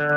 Live 0.00 0.14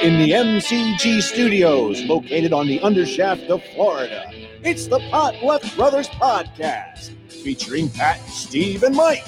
in 0.00 0.20
the 0.20 0.30
MCG 0.30 1.22
studios 1.22 2.04
located 2.04 2.52
on 2.52 2.68
the 2.68 2.78
undershaft 2.78 3.48
of 3.48 3.64
Florida, 3.74 4.31
it's 4.64 4.86
the 4.86 5.00
Pot 5.10 5.42
Left 5.42 5.74
Brothers 5.76 6.08
podcast 6.08 7.10
featuring 7.28 7.90
Pat, 7.90 8.20
Steve, 8.28 8.82
and 8.84 8.94
Mike. 8.94 9.26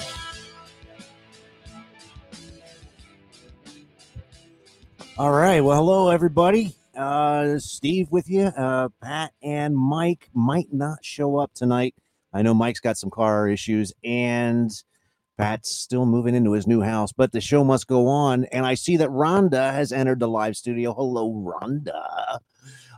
All 5.17 5.31
right. 5.31 5.61
Well, 5.61 5.77
hello, 5.77 6.09
everybody. 6.09 6.73
Uh, 6.95 7.57
Steve 7.59 8.07
with 8.11 8.29
you. 8.29 8.43
Uh, 8.43 8.89
Pat 9.01 9.31
and 9.41 9.75
Mike 9.75 10.29
might 10.33 10.71
not 10.71 11.03
show 11.03 11.37
up 11.37 11.53
tonight. 11.53 11.95
I 12.33 12.41
know 12.41 12.53
Mike's 12.53 12.79
got 12.81 12.97
some 12.97 13.09
car 13.09 13.47
issues 13.47 13.93
and 14.03 14.71
Pat's 15.37 15.71
still 15.71 16.05
moving 16.05 16.35
into 16.35 16.53
his 16.53 16.67
new 16.67 16.81
house, 16.81 17.11
but 17.11 17.31
the 17.31 17.41
show 17.41 17.63
must 17.63 17.87
go 17.87 18.07
on. 18.07 18.45
And 18.45 18.65
I 18.65 18.73
see 18.75 18.97
that 18.97 19.09
Rhonda 19.09 19.73
has 19.73 19.91
entered 19.91 20.19
the 20.19 20.27
live 20.27 20.55
studio. 20.55 20.93
Hello, 20.93 21.31
Rhonda. 21.31 22.39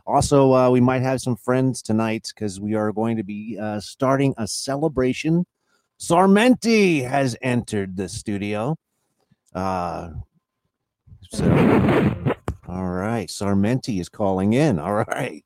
Also, 0.08 0.54
uh, 0.54 0.70
we 0.70 0.80
might 0.80 1.02
have 1.02 1.20
some 1.20 1.36
friends 1.36 1.82
tonight 1.82 2.32
because 2.34 2.58
we 2.58 2.74
are 2.74 2.92
going 2.92 3.18
to 3.18 3.22
be 3.22 3.58
uh, 3.60 3.78
starting 3.78 4.32
a 4.38 4.48
celebration. 4.48 5.44
Sarmenti 6.00 7.06
has 7.06 7.36
entered 7.42 7.94
the 7.94 8.08
studio. 8.08 8.74
Uh, 9.54 10.12
so, 11.30 11.44
all 12.66 12.88
right, 12.88 13.28
Sarmenti 13.28 14.00
is 14.00 14.08
calling 14.08 14.54
in. 14.54 14.78
All 14.78 14.94
right. 14.94 15.44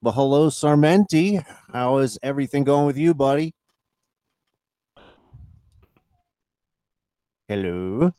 Well, 0.00 0.14
hello, 0.14 0.48
Sarmenti. 0.48 1.44
How 1.72 1.98
is 1.98 2.16
everything 2.22 2.62
going 2.62 2.86
with 2.86 2.96
you, 2.96 3.14
buddy? 3.14 3.52
Hello, 7.48 8.12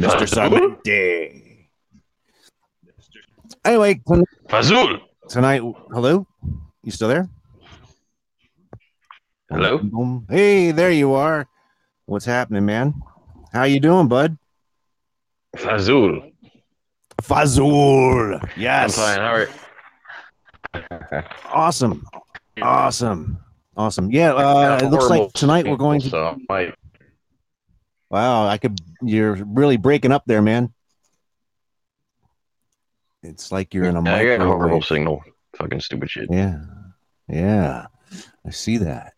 Mr. 0.00 0.26
Sarmenti. 0.26 1.49
Anyway, 3.64 4.00
Fazul. 4.48 5.00
tonight, 5.28 5.60
hello, 5.92 6.26
you 6.82 6.90
still 6.90 7.08
there? 7.08 7.28
Hello? 9.50 9.78
Boom. 9.78 10.26
Hey, 10.30 10.70
there 10.70 10.90
you 10.90 11.12
are. 11.12 11.46
What's 12.06 12.24
happening, 12.24 12.64
man? 12.64 12.94
How 13.52 13.64
you 13.64 13.78
doing, 13.78 14.08
bud? 14.08 14.38
Fazul. 15.56 16.32
Fazul. 17.20 18.48
Yes. 18.56 18.96
I'm 18.98 19.04
fine. 19.04 19.18
How 19.18 19.32
are 19.34 19.42
you? 19.42 21.22
Awesome. 21.52 22.06
Awesome. 22.62 23.38
Awesome. 23.76 24.10
Yeah, 24.10 24.32
uh, 24.34 24.78
it 24.82 24.88
looks 24.88 25.08
like 25.10 25.32
tonight 25.32 25.66
we're 25.66 25.76
going 25.76 26.00
to 26.00 26.08
So. 26.10 26.38
Wow, 28.08 28.46
I 28.46 28.56
could 28.58 28.78
you're 29.02 29.34
really 29.44 29.76
breaking 29.76 30.12
up 30.12 30.24
there, 30.26 30.42
man. 30.42 30.72
It's 33.22 33.52
like 33.52 33.74
you're 33.74 33.84
in 33.84 33.96
a 33.96 34.02
Yeah, 34.02 34.16
I 34.16 34.24
got 34.24 34.40
a 34.40 34.44
horrible 34.44 34.58
microwave. 34.80 34.84
signal. 34.84 35.22
Fucking 35.56 35.80
stupid 35.80 36.10
shit. 36.10 36.28
Yeah. 36.30 36.60
Yeah. 37.28 37.86
I 38.46 38.50
see 38.50 38.78
that. 38.78 39.12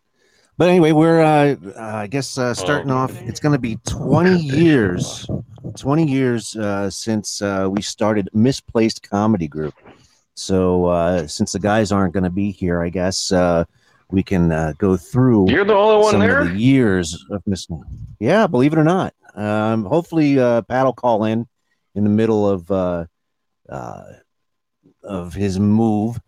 But 0.57 0.69
anyway, 0.69 0.91
we're 0.91 1.21
uh, 1.21 1.55
uh 1.75 1.79
I 1.79 2.07
guess 2.07 2.37
uh 2.37 2.53
starting 2.53 2.91
Oh. 2.91 2.97
off 2.97 3.19
it's 3.23 3.39
going 3.39 3.53
to 3.53 3.59
be 3.59 3.77
20 3.87 4.35
years 4.37 5.25
20 5.77 6.05
years 6.05 6.55
uh 6.55 6.89
since 6.89 7.41
uh 7.41 7.67
we 7.71 7.81
started 7.81 8.29
Misplaced 8.33 9.07
Comedy 9.09 9.47
Group. 9.47 9.73
So 10.35 10.85
uh 10.85 11.27
since 11.27 11.53
the 11.53 11.59
guys 11.59 11.91
aren't 11.91 12.13
going 12.13 12.23
to 12.25 12.29
be 12.29 12.51
here, 12.51 12.81
I 12.83 12.89
guess 12.89 13.31
uh 13.31 13.63
we 14.11 14.21
can 14.21 14.51
uh, 14.51 14.73
go 14.77 14.95
through 14.95 15.49
You're 15.49 15.65
the 15.65 15.73
only 15.73 16.03
one 16.03 16.11
some 16.11 16.19
there? 16.19 16.41
of 16.41 16.49
the 16.49 16.59
years 16.59 17.25
of 17.31 17.41
Miss. 17.47 17.65
Yeah, 18.19 18.45
believe 18.45 18.73
it 18.73 18.77
or 18.77 18.83
not. 18.83 19.15
Um, 19.33 19.85
hopefully, 19.85 20.37
uh, 20.39 20.61
Pat 20.63 20.85
will 20.85 20.93
call 20.93 21.23
in 21.25 21.47
in 21.95 22.03
the 22.03 22.11
middle 22.11 22.47
of 22.47 22.69
uh, 22.69 23.05
uh, 23.69 24.03
of 25.03 25.33
his 25.33 25.59
move. 25.59 26.19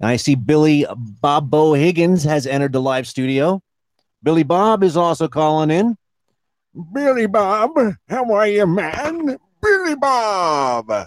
And 0.00 0.08
I 0.08 0.16
see 0.16 0.34
Billy 0.34 0.86
Bob 0.96 1.50
Bo 1.50 1.74
Higgins 1.74 2.24
has 2.24 2.46
entered 2.46 2.72
the 2.72 2.80
live 2.80 3.06
studio. 3.06 3.62
Billy 4.22 4.42
Bob 4.42 4.82
is 4.82 4.96
also 4.96 5.28
calling 5.28 5.70
in. 5.70 5.96
Billy 6.92 7.26
Bob, 7.26 7.72
how 8.08 8.32
are 8.32 8.46
you, 8.46 8.66
man? 8.66 9.36
Billy 9.60 9.94
Bob. 9.94 10.90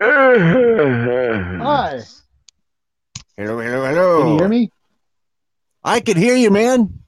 Hi. 0.00 2.00
Hello, 3.36 3.58
hello, 3.58 3.84
hello. 3.84 4.22
Can 4.22 4.28
you 4.28 4.38
hear 4.38 4.48
me? 4.48 4.70
I 5.84 6.00
can 6.00 6.16
hear 6.16 6.36
you, 6.36 6.50
man. 6.50 7.00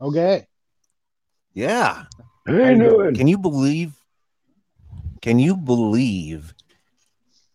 Okay. 0.00 0.46
Yeah. 1.54 2.04
How 2.46 2.52
you 2.52 2.78
doing? 2.78 3.14
Can 3.14 3.28
you 3.28 3.38
believe? 3.38 3.94
Can 5.22 5.38
you 5.38 5.56
believe 5.56 6.52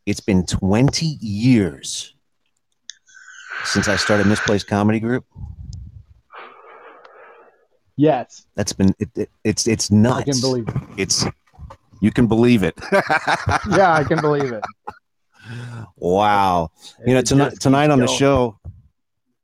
it's 0.05 0.21
been 0.21 0.45
20 0.45 1.05
years 1.19 2.15
since 3.65 3.87
I 3.87 3.97
started 3.97 4.25
Misplaced 4.25 4.67
Comedy 4.67 4.99
Group? 4.99 5.25
Yes, 7.97 8.45
That's 8.55 8.73
been 8.73 8.93
it, 8.99 9.09
it- 9.15 9.29
it's 9.43 9.67
it's 9.67 9.91
I 9.91 9.95
nuts. 9.95 10.23
can 10.25 10.39
believe 10.41 10.67
it. 10.67 10.75
it's 10.97 11.25
you 11.99 12.11
can 12.11 12.27
believe 12.27 12.61
it. 12.63 12.79
Yeah, 13.71 13.93
I 13.93 14.03
can 14.03 14.21
believe 14.21 14.51
it. 14.53 14.63
wow. 15.97 16.69
You 17.05 17.15
know, 17.15 17.21
tonight 17.21 17.59
tonight 17.59 17.89
on 17.89 17.99
the 17.99 18.07
show, 18.07 18.59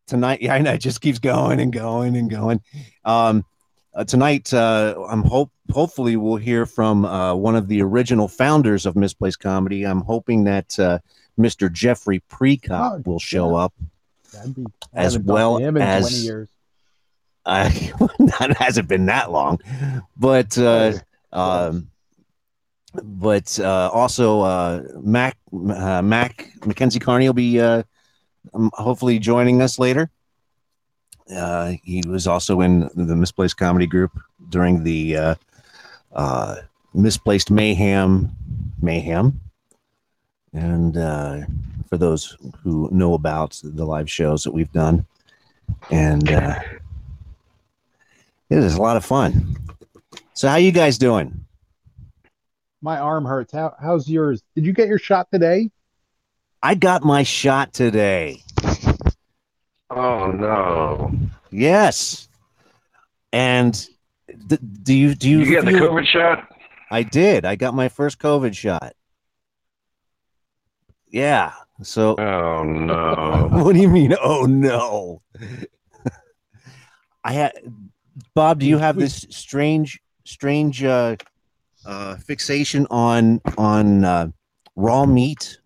tonight, 0.05 0.41
yeah, 0.43 0.53
I 0.53 0.59
know 0.59 0.73
it 0.73 0.77
just 0.81 1.01
keeps 1.01 1.17
going 1.17 1.59
and 1.59 1.73
going 1.73 2.15
and 2.15 2.29
going. 2.29 2.61
Um, 3.03 3.43
uh, 3.95 4.03
tonight, 4.03 4.53
uh, 4.53 4.95
I'm 5.09 5.23
hope 5.23 5.51
hopefully 5.71 6.15
we'll 6.17 6.35
hear 6.37 6.65
from 6.65 7.05
uh, 7.05 7.33
one 7.35 7.55
of 7.55 7.67
the 7.67 7.81
original 7.81 8.27
founders 8.27 8.85
of 8.85 8.95
Misplaced 8.95 9.39
Comedy. 9.39 9.83
I'm 9.85 10.01
hoping 10.01 10.43
that 10.45 10.77
uh, 10.79 10.99
Mr. 11.39 11.71
Jeffrey 11.71 12.21
Precott 12.29 12.69
Oh, 12.71 13.01
will 13.05 13.19
show 13.19 13.55
up. 13.55 13.73
Be, 14.55 14.65
as 14.93 15.13
haven't 15.13 15.27
talked 15.27 15.27
to 15.27 15.31
well 15.33 15.77
as- 15.81 16.09
20 16.09 16.15
years. 16.25 16.49
That 17.45 18.55
hasn't 18.57 18.87
been 18.87 19.07
that 19.07 19.29
long, 19.29 19.59
but 20.15 20.57
uh, 20.57 20.93
um, 21.33 21.89
but 23.03 23.59
uh, 23.59 23.89
also 23.91 24.41
uh, 24.41 24.83
Mac 25.01 25.37
uh, 25.51 26.01
Mac 26.01 26.49
Mackenzie 26.65 26.99
Carney 26.99 27.27
will 27.27 27.33
be 27.33 27.59
uh, 27.59 27.83
um, 28.53 28.71
hopefully 28.73 29.19
joining 29.19 29.61
us 29.61 29.77
later. 29.77 30.09
Uh, 31.31 31.73
he 31.83 32.03
was 32.07 32.27
also 32.27 32.61
in 32.61 32.89
the 32.95 33.15
Misplaced 33.15 33.57
Comedy 33.57 33.87
Group 33.87 34.11
during 34.49 34.83
the 34.83 35.17
uh, 35.17 35.35
uh, 36.13 36.55
Misplaced 36.93 37.49
Mayhem 37.49 38.31
Mayhem, 38.81 39.39
and 40.51 40.97
uh, 40.97 41.41
for 41.89 41.97
those 41.97 42.37
who 42.61 42.89
know 42.91 43.13
about 43.13 43.59
the 43.63 43.85
live 43.85 44.09
shows 44.09 44.43
that 44.43 44.51
we've 44.51 44.71
done, 44.73 45.05
and 45.89 46.29
uh, 46.29 46.59
it 48.49 48.57
is 48.57 48.75
a 48.75 48.81
lot 48.81 48.97
of 48.97 49.05
fun. 49.05 49.55
So, 50.33 50.49
how 50.49 50.57
you 50.57 50.71
guys 50.71 50.97
doing? 50.97 51.45
My 52.81 52.99
arm 52.99 53.25
hurts. 53.25 53.53
How, 53.53 53.75
how's 53.81 54.09
yours? 54.09 54.43
Did 54.55 54.65
you 54.65 54.73
get 54.73 54.87
your 54.89 54.99
shot 54.99 55.31
today? 55.31 55.71
I 56.61 56.75
got 56.75 57.03
my 57.03 57.23
shot 57.23 57.73
today. 57.73 58.43
Oh 59.95 60.31
no! 60.31 61.11
Yes. 61.51 62.27
And 63.31 63.73
th- 64.49 64.61
do 64.83 64.93
you 64.93 65.15
do 65.15 65.29
you, 65.29 65.39
You 65.41 65.55
got 65.55 65.65
the 65.65 65.71
COVID 65.71 66.05
shot? 66.05 66.49
I 66.89 67.03
did. 67.03 67.45
I 67.45 67.55
got 67.55 67.73
my 67.73 67.89
first 67.89 68.19
COVID 68.19 68.55
shot. 68.55 68.93
Yeah. 71.07 71.53
So 71.81 72.15
Oh 72.17 72.63
no! 72.63 73.49
what 73.63 73.73
do 73.73 73.81
you 73.81 73.89
mean? 73.89 74.15
Oh 74.21 74.45
no. 74.45 75.21
I 77.23 77.33
had 77.33 77.53
Bob, 78.35 78.59
do 78.59 78.65
you 78.65 78.77
have 78.77 78.97
this 78.97 79.25
strange 79.29 79.99
strange 80.25 80.83
uh 80.83 81.15
uh 81.85 82.15
fixation 82.17 82.87
on 82.89 83.41
on 83.57 84.03
uh 84.03 84.27
raw 84.75 85.05
meat 85.05 85.59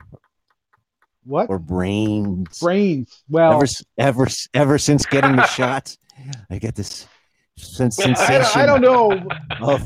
What? 1.27 1.49
or 1.49 1.59
brains? 1.59 2.59
Brains. 2.59 3.23
Well, 3.29 3.51
ever 3.51 3.65
ever 3.97 4.27
ever 4.53 4.77
since 4.77 5.05
getting 5.05 5.35
the 5.35 5.43
shot, 5.47 5.95
I 6.49 6.57
get 6.57 6.75
this 6.75 7.05
sen- 7.57 7.91
I 7.91 8.15
sensation. 8.15 8.41
don't, 8.41 8.57
I 8.57 8.65
don't 8.65 8.81
know. 8.81 9.31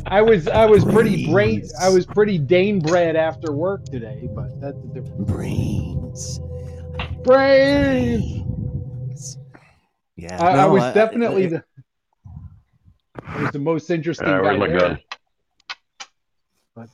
I 0.05 0.21
was 0.21 0.47
I 0.47 0.65
was 0.65 0.85
pretty 0.85 1.25
brain 1.25 1.63
I 1.79 1.89
was 1.89 2.05
pretty 2.05 2.37
Dane 2.37 2.79
bred 2.79 3.15
after 3.15 3.51
work 3.51 3.85
today, 3.85 4.29
but 4.35 4.49
that's 4.61 4.77
a 4.83 4.87
different 4.87 5.27
brains. 5.27 6.39
brains. 7.23 9.37
Yeah, 10.17 10.37
I, 10.39 10.49
I 10.49 10.67
no, 10.67 10.73
was 10.73 10.93
definitely 10.93 11.47
the 11.47 11.63
I 13.25 13.41
was 13.41 13.51
the 13.51 13.59
most 13.59 13.89
interesting 13.89 14.27
Uh, 14.27 14.37
guy 14.37 14.41
where's 14.41 14.59
my 14.59 14.67
there. 14.67 14.99
But 16.75 16.89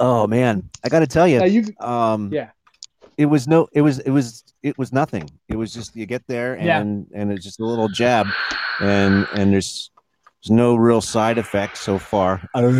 Oh 0.00 0.26
man, 0.26 0.70
I 0.82 0.88
got 0.88 1.00
to 1.00 1.06
tell 1.06 1.28
you, 1.28 1.40
now 1.40 1.44
you 1.44 1.64
um, 1.80 2.30
Yeah. 2.32 2.50
It 3.16 3.26
was 3.26 3.46
no, 3.48 3.68
it 3.72 3.80
was, 3.82 3.98
it 4.00 4.10
was, 4.10 4.44
it 4.62 4.76
was 4.78 4.92
nothing. 4.92 5.28
It 5.48 5.56
was 5.56 5.72
just 5.72 5.94
you 5.96 6.06
get 6.06 6.26
there 6.26 6.56
Yeah. 6.60 6.80
and 6.80 7.06
and 7.14 7.32
it's 7.32 7.44
just 7.44 7.60
a 7.60 7.64
little 7.64 7.88
jab, 7.88 8.26
and 8.80 9.26
and 9.34 9.52
there's 9.52 9.90
there's 10.42 10.50
no 10.50 10.74
real 10.76 11.00
side 11.00 11.38
effects 11.38 11.80
so 11.80 11.98
far, 11.98 12.48
other 12.54 12.72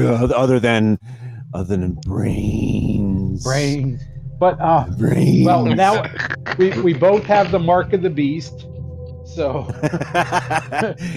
than 0.61 0.99
other 1.53 1.77
than 1.77 1.95
brains, 2.07 3.43
brains. 3.45 4.03
But 4.39 4.61
uh 4.61 4.87
brains. 4.99 5.47
well 5.47 5.65
now 5.65 6.03
we, 6.59 6.71
we 6.83 6.93
both 6.93 7.25
have 7.25 7.51
the 7.53 7.59
mark 7.61 7.93
of 7.93 8.03
the 8.03 8.11
beast. 8.11 8.67
So 9.25 9.67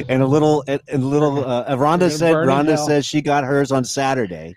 and 0.09 0.23
a 0.23 0.25
little, 0.25 0.63
and 0.67 0.81
and 0.87 1.03
a 1.03 1.05
little. 1.05 1.43
Uh, 1.45 1.65
Rhonda 1.75 2.09
said. 2.09 2.33
Rhonda 2.35 2.75
hell. 2.75 2.87
says 2.87 3.05
she 3.05 3.21
got 3.21 3.43
hers 3.43 3.71
on 3.71 3.83
Saturday. 3.83 4.55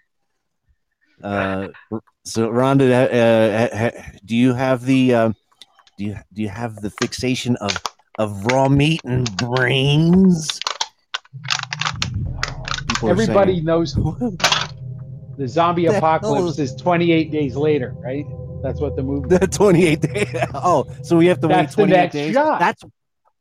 Uh, 1.22 1.68
so 2.24 2.48
Rhonda, 2.50 2.90
uh, 2.90 3.68
ha- 3.76 3.90
ha- 3.90 4.02
do 4.24 4.36
you 4.36 4.52
have 4.54 4.84
the, 4.84 5.14
uh, 5.14 5.32
do 5.98 6.04
you 6.04 6.16
do 6.32 6.42
you 6.42 6.48
have 6.48 6.76
the 6.76 6.90
fixation 6.90 7.56
of 7.56 7.76
of 8.18 8.44
raw 8.46 8.68
meat 8.68 9.00
and 9.04 9.34
brains? 9.36 10.60
People 12.88 13.10
everybody 13.10 13.54
saying, 13.54 13.64
knows 13.64 13.94
the 13.94 15.46
zombie 15.48 15.86
The 15.86 15.92
hell 15.94 15.98
apocalypse 15.98 16.58
is 16.58 16.74
28 16.74 17.30
days 17.30 17.56
later, 17.56 17.94
right? 17.98 18.24
That's 18.62 18.80
what 18.80 18.94
the 18.96 19.02
movie 19.02 19.28
the 19.38 19.46
twenty 19.46 19.86
eight 19.86 20.02
days. 20.02 20.28
Oh, 20.54 20.84
so 21.02 21.16
we 21.16 21.26
have 21.26 21.40
to 21.40 21.48
That's 21.48 21.74
wait 21.76 21.84
twenty 21.88 21.96
eight 21.98 22.12
days. 22.12 22.34
shot. 22.34 22.58
That's 22.60 22.82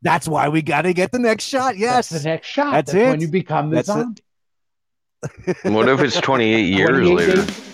that's 0.01 0.27
why 0.29 0.47
we 0.47 0.61
got 0.61 0.83
to 0.83 0.93
get 0.93 1.11
the 1.11 1.19
next 1.19 1.43
shot. 1.43 1.77
Yes, 1.77 2.07
That's 2.09 2.23
the 2.23 2.29
next 2.29 2.47
shot. 2.47 2.71
That's 2.71 2.91
That's, 2.93 3.03
it. 3.05 3.09
when 3.09 3.19
you 3.19 3.27
become 3.27 3.69
the 3.69 3.75
That's 3.83 3.89
it. 3.89 3.91
zombie. 3.91 5.75
What 5.75 5.89
if 5.89 5.99
it's 5.99 6.19
28 6.21 6.61
years 6.61 6.89
28 6.89 7.15
later? 7.17 7.35
days- 7.35 7.65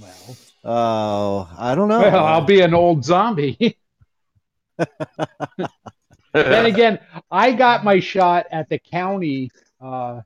Well, 0.00 0.36
Oh, 0.64 1.50
I 1.58 1.74
don't 1.74 1.88
know. 1.88 2.00
well, 2.00 2.24
I'll 2.24 2.44
be 2.44 2.60
an 2.60 2.72
old 2.74 3.04
zombie. 3.04 3.76
then 6.32 6.66
again, 6.66 6.98
I 7.30 7.52
got 7.52 7.84
my 7.84 8.00
shot 8.00 8.46
at 8.50 8.68
the 8.68 8.78
county, 8.78 9.50
uh, 9.80 10.20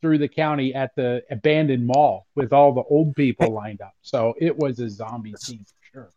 through 0.00 0.18
the 0.18 0.28
county 0.28 0.74
at 0.74 0.94
the 0.96 1.22
abandoned 1.30 1.86
mall 1.86 2.26
with 2.34 2.52
all 2.52 2.72
the 2.72 2.82
old 2.82 3.14
people 3.16 3.50
lined 3.52 3.80
up. 3.82 3.92
So 4.02 4.34
it 4.40 4.56
was 4.56 4.78
a 4.80 4.88
zombie 4.88 5.34
scene 5.38 5.64
for 5.66 5.92
sure. 5.92 6.10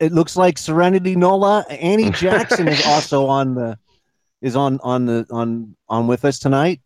it 0.00 0.12
looks 0.12 0.36
like 0.36 0.58
Serenity 0.58 1.16
Nola. 1.16 1.64
Annie 1.70 2.10
Jackson 2.10 2.68
is 2.68 2.84
also 2.86 3.26
on 3.26 3.54
the 3.54 3.78
is 4.42 4.54
on 4.56 4.80
on 4.82 5.06
the 5.06 5.26
on 5.30 5.76
on 5.88 6.06
with 6.08 6.24
us 6.26 6.38
tonight. 6.38 6.80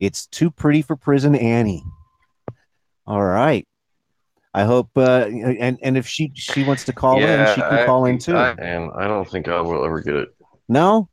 It's 0.00 0.26
too 0.26 0.50
pretty 0.50 0.82
for 0.82 0.96
prison, 0.96 1.34
Annie. 1.36 1.84
All 3.06 3.24
right. 3.24 3.66
I 4.56 4.64
hope 4.64 4.88
uh 4.96 5.26
and 5.66 5.78
and 5.82 5.96
if 5.98 6.06
she 6.08 6.32
she 6.34 6.64
wants 6.64 6.84
to 6.84 6.92
call 6.92 7.18
in, 7.22 7.46
she 7.54 7.60
can 7.60 7.74
I- 7.80 7.84
call 7.86 8.06
in 8.06 8.18
too. 8.18 8.34
I, 8.36 8.52
and 8.52 8.90
I 8.96 9.06
don't 9.06 9.28
think 9.28 9.48
I 9.48 9.60
will 9.60 9.84
ever 9.84 10.00
get 10.00 10.16
it. 10.16 10.28
no? 10.68 11.08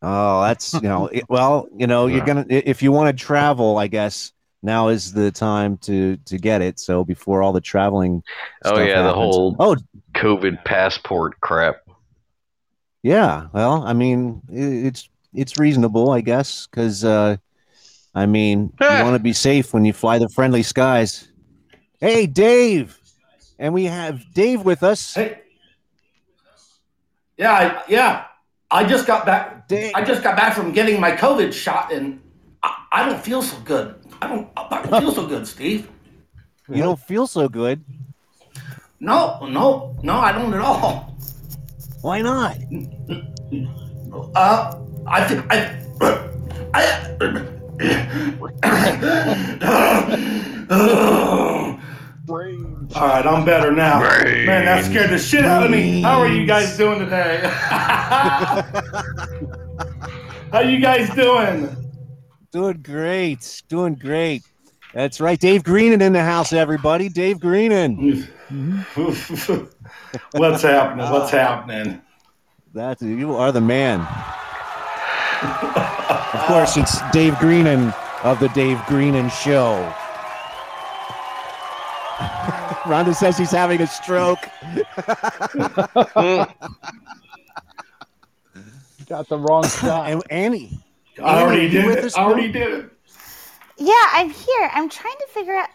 Oh, 0.00 0.42
that's 0.42 0.74
you 0.74 0.82
know, 0.92 1.08
it, 1.08 1.24
well, 1.28 1.66
you 1.76 1.86
know, 1.88 2.06
you're 2.06 2.24
gonna 2.24 2.46
if 2.48 2.82
you 2.84 2.92
want 2.92 3.08
to 3.16 3.24
travel, 3.24 3.78
I 3.78 3.88
guess 3.88 4.32
now 4.62 4.88
is 4.88 5.12
the 5.12 5.32
time 5.32 5.76
to 5.78 6.16
to 6.18 6.38
get 6.38 6.62
it. 6.62 6.78
So 6.78 7.04
before 7.04 7.42
all 7.42 7.52
the 7.52 7.60
traveling. 7.60 8.22
Oh, 8.64 8.78
yeah, 8.78 9.02
the 9.02 9.12
whole- 9.12 9.56
Oh, 9.58 9.76
COVID 10.14 10.64
passport 10.64 11.40
crap. 11.40 11.78
Yeah, 13.02 13.48
well, 13.52 13.82
I 13.84 13.92
mean, 13.92 14.40
i- 14.50 14.86
it's 14.88 15.08
it's 15.34 15.58
reasonable, 15.58 16.10
I 16.12 16.20
guess, 16.20 16.68
because 16.68 17.04
uh, 17.04 17.36
I 18.14 18.26
mean, 18.26 18.72
you 18.80 18.86
Ah. 18.86 19.02
want 19.02 19.14
to 19.16 19.22
be 19.22 19.32
safe 19.32 19.74
when 19.74 19.84
you 19.84 19.92
fly 19.92 20.18
the 20.20 20.28
friendly 20.28 20.62
skies. 20.62 21.28
Hey, 22.00 22.26
Dave, 22.26 22.96
and 23.58 23.74
we 23.74 23.86
have 23.86 24.32
Dave 24.32 24.62
with 24.62 24.84
us. 24.84 25.14
Hey. 25.14 25.40
Yeah, 27.36 27.52
I, 27.52 27.82
yeah. 27.88 28.24
I 28.70 28.84
just 28.84 29.04
got 29.04 29.26
back. 29.26 29.66
Dave, 29.66 29.90
I 29.96 30.04
just 30.04 30.22
got 30.22 30.36
back 30.36 30.54
from 30.54 30.70
getting 30.70 31.00
my 31.00 31.10
COVID 31.10 31.52
shot, 31.52 31.92
and 31.92 32.20
I, 32.62 32.84
I 32.92 33.04
don't 33.08 33.20
feel 33.20 33.42
so 33.42 33.58
good. 33.64 33.96
I 34.22 34.28
don't. 34.28 34.48
I 34.56 34.86
don't 34.86 35.00
feel 35.00 35.12
so 35.12 35.26
good, 35.26 35.44
Steve. 35.48 35.88
you 36.68 36.82
don't 36.82 37.00
feel 37.00 37.26
so 37.26 37.48
good. 37.48 37.82
No, 39.00 39.44
no, 39.46 39.96
no. 40.02 40.14
I 40.14 40.30
don't 40.30 40.54
at 40.54 40.60
all. 40.60 41.16
Why 42.02 42.22
not? 42.22 42.58
Uh, 44.36 44.78
I 45.04 45.24
think 45.26 45.44
I. 45.50 45.82
I. 46.74 47.08
Brains. 52.28 52.94
All 52.94 53.08
right, 53.08 53.26
I'm 53.26 53.44
better 53.44 53.72
now. 53.72 54.00
Man, 54.00 54.66
that 54.66 54.84
scared 54.84 55.10
the 55.10 55.18
shit 55.18 55.44
out 55.44 55.64
of 55.64 55.70
me. 55.70 56.02
How 56.02 56.20
are 56.20 56.28
you 56.28 56.46
guys 56.46 56.76
doing 56.76 56.98
today? 56.98 57.40
How 60.52 60.60
you 60.60 60.78
guys 60.78 61.08
doing? 61.14 61.74
Doing 62.52 62.82
great, 62.82 63.62
doing 63.68 63.94
great. 63.94 64.42
That's 64.94 65.20
right, 65.20 65.40
Dave 65.40 65.64
Greenan 65.64 66.02
in 66.02 66.12
the 66.12 66.22
house, 66.22 66.52
everybody. 66.52 67.08
Dave 67.08 67.40
Greenan. 67.40 67.96
What's 70.32 70.62
happening? 70.62 71.10
What's 71.10 71.30
happening? 71.30 72.02
That's 72.74 73.02
you 73.02 73.34
are 73.34 73.52
the 73.52 73.60
man. 73.60 74.00
of 75.42 76.44
course, 76.46 76.76
it's 76.76 77.00
Dave 77.10 77.38
Greenan 77.38 77.92
of 78.22 78.38
the 78.40 78.48
Dave 78.50 78.80
Greenan 78.86 79.30
Show. 79.30 79.94
Rhonda 82.88 83.14
says 83.14 83.36
he's 83.38 83.50
having 83.50 83.80
a 83.80 83.86
stroke. 83.86 84.38
Got 89.06 89.28
the 89.28 89.38
wrong 89.38 89.66
shot. 89.66 90.10
And 90.10 90.22
Annie, 90.30 90.78
I 91.22 91.42
already 91.42 91.62
you 91.66 91.68
did 91.82 92.04
it. 92.04 92.18
I 92.18 92.22
already 92.24 92.52
did 92.52 92.72
it. 92.84 92.90
Yeah, 93.76 93.92
I'm 94.12 94.30
here. 94.30 94.70
I'm 94.72 94.88
trying 94.88 95.16
to 95.18 95.26
figure 95.32 95.54
out. 95.56 95.68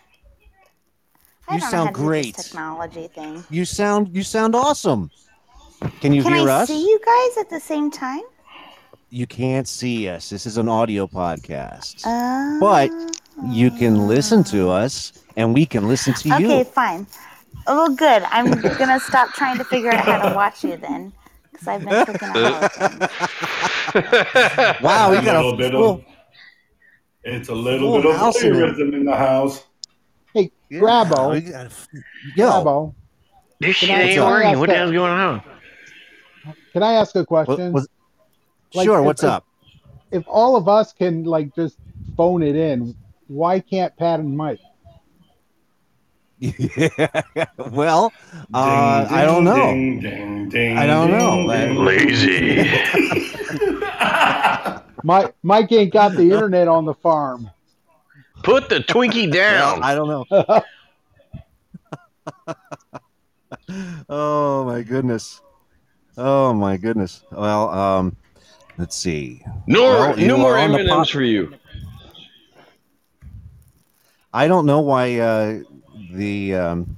I 1.47 1.55
You 1.55 1.61
don't 1.61 1.69
sound 1.71 1.73
know 1.73 1.85
how 1.85 1.91
to 1.91 1.97
do 1.99 2.03
great. 2.05 2.35
this 2.35 2.45
technology 2.47 3.07
thing. 3.07 3.43
you 3.49 3.65
sound 3.65 4.15
you 4.15 4.23
sound 4.23 4.55
awesome. 4.55 5.09
Can 5.99 6.13
you 6.13 6.23
Can 6.23 6.33
hear 6.33 6.49
I 6.49 6.61
us? 6.61 6.67
see 6.69 6.81
you 6.81 6.99
guys 7.05 7.37
at 7.37 7.49
the 7.49 7.59
same 7.59 7.91
time? 7.91 8.21
You 9.09 9.27
can't 9.27 9.67
see 9.67 10.07
us. 10.09 10.29
This 10.29 10.45
is 10.45 10.57
an 10.57 10.69
audio 10.69 11.05
podcast. 11.07 12.05
Uh, 12.05 12.59
But 12.59 12.89
you 13.49 13.71
can 13.71 14.07
listen 14.07 14.43
to 14.45 14.69
us 14.69 15.13
and 15.35 15.53
we 15.53 15.65
can 15.65 15.87
listen 15.87 16.13
to 16.15 16.29
you. 16.29 16.35
Okay, 16.35 16.63
fine. 16.63 17.07
Oh, 17.67 17.75
well, 17.87 17.95
good. 17.95 18.23
I'm 18.23 18.51
gonna 18.77 18.99
stop 18.99 19.29
trying 19.33 19.57
to 19.57 19.63
figure 19.63 19.91
out 19.91 20.05
how 20.05 20.29
to 20.29 20.35
watch 20.35 20.63
you 20.63 20.75
then, 20.77 21.13
because 21.51 21.67
I've 21.67 21.85
been 21.85 22.05
clicking 22.05 22.29
on 22.29 22.37
all 22.37 22.63
of 22.63 22.73
them. 22.77 22.99
Wow, 24.83 25.11
we 25.11 25.17
A 25.17 25.21
got 25.23 25.35
little 25.37 25.53
a 25.53 25.57
bit 25.57 25.71
full, 25.71 25.89
of- 25.95 26.03
It's 27.23 27.49
a 27.49 27.55
little 27.55 28.01
bit 28.01 28.11
of 28.11 28.17
house 28.17 28.41
in 28.43 28.53
here. 28.53 28.67
in 28.67 29.05
the 29.05 29.15
house. 29.15 29.63
Hey, 30.33 30.51
Yeah, 30.69 30.79
Grabo, 30.79 31.31
we 31.33 31.41
got 31.41 31.67
a- 31.67 31.71
Yo, 32.35 32.49
Grabo, 32.49 32.93
This 33.59 33.75
shit 33.77 33.89
Can 33.89 33.99
I- 33.99 34.03
ain't 34.03 34.19
working. 34.21 34.49
ask 34.49 34.59
What 34.59 34.69
the 34.69 34.75
a- 34.75 34.77
hell's 34.77 34.91
going 34.91 35.11
on? 35.11 35.41
can 36.73 36.83
I 36.83 36.93
ask 36.93 37.15
a 37.15 37.19
what- 37.19 37.27
question? 37.45 37.71
was- 37.71 37.87
Like, 38.73 38.85
sure. 38.85 38.99
if- 38.99 39.05
What's 39.05 39.23
if- 39.23 39.29
up? 39.29 39.45
if 40.11 40.23
all 40.27 40.55
of 40.57 40.67
us 40.67 40.91
can 40.91 41.23
like 41.23 41.55
just 41.55 41.77
phone 42.17 42.43
it 42.43 42.55
in, 42.55 42.95
why 43.27 43.59
can't 43.59 43.95
Pat 43.97 44.19
and 44.19 44.37
Mike? 44.37 44.59
well, 47.71 48.11
uh, 48.53 49.07
I 49.09 49.23
don't 49.23 49.45
know. 49.45 49.55
Ding, 49.71 49.99
ding, 50.01 50.49
ding, 50.49 50.77
I 50.77 50.85
don't 50.85 51.09
know. 51.11 51.47
ding, 51.47 51.75
ding. 51.75 51.85
Lazy. 51.85 52.63
Mike, 55.03 55.35
Mike 55.43 55.71
ain't 55.71 55.93
got 55.93 56.13
the 56.13 56.31
internet 56.31 56.67
on 56.67 56.85
the 56.85 56.93
farm. 56.93 57.49
Put 58.43 58.69
the 58.69 58.79
Twinkie 58.79 59.31
Well, 59.31 59.31
down. 59.31 59.83
I 59.83 59.95
don't 59.95 60.07
know. 60.09 60.25
oh 64.09 64.65
my 64.65 64.81
goodness. 64.81 65.41
Oh 66.17 66.53
my 66.53 66.77
goodness. 66.77 67.23
Well, 67.31 67.69
um, 67.69 68.15
let's 68.77 68.95
see. 68.95 69.43
No, 69.67 69.83
Well, 69.83 70.17
no 70.17 70.37
more 70.37 70.55
are 70.55 70.59
on 70.59 70.71
the 70.71 70.79
evidence 70.79 71.09
for 71.09 71.21
you. 71.21 71.53
I 74.33 74.47
don't 74.47 74.65
know 74.65 74.79
why 74.79 75.19
uh, 75.19 75.61
the 76.11 76.55
um, 76.55 76.97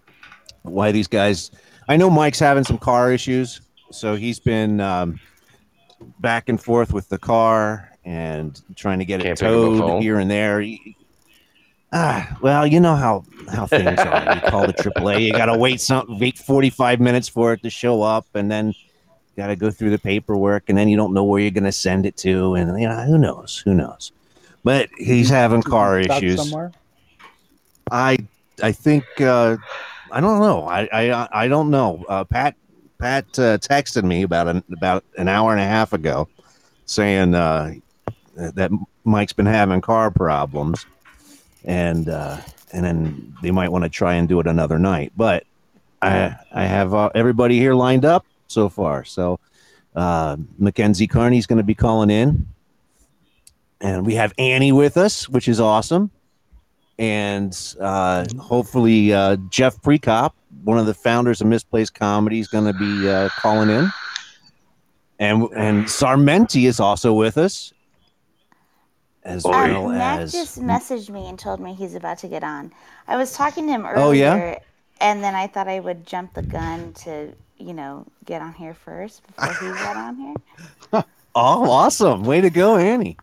why 0.64 0.92
these 0.92 1.08
guys. 1.08 1.52
I 1.88 1.98
know 1.98 2.10
Mike's 2.10 2.40
having 2.40 2.64
some 2.64 2.78
car 2.78 3.12
issues, 3.12 3.62
so 3.92 4.16
he's 4.16 4.40
been 4.40 4.80
um, 4.80 5.20
back 6.20 6.50
and 6.50 6.62
forth 6.62 6.94
with 6.94 7.10
the 7.10 7.18
car, 7.18 7.92
and 8.06 8.60
trying 8.76 9.00
to 9.00 9.06
get 9.06 9.22
Can't 9.22 9.40
it 9.40 9.44
pick 9.44 9.50
up 9.50 9.54
a 9.54 9.78
towed 9.78 10.02
here 10.02 10.20
and 10.20 10.32
there. 10.32 10.66
Ah, 11.94 12.38
well, 12.42 12.66
you 12.66 12.80
know 12.80 12.96
how 12.96 13.24
how 13.50 13.68
things 13.68 14.00
are. 14.00 14.36
You 14.36 14.42
call 14.50 14.68
the 14.68 14.74
AAA, 14.74 15.26
you 15.28 15.32
got 15.34 15.46
to 15.46 15.58
wait 15.58 15.82
some 15.82 16.20
wait 16.20 16.38
45 16.38 17.00
minutes 17.00 17.28
for 17.28 17.54
it 17.54 17.62
to 17.64 17.70
show 17.70 18.02
up, 18.02 18.26
and 18.34 18.50
then 18.50 18.74
got 19.36 19.48
to 19.48 19.56
go 19.56 19.70
through 19.70 19.92
the 19.92 20.00
paperwork, 20.00 20.64
and 20.70 20.78
then 20.78 20.88
you 20.88 20.98
don't 20.98 21.14
know 21.14 21.24
where 21.24 21.42
you're 21.42 21.52
going 21.52 21.66
to 21.66 21.72
send 21.72 22.06
it 22.06 22.18
to, 22.18 22.56
and 22.56 22.80
you 22.80 22.88
know 22.88 23.02
who 23.02 23.18
knows, 23.18 23.62
who 23.66 23.74
knows. 23.74 24.12
But 24.64 24.90
he's 24.98 25.30
having 25.30 25.62
car 25.62 26.02
Stuck 26.04 26.24
issues. 26.24 26.38
somewhere. 26.38 26.72
I 27.92 28.18
I 28.62 28.72
think 28.72 29.06
uh, 29.20 29.58
I 30.12 30.22
don't 30.22 30.40
know. 30.40 30.68
I 30.68 30.88
I 30.92 31.44
I 31.44 31.48
don't 31.48 31.70
know. 31.70 32.04
Uh, 32.08 32.24
Pat 32.24 32.56
Pat 33.00 33.26
uh, 33.38 33.58
texted 33.58 34.04
me 34.04 34.24
about 34.24 34.48
an 34.48 34.64
about 34.72 35.04
an 35.18 35.28
hour 35.28 35.52
and 35.52 35.62
a 35.62 35.66
half 35.66 35.94
ago, 35.94 36.28
saying 36.86 37.36
uh, 37.36 37.74
that 38.36 38.72
Mike's 39.04 39.34
been 39.34 39.46
having 39.46 39.82
car 39.82 40.10
problems, 40.10 40.86
and 41.64 42.10
uh, 42.10 42.38
and 42.74 42.86
then 42.86 43.38
they 43.42 43.52
might 43.52 43.72
want 43.72 43.84
to 43.84 43.90
try 43.90 44.16
and 44.16 44.28
do 44.28 44.40
it 44.40 44.48
another 44.48 44.80
night. 44.80 45.12
But 45.16 45.46
I 46.02 46.36
I 46.52 46.66
have 46.66 46.94
uh, 46.94 47.10
everybody 47.14 47.60
here 47.60 47.76
lined 47.76 48.06
up 48.06 48.26
so 48.48 48.70
far. 48.70 49.04
So 49.04 49.40
Mackenzie 50.58 51.08
Carney's 51.08 51.46
going 51.46 51.58
to 51.58 51.64
be 51.64 51.76
calling 51.76 52.10
in, 52.10 52.48
and 53.80 54.06
we 54.06 54.16
have 54.16 54.34
Annie 54.40 54.72
with 54.72 54.98
us, 54.98 55.30
which 55.30 55.48
is 55.48 55.60
awesome 55.60 56.10
and 56.98 57.76
uh, 57.80 58.26
hopefully 58.40 59.14
uh, 59.14 59.36
Jeff 59.50 59.82
Precop, 59.82 60.32
one 60.64 60.78
of 60.78 60.86
the 60.86 60.94
founders 60.94 61.42
of 61.42 61.48
Misplaced 61.48 61.94
Comedy, 61.94 62.40
is 62.40 62.48
going 62.48 62.66
to 62.66 62.74
be 62.74 63.10
uh, 63.10 63.30
calling 63.38 63.70
in, 63.70 63.90
and 65.20 65.44
and 65.56 65.86
Sarmenti 65.86 66.68
is 66.68 66.80
also 66.80 67.14
with 67.14 67.38
us, 67.38 67.74
as 69.24 69.46
Oi. 69.46 69.50
well 69.52 69.90
Mac 69.90 70.20
as 70.22 70.32
just 70.32 70.60
messaged 70.62 71.10
me 71.10 71.28
and 71.28 71.38
told 71.38 71.60
me 71.60 71.74
he's 71.74 71.96
about 71.96 72.18
to 72.20 72.28
get 72.28 72.44
on. 72.44 72.72
I 73.08 73.18
was 73.18 73.34
talking 73.34 73.66
to 73.68 73.74
him 73.74 73.86
earlier, 73.86 73.98
Oh, 74.00 74.12
yeah? 74.12 74.60
and 75.02 75.24
then 75.24 75.36
I 75.36 75.48
thought 75.48 75.68
I 75.68 75.80
would 75.80 76.06
jump 76.08 76.34
the 76.34 76.42
gun 76.44 76.94
to, 77.04 77.34
you 77.58 77.74
know, 77.74 78.06
get 78.26 78.42
on 78.42 78.54
here 78.54 78.74
first 78.74 79.22
before 79.28 79.54
he 79.54 79.68
got 79.74 79.98
on 79.98 80.16
here. 80.16 80.36
oh, 81.36 81.70
awesome! 81.70 82.24
Way 82.24 82.42
to 82.42 82.50
go, 82.50 82.78
Annie. 82.78 83.18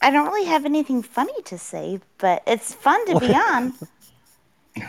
I 0.00 0.10
don't 0.10 0.26
really 0.26 0.46
have 0.46 0.64
anything 0.64 1.02
funny 1.02 1.42
to 1.46 1.58
say, 1.58 2.00
but 2.18 2.42
it's 2.46 2.72
fun 2.74 3.04
to 3.06 3.20
be 3.20 3.34
on. 3.34 3.74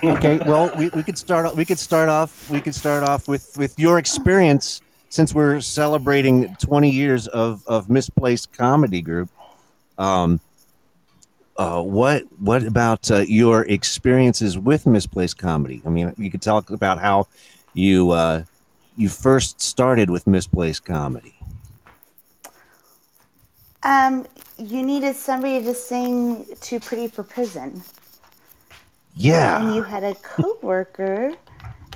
Okay, 0.04 0.38
well, 0.46 0.72
we, 0.78 0.90
we 0.90 1.02
could 1.02 1.18
start. 1.18 1.48
off- 1.48 1.56
We 1.56 1.66
could 1.66 1.80
start 1.80 2.10
off. 2.10 2.48
We 2.52 2.62
could 2.62 2.76
start 2.76 3.02
off 3.02 3.28
with 3.28 3.58
with 3.58 3.80
your 3.80 3.98
experience 3.98 4.82
since 5.10 5.34
we're 5.34 5.62
celebrating 5.62 6.56
20 6.60 6.92
years 6.92 7.28
of 7.30 7.64
of 7.66 7.90
misplaced 7.90 8.54
comedy 8.54 9.02
group. 9.02 9.30
Um, 9.98 10.42
uh, 11.58 11.82
what 11.82 12.24
what 12.40 12.62
about 12.64 13.10
uh, 13.10 13.20
your 13.28 13.64
experiences 13.66 14.60
with 14.60 14.86
misplaced 14.86 15.40
comedy? 15.40 15.82
I 15.84 15.90
mean, 15.90 16.14
you 16.20 16.30
could 16.30 16.44
talk 16.44 16.70
about 16.70 17.00
how 17.00 17.28
you 17.74 18.12
uh, 18.12 18.44
you 18.96 19.10
first 19.10 19.60
started 19.60 20.12
with 20.12 20.28
misplaced 20.28 20.86
comedy. 20.86 21.34
Um, 23.84 24.28
you 24.58 24.84
needed 24.84 25.16
somebody 25.16 25.64
to 25.64 25.74
sing 25.74 26.46
"Too 26.62 26.80
Pretty 26.80 27.08
for 27.08 27.24
Prison," 27.24 27.84
Yeah. 29.16 29.62
and 29.62 29.76
you 29.76 29.84
had 29.84 30.04
a 30.04 30.16
coworker 30.16 31.34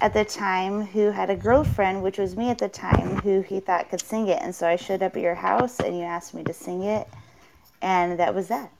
at 0.01 0.13
the 0.13 0.25
time 0.25 0.83
who 0.83 1.11
had 1.11 1.29
a 1.29 1.35
girlfriend, 1.35 2.03
which 2.03 2.17
was 2.17 2.35
me 2.37 2.49
at 2.49 2.57
the 2.59 2.69
time, 2.69 3.17
who 3.17 3.41
he 3.41 3.59
thought 3.59 3.89
could 3.89 4.01
sing 4.01 4.27
it, 4.27 4.41
and 4.41 4.53
so 4.55 4.67
I 4.67 4.75
showed 4.77 5.03
up 5.03 5.15
at 5.15 5.21
your 5.21 5.35
house 5.35 5.81
and 5.81 5.95
you 5.97 6.03
asked 6.03 6.33
me 6.33 6.43
to 6.45 6.53
sing 6.53 6.83
it, 6.83 7.07
and 7.81 8.19
that 8.19 8.33
was 8.35 8.47
that. 8.49 8.71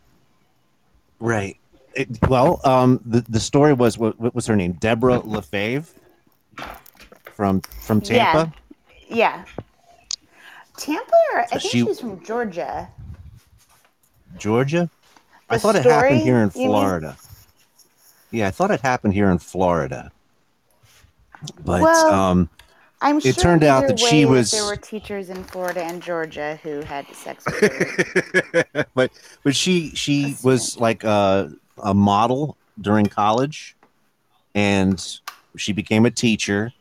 right. 1.19 1.57
It, 1.95 2.10
well, 2.27 2.60
um, 2.63 3.01
the 3.05 3.22
the 3.29 3.39
story 3.39 3.74
was 3.74 3.98
what, 4.00 4.19
what 4.19 4.33
was 4.36 4.48
her 4.48 4.55
name? 4.55 4.74
Deborah 4.74 5.22
LaFave 5.22 5.93
from 7.36 7.62
from 7.79 8.01
Tampa. 8.01 8.51
Yeah. 9.07 9.45
Tampa, 10.83 11.11
or 11.33 11.39
I 11.41 11.45
think 11.45 11.61
she- 11.61 11.69
she 11.69 11.83
was 11.83 11.99
from 11.99 12.23
Georgia. 12.23 12.89
Georgia? 14.37 14.89
I 15.49 15.55
The 15.55 15.59
thought 15.59 15.75
it 15.75 15.85
happened 15.85 16.21
here 16.21 16.37
in 16.37 16.51
you 16.55 16.59
mean? 16.61 16.67
Florida. 16.69 17.17
Yeah, 18.31 18.47
I 18.47 18.51
thought 18.51 18.71
it 18.71 18.81
happened 18.81 19.13
here 19.13 19.29
in 19.29 19.37
Florida. 19.37 20.11
But 21.63 21.81
Well, 21.81 22.13
um 22.13 22.49
I'm 23.01 23.17
It 23.17 23.21
sure 23.23 23.33
turned 23.33 23.63
out 23.65 23.87
that 23.87 23.99
she 23.99 24.23
was- 24.25 24.51
There 24.51 24.65
were 24.65 24.77
teachers 24.77 25.29
in 25.29 25.43
Florida 25.43 25.83
and 25.83 26.01
Georgia 26.01 26.57
who 26.63 26.81
had 26.81 27.05
sex 27.13 27.43
with 27.45 28.63
her. 28.73 28.85
but 28.95 29.11
but 29.43 29.55
she 29.55 29.89
she 29.93 30.35
was 30.43 30.77
like 30.77 31.03
a 31.03 31.51
a 31.83 31.93
model 31.93 32.57
during 32.81 33.05
college 33.05 33.75
and 34.55 35.19
she 35.57 35.73
became 35.73 36.05
a 36.05 36.11
teacher 36.11 36.71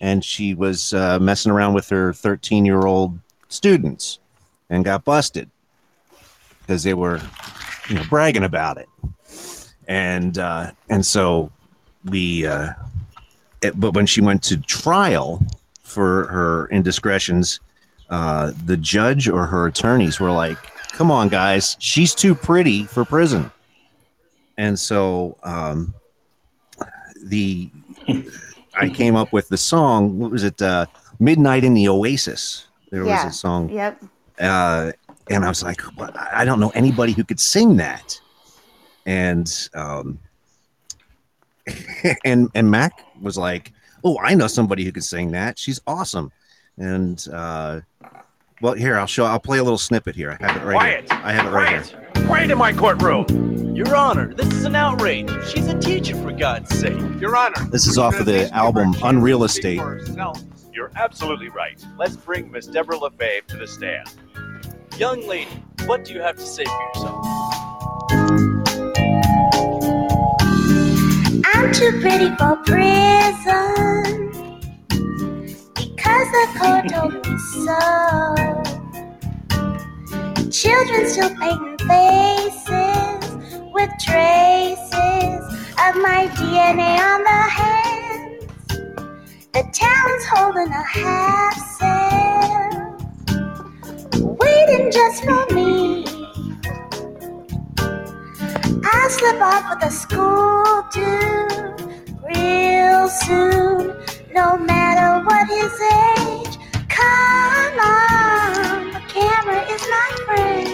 and 0.00 0.24
she 0.24 0.54
was 0.54 0.94
uh, 0.94 1.18
messing 1.18 1.50
around 1.52 1.74
with 1.74 1.88
her 1.88 2.12
13 2.12 2.64
year 2.64 2.86
old 2.86 3.18
students 3.54 4.18
and 4.70 4.84
got 4.84 5.04
busted 5.04 5.50
because 6.60 6.82
they 6.82 6.94
were 6.94 7.20
you 7.88 7.96
know 7.96 8.04
bragging 8.08 8.44
about 8.44 8.78
it. 8.78 8.88
And 9.86 10.38
uh, 10.38 10.72
and 10.88 11.04
so 11.04 11.50
we 12.04 12.46
uh, 12.46 12.72
it, 13.62 13.78
but 13.78 13.94
when 13.94 14.06
she 14.06 14.20
went 14.20 14.42
to 14.44 14.56
trial 14.58 15.44
for 15.82 16.26
her 16.28 16.68
indiscretions 16.68 17.60
uh, 18.10 18.52
the 18.66 18.76
judge 18.76 19.28
or 19.28 19.46
her 19.46 19.66
attorneys 19.66 20.20
were 20.20 20.30
like 20.30 20.58
come 20.92 21.10
on 21.10 21.28
guys 21.28 21.76
she's 21.78 22.14
too 22.14 22.34
pretty 22.34 22.84
for 22.84 23.04
prison. 23.04 23.50
And 24.56 24.78
so 24.78 25.36
um, 25.42 25.94
the 27.24 27.70
i 28.76 28.88
came 28.88 29.16
up 29.16 29.32
with 29.32 29.48
the 29.48 29.56
song 29.56 30.18
what 30.18 30.30
was 30.30 30.44
it 30.44 30.60
uh, 30.60 30.86
midnight 31.18 31.64
in 31.64 31.74
the 31.74 31.88
oasis 31.88 32.66
there 32.94 33.04
Yeah. 33.04 33.24
was 33.24 33.34
a 33.34 33.36
song 33.36 33.68
yep. 33.70 34.00
uh, 34.40 34.92
and 35.30 35.44
I 35.44 35.48
was 35.48 35.62
like, 35.62 35.80
"What? 35.96 36.14
I 36.18 36.44
don't 36.44 36.60
know 36.60 36.70
anybody 36.74 37.12
who 37.12 37.24
could 37.24 37.40
sing 37.40 37.76
that. 37.78 38.20
And 39.06 39.50
um, 39.74 40.18
and 42.24 42.48
and 42.54 42.70
Mac 42.70 42.92
was 43.20 43.36
like, 43.36 43.72
"Oh, 44.04 44.18
I 44.22 44.34
know 44.34 44.46
somebody 44.46 44.84
who 44.84 44.92
could 44.92 45.04
sing 45.04 45.32
that. 45.32 45.58
She's 45.58 45.80
awesome." 45.86 46.30
And 46.76 47.24
uh, 47.32 47.80
well, 48.60 48.74
here 48.74 48.98
I'll 48.98 49.06
show. 49.06 49.24
I'll 49.24 49.40
play 49.40 49.58
a 49.58 49.62
little 49.64 49.78
snippet 49.78 50.14
here. 50.14 50.36
I 50.40 50.46
have 50.46 50.56
it 50.62 50.64
right 50.64 50.74
Quiet! 50.74 51.10
here. 51.12 51.20
I 51.24 51.32
have 51.32 51.46
it 51.46 51.50
right 51.50 51.68
Quiet! 51.68 51.86
here. 52.16 52.26
Quiet 52.26 52.50
in 52.50 52.58
my 52.58 52.72
courtroom! 52.72 53.74
Your 53.74 53.94
Honor, 53.96 54.32
this 54.34 54.52
is 54.54 54.64
an 54.64 54.76
outrage. 54.76 55.28
She's 55.48 55.66
a 55.66 55.78
teacher, 55.78 56.14
for 56.22 56.30
God's 56.32 56.78
sake. 56.78 56.98
Your 57.20 57.36
Honor. 57.36 57.66
This 57.70 57.86
is 57.88 57.98
off 57.98 58.20
of 58.20 58.26
the 58.26 58.48
album 58.54 58.94
Unreal 59.02 59.42
Estate. 59.44 59.80
You're 60.74 60.90
absolutely 60.96 61.50
right. 61.50 61.80
Let's 61.96 62.16
bring 62.16 62.50
Miss 62.50 62.66
Deborah 62.66 62.98
LaFave 62.98 63.46
to 63.46 63.56
the 63.56 63.66
stand. 63.68 64.10
Young 64.98 65.24
lady, 65.28 65.62
what 65.86 66.04
do 66.04 66.12
you 66.12 66.20
have 66.20 66.34
to 66.34 66.42
say 66.42 66.64
for 66.64 66.82
yourself? 66.94 67.24
I'm 71.46 71.72
too 71.72 72.00
pretty 72.00 72.34
for 72.34 72.56
prison 72.66 74.32
because 75.76 76.28
the 76.32 76.46
court 76.58 76.88
told 76.88 77.14
me 77.24 77.38
so. 77.62 77.78
Children 80.50 81.08
still 81.08 81.30
painting 81.36 81.78
faces 81.86 83.46
with 83.72 83.90
traces 84.00 85.40
of 85.78 85.94
my 86.02 86.28
DNA 86.34 86.98
on 86.98 87.22
the 87.22 87.30
hands. 87.30 88.13
The 89.54 89.62
town's 89.72 90.24
holding 90.26 90.72
a 90.72 90.82
half 90.82 91.56
sale, 91.78 92.98
waiting 94.20 94.90
just 94.90 95.24
for 95.24 95.46
me. 95.54 96.04
I 98.84 99.08
slip 99.10 99.40
off 99.40 99.70
with 99.70 99.84
a 99.84 99.92
school 99.92 100.82
due 100.92 101.48
real 102.26 103.08
soon, 103.08 103.96
no 104.34 104.56
matter 104.58 105.24
what 105.24 105.48
his 105.48 105.80
age. 105.82 106.58
Come 106.88 107.78
on, 107.78 108.92
the 108.92 109.02
camera 109.08 109.62
is 109.70 109.82
my 109.88 110.10
friend, 110.26 110.68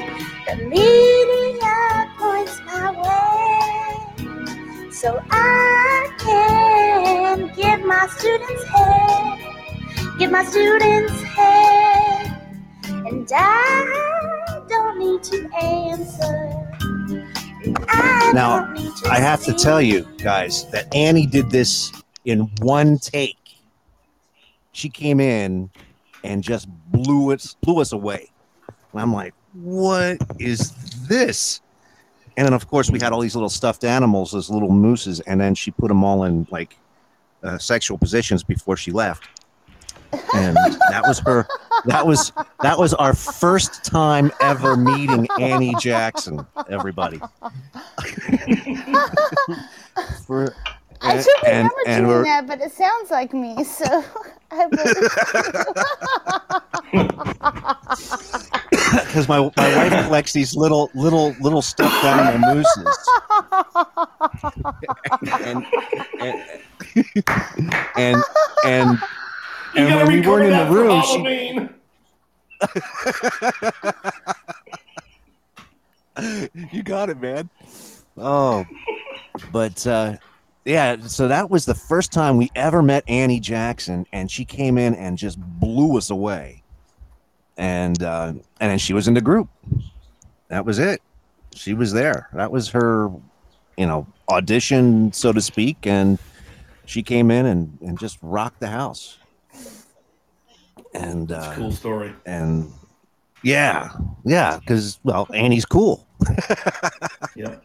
the 0.49 0.57
media 0.69 2.11
points 2.19 2.61
my 2.67 2.93
way, 2.93 3.40
so 5.01 5.19
I 5.31 6.13
can 6.19 7.51
give 7.55 7.87
my 7.87 8.07
students 8.19 8.65
head, 8.65 10.19
give 10.19 10.31
my 10.31 10.45
students 10.45 11.23
head, 11.23 12.37
and 12.85 13.27
I 13.35 14.63
don't 14.69 14.99
need 14.99 15.23
to 15.23 15.49
answer. 15.59 16.53
I 17.89 18.33
Now, 18.35 18.75
to 18.75 19.09
I 19.09 19.21
have 19.21 19.43
to 19.45 19.55
tell 19.55 19.81
you 19.81 20.07
guys 20.23 20.67
that 20.71 20.95
Annie 20.95 21.25
did 21.25 21.51
this 21.51 21.91
in 22.27 22.51
one 22.61 22.99
take. 22.99 23.39
She 24.73 24.91
came 24.91 25.19
in 25.19 25.71
and 26.25 26.45
just 26.45 26.69
blew 26.93 27.33
us 27.33 27.57
blew 27.63 27.81
us 27.81 27.93
away. 27.93 28.31
And 28.93 29.01
I'm 29.01 29.15
like, 29.15 29.33
what 29.55 30.19
is 30.39 30.73
this? 31.09 31.63
And 32.41 32.47
then, 32.47 32.55
of 32.55 32.67
course, 32.69 32.91
we 32.91 32.99
had 32.99 33.13
all 33.13 33.21
these 33.21 33.37
little 33.37 33.51
stuffed 33.51 33.85
animals, 33.85 34.33
those 34.33 34.49
little 34.49 34.71
mooses, 34.71 35.21
and 35.21 35.39
then 35.39 35.55
she 35.55 35.71
put 35.71 35.89
them 35.89 36.03
all 36.03 36.25
in 36.25 36.47
like 36.51 36.79
uh, 37.43 37.59
sexual 37.59 37.99
positions 37.99 38.43
before 38.43 38.79
she 38.79 38.93
left. 38.93 39.29
And 40.35 40.57
that 40.57 41.03
was 41.07 41.19
her. 41.19 41.47
That 41.85 42.07
was 42.07 42.33
that 42.63 42.79
was 42.79 42.95
our 42.95 43.13
first 43.15 43.85
time 43.85 44.33
ever 44.41 44.75
meeting 44.75 45.29
Annie 45.39 45.75
Jackson. 45.81 46.47
Everybody. 46.71 47.19
For, 50.27 50.55
I 51.03 51.17
and- 51.17 51.23
should 51.23 51.43
remember 51.43 51.75
and 51.87 52.07
doing 52.07 52.23
that, 52.23 52.47
but 52.47 52.63
it 52.63 52.73
sounds 52.73 53.11
like 53.11 53.35
me, 53.35 53.63
so 53.65 54.03
I 54.51 54.67
because 59.11 59.29
my, 59.29 59.41
my 59.57 59.77
wife 59.77 60.05
collects 60.05 60.33
these 60.33 60.55
little 60.55 60.91
little 60.95 61.35
little 61.41 61.63
stuffed 61.63 62.05
animal 62.05 62.55
mooses. 62.55 63.09
And 65.43 65.67
and 66.21 66.45
and 67.97 68.23
and, 68.65 68.99
You 69.75 69.83
and 69.83 69.97
when 69.97 70.07
we 70.09 70.21
weren't 70.27 70.47
in 70.47 70.59
the 70.59 70.67
room 70.73 71.03
she, 71.03 71.17
you 76.77 76.83
got 76.83 77.11
it 77.11 77.21
man. 77.21 77.51
Oh 78.17 78.65
but 79.53 79.87
uh 79.87 80.17
yeah 80.65 80.97
so 81.01 81.29
that 81.29 81.51
was 81.51 81.65
the 81.65 81.75
first 81.75 82.13
time 82.13 82.37
we 82.37 82.51
ever 82.55 82.83
met 82.83 83.05
annie 83.09 83.41
jackson 83.41 84.05
and 84.13 84.31
she 84.31 84.45
came 84.45 84.77
in 84.77 84.95
and 84.95 85.17
just 85.17 85.41
blew 85.41 85.97
us 85.97 86.11
away 86.11 86.60
and 87.61 88.03
uh 88.03 88.33
and 88.61 88.71
then 88.71 88.79
she 88.79 88.93
was 88.95 89.07
in 89.07 89.15
the 89.15 89.21
group. 89.21 89.49
That 90.49 90.65
was 90.65 90.79
it. 90.81 91.01
She 91.55 91.75
was 91.75 91.93
there. 91.93 92.29
That 92.33 92.51
was 92.51 92.71
her 92.71 93.11
you 93.77 93.87
know 93.87 94.07
audition 94.29 95.13
so 95.13 95.33
to 95.33 95.41
speak 95.41 95.87
and 95.87 96.19
she 96.87 97.03
came 97.03 97.31
in 97.31 97.47
and 97.47 97.79
and 97.83 97.99
just 97.99 98.19
rocked 98.23 98.61
the 98.61 98.69
house. 98.69 99.19
And 100.95 101.31
uh 101.31 101.55
Cool 101.55 101.71
story. 101.73 102.13
and 102.27 102.73
yeah 103.43 103.91
yeah 104.25 104.59
because 104.59 104.99
well 105.05 105.29
annie's 105.33 105.67
cool. 105.67 106.07
Yeah. 107.37 107.57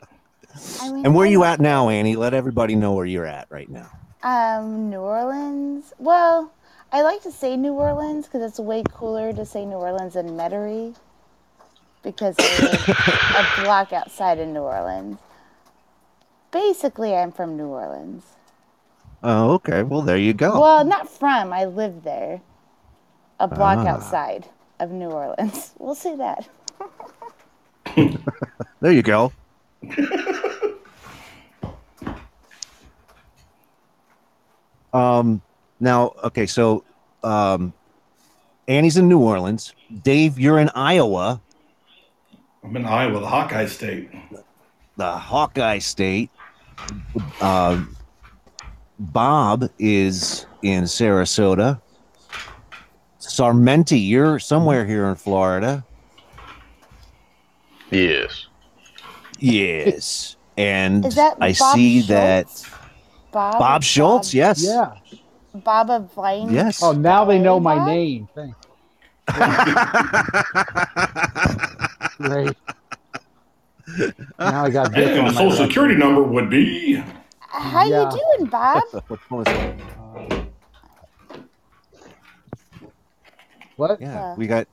I 0.82 0.90
mean, 0.92 1.06
and 1.06 1.16
where 1.16 1.26
I 1.28 1.30
you 1.32 1.44
at 1.44 1.60
now 1.60 1.90
annie? 1.90 2.16
Let 2.16 2.34
everybody 2.34 2.76
know 2.76 2.94
where 2.94 3.06
you're 3.06 3.26
at 3.26 3.48
right 3.50 3.70
now. 3.70 3.90
Um, 4.24 4.90
New 4.90 5.00
Orleans. 5.00 5.92
Well, 6.00 6.52
I 6.96 7.02
like 7.02 7.22
to 7.24 7.32
say 7.32 7.58
New 7.58 7.74
Orleans 7.74 8.26
because 8.26 8.42
it's 8.42 8.58
way 8.58 8.82
cooler 8.90 9.34
to 9.34 9.46
say 9.46 9.66
New 9.66 9.76
Orleans 9.76 10.14
than 10.14 10.30
Metairie 10.30 10.96
because 12.02 12.38
I 12.40 12.58
live 12.62 12.90
a 12.90 13.44
block 13.64 13.92
outside 13.92 14.40
of 14.40 14.48
New 14.48 14.62
Orleans. 14.62 15.18
Basically, 16.52 17.14
I'm 17.14 17.34
from 17.34 17.58
New 17.58 17.68
Orleans. 17.68 18.24
oh 19.24 19.52
okay 19.56 19.84
well 19.84 20.04
there 20.04 20.16
you 20.18 20.32
go 20.34 20.62
Well, 20.62 20.86
not 20.86 21.10
from. 21.10 21.52
I 21.52 21.66
live 21.66 22.04
there, 22.04 22.40
a 23.42 23.48
block 23.50 23.80
Ah. 23.80 23.88
outside 23.90 24.48
of 24.80 24.90
New 24.92 25.10
Orleans. 25.12 25.74
We'll 25.80 25.96
say 25.96 26.16
that. 26.16 26.48
there 28.80 28.94
you 28.94 29.02
go 29.02 29.34
um 34.94 35.42
now 35.86 36.12
okay 36.24 36.46
so 36.46 36.84
um 37.24 37.72
annie's 38.68 38.98
in 38.98 39.08
new 39.08 39.20
orleans 39.20 39.74
dave 40.04 40.38
you're 40.38 40.60
in 40.60 40.70
iowa 40.76 41.40
I'm 42.66 42.76
in 42.76 42.86
Iowa, 42.86 43.20
the 43.20 43.28
Hawkeye 43.28 43.68
State. 43.68 44.10
the 44.98 45.12
Hawkeye 45.12 45.78
State. 45.78 46.32
Uh, 47.40 47.86
Bob 48.98 49.70
is 49.78 50.48
in 50.64 50.86
Sarasota. 50.86 51.80
Sarmenti, 53.20 54.10
you're 54.10 54.40
somewhere 54.40 54.84
here 54.84 55.06
in 55.06 55.16
Florida. 55.16 55.86
Yes. 57.92 58.48
Yes. 59.38 60.36
And 60.58 61.06
I 61.06 61.54
Bob 61.60 61.76
see 61.76 62.02
Schultz? 62.02 62.08
that 62.08 62.72
Bob. 63.32 63.60
Bob 63.60 63.84
Schultz, 63.84 64.34
yes. 64.34 64.64
Yeah. 64.64 64.94
Bob 65.64 65.90
of 65.90 66.14
Vine. 66.14 66.50
Yes. 66.52 66.84
Oh, 66.84 66.92
now 66.92 67.26
they 67.26 67.40
know 67.40 67.60
my 67.60 67.84
name. 67.86 68.28
Thanks. 68.36 68.58
Great. 72.18 72.56
Now 74.40 74.66
I 74.66 74.70
got 74.70 74.92
this 74.94 75.10
And 75.10 75.20
on 75.20 75.26
the 75.28 75.32
my 75.32 75.32
social 75.32 75.50
record. 75.52 75.68
security 75.68 75.96
number 75.96 76.24
would 76.24 76.50
be. 76.50 76.96
How 77.38 77.86
Yeah. 77.86 78.12
you 78.12 78.22
doing, 78.38 78.50
Bob? 78.50 78.84
What 79.08 79.20
was 79.32 79.48
it? 79.48 79.80
Uh, 80.00 80.42
what? 83.78 84.02
Yeah, 84.02 84.14
Yeah. 84.14 84.36
we 84.36 84.48
got 84.48 84.68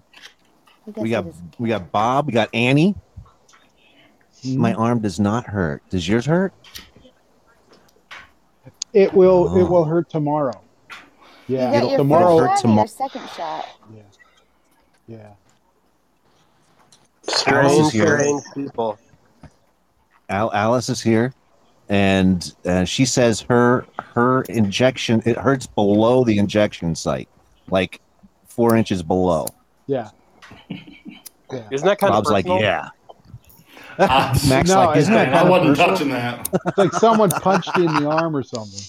we 0.96 1.10
got 1.10 1.26
we 1.58 1.68
got 1.68 1.92
Bob, 1.92 2.26
we 2.26 2.32
got 2.32 2.48
Annie. 2.54 2.94
Hmm. 4.42 4.56
My 4.58 4.72
arm 4.74 5.00
does 5.00 5.20
not 5.20 5.46
hurt. 5.46 5.82
Does 5.90 6.08
yours 6.08 6.26
hurt? 6.26 6.52
It 8.92 9.12
will. 9.14 9.48
Oh. 9.50 9.56
It 9.58 9.68
will 9.68 9.84
hurt 9.84 10.10
tomorrow. 10.10 10.60
You 11.48 11.56
Yeah. 11.56 11.72
got 11.80 11.88
your 11.88 11.98
tomorrow. 11.98 12.38
first 12.38 12.48
shot 12.48 12.58
or 12.58 12.62
tomorrow- 12.62 12.80
your 12.80 12.86
second 12.88 13.28
shot? 13.36 13.66
Yeah. 13.94 14.02
Yeah. 15.08 15.28
Alice 17.28 17.40
Strange, 17.40 17.80
is 17.80 17.92
here. 17.92 18.40
people. 18.54 18.98
Al- 20.28 20.52
Alice 20.52 20.88
is 20.88 21.00
here, 21.00 21.34
and 21.88 22.54
uh, 22.64 22.84
she 22.84 23.04
says 23.04 23.40
her 23.42 23.86
her 24.14 24.42
injection 24.42 25.22
it 25.24 25.36
hurts 25.36 25.66
below 25.66 26.24
the 26.24 26.38
injection 26.38 26.94
site, 26.94 27.28
like 27.70 28.00
four 28.46 28.76
inches 28.76 29.02
below. 29.02 29.46
Yeah. 29.86 30.10
Isn't 30.70 31.86
that 31.86 31.98
kind 31.98 32.12
Bob's 32.12 32.28
of 32.28 32.32
like, 32.32 32.46
yeah. 32.46 32.88
Ah, 33.98 34.32
Max 34.48 34.68
No, 34.70 34.86
like, 34.86 34.96
isn't 34.96 35.12
that 35.12 35.28
it's- 35.28 35.44
I 35.44 35.48
wasn't 35.48 35.76
personal? 35.76 35.88
touching 35.90 36.08
that. 36.10 36.48
It's 36.66 36.78
like 36.78 36.92
someone 36.92 37.30
punched 37.30 37.76
you 37.76 37.86
in 37.88 37.94
the 38.02 38.08
arm 38.10 38.34
or 38.34 38.42
something. 38.42 38.80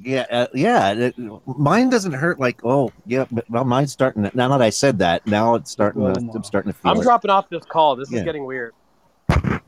Yeah, 0.00 0.26
uh, 0.30 0.46
yeah. 0.54 0.92
it- 0.92 1.14
mine 1.46 1.88
doesn't 1.90 2.12
hurt 2.12 2.40
like 2.40 2.60
oh 2.64 2.92
yeah, 3.06 3.26
but 3.30 3.48
well, 3.50 3.64
mine's 3.64 3.92
starting. 3.92 4.24
To, 4.24 4.30
now 4.34 4.48
that 4.48 4.60
I 4.62 4.70
said 4.70 4.98
that, 4.98 5.26
now 5.26 5.54
it's 5.54 5.70
starting 5.70 6.00
to. 6.02 6.06
Well, 6.12 6.30
I'm 6.34 6.42
starting 6.44 6.72
to 6.72 6.78
feel. 6.78 6.90
I'm 6.92 6.98
it. 6.98 7.02
dropping 7.02 7.30
off 7.30 7.48
this 7.48 7.64
call. 7.64 7.96
This 7.96 8.10
Yeah. 8.10 8.18
is 8.18 8.24
getting 8.24 8.44
weird. 8.44 8.74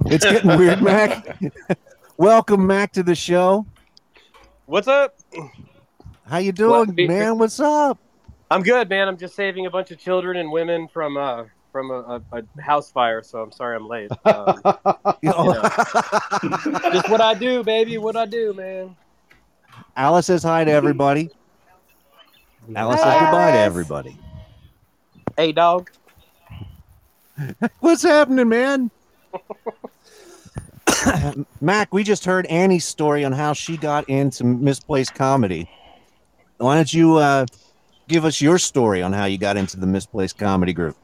It's 0.07 0.25
getting 0.25 0.57
weird, 0.59 0.83
Mac. 0.83 1.39
Welcome, 2.17 2.67
Mac, 2.67 2.93
to 2.93 3.03
the 3.03 3.15
show. 3.15 3.67
What's 4.67 4.89
up? 4.89 5.15
How 6.29 6.39
you 6.39 6.53
doing, 6.53 6.89
What? 6.89 6.97
man? 7.09 7.39
What's 7.39 7.61
up? 7.61 7.99
I'm 8.51 8.63
good, 8.63 8.89
man. 8.89 9.07
I'm 9.09 9.17
just 9.17 9.35
saving 9.37 9.67
a 9.67 9.71
bunch 9.71 9.91
of 9.91 9.99
children 9.99 10.37
and 10.37 10.51
women 10.51 10.89
from 10.89 11.17
uh 11.17 11.45
from 11.73 11.91
a, 11.91 12.23
a, 12.33 12.43
a 12.57 12.63
house 12.63 12.91
fire, 12.91 13.23
so 13.23 13.41
I'm 13.43 13.53
sorry 13.53 13.77
I'm 13.77 13.87
late. 13.87 14.11
Um, 14.25 14.61
You 15.23 15.31
know- 15.31 15.53
just 16.93 17.09
what 17.11 17.21
I 17.21 17.35
do, 17.35 17.63
baby. 17.63 17.99
What 17.99 18.17
I 18.17 18.25
do, 18.27 18.53
man. 18.55 18.97
Alice 19.97 20.27
says 20.27 20.43
hi 20.43 20.63
to 20.63 20.71
everybody. 20.71 21.31
Alice 22.75 23.01
says 23.01 23.21
goodbye 23.21 23.53
to 23.53 23.59
everybody. 23.59 24.19
Hey, 25.37 25.53
dog. 25.53 25.91
What's 27.81 28.03
happening, 28.03 28.49
man? 28.49 28.91
Mac, 31.61 31.95
we 31.95 32.03
just 32.03 32.27
heard 32.27 32.45
Annie's 32.47 32.85
story 32.85 33.25
on 33.25 33.33
how 33.33 33.55
she 33.55 33.79
got 33.79 34.07
into 34.09 34.45
misplaced 34.45 35.15
comedy. 35.15 35.71
Why 36.59 36.75
don't 36.75 36.93
you 36.93 37.17
uh, 37.17 37.47
give 38.07 38.27
us 38.27 38.41
your 38.41 38.59
story 38.59 39.03
on 39.03 39.15
how 39.15 39.25
you 39.25 39.39
got 39.39 39.57
into 39.57 39.79
the 39.79 39.87
misplaced 39.87 40.37
comedy 40.37 40.75
group? 40.75 40.97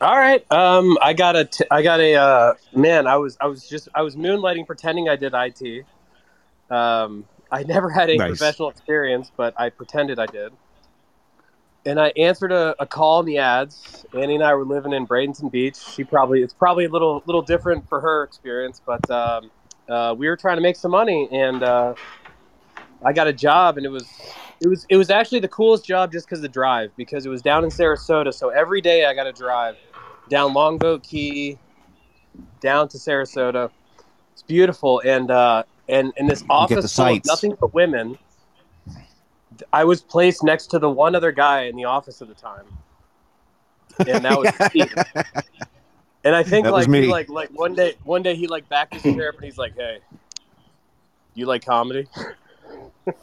All 0.00 0.16
right. 0.16 0.44
Um, 0.52 0.96
I 1.02 1.12
got 1.12 1.36
a, 1.36 1.44
t- 1.44 1.64
I 1.70 1.82
got 1.82 2.00
a, 2.00 2.14
uh, 2.14 2.54
man. 2.74 3.06
I 3.06 3.16
was, 3.16 3.36
I 3.40 3.46
was 3.46 3.68
just, 3.68 3.88
I 3.94 4.02
was 4.02 4.16
moonlighting, 4.16 4.66
pretending 4.66 5.08
I 5.08 5.16
did 5.16 5.32
IT. 5.34 5.84
Um, 6.70 7.24
I 7.52 7.62
never 7.64 7.90
had 7.90 8.08
any 8.08 8.18
Nice. 8.18 8.30
professional 8.30 8.70
experience, 8.70 9.30
but 9.36 9.52
I 9.60 9.68
pretended 9.68 10.18
I 10.18 10.26
did. 10.26 10.52
And 11.84 12.00
I 12.00 12.12
answered 12.16 12.50
a, 12.50 12.74
a 12.80 12.86
call 12.86 13.20
in 13.20 13.26
the 13.26 13.38
ads. 13.38 14.06
Annie 14.14 14.36
and 14.36 14.42
I 14.42 14.54
were 14.54 14.64
living 14.64 14.92
in 14.92 15.06
Bradenton 15.06 15.50
Beach. 15.50 15.76
She 15.76 16.02
probably, 16.02 16.42
it's 16.42 16.54
probably 16.54 16.86
a 16.86 16.88
little, 16.88 17.22
little 17.26 17.42
different 17.42 17.86
for 17.88 18.00
her 18.00 18.22
experience, 18.22 18.80
but 18.86 19.08
um, 19.10 19.50
uh, 19.88 20.14
we 20.16 20.28
were 20.28 20.36
trying 20.36 20.56
to 20.56 20.62
make 20.62 20.76
some 20.76 20.92
money, 20.92 21.28
and 21.30 21.62
uh, 21.62 21.94
I 23.04 23.12
got 23.12 23.26
a 23.26 23.32
job, 23.32 23.76
and 23.76 23.84
it 23.84 23.90
was, 23.90 24.08
it 24.60 24.68
was, 24.68 24.86
it 24.88 24.96
was 24.96 25.10
actually 25.10 25.40
the 25.40 25.48
coolest 25.48 25.84
job 25.84 26.12
just 26.12 26.26
because 26.26 26.40
the 26.40 26.48
drive, 26.48 26.92
because 26.96 27.26
it 27.26 27.28
was 27.28 27.42
down 27.42 27.64
in 27.64 27.70
Sarasota. 27.70 28.32
So 28.32 28.48
every 28.48 28.80
day 28.80 29.04
I 29.04 29.14
got 29.14 29.24
to 29.24 29.32
drive 29.32 29.76
down 30.28 30.54
Longboat 30.54 31.02
Key, 31.02 31.58
down 32.60 32.88
to 32.88 32.96
Sarasota. 32.96 33.70
It's 34.32 34.42
beautiful, 34.42 35.02
and 35.04 35.30
uh, 35.30 35.64
and 35.92 36.12
in 36.16 36.26
this 36.26 36.42
office 36.50 36.96
full 36.96 37.06
of 37.06 37.24
nothing 37.26 37.56
but 37.60 37.72
women. 37.72 38.18
I 39.72 39.84
was 39.84 40.00
placed 40.00 40.42
next 40.42 40.68
to 40.68 40.78
the 40.78 40.90
one 40.90 41.14
other 41.14 41.30
guy 41.30 41.64
in 41.64 41.76
the 41.76 41.84
office 41.84 42.22
at 42.22 42.28
the 42.28 42.34
time, 42.34 42.64
and 43.98 44.24
that 44.24 44.38
was 44.38 44.50
Steve. 44.70 44.94
And 46.24 46.34
I 46.34 46.42
think 46.42 46.64
That 46.64 46.72
like 46.72 46.88
he 46.88 47.06
like 47.06 47.28
like 47.28 47.50
one 47.50 47.74
day 47.74 47.94
one 48.04 48.22
day 48.22 48.34
he 48.34 48.46
like 48.46 48.68
backed 48.68 48.94
his 48.94 49.02
chair 49.02 49.28
up 49.28 49.36
and 49.36 49.44
he's 49.44 49.58
like, 49.58 49.76
"Hey, 49.76 49.98
you 51.34 51.46
like 51.46 51.64
comedy?" 51.64 52.08
That 53.04 53.18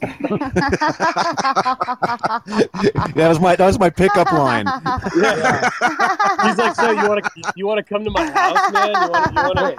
was 3.28 3.40
my 3.40 3.56
that 3.56 3.66
was 3.66 3.78
my 3.78 3.88
pickup 3.90 4.30
line. 4.32 4.66
Yeah. 5.16 5.68
He's 6.46 6.58
like, 6.58 6.74
"So 6.74 6.90
you 6.90 7.08
want 7.08 7.24
to 7.24 7.30
you 7.56 7.66
want 7.66 7.78
to 7.78 7.82
come 7.82 8.04
to 8.04 8.10
my 8.10 8.30
house, 8.30 8.72
man? 8.72 8.88
You 8.88 8.94
want 9.10 9.32
you 9.32 9.42
want 9.42 9.58
to?" 9.58 9.70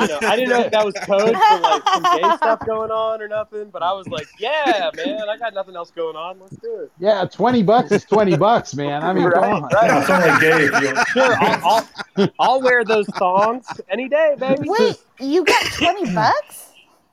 You 0.00 0.08
know, 0.08 0.18
I 0.28 0.36
didn't 0.36 0.50
know 0.50 0.60
if 0.60 0.70
that 0.72 0.84
was 0.84 0.94
code 0.94 1.36
for 1.36 1.60
like 1.60 1.82
some 1.94 2.02
gay 2.20 2.36
stuff 2.36 2.60
going 2.66 2.90
on 2.90 3.22
or 3.22 3.28
nothing, 3.28 3.70
but 3.70 3.82
I 3.82 3.92
was 3.92 4.08
like, 4.08 4.26
"Yeah, 4.38 4.90
man, 4.96 5.28
I 5.28 5.36
got 5.36 5.54
nothing 5.54 5.76
else 5.76 5.90
going 5.90 6.16
on. 6.16 6.38
Let's 6.40 6.56
do 6.56 6.80
it." 6.80 6.90
Yeah, 6.98 7.24
twenty 7.26 7.62
bucks 7.62 7.92
is 7.92 8.04
twenty 8.04 8.36
bucks, 8.36 8.74
man. 8.74 9.02
I 9.02 9.12
mean, 9.12 9.24
Right, 9.24 9.34
come 9.34 9.44
on. 9.44 9.62
right. 9.62 9.72
Yeah, 9.84 10.00
it's 10.00 10.10
only 10.10 10.40
gay 10.40 10.64
you. 10.88 10.94
Sure, 11.08 11.36
I'll, 11.40 11.88
I'll, 12.16 12.28
I'll 12.38 12.60
wear 12.62 12.84
those 12.84 13.06
thongs 13.08 13.66
any 13.88 14.08
day, 14.08 14.34
baby. 14.38 14.68
Wait, 14.68 14.96
you 15.20 15.44
got 15.44 15.64
20 15.72 16.14
bucks? 16.14 16.67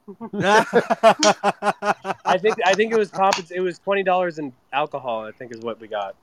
I 2.25 2.37
think 2.39 2.55
I 2.65 2.73
think 2.73 2.93
it 2.93 2.97
was 2.97 3.09
compens- 3.11 3.51
It 3.51 3.59
was 3.61 3.79
twenty 3.79 4.03
dollars 4.03 4.37
in 4.39 4.53
alcohol. 4.73 5.25
I 5.25 5.31
think 5.31 5.51
is 5.53 5.61
what 5.61 5.79
we 5.79 5.87
got. 5.87 6.15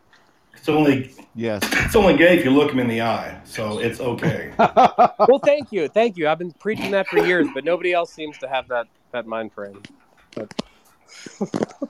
It's 0.55 0.69
only 0.69 1.11
yes. 1.35 1.63
it's 1.73 1.97
only 1.97 2.17
gay 2.17 2.39
if 2.39 2.45
you 2.45 2.51
look 2.51 2.71
him 2.73 2.79
in 2.79 2.87
the 2.89 3.01
eye, 3.03 3.41
so 3.45 3.79
it's 3.81 4.01
okay. 4.01 4.53
Well, 4.59 5.39
thank 5.39 5.73
you, 5.73 5.89
thank 5.89 6.17
you. 6.17 6.29
I've 6.29 6.39
been 6.39 6.53
preaching 6.53 6.91
that 6.93 7.07
for 7.09 7.19
years, 7.19 7.47
but 7.55 7.65
nobody 7.65 7.93
else 7.93 8.13
seems 8.13 8.37
to 8.39 8.49
have 8.49 8.69
that 8.69 8.87
that 9.13 9.27
mind 9.27 9.53
frame. 9.53 9.83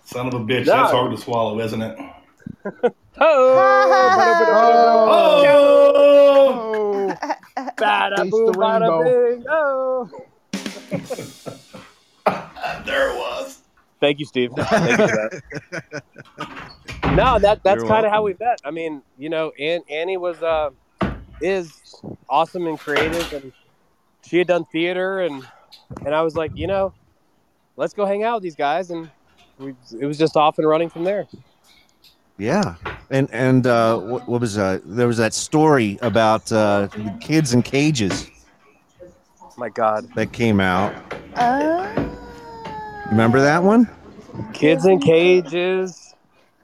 Son 0.05 0.27
of 0.29 0.35
a 0.35 0.41
bitch, 0.41 0.67
No. 0.67 0.73
that's 0.77 0.93
hard 0.93 1.11
to 1.11 1.17
swallow, 1.19 1.59
isn't 1.61 1.81
it? 1.83 1.99
Oh, 3.19 3.59
Oh! 5.45 7.15
bada 7.79 8.17
Taste 8.17 8.31
boom, 8.31 8.47
the 8.47 8.53
bada 8.53 8.81
rainbow. 9.03 9.35
bing. 9.37 9.45
Oh. 9.49 10.09
there 12.85 13.11
it 13.11 13.17
was. 13.17 13.63
Thank 14.01 14.19
you, 14.19 14.27
Steve. 14.27 14.53
Thank 14.57 14.99
you 14.99 15.09
for 15.09 15.43
that. 15.61 16.03
No, 17.15 17.39
that 17.39 17.63
that's 17.63 17.85
kind 17.85 18.07
of 18.07 18.13
how 18.13 18.23
we 18.23 18.35
met. 18.41 18.61
I 18.65 18.71
mean, 18.71 19.03
you 19.19 19.29
know, 19.29 19.53
Ann, 19.59 19.83
Annie 19.89 20.17
was 20.17 20.43
uh, 20.43 20.71
is 21.41 22.01
awesome 22.29 22.67
and 22.67 22.79
creative, 22.79 23.33
and 23.33 23.53
she 24.25 24.39
had 24.39 24.47
done 24.47 24.65
theater, 24.73 25.21
and 25.21 25.47
and 26.05 26.15
I 26.15 26.23
was 26.23 26.37
like, 26.37 26.53
you 26.55 26.67
know, 26.67 26.95
let's 27.77 27.95
go 27.95 28.07
hang 28.07 28.25
out 28.25 28.37
with 28.37 28.43
these 28.43 28.57
guys, 28.57 28.91
and 28.91 29.11
we, 29.59 29.75
it 30.01 30.07
was 30.07 30.19
just 30.19 30.37
off 30.37 30.59
and 30.59 30.67
running 30.67 30.89
from 30.89 31.05
there. 31.05 31.27
Yeah, 32.39 32.77
and 33.11 33.31
and 33.31 33.67
uh, 33.67 33.99
what, 33.99 34.29
what 34.29 34.41
was 34.41 34.57
uh, 34.59 34.81
there 34.85 35.07
was 35.07 35.19
that 35.19 35.35
story 35.35 35.99
about 36.03 36.51
uh, 36.51 36.87
the 36.87 37.17
kids 37.21 37.53
in 37.53 37.63
cages 37.63 38.31
My 39.57 39.69
God, 39.69 40.09
that 40.15 40.33
came 40.33 40.61
out. 40.61 40.95
Oh. 41.37 42.19
Remember 43.11 43.41
that 43.41 43.63
one? 43.63 43.89
kids 44.55 44.87
in 44.87 44.99
cages, 44.99 46.15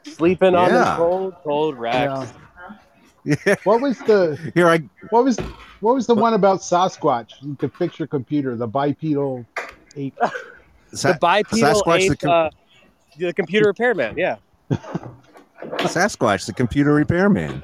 sleeping 0.05 0.55
on 0.55 0.70
Yeah. 0.70 0.79
the 0.79 0.96
cold, 0.96 1.35
cold 1.44 1.77
racks. 1.79 2.33
Yeah. 3.24 3.37
Yeah. 3.46 3.55
What 3.64 3.83
was 3.83 3.98
the 3.98 4.38
Here 4.55 4.68
I 4.68 4.79
what 5.11 5.24
was 5.24 5.38
what 5.81 5.94
was 5.94 6.07
the 6.07 6.14
one 6.14 6.33
about 6.33 6.61
Sasquatch? 6.61 7.33
You 7.42 7.55
could 7.57 7.74
fix 7.74 7.98
your 7.98 8.09
computer, 8.09 8.57
the 8.57 8.66
bipedal 8.66 9.44
ape. 9.96 10.16
Sa- 10.94 11.12
the 11.12 11.18
bipedal 11.18 11.74
Sasquatch, 11.83 12.01
ape, 12.01 12.09
the, 12.11 12.16
com- 12.16 12.31
uh, 12.31 12.51
the 13.18 13.33
computer 13.35 13.66
repairman. 13.68 14.16
Yeah. 14.16 14.37
Sasquatch, 15.79 16.46
the 16.46 16.55
computer 16.55 16.94
repairman. 16.94 17.62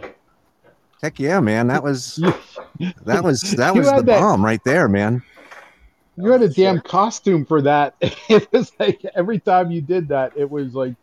Heck 1.04 1.20
yeah, 1.20 1.38
man! 1.38 1.66
That 1.66 1.82
was 1.82 2.16
that 3.04 3.22
was 3.22 3.42
that 3.58 3.74
was 3.74 3.90
the 3.92 4.00
that- 4.00 4.20
bomb 4.20 4.42
right 4.42 4.64
there, 4.64 4.88
man. 4.88 5.22
You 6.16 6.30
had 6.30 6.40
a 6.40 6.48
damn 6.48 6.80
costume 6.80 7.44
for 7.44 7.60
that. 7.60 7.94
It 8.30 8.50
was 8.50 8.72
like 8.78 9.04
every 9.14 9.38
time 9.38 9.70
you 9.70 9.82
did 9.82 10.08
that, 10.08 10.32
it 10.34 10.50
was 10.50 10.74
like 10.74 10.94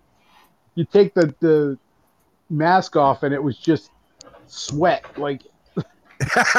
you 0.73 0.85
take 0.85 1.13
the, 1.13 1.35
the 1.39 1.77
mask 2.49 2.95
off 2.95 3.21
and 3.21 3.31
it 3.31 3.43
was 3.43 3.57
just 3.59 3.91
sweat. 4.47 5.05
Like 5.19 5.43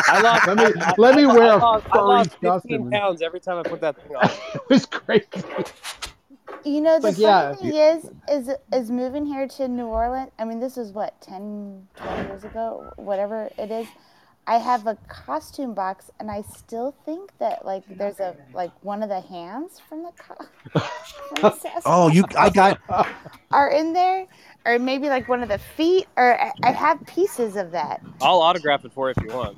I 0.06 0.20
lost. 0.22 0.46
let 0.46 0.56
me 0.58 0.80
I- 0.80 0.94
let 0.96 1.14
me 1.16 1.24
I- 1.24 1.34
wear 1.34 1.42
I 1.42 1.54
a 1.54 1.58
lost, 1.58 1.86
I 1.86 1.90
furry 1.90 2.02
lost 2.04 2.30
15 2.30 2.48
costume. 2.48 2.90
pounds 2.92 3.22
every 3.22 3.40
time 3.40 3.58
I 3.58 3.64
put 3.68 3.80
that 3.80 3.96
thing 4.00 4.14
on. 4.14 4.30
It 4.54 4.62
was 4.68 4.86
crazy. 4.86 5.26
You 6.64 6.80
know, 6.80 6.98
the 7.00 7.08
Like, 7.08 7.16
funny 7.16 7.22
yeah. 7.24 7.54
thing 7.54 7.74
is, 7.74 8.10
is, 8.48 8.56
is 8.72 8.90
moving 8.90 9.26
here 9.26 9.48
to 9.48 9.68
New 9.68 9.86
Orleans. 9.86 10.30
I 10.38 10.44
mean, 10.44 10.60
this 10.60 10.76
is 10.76 10.92
what 10.92 11.20
10, 11.20 11.88
12 11.96 12.26
years 12.28 12.44
ago, 12.44 12.92
whatever 12.96 13.48
it 13.58 13.70
is. 13.70 13.86
I 14.46 14.56
have 14.58 14.88
a 14.88 14.96
costume 15.08 15.72
box, 15.72 16.10
and 16.18 16.28
I 16.28 16.42
still 16.42 16.96
think 17.04 17.30
that 17.38 17.64
like 17.64 17.84
there's 17.88 18.18
a 18.18 18.34
like 18.52 18.72
one 18.82 19.04
of 19.04 19.08
the 19.08 19.20
hands 19.20 19.80
from 19.88 20.02
the 20.02 20.10
co- 20.18 20.80
from 21.36 21.42
the 21.42 21.82
Oh, 21.86 22.08
you! 22.08 22.24
I 22.36 22.50
got 22.50 22.80
are 23.52 23.70
in 23.70 23.92
there, 23.92 24.26
or 24.66 24.80
maybe 24.80 25.08
like 25.08 25.28
one 25.28 25.44
of 25.44 25.48
the 25.48 25.58
feet, 25.58 26.08
or 26.16 26.40
I, 26.40 26.50
I 26.64 26.72
have 26.72 27.06
pieces 27.06 27.54
of 27.54 27.70
that. 27.70 28.02
I'll 28.20 28.40
autograph 28.42 28.84
it 28.84 28.92
for 28.92 29.08
you 29.10 29.14
if 29.16 29.22
you 29.22 29.32
want. 29.32 29.56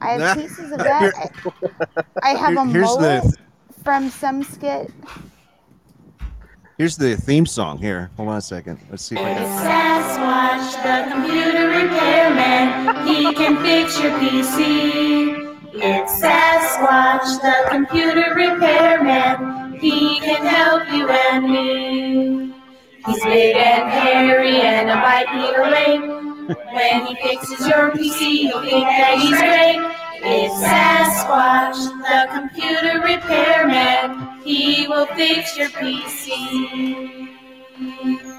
I 0.00 0.10
have 0.12 0.36
pieces 0.38 0.70
of 0.70 0.78
that. 0.78 1.12
I, 1.16 2.02
I 2.22 2.28
have 2.36 2.50
Here- 2.52 2.58
a 2.62 2.66
here's 2.66 2.84
mullet 2.86 3.22
the- 3.24 3.36
from 3.82 4.10
some 4.10 4.44
skit. 4.44 4.92
Here's 6.78 6.96
the 6.96 7.16
theme 7.16 7.46
song. 7.46 7.78
Here, 7.78 8.10
hold 8.16 8.28
on 8.28 8.36
a 8.36 8.40
second. 8.40 8.78
Let's 8.90 9.04
see 9.04 9.16
if 9.16 9.20
I 9.20 9.34
can. 9.34 9.46
Sasquatch, 9.66 10.82
the 10.82 11.12
computer 11.12 11.68
repairman. 11.68 13.06
He 13.06 13.34
can 13.34 13.62
fix 13.62 14.00
your 14.00 14.12
PC. 14.18 15.54
It's 15.74 16.22
Sasquatch, 16.22 17.40
the 17.42 17.68
computer 17.70 18.34
repairman. 18.34 19.78
He 19.80 20.20
can 20.20 20.46
help 20.46 20.90
you 20.92 21.08
and 21.08 21.44
me. 21.44 22.54
He's 23.06 23.22
big 23.22 23.56
and 23.56 23.90
hairy 23.90 24.60
and 24.60 24.88
a 24.88 24.94
bipedal 24.94 25.74
ape. 25.74 26.24
When 26.72 27.06
he 27.06 27.14
fixes 27.16 27.66
your 27.66 27.90
PC, 27.90 28.44
you'll 28.44 28.62
think 28.62 28.86
that 28.86 29.18
he's 29.18 29.36
great. 29.38 29.93
It's 30.26 30.54
Sasquatch, 30.64 31.76
the 32.02 32.32
computer 32.32 33.00
repairman. 33.00 34.40
He 34.42 34.86
will 34.88 35.06
fix 35.06 35.56
your 35.56 35.68
PC. 35.70 37.30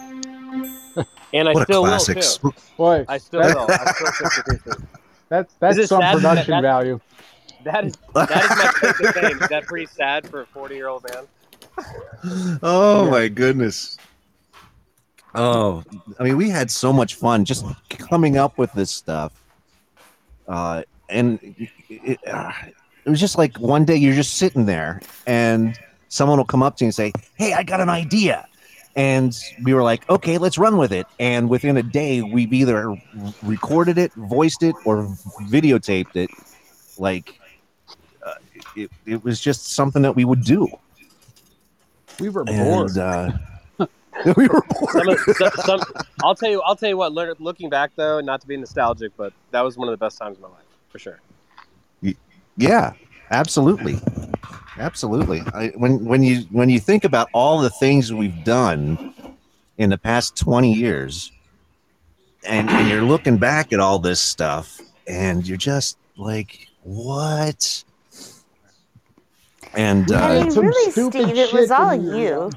And 1.34 1.50
I 1.50 1.52
What 1.54 1.64
a 1.64 1.66
still 1.66 1.84
classic! 1.84 2.16
will 2.42 2.52
too. 2.52 2.58
Boy, 2.78 3.06
I 3.10 3.18
still 3.18 3.42
will. 3.42 3.66
I 3.70 3.92
still 3.92 4.12
fix 4.12 4.38
the 4.38 4.44
pieces. 4.64 4.84
that's 5.28 5.54
that's 5.60 5.88
some 5.90 6.02
sad 6.02 6.14
production 6.16 6.52
that- 6.52 6.62
value. 6.62 7.00
That 7.66 7.84
is 7.86 7.94
that 8.14 8.30
is 8.32 8.50
my 8.50 8.72
claim 8.74 8.94
to 8.94 9.12
fame. 9.12 9.42
Is 9.44 9.50
that 9.50 9.64
pretty 9.66 9.88
sad 9.88 10.30
for 10.30 10.42
a 10.42 10.46
40 10.46 10.76
year 10.76 10.88
old 10.88 11.04
man? 11.12 11.26
Oh 12.64 13.10
my 13.12 13.28
goodness. 13.28 13.98
Oh, 15.34 15.84
I 16.20 16.24
mean, 16.24 16.38
we 16.38 16.50
had 16.50 16.72
so 16.72 16.94
much 16.94 17.16
fun 17.16 17.44
just 17.44 17.66
coming 17.90 18.38
up 18.38 18.58
with 18.58 18.72
this 18.72 18.92
stuff. 18.92 19.34
Uh, 20.48 20.84
and 21.10 21.68
it, 21.90 22.20
uh, 22.28 22.52
it 23.06 23.10
was 23.10 23.20
just 23.20 23.38
like 23.38 23.58
one 23.60 23.86
day 23.86 23.96
you're 23.96 24.14
just 24.16 24.36
sitting 24.36 24.66
there 24.66 25.02
and 25.28 25.78
someone 26.10 26.38
will 26.38 26.46
come 26.46 26.64
up 26.64 26.78
to 26.78 26.84
you 26.86 26.88
and 26.88 26.96
say, 26.96 27.12
Hey, 27.36 27.54
I 27.54 27.64
got 27.64 27.80
an 27.82 27.90
idea. 27.90 28.48
And 28.98 29.38
we 29.64 29.74
were 29.74 29.84
like, 29.84 30.10
okay, 30.10 30.38
let's 30.38 30.58
run 30.58 30.78
with 30.78 30.94
it. 30.94 31.06
And 31.20 31.50
within 31.50 31.76
a 31.76 31.84
day, 31.84 32.22
we've 32.22 32.54
either 32.54 32.96
recorded 33.44 33.98
it, 33.98 34.14
voiced 34.14 34.64
it, 34.64 34.74
or 34.86 35.04
videotaped 35.50 36.16
it. 36.16 36.30
Like, 36.98 37.38
uh, 38.26 38.36
it, 38.78 38.90
it 39.06 39.22
was 39.22 39.42
just 39.42 39.74
something 39.74 40.02
that 40.04 40.16
we 40.16 40.24
would 40.24 40.46
do. 40.46 40.70
We 42.22 42.30
were 42.30 42.46
bored. 42.46 42.92
And 42.92 42.98
uh, 42.98 43.32
we 44.38 44.48
were 44.48 44.64
Some, 44.94 45.06
bored. 45.06 45.08
of- 45.28 45.36
some, 45.36 45.52
some, 45.66 45.80
I'll 46.24 46.36
tell 46.36 46.50
you. 46.50 46.62
I'll 46.62 46.78
tell 46.78 46.88
you 46.88 46.96
what. 46.96 47.12
Looking 47.42 47.70
back 47.70 47.92
though, 47.98 48.22
not 48.22 48.40
to 48.42 48.48
be 48.48 48.56
nostalgic, 48.56 49.12
but 49.18 49.34
that 49.52 49.60
was 49.60 49.78
one 49.78 49.90
of 49.90 49.92
the 49.92 49.98
best 49.98 50.18
times 50.18 50.38
of 50.38 50.44
my 50.44 50.48
life 50.48 50.64
for 50.88 51.00
sure. 51.00 51.20
Yeah, 52.58 52.94
absolutely, 53.32 54.00
absolutely. 54.78 55.42
I, 55.54 55.70
when 55.76 56.06
when 56.06 56.24
you 56.24 56.42
when 56.52 56.70
you 56.70 56.80
think 56.80 57.04
about 57.04 57.30
all 57.34 57.60
the 57.60 57.70
things 57.70 58.14
we've 58.14 58.44
done 58.44 59.14
in 59.78 59.90
the 59.90 59.98
past 59.98 60.38
twenty 60.38 60.74
years, 60.74 61.32
and, 62.46 62.70
and 62.70 62.88
you're 62.90 63.02
looking 63.02 63.38
back 63.38 63.74
at 63.74 63.80
all 63.80 64.00
this 64.00 64.22
stuff, 64.22 64.80
and 65.08 65.48
you're 65.48 65.58
just 65.58 65.98
like, 66.18 66.68
what? 66.84 67.84
And 69.74 70.10
I 70.14 70.40
uh, 70.40 70.46
mean, 70.46 70.56
really, 70.56 70.92
Steve, 70.92 71.16
it 71.16 71.52
was 71.52 71.72
all 71.72 71.94
you 71.94 72.10
were 72.10 72.18
you. 72.18 72.52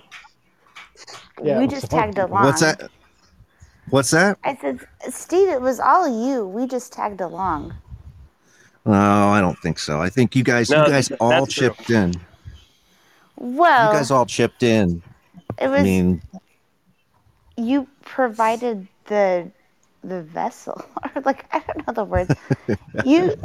Yeah, 1.43 1.59
we 1.59 1.67
just 1.67 1.93
all- 1.93 2.01
tagged 2.01 2.19
along. 2.19 2.45
what's 2.45 2.61
that? 2.61 2.91
What's 3.91 4.11
that? 4.11 4.39
I 4.45 4.55
said, 4.57 4.81
Steve, 5.09 5.49
it 5.49 5.63
was 5.63 5.81
all 5.81 6.07
you. 6.07 6.47
We 6.47 6.67
just 6.67 6.93
tagged 6.93 7.23
along. 7.23 7.75
No, 8.89 9.29
I 9.29 9.41
don't 9.43 9.59
think 9.59 9.79
so. 9.79 10.01
I 10.01 10.09
think 10.09 10.35
you 10.35 10.43
guys, 10.43 10.71
No, 10.71 10.87
you 10.87 10.91
guys 10.91 11.11
all 11.21 11.29
that's 11.29 11.53
true. 11.53 11.69
chipped 11.69 11.91
in. 11.91 12.15
Well, 13.37 13.93
You 13.93 13.99
guys 13.99 14.11
all 14.11 14.25
chipped 14.25 14.63
in. 14.63 15.03
it 15.59 15.69
was 15.69 15.81
I 15.81 15.83
mean, 15.83 16.23
you 17.57 17.87
provided 18.03 18.89
the 19.07 19.51
the 20.03 20.23
vessel, 20.23 20.83
or 21.03 21.23
like 21.25 21.45
I 21.55 21.59
don't 21.61 21.87
know 21.87 21.93
the 21.93 22.05
words. 22.05 22.35
You, 23.05 23.35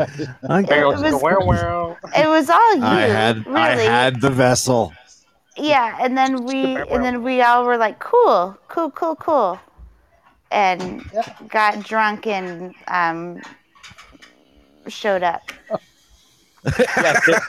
I, 0.49 0.59
it 0.61 0.85
was, 0.85 1.01
it 1.03 2.27
was 2.29 2.49
all 2.49 2.75
you. 2.75 2.83
I 2.83 3.01
had 3.01 3.45
really. 3.45 3.59
I 3.59 4.03
had 4.03 4.21
the 4.21 4.29
vessel. 4.29 4.93
Yeah, 5.57 5.97
and 5.99 6.17
then 6.17 6.45
we 6.45 6.77
and 6.77 7.03
then 7.03 7.21
we 7.21 7.41
all 7.41 7.65
were 7.65 7.77
like, 7.77 7.99
cool, 7.99 8.57
cool, 8.69 8.91
cool, 8.91 9.15
cool, 9.17 9.59
and 10.51 11.03
got 11.49 11.83
drunk 11.83 12.27
and 12.27 12.73
um, 12.87 13.41
showed 14.87 15.23
up. 15.23 15.51
Yeah, 16.65 17.19
there, 17.25 17.39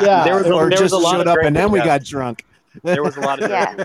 Yeah, 0.00 0.24
there 0.24 0.34
was, 0.36 0.46
or 0.46 0.70
there 0.70 0.80
was 0.82 0.92
just 0.92 0.94
a 0.94 0.98
lot 0.98 1.16
showed 1.16 1.26
up 1.26 1.38
and 1.42 1.54
then 1.54 1.70
we 1.70 1.78
got 1.80 2.04
drunk. 2.04 2.44
There 2.82 3.04
was 3.04 3.16
a 3.16 3.20
lot 3.20 3.40
of 3.40 3.50
Yeah. 3.50 3.84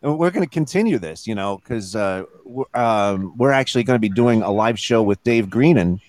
we're 0.00 0.30
going 0.30 0.44
to 0.46 0.50
continue 0.50 0.96
this, 0.98 1.26
you 1.26 1.34
know, 1.34 1.58
because 1.58 1.96
uh, 1.96 2.22
we're, 2.44 2.64
um, 2.74 3.36
we're 3.36 3.50
actually 3.50 3.82
going 3.82 3.96
to 3.96 4.00
be 4.00 4.08
doing 4.08 4.42
a 4.42 4.50
live 4.52 4.78
show 4.78 5.02
with 5.02 5.22
Dave 5.24 5.50
Greenan. 5.50 6.00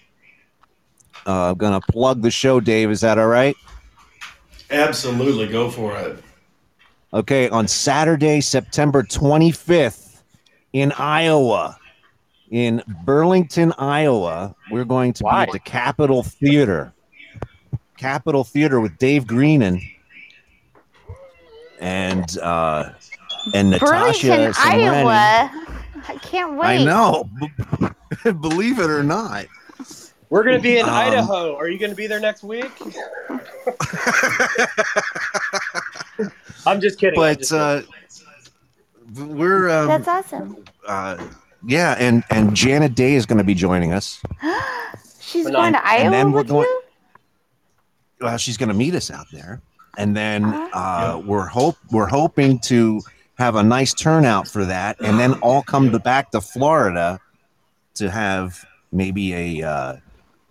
Uh, 1.26 1.52
I'm 1.52 1.58
going 1.58 1.80
to 1.80 1.86
plug 1.92 2.22
the 2.22 2.30
show, 2.30 2.60
Dave. 2.60 2.92
Is 2.92 3.02
that 3.02 3.18
all 3.18 3.26
right? 3.26 3.56
Absolutely, 4.70 5.48
go 5.48 5.72
for 5.72 5.98
it. 5.98 6.24
Okay, 7.14 7.50
on 7.50 7.68
Saturday, 7.68 8.42
September 8.42 9.02
25th 9.02 10.22
in 10.74 10.92
Iowa, 10.92 11.78
in 12.52 12.82
Burlington, 13.04 13.74
Iowa, 13.78 14.56
we're 14.72 14.86
going 14.86 15.14
to 15.14 15.24
Why? 15.24 15.46
be 15.46 15.50
at 15.50 15.54
the 15.54 15.60
Capitol 15.60 16.24
Theater. 16.24 16.94
Capitol 17.98 18.44
Theater 18.44 18.80
with 18.82 18.98
Dave 18.98 19.26
Greenan 19.26 19.82
and 21.80 22.38
uh, 22.40 22.90
and 23.54 23.70
Natasha 23.72 24.28
Burlington, 24.28 24.54
Samrani. 24.54 24.98
Iowa. 24.98 25.52
I 26.08 26.16
can't 26.18 26.56
wait. 26.56 26.82
I 26.82 26.84
know. 26.84 27.30
Believe 28.42 28.80
it 28.80 28.90
or 28.90 29.04
not. 29.04 29.46
We're 30.30 30.44
gonna 30.44 30.60
be 30.60 30.78
in 30.78 30.86
Um, 30.86 30.92
Idaho. 30.94 31.56
Are 31.56 31.68
you 31.70 31.80
gonna 31.80 31.96
be 31.96 32.08
there 32.08 32.20
next 32.20 32.44
week? 32.44 32.72
I'm 36.66 36.82
just 36.82 37.00
kidding. 37.00 37.20
But 37.20 37.40
just 37.40 37.54
uh, 37.54 37.82
we're 39.16 39.70
um, 39.70 39.88
That's 39.88 40.08
awesome. 40.08 40.64
uh, 40.88 41.24
yeah, 41.66 41.96
and 42.00 42.24
and 42.30 42.56
Janet 42.56 42.96
Day 42.96 43.16
is 43.16 43.26
going 43.26 43.38
to 43.38 43.44
be 43.44 43.54
joining 43.54 43.94
us. 43.94 44.22
She's 45.20 45.50
going 45.50 45.74
to 45.74 45.86
Iowa 45.86 46.04
and 46.06 46.14
then 46.14 46.32
we're 46.32 46.40
with 46.40 46.48
going- 46.48 46.64
you. 46.66 46.82
Well, 48.22 48.38
she's 48.38 48.56
going 48.56 48.70
to 48.70 48.76
meet 48.76 48.96
us 48.96 49.12
out 49.12 49.28
there, 49.34 49.62
and 49.98 50.16
then 50.16 50.46
uh, 50.46 51.22
we're 51.26 51.46
hope 51.46 51.76
we're 51.92 52.08
hoping 52.08 52.60
to 52.60 53.02
have 53.38 53.56
a 53.56 53.64
nice 53.64 53.94
turnout 53.94 54.48
for 54.48 54.64
that, 54.64 54.96
and 55.02 55.20
then 55.20 55.34
all 55.42 55.62
come 55.62 55.92
to 55.92 56.00
back 56.00 56.32
to 56.32 56.40
Florida 56.40 57.20
to 57.96 58.10
have 58.10 58.64
maybe 58.94 59.34
a 59.62 59.68
uh, 59.68 59.96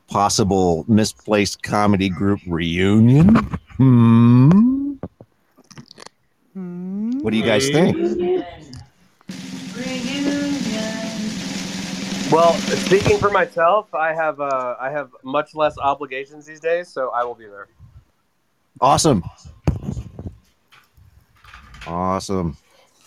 possible 0.08 0.84
misplaced 0.88 1.62
comedy 1.62 2.10
group 2.10 2.40
reunion. 2.46 3.34
Hmm. 3.78 4.92
Hmm. 6.52 7.10
What 7.20 7.30
do 7.30 7.38
you 7.38 7.44
guys 7.44 7.68
think? 7.70 7.96
Well, 12.34 12.54
speaking 12.54 13.18
for 13.18 13.30
myself, 13.30 13.94
I 13.94 14.12
have 14.12 14.40
uh, 14.40 14.74
I 14.80 14.90
have 14.90 15.10
much 15.22 15.54
less 15.54 15.78
obligations 15.78 16.44
these 16.44 16.58
days, 16.58 16.88
so 16.88 17.10
I 17.10 17.22
will 17.22 17.36
be 17.36 17.46
there. 17.46 17.68
Awesome. 18.80 19.22
Awesome. 21.86 22.56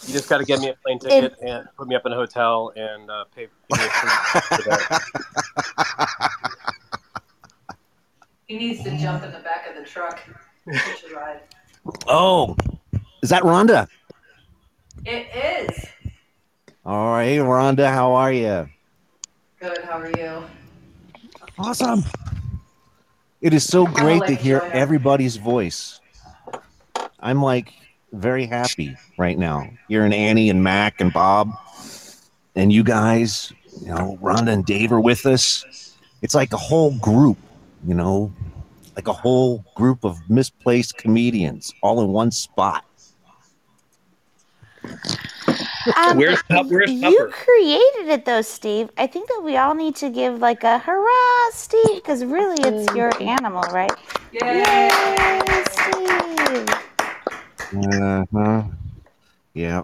You 0.06 0.14
just 0.14 0.30
got 0.30 0.38
to 0.38 0.46
get 0.46 0.62
me 0.62 0.70
a 0.70 0.76
plane 0.76 1.00
ticket 1.00 1.36
and 1.42 1.68
put 1.76 1.90
me 1.90 1.96
up 1.96 2.06
in 2.06 2.14
a 2.14 2.16
hotel 2.16 2.72
and 2.78 3.12
uh, 3.12 3.26
pay 3.36 3.50
give 3.70 3.80
me 3.80 3.86
a 3.86 3.90
free 3.90 4.10
for 4.58 4.64
that. 4.70 5.02
He 8.46 8.58
needs 8.58 8.82
to 8.86 8.98
jump 8.98 9.24
in 9.24 9.34
the 9.34 9.40
back 9.40 9.68
of 9.68 9.76
the 9.76 9.84
truck. 9.84 10.22
Ride. 11.14 11.42
Oh, 12.08 12.56
is 13.22 13.30
that 13.30 13.44
Rhonda? 13.44 13.90
It 15.04 15.28
is. 15.70 15.86
All 16.86 17.10
right, 17.10 17.40
Rhonda, 17.40 17.90
how 17.90 18.14
are 18.14 18.32
you? 18.32 18.70
Good. 19.60 19.80
How 19.80 20.00
are 20.00 20.12
you? 20.12 20.44
Awesome. 21.58 22.04
It 23.42 23.56
is 23.56 23.64
so 23.64 23.88
great 23.88 24.22
to 24.28 24.36
hear 24.36 24.62
everybody's 24.72 25.38
voice. 25.38 26.00
I'm 27.20 27.42
like 27.42 27.74
very 28.14 28.46
happy 28.46 28.96
right 29.18 29.38
now 29.38 29.68
hearing 29.88 30.14
Annie 30.14 30.52
and 30.52 30.64
Mac 30.64 31.02
and 31.02 31.12
Bob 31.12 31.52
and 32.56 32.72
you 32.72 32.84
guys. 32.84 33.52
You 33.82 33.88
know, 33.88 34.20
Rhonda 34.22 34.50
and 34.50 34.64
Dave 34.64 34.92
are 34.92 35.02
with 35.02 35.26
us. 35.26 35.96
It's 36.22 36.36
like 36.36 36.54
a 36.54 36.58
whole 36.58 36.92
group, 37.00 37.38
you 37.88 37.96
know, 37.96 38.32
like 38.96 39.08
a 39.08 39.14
whole 39.14 39.66
group 39.76 40.04
of 40.04 40.18
misplaced 40.30 40.98
comedians 40.98 41.74
all 41.82 42.02
in 42.02 42.10
one 42.10 42.30
spot. 42.30 42.86
Um, 45.96 46.18
Where's 46.18 46.42
Tup- 46.44 46.68
where's 46.68 46.92
you 46.92 47.18
Tupper? 47.18 47.32
created 47.32 48.08
it 48.10 48.26
though, 48.26 48.42
Steve. 48.42 48.90
I 48.98 49.08
think 49.08 49.28
that 49.30 49.42
we 49.44 49.56
all 49.58 49.74
need 49.74 49.96
to 49.98 50.10
give 50.10 50.40
like 50.40 50.64
a 50.64 50.80
hurrah, 50.80 51.50
Steve, 51.52 51.96
because 51.96 52.26
really 52.26 52.58
it's 52.62 52.94
your 52.96 53.12
animal, 53.22 53.62
right? 53.72 53.92
Yay! 54.32 54.64
Yay, 54.64 55.64
Steve! 55.72 56.70
Uh-huh. 58.02 58.64
Yeah. 59.58 59.82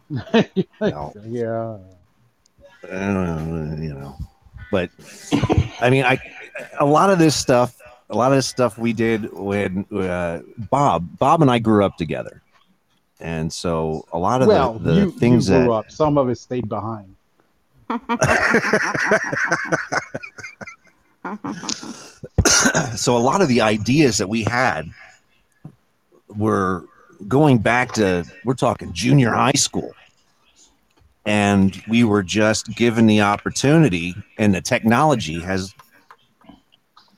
No. 0.80 1.12
yeah. 1.26 1.78
uh, 2.92 3.76
you 3.80 3.94
know 3.96 4.16
but 4.70 4.92
i 5.82 5.90
mean 5.90 6.06
i 6.06 6.20
a 6.80 6.86
lot 6.86 7.10
of 7.10 7.18
this 7.18 7.36
stuff 7.36 7.76
a 8.12 8.16
lot 8.16 8.32
of 8.32 8.38
this 8.38 8.46
stuff 8.46 8.78
we 8.78 8.94
did 8.94 9.34
when 9.34 9.84
uh, 9.92 10.42
bob 10.70 11.18
bob 11.18 11.42
and 11.42 11.50
i 11.50 11.58
grew 11.58 11.84
up 11.84 11.98
together 11.98 12.43
and 13.20 13.52
so 13.52 14.06
a 14.12 14.18
lot 14.18 14.42
of 14.42 14.48
Well, 14.48 14.74
the, 14.74 14.94
the 14.94 15.02
you, 15.02 15.12
things 15.12 15.50
you 15.50 15.56
grew 15.56 15.66
that 15.66 15.72
up. 15.72 15.92
Some 15.92 16.18
of 16.18 16.30
us 16.30 16.42
stayed 16.42 16.68
behind. 16.68 17.16
so 22.96 23.16
a 23.16 23.20
lot 23.20 23.42
of 23.42 23.48
the 23.48 23.62
ideas 23.62 24.18
that 24.18 24.28
we 24.28 24.44
had 24.44 24.90
were 26.36 26.86
going 27.28 27.58
back 27.58 27.92
to 27.94 28.26
we're 28.44 28.54
talking 28.54 28.92
junior 28.94 29.32
high 29.32 29.52
school 29.52 29.92
and 31.26 31.82
we 31.88 32.04
were 32.04 32.24
just 32.24 32.76
given 32.76 33.06
the 33.06 33.22
opportunity 33.22 34.14
and 34.38 34.54
the 34.54 34.62
technology 34.62 35.40
has 35.40 35.74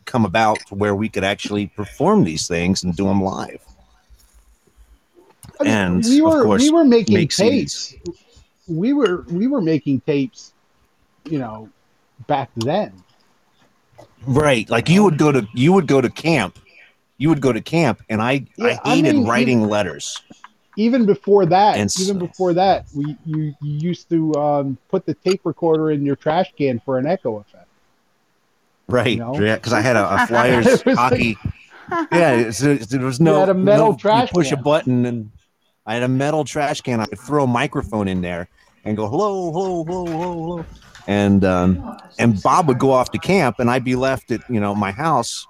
come 0.05 0.25
about 0.25 0.59
to 0.67 0.75
where 0.75 0.95
we 0.95 1.09
could 1.09 1.23
actually 1.23 1.67
perform 1.67 2.23
these 2.23 2.47
things 2.47 2.83
and 2.83 2.95
do 2.95 3.05
them 3.05 3.23
live 3.23 3.61
I 5.59 5.63
mean, 5.63 5.73
And, 5.73 6.03
we 6.03 6.19
of 6.19 6.25
were 6.25 6.43
course, 6.43 6.61
we 6.61 6.69
were 6.71 6.85
making 6.85 7.13
make 7.15 7.31
tapes. 7.31 7.95
We 8.67 8.93
were 8.93 9.25
we 9.29 9.47
were 9.47 9.61
making 9.61 10.01
tapes, 10.01 10.53
you 11.25 11.39
know, 11.39 11.69
back 12.27 12.49
then. 12.55 12.91
right 14.27 14.67
like 14.69 14.89
you 14.89 15.03
would 15.03 15.17
go 15.17 15.31
to 15.31 15.47
you 15.53 15.71
would 15.71 15.85
go 15.87 16.01
to 16.01 16.09
camp 16.09 16.57
you 17.17 17.29
would 17.29 17.41
go 17.41 17.53
to 17.53 17.61
camp 17.61 18.01
and 18.09 18.21
i 18.21 18.45
Yeah, 18.57 18.79
i 18.83 18.91
I 18.91 18.95
hated 18.95 19.15
mean, 19.15 19.25
writing 19.27 19.61
you- 19.61 19.67
letters 19.67 20.19
Even 20.77 21.05
before 21.05 21.45
that, 21.45 21.77
And 21.77 21.89
even 22.03 22.19
so- 22.19 22.25
before 22.27 22.53
that, 22.53 22.85
we 22.93 23.15
you, 23.25 23.55
you 23.61 23.73
used 23.89 24.09
to 24.09 24.33
um, 24.35 24.77
put 24.89 25.05
the 25.05 25.13
tape 25.13 25.41
recorder 25.45 25.91
in 25.91 26.03
your 26.05 26.17
trash 26.17 26.51
can 26.57 26.81
for 26.83 26.97
an 26.97 27.05
echo 27.07 27.37
effect. 27.39 27.69
Right. 28.89 29.17
know? 29.17 29.39
Yeah, 29.39 29.55
because 29.55 29.71
I 29.71 29.79
had 29.79 29.95
a, 29.95 30.03
a 30.15 30.27
Flyers 30.31 30.65
was 30.65 30.85
like- 30.85 30.97
hockey. 30.97 31.37
yeah, 32.11 32.31
it's, 32.49 32.59
there 32.59 32.99
was 33.05 33.19
You 33.19 33.25
no. 33.25 33.39
had 33.39 33.47
a 33.49 33.53
metal 33.53 33.85
no- 33.85 33.91
you 33.93 33.97
trash 33.97 34.29
push 34.31 34.51
a 34.51 34.57
button, 34.57 35.05
and 35.05 35.31
I 35.85 35.93
had 35.93 36.03
a 36.03 36.07
metal 36.07 36.43
trash 36.43 36.81
can. 36.81 36.99
I 36.99 37.05
could 37.05 37.19
throw 37.19 37.43
a 37.43 37.47
microphone 37.47 38.07
in 38.07 38.21
there 38.21 38.47
and 38.83 38.97
go 38.97 39.07
hello, 39.07 39.51
hello, 39.51 39.83
hello, 39.83 40.05
hello, 40.05 40.33
hello, 40.33 40.65
and 41.07 41.43
um, 41.45 41.97
and 42.19 42.41
Bob 42.41 42.67
would 42.67 42.79
go 42.79 42.91
off 42.91 43.11
to 43.11 43.19
camp, 43.19 43.59
and 43.59 43.69
I'd 43.69 43.83
be 43.83 43.95
left 43.95 44.31
at 44.31 44.41
you 44.49 44.59
know 44.59 44.73
my 44.75 44.91
house, 44.91 45.45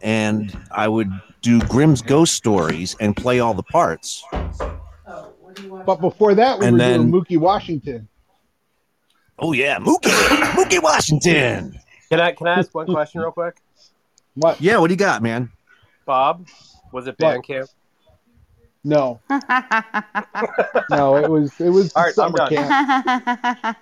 and 0.00 0.56
I 0.72 0.88
would 0.88 1.10
do 1.42 1.60
Grimm's 1.60 2.02
ghost 2.02 2.34
stories 2.34 2.96
and 3.00 3.16
play 3.16 3.40
all 3.40 3.54
the 3.54 3.62
parts. 3.64 4.24
Oh, 4.32 5.32
what 5.40 5.54
do 5.56 5.62
you 5.64 5.70
want? 5.70 5.86
But 5.86 6.00
before 6.00 6.34
that, 6.34 6.58
we 6.58 6.66
And 6.66 6.74
were 6.74 6.78
then- 6.78 7.10
doing 7.10 7.24
Mookie 7.24 7.38
Washington. 7.38 8.08
Oh 9.38 9.52
yeah, 9.52 9.78
Mookie, 9.78 10.10
Mookie 10.54 10.82
Washington. 10.82 11.78
Can 12.10 12.20
I 12.20 12.32
can 12.32 12.46
I 12.46 12.54
ask 12.58 12.74
one 12.74 12.86
question 12.86 13.20
real 13.20 13.32
quick? 13.32 13.56
What? 14.34 14.60
Yeah, 14.60 14.78
what 14.78 14.88
do 14.88 14.94
you 14.94 14.98
got, 14.98 15.22
man? 15.22 15.50
Bob, 16.04 16.46
was 16.92 17.06
it 17.06 17.10
What? 17.18 17.18
band 17.18 17.44
camp? 17.46 17.68
No, 18.84 19.20
no, 20.90 21.16
it 21.16 21.30
was 21.30 21.58
it 21.60 21.68
was 21.70 21.92
All 21.94 22.02
right, 22.02 22.08
I'm 22.18 22.34
summer 22.34 22.48
camp. 22.48 23.76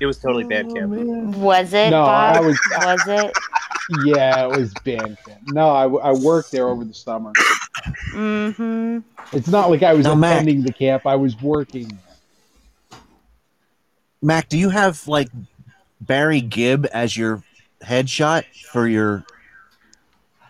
It 0.00 0.06
was 0.06 0.18
totally 0.18 0.44
band 0.44 0.72
camp. 0.72 0.92
was 0.92 1.72
it, 1.72 1.90
No, 1.90 2.04
Bob? 2.04 2.36
I 2.36 2.40
was- 2.40 2.60
was 2.78 3.00
it? 3.08 3.32
Yeah, 4.04 4.44
it 4.46 4.56
was 4.56 4.72
band 4.84 5.18
camp. 5.26 5.40
No, 5.48 5.70
I, 5.70 6.10
I 6.10 6.12
worked 6.12 6.52
there 6.52 6.68
over 6.68 6.84
the 6.84 6.94
summer. 6.94 7.32
Mm-hmm. 8.12 8.98
It's 9.32 9.48
not 9.48 9.70
like 9.70 9.82
I 9.82 9.92
was 9.94 10.06
Now, 10.06 10.14
Mac- 10.14 10.44
the 10.44 10.72
camp. 10.72 11.04
I 11.06 11.16
was 11.16 11.40
working. 11.42 11.98
Mac, 14.22 14.48
do 14.48 14.56
you 14.58 14.70
have 14.70 15.06
like 15.08 15.28
Barry 16.00 16.40
Gibb 16.40 16.86
as 16.92 17.16
your 17.16 17.42
headshot 17.82 18.44
for 18.70 18.86
your 18.86 19.24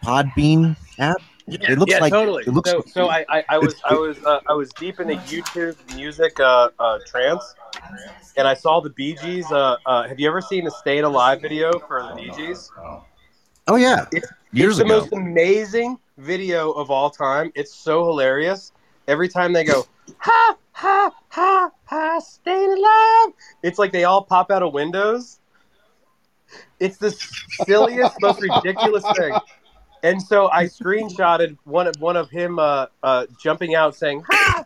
Podbean 0.05 0.77
app? 0.99 1.21
Yeah, 1.49 1.73
It 1.73 1.79
looks 1.79 1.93
yeah, 1.93 1.99
like- 2.01 2.13
totally. 2.13 2.43
it 2.47 2.53
looks- 2.53 2.71
so, 2.71 2.83
so 2.87 3.09
I, 3.09 3.25
I, 3.29 3.45
I 3.51 3.59
was, 3.59 3.77
I 3.89 3.95
was, 3.95 4.19
uh, 4.25 4.41
I 4.49 4.53
was 4.55 4.71
deep 4.73 4.99
into 4.99 5.15
YouTube 5.15 5.77
music 5.95 6.41
uh, 6.41 6.71
uh, 6.79 6.99
trance, 7.07 7.55
and 8.37 8.49
I 8.49 8.55
saw 8.55 8.81
the 8.81 8.91
Bee 8.91 9.15
Gees. 9.15 9.51
Uh, 9.53 9.77
uh, 9.87 10.09
have 10.09 10.19
you 10.19 10.29
ever 10.29 10.41
seen 10.41 10.65
the 10.65 10.71
"Staying 10.73 11.05
Alive" 11.05 11.41
video 11.41 11.79
for 11.79 12.03
the 12.03 12.15
Bee 12.21 12.31
Gees? 12.37 12.71
Oh 13.69 13.77
yeah, 13.77 14.07
It's, 14.13 14.29
years 14.53 14.79
it's 14.79 14.89
the 14.89 14.95
ago. 14.95 15.01
most 15.01 15.13
amazing 15.13 15.99
video 16.19 16.73
of 16.73 16.91
all 16.91 17.11
time. 17.11 17.53
It's 17.55 17.73
so 17.73 18.05
hilarious. 18.05 18.73
Every 19.07 19.29
time 19.29 19.53
they 19.53 19.63
go, 19.65 19.87
ha 20.19 20.57
ha 20.73 21.13
ha 21.29 21.71
ha, 21.85 22.19
staying 22.19 22.73
alive. 22.73 23.35
It's 23.63 23.79
like 23.79 23.93
they 23.93 24.03
all 24.05 24.23
pop 24.25 24.51
out 24.51 24.63
of 24.65 24.73
windows. 24.73 25.39
It's 26.81 26.97
the 26.97 27.11
silliest, 27.65 28.17
most 28.21 28.41
ridiculous 28.41 29.05
thing. 29.17 29.33
And 30.03 30.23
so 30.23 30.49
I 30.51 30.65
screenshotted 30.65 31.57
one 31.65 31.87
of 31.87 31.97
one 32.01 32.17
of 32.17 32.31
him 32.31 32.59
uh, 32.59 32.87
uh, 33.03 33.27
jumping 33.41 33.75
out 33.75 33.95
saying 33.97 34.23
ha, 34.31 34.63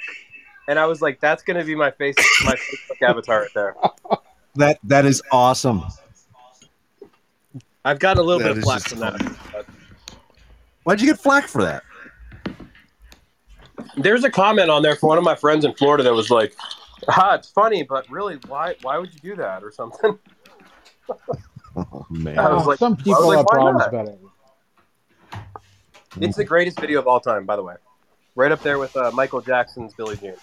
and 0.68 0.78
I 0.78 0.86
was 0.86 1.00
like, 1.00 1.20
"That's 1.20 1.42
gonna 1.42 1.64
be 1.64 1.74
my 1.74 1.90
face, 1.90 2.16
my 2.44 2.54
Facebook 2.54 3.08
avatar 3.08 3.40
right 3.42 3.50
there." 3.54 3.74
That 4.56 4.78
that 4.84 5.06
is 5.06 5.22
awesome. 5.32 5.82
I've 7.84 7.98
gotten 7.98 8.22
a 8.22 8.26
little 8.26 8.40
That 8.42 8.48
bit 8.54 8.58
of 8.58 8.64
flack 8.64 8.78
just 8.82 8.88
from 8.88 8.98
that. 9.00 9.36
but- 9.52 9.66
Why'd 10.84 11.00
you 11.00 11.06
get 11.06 11.18
flack 11.20 11.46
for 11.46 11.62
that? 11.62 11.82
There's 13.96 14.24
a 14.24 14.30
comment 14.30 14.70
on 14.70 14.82
there 14.82 14.96
for 14.96 15.08
one 15.08 15.18
of 15.18 15.24
my 15.24 15.34
friends 15.34 15.64
in 15.64 15.72
Florida 15.74 16.02
that 16.04 16.12
was 16.14 16.30
like, 16.30 16.54
"Ha, 17.08 17.34
it's 17.34 17.48
funny, 17.50 17.82
but 17.82 18.08
really, 18.10 18.38
why 18.48 18.74
why 18.82 18.98
would 18.98 19.12
you 19.14 19.20
do 19.20 19.36
that 19.36 19.62
or 19.62 19.70
something?" 19.70 20.18
Oh 21.76 22.04
man. 22.10 22.36
I 22.36 22.52
was 22.52 22.66
like- 22.66 22.78
some 22.80 22.94
I 22.94 22.96
was 22.96 23.04
people 23.04 23.26
like, 23.28 23.36
have 23.38 23.46
problems 23.46 23.78
not? 23.78 23.88
about 23.88 24.08
it. 24.08 24.18
It's 26.20 26.36
the 26.36 26.44
greatest 26.44 26.80
video 26.80 26.98
of 26.98 27.06
all 27.06 27.20
time, 27.20 27.46
by 27.46 27.56
the 27.56 27.62
way. 27.62 27.76
Right 28.34 28.52
up 28.52 28.62
there 28.62 28.78
with 28.78 28.96
uh, 28.96 29.10
Michael 29.12 29.40
Jackson's 29.40 29.94
Billie 29.94 30.16
Jean. 30.16 30.34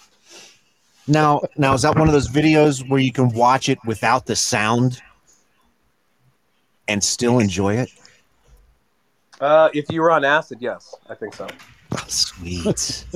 Now, 1.06 1.40
now 1.56 1.74
is 1.74 1.82
that 1.82 1.96
one 1.96 2.06
of 2.06 2.12
those 2.12 2.28
videos 2.28 2.86
where 2.88 3.00
you 3.00 3.12
can 3.12 3.30
watch 3.30 3.68
it 3.68 3.78
without 3.84 4.26
the 4.26 4.36
sound 4.36 5.00
and 6.86 7.02
still 7.02 7.38
enjoy 7.38 7.76
it? 7.76 7.90
Uh, 9.40 9.68
if 9.72 9.90
you 9.90 10.00
were 10.00 10.10
on 10.10 10.24
acid, 10.24 10.58
yes, 10.60 10.94
I 11.08 11.14
think 11.14 11.34
so. 11.34 11.46
Oh, 11.92 12.04
sweet. 12.08 13.04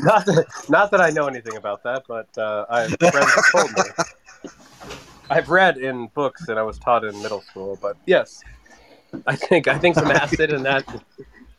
Not 0.00 0.26
that, 0.26 0.46
not 0.68 0.90
that 0.90 1.00
I 1.00 1.10
know 1.10 1.26
anything 1.26 1.56
about 1.56 1.82
that, 1.84 2.04
but 2.08 2.26
uh, 2.36 2.66
I 2.68 2.88
friends 2.88 3.32
told 3.52 3.70
me. 3.72 4.50
I've 5.30 5.48
read 5.48 5.78
in 5.78 6.08
books 6.08 6.48
and 6.48 6.58
I 6.58 6.62
was 6.62 6.78
taught 6.78 7.04
in 7.04 7.20
middle 7.22 7.40
school, 7.40 7.78
but 7.80 7.96
yes, 8.06 8.42
I 9.26 9.36
think 9.36 9.68
I 9.68 9.78
think 9.78 9.94
some 9.94 10.10
acid 10.10 10.52
and 10.52 10.64
that 10.64 10.84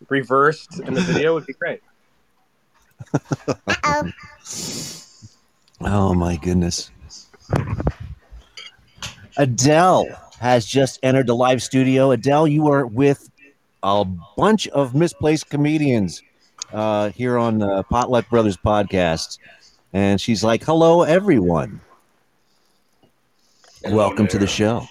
reversed 0.10 0.79
in 0.79 0.93
the 0.93 1.01
video 1.01 1.33
would 1.33 1.45
be 1.45 1.53
great. 1.53 1.81
Uh-oh. 3.67 4.12
oh 5.81 6.13
my 6.13 6.36
goodness. 6.38 6.91
Adele 9.38 10.07
has 10.39 10.65
just 10.65 10.99
entered 11.03 11.27
the 11.27 11.36
live 11.36 11.62
studio. 11.62 12.12
Adele, 12.12 12.47
you 12.47 12.67
are 12.67 12.86
with 12.86 13.29
a 13.83 14.05
bunch 14.36 14.67
of 14.69 14.95
misplaced 14.95 15.49
comedians 15.49 16.21
uh, 16.73 17.10
here 17.12 17.38
on 17.38 17.60
the 17.60 17.83
Potluck 17.83 18.29
Brothers 18.29 18.57
podcast. 18.57 19.38
And 19.93 20.19
she's 20.19 20.43
like, 20.43 20.63
hello, 20.63 21.03
everyone. 21.03 21.81
Welcome 23.86 24.27
to 24.27 24.38
the 24.38 24.47
show. 24.47 24.88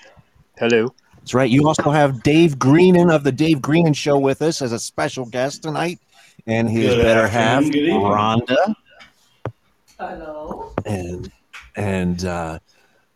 Hello. 0.59 0.95
That's 1.27 1.35
right. 1.35 1.51
You 1.51 1.67
also 1.67 1.91
have 1.91 2.23
Dave 2.23 2.57
Greenan 2.57 3.11
of 3.11 3.25
the 3.25 3.33
Dave 3.33 3.61
Greenan 3.61 3.95
Show 3.95 4.17
with 4.17 4.43
us 4.43 4.63
as 4.63 4.71
a 4.71 4.79
special 4.79 5.27
guest 5.27 5.65
tonight, 5.65 5.99
and 6.47 6.71
his 6.71 6.95
Good 6.95 7.03
better 7.03 7.27
half. 7.27 7.65
Rhonda, 7.65 8.77
Hello. 9.99 10.73
and 10.85 11.33
and 11.75 12.25
uh, 12.25 12.61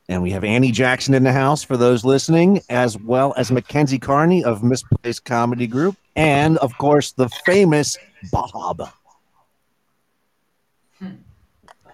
and 0.08 0.24
we 0.24 0.32
have 0.32 0.42
Annie 0.42 0.72
Jackson 0.72 1.14
in 1.14 1.22
the 1.22 1.30
house 1.32 1.62
for 1.62 1.76
those 1.76 2.04
listening, 2.04 2.60
as 2.68 2.98
well 2.98 3.32
as 3.36 3.52
Mackenzie 3.52 4.00
Carney 4.00 4.42
of 4.42 4.64
Misplaced 4.64 5.24
Comedy 5.24 5.68
Group, 5.68 5.94
and 6.16 6.58
of 6.58 6.76
course 6.78 7.12
the 7.12 7.28
famous 7.46 7.96
Bob. 8.32 8.90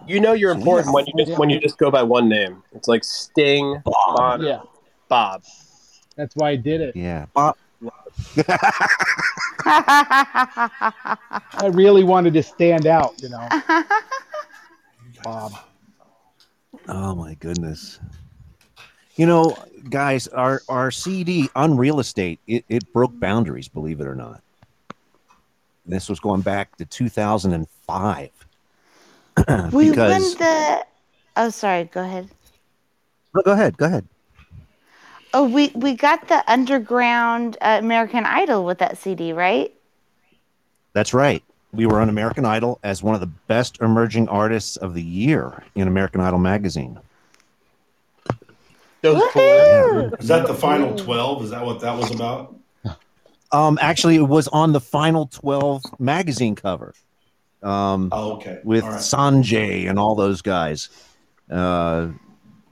You 0.06 0.20
know 0.20 0.32
you're 0.32 0.52
important 0.52 0.94
when 0.94 1.04
you 1.04 1.26
just 1.26 1.38
when 1.38 1.50
you 1.50 1.60
just 1.60 1.76
go 1.76 1.90
by 1.90 2.02
one 2.02 2.26
name. 2.26 2.62
It's 2.72 2.88
like 2.88 3.04
Sting, 3.04 3.82
Bob. 3.84 4.16
Bob, 4.16 4.40
Yeah, 4.40 4.60
Bob. 5.10 5.42
That's 6.16 6.34
why 6.34 6.50
I 6.50 6.56
did 6.56 6.80
it. 6.80 6.96
Yeah, 6.96 7.26
Bob. 7.34 7.56
I 9.66 10.40
really 11.72 12.04
wanted 12.04 12.32
to 12.34 12.42
stand 12.42 12.86
out, 12.86 13.14
you 13.22 13.28
know. 13.28 13.48
Bob. 15.22 15.52
Oh 16.88 17.16
my 17.16 17.34
goodness. 17.34 17.98
You 19.16 19.26
know, 19.26 19.56
guys, 19.90 20.28
our 20.28 20.62
our 20.68 20.92
CD 20.92 21.48
Unreal 21.56 21.98
Estate 21.98 22.38
it, 22.46 22.64
it 22.68 22.92
broke 22.92 23.18
boundaries, 23.18 23.66
believe 23.66 24.00
it 24.00 24.06
or 24.06 24.14
not. 24.14 24.40
This 25.84 26.08
was 26.08 26.20
going 26.20 26.42
back 26.42 26.76
to 26.76 26.84
2005. 26.84 28.30
we 29.72 29.90
because 29.90 30.12
won 30.12 30.20
the. 30.38 30.86
Oh, 31.36 31.50
sorry. 31.50 31.84
Go 31.84 32.02
ahead. 32.02 32.28
No, 33.34 33.42
go 33.42 33.52
ahead, 33.52 33.76
go 33.76 33.86
ahead. 33.86 34.06
Oh, 35.36 35.46
we 35.46 35.68
we 35.74 35.94
got 35.94 36.28
the 36.28 36.42
underground 36.50 37.58
uh, 37.60 37.76
American 37.78 38.24
Idol 38.24 38.64
with 38.64 38.78
that 38.78 38.96
CD, 38.96 39.34
right? 39.34 39.70
That's 40.94 41.12
right. 41.12 41.44
We 41.72 41.84
were 41.84 42.00
on 42.00 42.08
American 42.08 42.46
Idol 42.46 42.78
as 42.82 43.02
one 43.02 43.14
of 43.14 43.20
the 43.20 43.26
best 43.26 43.78
emerging 43.82 44.30
artists 44.30 44.78
of 44.78 44.94
the 44.94 45.02
year 45.02 45.62
in 45.74 45.88
American 45.88 46.22
Idol 46.22 46.38
magazine. 46.38 46.98
Those 49.02 49.20
Woohoo! 49.20 50.18
Is 50.18 50.28
that 50.28 50.46
the 50.46 50.54
final 50.54 50.96
12? 50.96 51.44
Is 51.44 51.50
that 51.50 51.66
what 51.66 51.80
that 51.80 51.98
was 51.98 52.10
about? 52.10 52.56
Um, 53.52 53.78
actually, 53.82 54.16
it 54.16 54.22
was 54.22 54.48
on 54.48 54.72
the 54.72 54.80
final 54.80 55.26
12 55.26 55.82
magazine 55.98 56.54
cover. 56.54 56.94
Um, 57.62 58.08
Oh, 58.10 58.36
okay. 58.36 58.60
with 58.64 58.84
All 58.84 58.90
right. 58.90 59.00
Sanjay 59.00 59.86
and 59.86 59.98
all 59.98 60.14
those 60.14 60.40
guys 60.40 60.88
uh, 61.50 62.08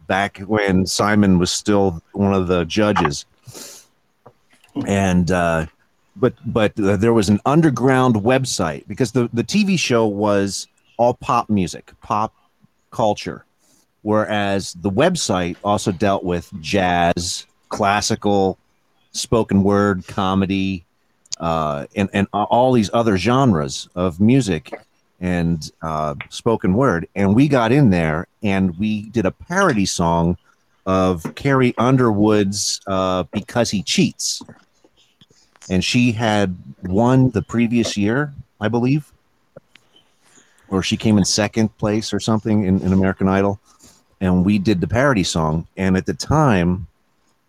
back 0.06 0.38
when 0.40 0.86
Simon 0.86 1.38
was 1.38 1.50
still 1.50 2.02
one 2.12 2.34
of 2.34 2.48
the 2.48 2.64
judges. 2.64 3.24
And 4.86 5.30
uh, 5.30 5.66
but 6.16 6.34
but 6.44 6.78
uh, 6.78 6.96
there 6.96 7.12
was 7.12 7.28
an 7.28 7.40
underground 7.46 8.16
website 8.16 8.86
because 8.88 9.12
the 9.12 9.28
the 9.32 9.44
TV 9.44 9.78
show 9.78 10.06
was 10.06 10.66
all 10.96 11.14
pop 11.14 11.48
music, 11.50 11.92
pop 12.02 12.34
culture, 12.90 13.44
whereas 14.02 14.74
the 14.74 14.90
website 14.90 15.56
also 15.64 15.92
dealt 15.92 16.24
with 16.24 16.50
jazz, 16.60 17.46
classical, 17.68 18.58
spoken 19.12 19.62
word, 19.62 20.06
comedy, 20.06 20.84
uh, 21.40 21.86
and 21.94 22.08
and 22.12 22.26
all 22.32 22.72
these 22.72 22.90
other 22.92 23.16
genres 23.16 23.88
of 23.94 24.20
music 24.20 24.72
and 25.24 25.72
uh, 25.80 26.14
spoken 26.28 26.74
word. 26.74 27.08
And 27.14 27.34
we 27.34 27.48
got 27.48 27.72
in 27.72 27.88
there 27.88 28.28
and 28.42 28.78
we 28.78 29.08
did 29.08 29.24
a 29.24 29.30
parody 29.30 29.86
song 29.86 30.36
of 30.84 31.34
Carrie 31.34 31.74
Underwood's 31.78 32.78
uh, 32.86 33.22
"Because 33.32 33.70
He 33.70 33.82
Cheats," 33.82 34.42
and 35.70 35.82
she 35.82 36.12
had 36.12 36.54
won 36.82 37.30
the 37.30 37.40
previous 37.40 37.96
year, 37.96 38.34
I 38.60 38.68
believe, 38.68 39.10
or 40.68 40.82
she 40.82 40.98
came 40.98 41.16
in 41.16 41.24
second 41.24 41.74
place 41.78 42.12
or 42.12 42.20
something 42.20 42.64
in, 42.64 42.82
in 42.82 42.92
American 42.92 43.26
Idol. 43.26 43.58
And 44.20 44.44
we 44.44 44.58
did 44.58 44.82
the 44.82 44.86
parody 44.86 45.24
song. 45.24 45.66
And 45.76 45.96
at 45.96 46.06
the 46.06 46.14
time, 46.14 46.86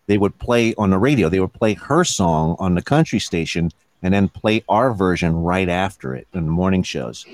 they 0.07 0.17
would 0.17 0.37
play 0.39 0.73
on 0.75 0.91
the 0.91 0.97
radio. 0.97 1.27
They 1.27 1.39
would 1.41 1.53
play 1.53 1.73
her 1.73 2.05
song 2.05 2.55
on 2.57 2.75
the 2.75 2.81
country 2.81 3.19
station 3.19 3.71
and 4.01 4.13
then 4.13 4.29
play 4.29 4.63
our 4.69 4.93
version 4.93 5.35
right 5.35 5.67
after 5.67 6.15
it 6.15 6.27
in 6.33 6.45
the 6.45 6.51
morning 6.51 6.83
shows. 6.83 7.25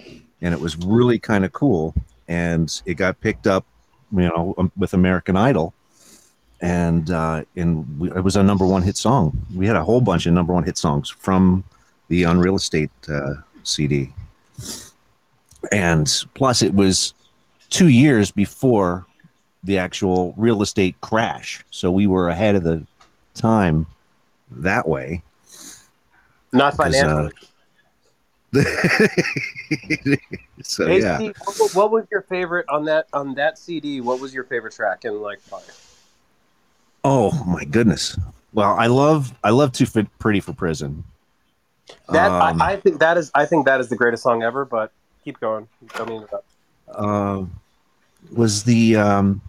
And 0.41 0.53
it 0.53 0.59
was 0.59 0.77
really 0.77 1.19
kind 1.19 1.45
of 1.45 1.51
cool. 1.51 1.93
And 2.27 2.81
it 2.85 2.95
got 2.95 3.19
picked 3.21 3.47
up, 3.47 3.65
you 4.11 4.21
know, 4.21 4.55
um, 4.57 4.71
with 4.77 4.93
American 4.93 5.35
Idol. 5.35 5.73
And 6.61 7.09
uh, 7.09 7.43
and 7.55 7.99
we, 7.99 8.11
it 8.11 8.23
was 8.23 8.35
a 8.35 8.43
number 8.43 8.65
one 8.65 8.83
hit 8.83 8.97
song. 8.97 9.45
We 9.55 9.65
had 9.65 9.75
a 9.75 9.83
whole 9.83 10.01
bunch 10.01 10.25
of 10.27 10.33
number 10.33 10.53
one 10.53 10.63
hit 10.63 10.77
songs 10.77 11.09
from 11.09 11.63
the 12.07 12.23
Unreal 12.23 12.55
Estate 12.55 12.91
uh, 13.09 13.33
CD. 13.63 14.13
And 15.71 16.11
plus, 16.33 16.61
it 16.61 16.73
was 16.73 17.13
two 17.69 17.87
years 17.87 18.31
before 18.31 19.05
the 19.63 19.77
actual 19.77 20.33
real 20.37 20.61
estate 20.61 20.99
crash. 21.01 21.63
So 21.71 21.91
we 21.91 22.07
were 22.07 22.29
ahead 22.29 22.55
of 22.55 22.63
the 22.63 22.85
time 23.33 23.85
that 24.51 24.87
way. 24.87 25.23
Not 26.51 26.73
uh, 26.73 26.83
financially. 26.83 27.31
so 30.61 30.87
Hey, 30.87 30.99
yeah. 30.99 31.17
Steve, 31.17 31.35
what, 31.45 31.73
what 31.73 31.91
was 31.91 32.05
your 32.11 32.23
favorite 32.23 32.65
on 32.67 32.83
that 32.85 33.07
on 33.13 33.33
that 33.35 33.57
CD? 33.57 34.01
What 34.01 34.19
was 34.19 34.33
your 34.33 34.43
favorite 34.43 34.73
track 34.73 35.05
in 35.05 35.21
like 35.21 35.39
Fire? 35.39 35.61
Oh 37.03 37.43
my 37.45 37.63
goodness. 37.63 38.17
Well, 38.53 38.75
I 38.77 38.87
love 38.87 39.33
I 39.43 39.51
love 39.51 39.71
Too 39.71 39.85
Fit 39.85 40.07
Pretty 40.19 40.41
for 40.41 40.53
Prison. 40.53 41.03
That 42.09 42.29
Um, 42.31 42.61
I, 42.61 42.73
I 42.73 42.75
think 42.77 42.99
that 42.99 43.17
is 43.17 43.31
I 43.33 43.45
think 43.45 43.65
that 43.67 43.79
is 43.79 43.87
the 43.89 43.95
greatest 43.95 44.23
song 44.23 44.43
ever. 44.43 44.65
But 44.65 44.91
keep 45.23 45.39
going. 45.39 45.67
Tell 45.93 46.05
me 46.05 46.17
about. 46.17 46.43
uh, 46.89 47.45
was 48.31 48.63
the 48.63 48.95
um 48.95 49.41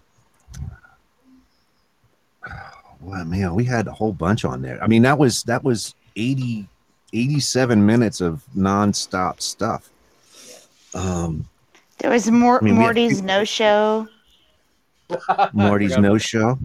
well 3.00 3.24
man 3.24 3.54
we 3.54 3.64
had 3.64 3.86
a 3.86 3.92
whole 3.92 4.12
bunch 4.12 4.44
on 4.44 4.62
there 4.62 4.82
i 4.82 4.86
mean 4.86 5.02
that 5.02 5.18
was 5.18 5.42
that 5.44 5.62
was 5.62 5.94
80 6.16 6.66
87 7.12 7.84
minutes 7.84 8.20
of 8.20 8.42
nonstop 8.56 9.40
stuff 9.40 9.90
um 10.94 11.46
There 11.98 12.10
was 12.10 12.30
more 12.30 12.58
I 12.58 12.64
mean, 12.64 12.74
we 12.74 12.78
had 12.80 12.86
Morty's 12.86 13.12
people- 13.20 13.26
no 13.26 13.44
show. 13.44 14.08
morty's 15.52 15.98
no 15.98 16.16
show 16.18 16.58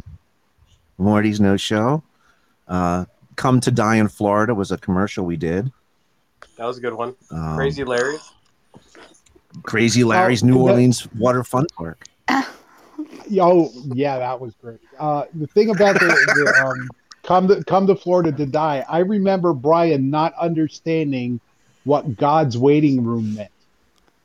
morty's 0.98 1.40
no 1.42 1.58
show 1.58 2.02
uh 2.70 3.04
come 3.36 3.60
to 3.60 3.72
die 3.72 3.96
in 3.98 4.08
florida 4.08 4.54
was 4.56 4.72
a 4.72 4.78
commercial 4.78 5.26
we 5.26 5.36
did 5.36 5.70
That 6.58 6.66
was 6.66 6.78
a 6.78 6.82
good 6.82 6.94
one. 6.94 7.14
um, 7.32 7.56
Crazy 7.58 7.84
Larry's. 7.84 8.32
crazy 9.64 10.04
larry's 10.06 10.44
new 10.44 10.54
that- 10.54 10.60
orleans 10.60 11.08
water 11.14 11.44
fun 11.44 11.66
park 11.76 12.04
Oh, 13.42 13.70
yeah, 13.94 14.18
that 14.20 14.40
was 14.40 14.54
great. 14.62 14.80
Uh, 14.98 15.26
the 15.34 15.48
thing 15.48 15.70
about 15.70 15.96
the, 16.00 16.06
the 16.08 16.66
um, 16.66 16.88
come 17.28 17.48
to 17.50 17.64
come 17.66 17.86
to 17.88 17.96
Florida 17.96 18.32
to 18.32 18.46
die, 18.48 18.84
I 18.90 19.00
remember 19.00 19.54
Brian 19.54 20.10
not 20.10 20.34
understanding 20.36 21.40
what 21.84 22.16
God's 22.18 22.58
waiting 22.58 23.04
room 23.04 23.36
meant. 23.36 23.52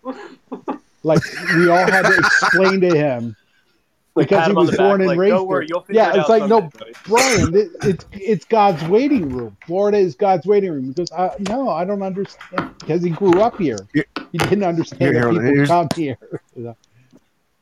Like 1.04 1.20
we 1.56 1.68
all 1.68 1.84
had 1.90 2.02
to 2.06 2.16
explain 2.16 2.80
to 2.82 2.94
him 2.96 3.34
Like, 4.14 4.28
because 4.28 4.42
pat 4.42 4.48
he 4.50 4.54
was 4.54 4.76
born 4.76 4.98
back, 4.98 5.00
and 5.00 5.06
like, 5.08 5.18
raised 5.18 5.32
Don't 5.34 5.48
worry, 5.48 5.66
there. 5.66 5.76
you'll 5.82 5.86
Yeah, 5.90 6.14
it 6.14 6.20
it's 6.20 6.28
like 6.28 6.48
no, 6.48 6.60
someday, 6.60 6.78
buddy." 6.78 6.92
Brian, 7.08 7.56
it, 7.56 7.68
it's 7.82 8.06
it's 8.12 8.44
God's 8.44 8.84
waiting 8.84 9.28
room. 9.28 9.56
Florida 9.66 9.98
is 9.98 10.14
God's 10.14 10.46
waiting 10.46 10.70
room. 10.70 10.84
He 10.86 10.92
goes, 10.92 11.10
uh, 11.10 11.30
no, 11.40 11.68
I 11.70 11.84
don't 11.84 12.02
understand 12.04 12.70
because 12.78 13.02
he 13.02 13.10
grew 13.10 13.40
up 13.40 13.58
here. 13.58 13.78
Here- 13.92 14.04
He 14.30 14.38
didn't 14.38 14.62
understand 14.62 15.00
here, 15.02 15.24
that 15.24 15.30
people 15.30 15.42
here's- 15.42 15.68
come 15.68 15.88
here. 15.96 16.16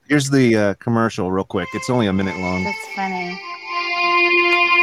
here's 0.06 0.28
the 0.28 0.56
uh, 0.56 0.74
commercial 0.74 1.32
real 1.32 1.44
quick 1.44 1.68
it's 1.72 1.88
only 1.88 2.08
a 2.08 2.12
minute 2.12 2.36
long 2.40 2.62
That's 2.62 2.86
funny. 2.94 3.40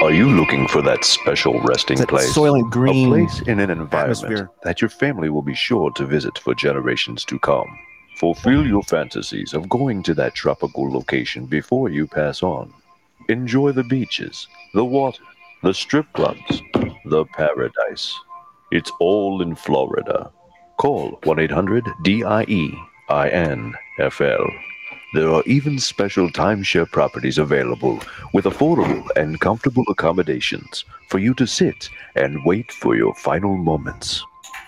Are 0.04 0.12
you 0.12 0.30
looking 0.30 0.68
for 0.68 0.84
that 0.84 1.04
special 1.04 1.60
resting 1.62 1.98
That 1.98 2.10
place? 2.10 2.32
Soylent 2.32 2.70
Green 2.70 3.08
a 3.08 3.10
place 3.10 3.42
in 3.42 3.60
an 3.60 3.72
environment 3.72 4.24
atmosphere. 4.24 4.52
that 4.62 4.80
your 4.80 4.92
family 4.92 5.30
will 5.30 5.42
be 5.42 5.56
sure 5.56 5.90
to 5.92 6.06
visit 6.06 6.38
for 6.38 6.54
generations 6.54 7.26
to 7.26 7.40
come. 7.40 7.68
Fulfill 8.20 8.66
your 8.66 8.84
fantasies 8.84 9.56
of 9.56 9.68
going 9.68 10.04
to 10.04 10.14
that 10.14 10.36
tropical 10.36 10.92
location 10.92 11.48
before 11.48 11.90
you 11.90 12.06
pass 12.06 12.44
on. 12.44 12.72
Enjoy 13.30 13.72
the 13.72 13.84
beaches, 13.84 14.48
the 14.76 14.86
water, 14.86 15.24
the 15.64 15.74
strip 15.74 16.06
clubs, 16.14 16.62
the 17.06 17.26
paradise. 17.34 18.16
It's 18.72 18.92
all 19.00 19.42
in 19.42 19.56
Florida. 19.56 20.32
Call 20.78 21.20
1 21.24 21.40
800 21.40 21.84
DIE 22.04 22.72
INFL. 23.10 24.54
There 25.14 25.30
are 25.30 25.44
even 25.46 25.80
special 25.80 26.30
timeshare 26.30 26.90
properties 26.92 27.38
available 27.38 28.02
with 28.34 28.44
affordable 28.44 29.08
and 29.16 29.40
comfortable 29.40 29.86
accommodations 29.90 30.84
for 31.10 31.20
you 31.20 31.34
to 31.36 31.48
sit 31.48 31.90
and 32.16 32.44
wait 32.44 32.72
for 32.74 32.96
your 32.96 33.16
final 33.16 33.56
moments. 33.56 34.22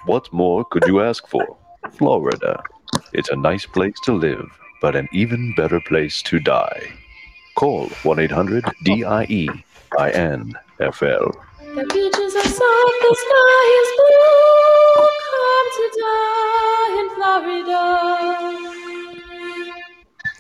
What 0.06 0.32
more 0.32 0.64
could 0.64 0.88
you 0.88 1.02
ask 1.02 1.28
for? 1.28 1.58
Florida. 1.98 2.64
It's 3.12 3.30
a 3.30 3.36
nice 3.36 3.66
place 3.66 3.96
to 4.06 4.14
live, 4.14 4.48
but 4.82 4.96
an 4.96 5.10
even 5.12 5.54
better 5.56 5.82
place 5.82 6.22
to 6.24 6.40
die. 6.40 6.88
Call 7.56 7.90
1 8.04 8.20
800 8.20 8.64
DIE 8.84 9.50
INFL. 9.98 11.36
The 11.76 11.86
beaches 11.94 12.36
are 12.36 12.44
soft, 12.44 12.96
the 13.02 13.16
sky 13.26 13.62
is 13.82 13.90
blue. 14.00 15.04
Come 15.30 15.70
to 15.76 15.86
die 16.00 16.94
in 17.02 17.08
Florida. 17.16 18.89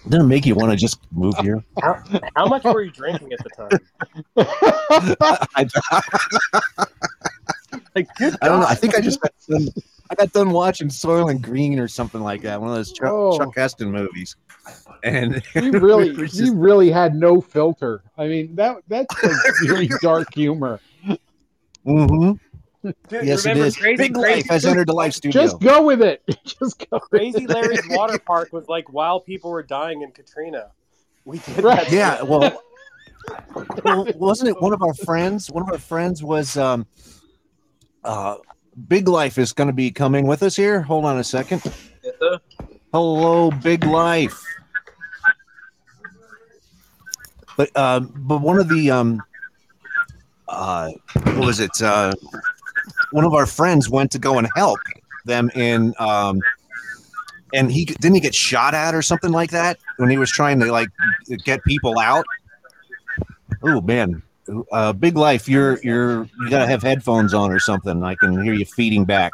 Didn't 0.10 0.26
it 0.26 0.30
make 0.30 0.45
you 0.45 0.55
want 0.55 0.72
to 0.72 0.76
just 0.78 0.99
move 1.12 1.36
here? 1.38 1.64
How, 1.82 2.01
how 2.36 2.47
much 2.47 2.64
were 2.64 2.82
you 2.82 2.89
drinking 2.91 3.32
at 3.32 3.39
the 3.43 3.49
time? 4.36 5.16
I, 5.55 5.68
Like, 7.95 8.07
I 8.20 8.47
don't 8.47 8.62
know. 8.62 8.66
I 8.68 8.74
think 8.76 8.95
I 8.95 9.01
just 9.01 9.22
got 9.22 9.32
done, 9.47 9.68
I 10.10 10.16
got 10.16 10.32
done 10.34 10.49
watching 10.51 10.88
Soylent 10.88 11.41
Green 11.41 11.80
or 11.80 11.88
something 11.88 12.22
like 12.22 12.41
that. 12.41 12.60
One 12.60 12.72
of 12.72 12.76
those 12.76 12.91
Chuck, 12.91 13.10
Oh. 13.12 13.38
Chuck 13.38 13.55
Heston 13.55 13.91
movies. 13.91 14.36
And 15.03 15.43
he 15.53 15.70
really, 15.70 16.10
it 16.10 16.18
was 16.18 16.38
he 16.38 16.49
really 16.49 16.89
had 16.89 17.14
no 17.16 17.39
filter. 17.41 18.01
I 18.18 18.28
mean, 18.28 18.55
that 18.55 18.78
that's 18.88 19.24
like 19.24 19.32
really 19.62 19.89
dark 20.01 20.34
humor. 20.34 20.80
Mhm. 21.86 22.39
Dude, 22.84 22.96
Yes, 23.12 23.46
it 23.46 23.50
remember 23.50 23.66
is. 23.68 23.78
Crazy, 23.78 23.98
Big 23.98 24.14
Crazy, 24.14 24.36
Life 24.38 24.48
has 24.50 24.66
entered 24.66 24.88
the 24.88 24.94
life 24.94 25.14
studio. 25.14 25.42
Just 25.42 25.60
go 25.60 25.84
with 25.84 26.02
it. 26.02 26.24
Just 26.46 26.88
go. 26.90 27.00
Crazy. 27.00 27.46
Larry's 27.46 27.82
water 27.90 28.18
park 28.26 28.54
was 28.54 28.68
like 28.70 28.92
while 28.94 29.20
people 29.20 29.52
were 29.52 29.64
dying 29.64 30.02
in 30.02 30.12
Katrina. 30.12 30.72
We 31.26 31.40
did 31.40 31.64
Right. 31.64 31.86
that. 31.88 31.92
yeah, 31.92 32.22
well, 32.24 32.64
well, 33.84 34.08
wasn't 34.16 34.50
it 34.50 34.62
one 34.62 34.72
of 34.74 34.82
our 34.82 34.94
friends? 34.94 35.52
One 35.52 35.62
of 35.64 35.70
our 35.70 35.78
friends 35.78 36.24
was 36.24 36.56
um, 36.58 36.88
uh, 38.04 38.38
Big 38.88 39.08
Life 39.10 39.38
is 39.38 39.52
going 39.52 39.68
to 39.68 39.74
be 39.74 39.92
coming 39.92 40.26
with 40.26 40.42
us 40.42 40.56
here. 40.56 40.82
Hold 40.82 41.04
on 41.06 41.18
a 41.20 41.24
second. 41.24 41.62
Hello, 42.94 43.52
Big 43.52 43.84
Life. 43.84 44.42
But 47.58 47.76
um, 47.76 48.14
but 48.16 48.38
one 48.40 48.58
of 48.58 48.70
the 48.70 48.90
um, 48.90 49.22
uh, 50.48 50.92
what 51.24 51.38
was 51.40 51.60
it? 51.60 51.82
Uh, 51.82 52.14
one 53.12 53.26
of 53.26 53.34
our 53.34 53.45
friends 53.45 53.89
went 53.89 54.12
to 54.12 54.20
go 54.20 54.38
and 54.38 54.47
help 54.55 54.80
them 55.26 55.49
in 55.55 55.93
um, 55.99 56.39
and 57.53 57.72
he 57.72 57.86
didn't 57.86 58.16
he 58.16 58.22
get 58.22 58.36
shot 58.36 58.74
at 58.74 58.93
or 58.93 59.01
something 59.01 59.32
like 59.32 59.51
that 59.51 59.80
when 59.97 60.10
he 60.10 60.18
was 60.18 60.30
trying 60.32 60.60
to 60.60 60.72
like 60.72 60.89
get 61.43 61.64
people 61.64 61.97
out. 61.99 62.26
Oh 63.64 63.82
man, 63.82 64.22
uh, 64.72 64.93
Big 64.93 65.18
Life, 65.18 65.49
you're 65.49 65.80
you're 65.82 66.24
you 66.39 66.49
gotta 66.49 66.68
have 66.68 66.82
headphones 66.82 67.34
on 67.34 67.51
or 67.51 67.60
something. 67.60 68.03
I 68.03 68.16
can 68.16 68.41
hear 68.43 68.53
you 68.53 68.66
feeding 68.66 69.05
back. 69.05 69.32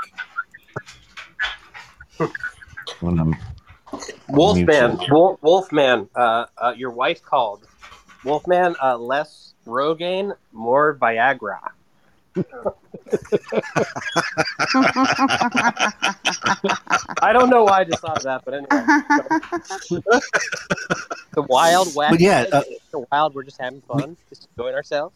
When 3.00 3.20
I'm 3.20 3.36
Wolfman, 4.30 5.00
Wolf, 5.10 5.42
Wolfman, 5.42 6.10
uh, 6.16 6.46
uh, 6.58 6.74
your 6.76 6.92
wife 6.92 7.22
called. 7.22 7.68
Wolfman, 8.24 8.76
uh, 8.82 8.98
less 8.98 9.54
Rogaine, 9.68 10.36
more 10.52 10.96
Viagra. 10.96 11.60
I 17.22 17.32
don't 17.32 17.50
know 17.50 17.64
why 17.64 17.80
I 17.80 17.84
just 17.86 18.02
thought 18.02 18.18
of 18.18 18.24
that, 18.24 18.42
but 18.44 18.54
anyway. 18.56 18.68
the 21.34 21.42
wild 21.44 21.96
west. 21.96 22.12
But 22.12 22.20
yeah, 22.20 22.46
uh, 22.52 22.64
the 22.92 23.06
wild. 23.12 23.36
We're 23.36 23.44
just 23.44 23.60
having 23.60 23.82
fun, 23.82 24.18
just 24.30 24.48
enjoying 24.58 24.76
ourselves. 24.76 25.16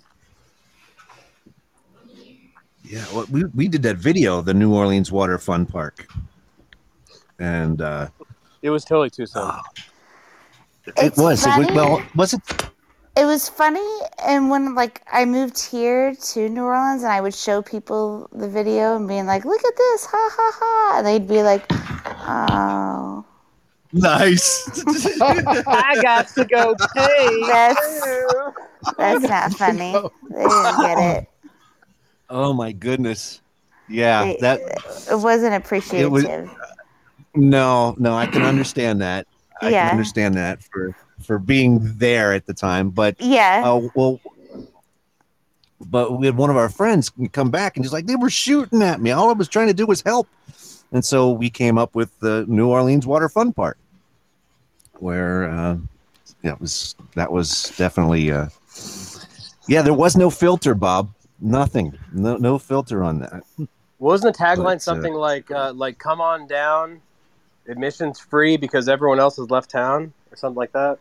Yeah, 2.83 3.05
well, 3.13 3.25
we 3.29 3.43
we 3.45 3.67
did 3.67 3.83
that 3.83 3.97
video, 3.97 4.41
the 4.41 4.53
New 4.53 4.73
Orleans 4.73 5.11
Water 5.11 5.37
Fun 5.37 5.65
Park, 5.65 6.07
and 7.37 7.81
uh, 7.81 8.07
It 8.61 8.69
was 8.69 8.85
totally 8.85 9.09
too 9.09 9.25
soon. 9.25 9.51
it 10.97 11.17
was 11.17 11.45
it 11.45 11.57
was 11.57 11.67
well 11.75 12.01
was 12.15 12.33
it 12.33 12.41
It 13.17 13.25
was 13.25 13.49
funny, 13.49 13.85
and 14.25 14.49
when 14.49 14.75
like 14.75 15.01
I 15.11 15.25
moved 15.25 15.59
here 15.61 16.15
to 16.15 16.47
New 16.49 16.63
Orleans, 16.63 17.03
and 17.03 17.11
I 17.11 17.19
would 17.19 17.33
show 17.35 17.61
people 17.61 18.29
the 18.31 18.47
video 18.47 18.95
and 18.95 19.07
being 19.07 19.25
like, 19.25 19.43
"Look 19.43 19.59
at 19.65 19.75
this, 19.75 20.05
ha 20.05 20.29
ha 20.31 20.51
ha," 20.55 20.93
and 20.97 21.05
they'd 21.07 21.27
be 21.27 21.43
like, 21.43 21.65
"Oh, 21.69 23.25
nice? 23.91 24.81
I 25.67 25.99
got 26.01 26.27
to 26.29 26.45
go 26.45 26.75
pay. 26.95 27.41
that's 27.47 27.99
that's 28.97 29.23
not 29.23 29.53
funny." 29.53 29.93
They 30.29 30.43
didn't 30.43 30.77
get 30.79 30.97
it. 30.99 31.27
oh 32.29 32.53
my 32.53 32.71
goodness, 32.71 33.41
yeah, 33.89 34.23
They- 34.25 34.37
that 34.41 34.59
It 35.11 35.15
wasn't 35.19 35.55
appreciative. 35.55 36.11
was- 36.11 36.25
no 37.35 37.95
no 37.99 38.15
I 38.15 38.27
can 38.27 38.43
understand 38.43 39.01
that. 39.01 39.27
I 39.61 39.69
Yeah. 39.69 39.89
can 39.89 39.97
understand 39.97 40.35
that 40.35 40.63
for 40.63 40.95
for 41.21 41.39
being 41.39 41.79
there 41.97 42.33
at 42.33 42.45
the 42.45 42.53
time, 42.53 42.89
but 42.89 43.19
yeah, 43.19 43.61
Uh, 43.65 43.87
well, 43.95 44.19
but 45.81 46.19
we 46.19 46.25
had 46.25 46.37
one 46.37 46.49
of 46.49 46.57
our 46.57 46.69
friends 46.69 47.11
come 47.31 47.49
back 47.49 47.75
and 47.75 47.85
he's 47.85 47.93
like, 47.93 48.05
they 48.05 48.15
were 48.15 48.29
shooting 48.29 48.81
at 48.81 49.01
me. 49.01 49.11
All 49.11 49.29
I 49.29 49.33
was 49.33 49.47
trying 49.47 49.67
to 49.67 49.73
do 49.73 49.85
was 49.85 50.01
help. 50.01 50.27
And 50.91 51.05
so 51.05 51.31
we 51.31 51.49
came 51.49 51.77
up 51.77 51.95
with 51.95 52.19
the 52.19 52.45
New 52.47 52.67
Orleans 52.67 53.05
Water 53.05 53.29
Fun 53.29 53.53
Park, 53.53 53.77
where 54.93 55.49
uh, 55.49 55.77
that 56.43 56.59
was 56.59 56.95
that 57.15 57.31
was 57.31 57.71
definitely 57.77 58.31
uh, 58.31 58.47
yeah. 59.67 59.81
There 59.83 59.93
was 59.93 60.17
no 60.17 60.29
filter, 60.29 60.73
Bob. 60.73 61.09
Nothing. 61.39 61.97
No 62.11 62.37
no 62.37 62.57
filter 62.57 63.03
on 63.03 63.19
that. 63.19 63.43
Wasn't 63.99 64.35
the 64.35 64.43
tagline 64.43 64.63
But, 64.63 64.75
uh, 64.77 64.79
something 64.79 65.13
like 65.13 65.51
uh, 65.51 65.73
like 65.73 65.99
"Come 65.99 66.21
on 66.21 66.47
down, 66.47 67.01
admissions 67.67 68.19
free 68.19 68.57
because 68.57 68.89
everyone 68.89 69.19
else 69.19 69.37
has 69.37 69.51
left 69.51 69.69
town" 69.69 70.11
or 70.31 70.35
something 70.35 70.57
like 70.57 70.71
that? 70.73 70.99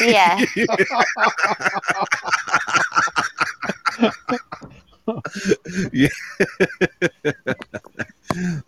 Yeah. 0.00 0.44
yeah. 5.92 6.08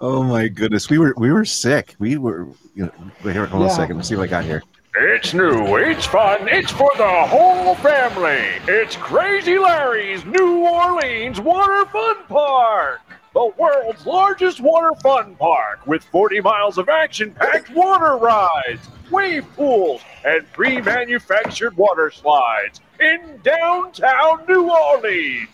oh 0.00 0.22
my 0.22 0.48
goodness, 0.48 0.90
we 0.90 0.98
were 0.98 1.14
we 1.16 1.32
were 1.32 1.44
sick. 1.44 1.94
We 1.98 2.16
were. 2.16 2.48
You 2.74 2.86
know, 2.86 2.92
wait, 3.24 3.34
here, 3.34 3.46
hold 3.46 3.62
on 3.62 3.70
a 3.70 3.72
second. 3.72 3.96
Let's 3.96 4.08
see 4.08 4.16
what 4.16 4.24
I 4.24 4.26
got 4.26 4.44
here. 4.44 4.62
It's 4.96 5.34
new, 5.34 5.76
it's 5.76 6.06
fun, 6.06 6.46
it's 6.48 6.70
for 6.70 6.90
the 6.96 7.26
whole 7.26 7.74
family. 7.76 8.46
It's 8.68 8.94
Crazy 8.94 9.58
Larry's 9.58 10.24
New 10.24 10.58
Orleans 10.58 11.40
Water 11.40 11.84
Fun 11.86 12.24
Park. 12.28 13.00
The 13.34 13.50
world's 13.58 14.06
largest 14.06 14.60
water 14.60 14.92
fun 15.02 15.34
park 15.34 15.84
with 15.88 16.04
40 16.04 16.40
miles 16.42 16.78
of 16.78 16.88
action 16.88 17.32
packed 17.32 17.70
water 17.70 18.16
rides, 18.16 18.88
wave 19.14 19.46
pools, 19.54 20.02
and 20.24 20.50
pre 20.52 20.80
manufactured 20.80 21.76
water 21.76 22.10
slides 22.10 22.80
in 22.98 23.40
downtown 23.42 24.44
New 24.48 24.70
Orleans. 24.70 25.48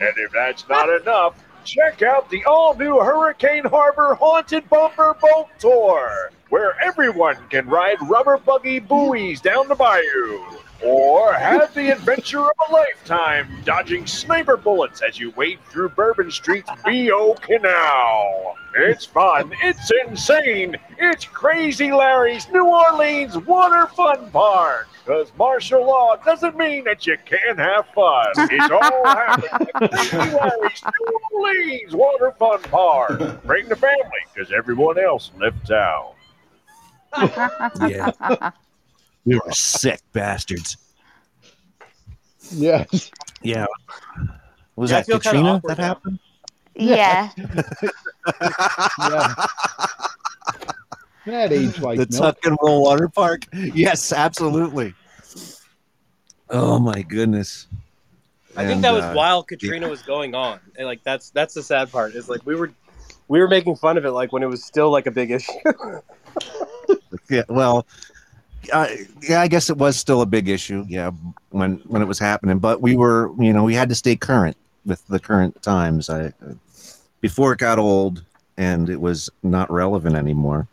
And 0.00 0.12
if 0.16 0.32
that's 0.32 0.68
not 0.68 0.88
enough, 1.00 1.42
check 1.64 2.02
out 2.02 2.28
the 2.28 2.44
all 2.44 2.74
new 2.74 3.00
Hurricane 3.00 3.64
Harbor 3.64 4.14
Haunted 4.14 4.68
Bumper 4.68 5.16
Boat 5.20 5.48
Tour, 5.58 6.30
where 6.48 6.78
everyone 6.82 7.36
can 7.48 7.66
ride 7.68 7.96
rubber 8.02 8.38
buggy 8.38 8.80
buoys 8.80 9.40
down 9.40 9.68
the 9.68 9.74
bayou. 9.74 10.40
Or 10.84 11.32
have 11.32 11.72
the 11.74 11.90
adventure 11.90 12.40
of 12.42 12.52
a 12.68 12.72
lifetime 12.72 13.48
dodging 13.64 14.06
sniper 14.06 14.56
bullets 14.56 15.02
as 15.02 15.18
you 15.18 15.30
wade 15.32 15.58
through 15.70 15.90
Bourbon 15.90 16.30
Street's 16.30 16.70
B.O. 16.84 17.34
Canal. 17.34 18.56
It's 18.74 19.06
fun, 19.06 19.54
it's 19.62 19.90
insane, 20.06 20.76
it's 20.98 21.24
Crazy 21.24 21.92
Larry's 21.92 22.46
New 22.50 22.66
Orleans 22.66 23.38
Water 23.38 23.86
Fun 23.86 24.30
Park. 24.30 24.88
Because 25.02 25.32
martial 25.38 25.86
law 25.86 26.16
doesn't 26.16 26.58
mean 26.58 26.84
that 26.84 27.06
you 27.06 27.16
can't 27.24 27.58
have 27.58 27.86
fun. 27.94 28.26
It's 28.36 28.70
all 28.70 29.04
happening 29.06 29.68
at 29.74 29.90
Crazy 29.90 30.16
Larry's 30.34 30.82
New 30.84 31.18
Orleans 31.32 31.94
Water 31.94 32.32
Fun 32.38 32.60
Park. 32.64 33.42
Bring 33.44 33.66
the 33.68 33.76
family, 33.76 34.02
because 34.34 34.52
everyone 34.52 34.98
else 34.98 35.30
left 35.40 35.66
town. 35.66 36.12
Yeah. 37.88 38.50
We 39.26 39.34
were 39.36 39.52
sick 39.52 40.00
bastards. 40.12 40.76
Yes. 42.52 43.10
Yeah. 43.42 43.66
Was 44.76 44.90
Yeah, 44.92 45.00
that 45.02 45.08
Katrina 45.10 45.60
that 45.64 45.78
now. 45.78 45.84
happened? 45.84 46.18
Yeah. 46.76 47.30
Yeah. 47.36 49.34
That 51.26 51.52
age 51.52 51.80
like 51.80 51.98
the 51.98 52.06
milk. 52.08 52.36
Tuck 52.36 52.38
and 52.46 52.56
Roll 52.62 52.82
Water 52.84 53.08
Park. 53.08 53.46
Yes, 53.52 54.12
absolutely. 54.12 54.94
Oh 56.48 56.78
my 56.78 57.02
goodness. 57.02 57.66
I 58.56 58.64
think 58.64 58.82
that 58.82 58.92
was 58.92 59.02
uh, 59.02 59.12
while 59.12 59.42
Katrina 59.42 59.88
was 59.88 60.02
going 60.02 60.36
on. 60.36 60.60
And 60.78 60.86
like 60.86 61.02
that's 61.02 61.30
that's 61.30 61.54
the 61.54 61.64
sad 61.64 61.90
part. 61.90 62.14
Is 62.14 62.28
like 62.28 62.46
we 62.46 62.54
were 62.54 62.70
we 63.26 63.40
were 63.40 63.48
making 63.48 63.74
fun 63.74 63.98
of 63.98 64.04
it 64.04 64.12
like 64.12 64.32
when 64.32 64.44
it 64.44 64.48
was 64.48 64.62
still 64.64 64.90
like 64.90 65.06
a 65.06 65.10
big 65.10 65.32
issue. 65.32 65.52
Yeah, 67.30 67.42
well, 67.48 67.86
uh, 68.72 68.88
yeah, 69.22 69.40
I 69.40 69.48
guess 69.48 69.70
it 69.70 69.76
was 69.76 69.96
still 69.96 70.22
a 70.22 70.26
big 70.26 70.48
issue. 70.48 70.84
Yeah, 70.88 71.10
when 71.50 71.76
when 71.86 72.02
it 72.02 72.06
was 72.06 72.18
happening, 72.18 72.58
but 72.58 72.80
we 72.80 72.96
were, 72.96 73.30
you 73.38 73.52
know, 73.52 73.64
we 73.64 73.74
had 73.74 73.88
to 73.88 73.94
stay 73.94 74.16
current 74.16 74.56
with 74.84 75.06
the 75.08 75.18
current 75.18 75.60
times. 75.62 76.08
I 76.10 76.32
before 77.20 77.52
it 77.52 77.58
got 77.58 77.78
old 77.78 78.24
and 78.56 78.88
it 78.88 79.00
was 79.00 79.30
not 79.42 79.70
relevant 79.70 80.16
anymore. 80.16 80.66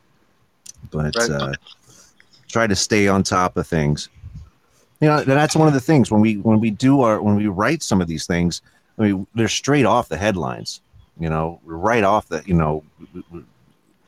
But 0.92 1.16
Right. 1.16 1.30
uh, 1.30 1.54
try 2.48 2.68
to 2.68 2.76
stay 2.76 3.08
on 3.08 3.24
top 3.24 3.58
of 3.58 3.66
things. 3.68 4.10
You 5.02 5.08
know, 5.10 5.18
and 5.18 5.28
that's 5.28 5.56
one 5.56 5.68
of 5.68 5.74
the 5.74 5.82
things 5.82 6.12
when 6.12 6.22
we 6.22 6.36
when 6.38 6.60
we 6.60 6.70
do 6.70 7.02
our 7.02 7.22
when 7.22 7.36
we 7.36 7.48
write 7.48 7.84
some 7.84 8.02
of 8.02 8.08
these 8.08 8.26
things. 8.26 8.62
I 8.98 9.02
mean, 9.04 9.28
they're 9.34 9.48
straight 9.48 9.86
off 9.86 10.10
the 10.10 10.18
headlines. 10.18 10.82
You 11.20 11.30
know, 11.30 11.60
right 11.66 12.04
off 12.04 12.28
the 12.30 12.44
you 12.46 12.54
know 12.54 12.84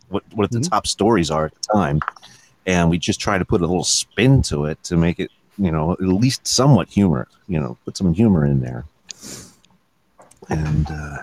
what 0.10 0.24
what 0.34 0.52
the 0.52 0.60
top 0.62 0.88
stories 0.88 1.30
are 1.32 1.46
at 1.46 1.54
the 1.54 1.74
time, 1.74 2.00
and 2.66 2.90
we 2.90 2.98
just 2.98 3.20
try 3.20 3.38
to 3.38 3.46
put 3.46 3.62
a 3.62 3.68
little 3.68 3.84
spin 3.84 4.42
to 4.44 4.66
it 4.66 4.82
to 4.84 4.98
make 4.98 5.20
it 5.20 5.32
you 5.58 5.72
know 5.72 5.94
at 5.94 6.02
least 6.02 6.48
somewhat 6.48 6.90
humor. 6.90 7.28
You 7.48 7.60
know, 7.60 7.78
put 7.86 7.98
some 7.98 8.14
humor 8.14 8.46
in 8.46 8.62
there. 8.62 8.86
And 10.50 10.88
uh, 10.90 11.18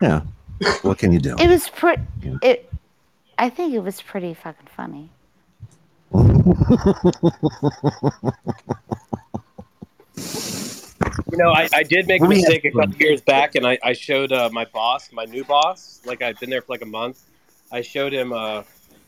yeah, 0.00 0.22
what 0.82 0.98
can 0.98 1.12
you 1.12 1.18
do? 1.18 1.36
It 1.38 1.48
was 1.48 1.68
pretty. 1.68 2.02
Yeah. 2.22 2.36
It. 2.42 2.72
I 3.38 3.48
think 3.48 3.74
it 3.74 3.80
was 3.80 4.00
pretty 4.00 4.34
fucking 4.34 4.68
funny. 4.76 5.10
You 11.30 11.38
know, 11.38 11.50
I, 11.50 11.68
I 11.72 11.82
did 11.82 12.06
make 12.06 12.22
a 12.22 12.28
mistake 12.28 12.64
a 12.64 12.70
couple 12.70 12.94
years 12.96 13.20
back, 13.22 13.54
and 13.54 13.66
I, 13.66 13.78
I 13.82 13.92
showed 13.94 14.32
uh, 14.32 14.50
my 14.52 14.66
boss, 14.66 15.10
my 15.12 15.24
new 15.24 15.44
boss, 15.44 16.00
like 16.04 16.22
I'd 16.22 16.38
been 16.38 16.50
there 16.50 16.60
for 16.60 16.72
like 16.72 16.82
a 16.82 16.86
month. 16.86 17.22
I 17.70 17.80
showed 17.80 18.12
him 18.12 18.32
uh, 18.32 18.62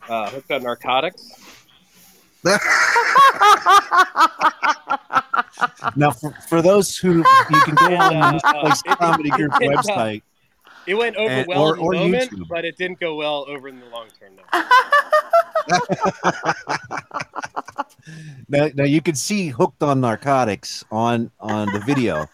uh, 0.09 0.31
hooked 0.31 0.51
on 0.51 0.63
narcotics. 0.63 1.31
now, 5.97 6.11
for, 6.11 6.33
for 6.49 6.61
those 6.61 6.95
who 6.97 7.19
you 7.19 7.61
can 7.63 7.75
go 7.75 7.97
on 7.97 8.41
uh, 8.45 8.75
comedy 8.97 9.31
group 9.31 9.53
website. 9.53 10.23
It 10.87 10.95
went 10.95 11.17
over 11.17 11.31
And- 11.31 11.49
well 11.49 11.63
or- 11.63 11.77
in 11.77 11.83
the 12.03 12.09
moment, 12.09 12.31
YouTube. 12.31 12.49
but 12.49 12.65
it 12.67 12.77
didn't 12.77 13.01
go 13.01 13.15
well 13.17 13.47
over 13.49 13.69
in 13.69 13.81
the 13.81 13.87
long 13.87 14.09
term. 14.21 14.37
No. 14.37 14.43
Now, 18.49 18.69
now 18.75 18.85
you 18.85 19.01
can 19.01 19.15
see 19.15 19.49
hooked 19.49 19.83
on 19.83 20.03
narcotics 20.03 20.85
on 20.91 21.31
on 21.41 21.73
the 21.73 21.79
video 21.81 22.27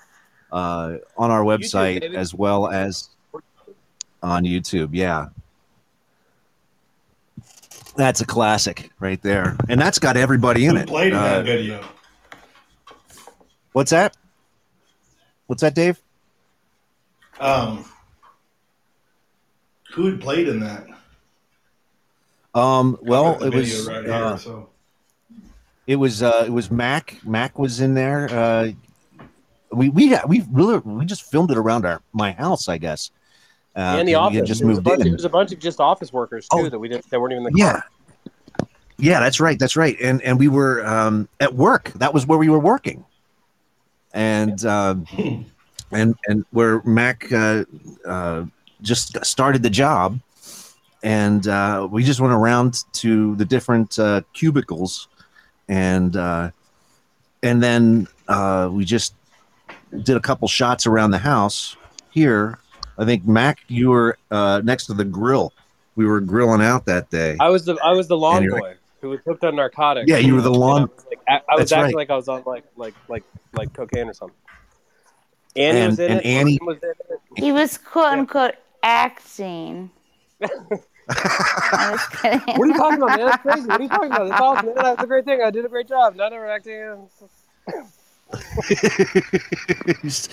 uh, 0.51 0.97
on 1.17 1.31
our 1.31 1.45
website 1.45 2.01
baby. 2.01 2.17
as 2.17 2.35
well 2.35 2.67
as 2.69 3.11
on 4.21 4.43
YouTube. 4.43 4.89
Yeah, 4.93 5.29
that's 7.97 8.21
a 8.21 8.27
classic 8.27 8.91
right 9.01 9.21
there, 9.23 9.57
and 9.69 9.81
that's 9.81 9.99
got 9.99 10.17
everybody 10.17 10.67
in 10.67 10.77
Who 10.77 10.83
it. 10.83 10.89
played 10.89 11.13
in 11.13 11.19
Uh, 11.19 11.23
that 11.39 11.45
video? 11.45 11.85
What's 13.73 13.91
that? 13.91 14.17
What's 15.47 15.63
that, 15.63 15.75
Dave? 15.75 16.01
Um, 17.39 17.85
who 19.93 20.07
had 20.07 20.21
played 20.21 20.49
in 20.49 20.61
that? 20.61 20.87
Um, 22.55 22.99
well, 23.03 23.43
it 23.43 23.53
was 23.55 23.87
right 23.87 24.07
uh, 24.09 24.29
here. 24.31 24.39
So 24.39 24.69
it 25.87 25.97
was 25.97 26.23
uh, 26.23 26.45
it 26.47 26.51
was 26.51 26.71
Mac. 26.71 27.17
Mac 27.25 27.59
was 27.59 27.81
in 27.81 27.95
there. 27.95 28.29
Uh, 28.31 28.71
we 29.73 29.89
we 29.89 30.17
we 30.27 30.45
really 30.51 30.79
we 30.79 31.05
just 31.07 31.31
filmed 31.31 31.51
it 31.51 31.57
around 31.59 31.87
our 31.87 32.03
my 32.13 32.33
house, 32.33 32.69
I 32.69 32.79
guess. 32.79 33.11
Uh, 33.77 33.97
and 33.99 34.09
the 34.09 34.15
'cause 34.15 34.31
we 34.33 34.37
had 34.37 34.43
office. 34.43 34.49
just 34.49 34.61
There 34.61 34.69
was, 34.69 34.79
a 34.79 34.81
moved 34.81 34.85
bunch, 34.85 35.01
in. 35.01 35.05
there 35.07 35.13
was 35.15 35.25
a 35.25 35.29
bunch 35.29 35.53
of 35.53 35.59
just 35.61 35.81
office 35.81 36.13
workers 36.13 36.49
too 36.49 36.59
Oh. 36.61 36.69
that 36.69 36.79
we 36.79 36.89
didn't 36.89 37.09
that 37.11 37.21
weren't 37.21 37.33
even 37.33 37.45
the 37.45 37.53
Yeah. 37.55 37.73
car. 37.73 37.85
Yeah, 38.99 39.21
that's 39.21 39.41
right. 39.41 39.59
That's 39.59 39.77
right. 39.77 39.97
And 40.01 40.21
and 40.23 40.39
we 40.39 40.49
were 40.49 40.85
um, 40.87 41.29
at 41.41 41.55
work. 41.55 41.93
That 41.95 42.13
was 42.13 42.27
where 42.27 42.39
we 42.39 42.49
were 42.51 42.59
working. 42.59 43.05
And 44.13 44.63
um, 44.67 45.07
and 45.93 46.17
and 46.27 46.45
where 46.51 46.83
Mac 46.85 47.33
uh, 47.33 47.65
uh, 48.05 48.45
just 48.83 49.25
started 49.25 49.63
the 49.63 49.71
job, 49.71 50.19
and 51.03 51.47
uh, 51.49 51.87
we 51.91 52.03
just 52.03 52.21
went 52.21 52.35
around 52.35 52.85
to 52.95 53.37
the 53.37 53.45
different 53.45 53.99
uh, 53.99 54.21
cubicles, 54.35 55.09
and 55.69 56.17
uh, 56.17 56.51
and 57.43 57.63
then 57.63 58.07
uh, 58.29 58.69
we 58.71 58.85
just 58.85 59.15
did 60.03 60.17
a 60.17 60.21
couple 60.21 60.47
shots 60.49 60.87
around 60.87 61.13
the 61.13 61.19
house. 61.19 61.77
Here, 62.11 62.59
I 63.01 63.05
think 63.07 63.27
Mac, 63.27 63.61
you 63.67 63.89
were 63.91 64.19
uh, 64.31 64.61
next 64.63 64.87
to 64.87 64.95
the 64.95 65.05
grill. 65.05 65.53
We 65.97 66.07
were 66.07 66.21
grilling 66.21 66.61
out 66.63 66.85
that 66.87 67.11
day. 67.11 67.37
I 67.41 67.49
was 67.49 67.65
the 67.65 67.77
I 67.83 67.93
was 67.93 68.07
the 68.09 68.17
lawn 68.17 68.37
And 68.39 68.45
you're 68.45 68.59
boy 68.61 68.75
who 69.01 69.09
was 69.11 69.21
hooked 69.27 69.43
on 69.45 69.57
narcotics. 69.57 70.09
Yeah, 70.09 70.19
you 70.19 70.35
were 70.35 70.43
the 70.43 70.53
And 70.53 70.57
I 70.63 70.67
lawn- 70.67 70.83
was 70.95 71.07
like, 71.09 71.19
I, 71.27 71.33
I 71.33 71.55
was 71.55 71.71
That's 71.71 71.73
acting 71.73 71.85
right. 71.87 71.95
like 71.97 72.11
I 72.11 72.17
was 72.17 72.29
on 72.29 72.43
like 72.47 72.65
like 72.77 72.95
like 73.09 73.25
like 73.55 73.73
cocaine 73.73 74.09
or 74.09 74.15
something. 74.15 74.37
Annie 75.57 75.79
And- 75.81 75.91
was 75.93 75.99
in 75.99 76.11
and 76.13 76.21
it. 76.21 76.27
Annie- 76.27 76.59
was 76.63 76.79
in 76.83 76.91
it. 76.91 77.21
He 77.37 77.53
was 77.53 77.79
quote 77.79 78.13
unquote 78.13 78.55
acting. 78.83 79.91
I 80.43 81.91
was 81.93 82.07
kidding. 82.21 82.41
What 82.41 82.61
are 82.61 82.67
you 82.67 82.75
talking 82.75 83.03
about, 83.03 83.19
man? 83.19 83.27
That's 83.27 83.43
crazy. 83.43 83.67
What 83.67 83.81
are 83.81 83.83
you 83.83 83.89
talking 83.89 84.13
about? 84.13 84.29
That's 84.29 84.41
awesome, 84.41 84.67
man. 84.75 84.75
That's 84.77 85.03
a 85.03 85.07
great 85.07 85.25
thing. 85.25 85.43
I 85.43 85.51
did 85.51 85.65
a 85.65 85.69
great 85.69 85.89
job. 85.89 86.15
Not 86.15 86.33
ever 86.33 86.49
acting. 86.49 87.09
he's, 90.03 90.29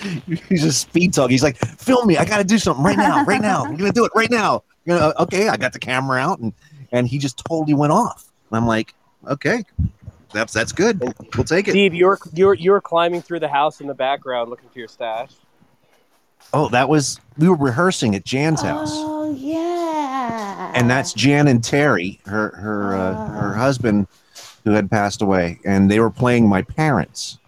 he's 0.48 0.64
a 0.64 0.72
speed 0.72 1.14
talk. 1.14 1.30
He's 1.30 1.42
like, 1.42 1.56
film 1.56 2.06
me. 2.06 2.16
I 2.16 2.24
got 2.24 2.38
to 2.38 2.44
do 2.44 2.58
something 2.58 2.84
right 2.84 2.96
now. 2.96 3.24
Right 3.24 3.40
now. 3.40 3.64
I'm 3.64 3.76
gonna 3.76 3.92
do 3.92 4.04
it 4.04 4.12
right 4.14 4.30
now. 4.30 4.62
You 4.84 4.94
know, 4.94 5.12
okay. 5.18 5.48
I 5.48 5.56
got 5.56 5.72
the 5.72 5.78
camera 5.78 6.20
out, 6.20 6.38
and 6.38 6.52
and 6.92 7.08
he 7.08 7.18
just 7.18 7.42
totally 7.44 7.74
went 7.74 7.92
off. 7.92 8.30
And 8.50 8.56
I'm 8.56 8.66
like, 8.66 8.94
okay, 9.26 9.64
that's 10.32 10.52
that's 10.52 10.72
good. 10.72 11.00
We'll 11.00 11.44
take 11.44 11.68
it. 11.68 11.72
Steve, 11.72 11.94
you're 11.94 12.18
you're 12.32 12.54
you're 12.54 12.80
climbing 12.80 13.22
through 13.22 13.40
the 13.40 13.48
house 13.48 13.80
in 13.80 13.86
the 13.86 13.94
background 13.94 14.50
looking 14.50 14.68
for 14.68 14.78
your 14.78 14.88
stash. 14.88 15.32
Oh, 16.52 16.68
that 16.70 16.88
was 16.88 17.20
we 17.36 17.48
were 17.48 17.56
rehearsing 17.56 18.14
at 18.14 18.24
Jan's 18.24 18.62
house. 18.62 18.90
Oh 18.92 19.34
yeah. 19.36 20.72
and 20.74 20.88
that's 20.88 21.12
Jan 21.12 21.48
and 21.48 21.62
Terry, 21.62 22.20
her 22.26 22.50
her 22.56 22.94
uh, 22.94 23.28
her 23.28 23.54
husband, 23.54 24.06
who 24.64 24.70
had 24.70 24.90
passed 24.90 25.22
away, 25.22 25.60
and 25.64 25.90
they 25.90 26.00
were 26.00 26.10
playing 26.10 26.48
my 26.48 26.62
parents, 26.62 27.38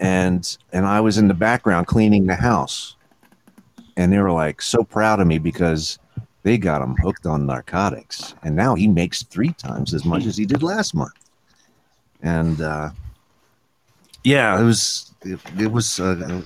and 0.00 0.56
and 0.72 0.86
I 0.86 1.00
was 1.00 1.18
in 1.18 1.28
the 1.28 1.34
background 1.34 1.86
cleaning 1.86 2.26
the 2.26 2.34
house, 2.34 2.96
and 3.96 4.12
they 4.12 4.18
were 4.18 4.32
like 4.32 4.62
so 4.62 4.82
proud 4.82 5.20
of 5.20 5.26
me 5.26 5.38
because 5.38 5.98
they 6.42 6.56
got 6.56 6.82
him 6.82 6.96
hooked 6.96 7.26
on 7.26 7.46
narcotics, 7.46 8.34
and 8.42 8.56
now 8.56 8.74
he 8.74 8.88
makes 8.88 9.22
three 9.24 9.52
times 9.52 9.94
as 9.94 10.04
much 10.04 10.24
as 10.24 10.36
he 10.36 10.46
did 10.46 10.62
last 10.62 10.94
month, 10.94 11.30
and 12.22 12.62
uh, 12.62 12.90
yeah, 14.24 14.58
it 14.58 14.64
was 14.64 15.12
it, 15.22 15.38
it 15.58 15.70
was 15.70 16.00
uh, 16.00 16.16
it 16.18 16.44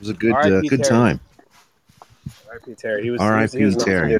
was 0.00 0.08
a 0.08 0.14
good 0.14 0.32
uh, 0.32 0.60
good 0.62 0.82
Terry. 0.82 0.88
time. 0.88 1.20
R.I.P. 2.48 2.74
Terry. 2.74 3.02
He 3.02 3.10
was. 3.10 3.20
R.I.P. 3.20 3.58
he 3.58 3.64
was 3.64 3.76
Terry. 3.76 4.18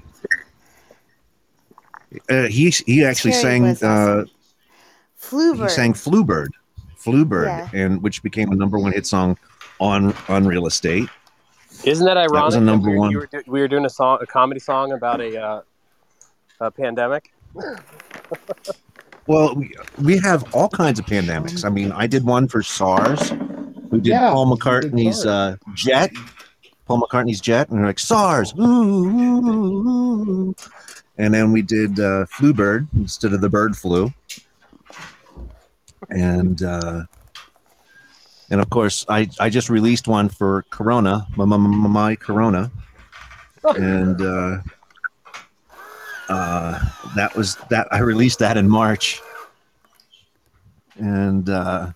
Uh, 2.28 2.44
he 2.44 2.70
he 2.70 3.04
actually 3.04 3.32
Terry 3.32 3.42
sang 3.42 3.62
was 3.62 3.82
uh, 3.82 4.24
Fluebird. 5.16 5.70
he 5.70 5.74
sang 5.74 5.94
Fluebird, 5.94 6.52
Fluebird, 6.98 7.46
Yeah. 7.46 7.68
and 7.72 8.02
which 8.02 8.22
became 8.22 8.50
a 8.52 8.56
number 8.56 8.78
one 8.78 8.92
hit 8.92 9.06
song 9.06 9.38
on 9.80 10.14
on 10.28 10.46
Real 10.46 10.66
Estate. 10.66 11.08
Isn't 11.84 12.04
that 12.06 12.16
ironic? 12.16 12.32
That 12.34 12.44
was 12.44 12.54
a 12.56 12.60
number 12.60 12.88
we, 12.90 12.94
were- 12.94 12.98
one. 13.00 13.10
you 13.12 13.18
were 13.18 13.28
we 13.46 13.60
were 13.60 13.68
doing 13.68 13.84
a 13.84 13.90
song, 13.90 14.18
a 14.20 14.26
comedy 14.26 14.58
song 14.60 14.92
about 14.92 15.20
a, 15.20 15.40
uh, 15.40 15.62
a 16.60 16.70
pandemic. 16.70 17.32
Well, 19.26 19.54
we, 19.54 19.74
we 20.02 20.16
have 20.18 20.54
all 20.54 20.68
kinds 20.70 20.98
of 20.98 21.04
pandemics. 21.04 21.64
I 21.64 21.68
mean, 21.68 21.92
I 21.92 22.06
did 22.06 22.24
one 22.24 22.48
for 22.48 22.62
SARS. 22.62 23.30
We 23.90 23.98
did 24.00 24.06
Yeah, 24.06 24.30
Paul 24.30 24.48
you 24.48 24.56
did 24.56 24.92
McCartney's 24.92 25.26
uh, 25.26 25.56
Jet. 25.74 26.10
Paul 26.86 27.02
McCartney's 27.02 27.40
Jet, 27.40 27.68
and 27.68 27.80
we're 27.80 27.86
like 27.86 27.98
SARS. 27.98 28.54
Ooh, 28.58 28.62
ooh, 28.62 29.88
ooh. 29.88 30.54
And 31.18 31.34
then 31.34 31.52
we 31.52 31.60
did 31.60 32.00
uh, 32.00 32.24
Fluebird 32.26 32.88
instead 32.96 33.34
of 33.34 33.40
the 33.42 33.50
bird 33.50 33.76
flu. 33.76 34.10
And 36.10 36.62
uh, 36.62 37.04
and 38.50 38.60
of 38.60 38.70
course, 38.70 39.04
I 39.08 39.28
I 39.38 39.50
just 39.50 39.68
released 39.68 40.08
one 40.08 40.28
for 40.28 40.64
Corona, 40.70 41.26
my, 41.36 41.44
my, 41.44 41.56
my, 41.56 42.16
Corona, 42.16 42.70
and 43.76 44.20
uh, 44.20 44.58
uh, 46.28 46.80
that 47.14 47.34
was 47.36 47.56
that 47.68 47.88
I 47.92 47.98
released 47.98 48.38
that 48.38 48.56
in 48.56 48.68
March. 48.68 49.20
And 50.96 51.48
uh, 51.48 51.92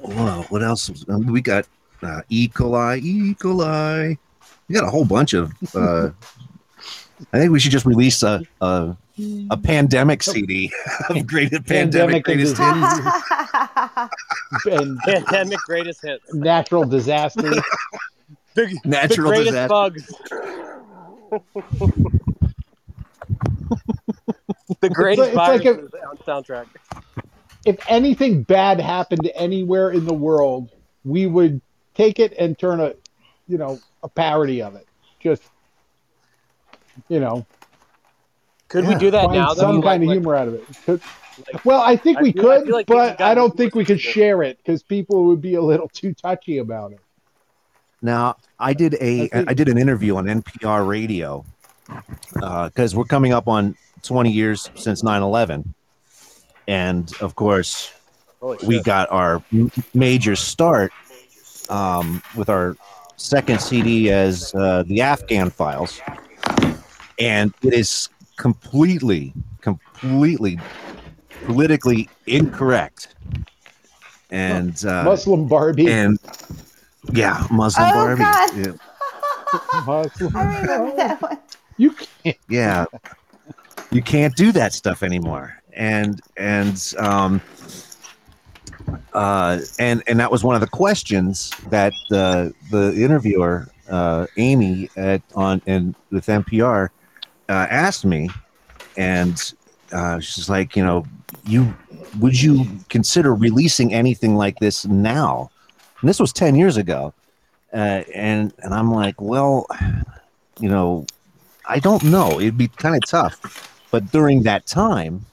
whoa, 0.00 0.44
what 0.50 0.62
else? 0.62 0.90
um, 1.08 1.26
We 1.26 1.40
got 1.40 1.66
uh, 2.02 2.22
E. 2.28 2.48
coli, 2.48 3.02
E. 3.02 3.34
coli. 3.34 4.18
We 4.68 4.74
got 4.74 4.84
a 4.84 4.90
whole 4.90 5.04
bunch 5.04 5.32
of. 5.32 5.52
Uh, 5.74 6.10
I 7.32 7.38
think 7.38 7.50
we 7.50 7.58
should 7.58 7.72
just 7.72 7.86
release 7.86 8.22
a 8.22 8.42
a, 8.60 8.96
a 9.50 9.56
pandemic 9.56 10.22
CD 10.22 10.72
of 11.10 11.26
great 11.26 11.50
pandemic, 11.50 11.66
Pandemic 11.66 12.24
greatest 12.24 12.56
hits. 12.58 12.66
and 14.66 14.98
Pandemic 15.04 15.58
greatest 15.66 16.02
hits. 16.02 16.32
natural 16.34 16.84
disaster. 16.84 17.52
The, 18.54 18.76
Natural 18.84 19.30
the 19.30 19.36
greatest 19.36 19.52
disaster. 19.52 19.68
bugs. 19.68 20.06
the 24.80 24.88
greatest 24.90 25.28
it's 25.28 25.36
like 25.36 25.64
a- 25.64 25.74
viruses 25.74 25.94
on 26.08 26.16
soundtrack. 26.18 26.66
if 27.64 27.78
anything 27.88 28.42
bad 28.42 28.80
happened 28.80 29.30
anywhere 29.34 29.90
in 29.90 30.06
the 30.06 30.14
world, 30.14 30.70
we 31.04 31.26
would 31.26 31.60
take 31.94 32.18
it 32.18 32.32
and 32.38 32.58
turn 32.58 32.80
a, 32.80 32.94
you 33.46 33.58
know, 33.58 33.78
a 34.02 34.08
parody 34.08 34.60
of 34.62 34.74
it. 34.74 34.86
Just, 35.20 35.42
you 37.08 37.20
know, 37.20 37.46
Could 38.68 38.86
we 38.86 38.94
do 38.96 39.10
that 39.10 39.24
find 39.26 39.34
now? 39.34 39.54
some 39.54 39.76
though? 39.76 39.82
kind 39.82 40.02
of 40.02 40.08
Like- 40.08 40.14
humor 40.16 40.36
out 40.36 40.48
of 40.48 40.54
it. 40.54 40.64
Could- 40.84 41.00
like- 41.52 41.64
well, 41.64 41.80
I 41.80 41.96
think 41.96 42.18
I 42.18 42.22
we 42.22 42.32
feel- 42.32 42.42
could, 42.44 42.64
feel 42.66 42.74
like 42.74 42.86
but 42.86 43.20
I 43.20 43.34
don't 43.34 43.56
think 43.56 43.74
we 43.74 43.84
could 43.84 43.96
listeners. 43.96 44.12
share 44.12 44.42
it 44.42 44.58
because 44.58 44.82
people 44.82 45.24
would 45.26 45.40
be 45.40 45.54
a 45.54 45.62
little 45.62 45.88
too 45.88 46.12
touchy 46.14 46.58
about 46.58 46.92
it. 46.92 47.00
Now, 48.02 48.36
I 48.58 48.72
did 48.74 48.94
a 49.00 49.22
I 49.24 49.28
think- 49.28 49.50
I 49.50 49.54
did 49.54 49.68
an 49.68 49.78
interview 49.78 50.16
on 50.16 50.26
NPR 50.28 50.84
radio 50.86 51.44
because 52.34 52.94
we're 52.94 53.04
coming 53.04 53.32
up 53.32 53.48
on 53.48 53.76
20 54.02 54.30
years 54.30 54.70
since 54.74 55.02
9/11, 55.02 55.64
and 56.66 57.10
of 57.20 57.34
course, 57.34 57.90
we 58.64 58.80
got 58.82 59.10
our 59.10 59.42
m- 59.52 59.70
major 59.94 60.36
start 60.36 60.92
um, 61.70 62.22
with 62.36 62.48
our 62.48 62.76
second 63.16 63.60
CD 63.60 64.10
as 64.12 64.54
uh, 64.54 64.84
the 64.86 65.00
Afghan 65.02 65.50
Files, 65.50 66.00
and 67.18 67.52
it 67.62 67.74
is 67.74 68.08
completely, 68.38 69.34
completely 69.60 70.58
politically 71.44 72.08
incorrect, 72.26 73.14
and 74.30 74.82
uh, 74.86 75.04
Muslim 75.04 75.46
Barbie. 75.46 75.88
and 75.88 76.18
yeah, 77.12 77.46
Muslim 77.50 77.88
Oh, 77.90 77.92
Barbie. 77.94 78.22
God. 78.22 78.56
Yeah. 78.56 78.72
Muslim 79.86 80.36
I 80.36 80.60
remember 80.60 80.96
that 80.96 81.20
one. 81.22 81.38
You 81.78 81.92
can't. 81.92 82.36
yeah 82.48 82.84
you 83.90 84.02
can't 84.02 84.34
do 84.36 84.52
that 84.52 84.72
stuff 84.74 85.02
anymore 85.02 85.54
and 85.72 86.20
and 86.36 86.92
um 86.98 87.40
uh 89.14 89.60
and 89.78 90.02
and 90.06 90.18
that 90.20 90.30
was 90.30 90.42
one 90.44 90.54
of 90.54 90.60
the 90.60 90.66
questions 90.66 91.50
that 91.70 91.92
the 92.10 92.52
the 92.70 92.92
interviewer 93.02 93.68
uh 93.88 94.26
amy 94.36 94.90
at 94.96 95.22
on 95.34 95.62
and 95.66 95.94
with 96.10 96.26
npr 96.26 96.88
uh, 97.48 97.66
asked 97.70 98.04
me 98.04 98.28
and 98.96 99.54
uh 99.92 100.18
she's 100.20 100.48
like 100.48 100.76
you 100.76 100.84
know 100.84 101.04
you 101.44 101.74
would 102.18 102.40
you 102.40 102.66
consider 102.88 103.34
releasing 103.34 103.92
anything 103.94 104.34
like 104.36 104.58
this 104.58 104.84
now 104.86 105.50
and 106.00 106.08
this 106.08 106.20
was 106.20 106.32
10 106.32 106.54
years 106.56 106.76
ago 106.76 107.12
uh, 107.72 108.02
and 108.14 108.52
and 108.58 108.74
i'm 108.74 108.92
like 108.92 109.20
well 109.20 109.66
you 110.60 110.68
know 110.68 111.06
I 111.68 111.78
don't 111.78 112.02
know. 112.04 112.40
It'd 112.40 112.56
be 112.56 112.68
kind 112.68 112.96
of 112.96 113.02
tough. 113.08 113.86
But 113.90 114.10
during 114.10 114.42
that 114.44 114.66
time, 114.66 115.26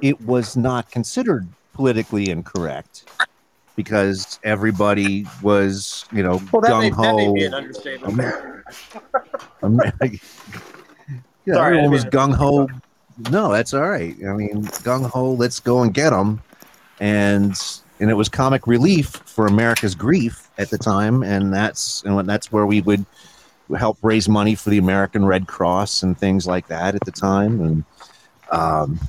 it 0.00 0.20
was 0.22 0.56
not 0.56 0.90
considered 0.90 1.48
politically 1.74 2.30
incorrect 2.30 3.04
because 3.74 4.38
everybody 4.44 5.26
was, 5.42 6.04
you 6.12 6.22
know, 6.22 6.40
Well, 6.52 6.62
gung 6.62 6.96
that 6.96 7.16
may 7.16 7.32
be 7.32 7.44
an 7.46 7.52
ho. 7.52 7.58
Yeah, 11.44 11.54
Sorry, 11.54 11.78
everyone 11.78 11.90
was 11.90 12.04
gung 12.04 12.34
ho. 12.34 12.68
No, 13.30 13.52
that's 13.52 13.74
all 13.74 13.88
right. 13.88 14.14
I 14.26 14.32
mean, 14.32 14.64
gung 14.84 15.08
ho. 15.08 15.32
Let's 15.32 15.60
go 15.60 15.82
and 15.82 15.92
get 15.92 16.10
them, 16.10 16.40
and 17.00 17.54
and 18.00 18.10
it 18.10 18.14
was 18.14 18.28
comic 18.28 18.66
relief 18.66 19.08
for 19.26 19.46
America's 19.46 19.94
grief 19.94 20.48
at 20.58 20.70
the 20.70 20.78
time, 20.78 21.22
and 21.22 21.52
that's 21.52 22.02
and 22.04 22.28
that's 22.28 22.52
where 22.52 22.66
we 22.66 22.80
would 22.80 23.04
help 23.76 23.98
raise 24.02 24.28
money 24.28 24.54
for 24.54 24.70
the 24.70 24.78
American 24.78 25.24
Red 25.24 25.46
Cross 25.46 26.02
and 26.02 26.18
things 26.18 26.46
like 26.46 26.68
that 26.68 26.94
at 26.94 27.04
the 27.04 27.12
time. 27.12 27.60
And 27.60 27.84
um, 28.50 29.00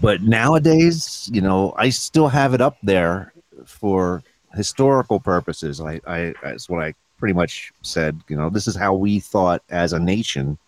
but 0.00 0.22
nowadays, 0.22 1.28
you 1.32 1.40
know, 1.40 1.74
I 1.76 1.90
still 1.90 2.28
have 2.28 2.54
it 2.54 2.60
up 2.60 2.76
there 2.82 3.32
for 3.64 4.22
historical 4.54 5.20
purposes. 5.20 5.80
I, 5.80 6.00
I 6.06 6.34
that's 6.42 6.68
what 6.68 6.82
I 6.82 6.94
pretty 7.18 7.34
much 7.34 7.72
said. 7.82 8.20
You 8.28 8.36
know, 8.36 8.50
this 8.50 8.68
is 8.68 8.76
how 8.76 8.94
we 8.94 9.20
thought 9.20 9.62
as 9.70 9.92
a 9.92 9.98
nation 9.98 10.58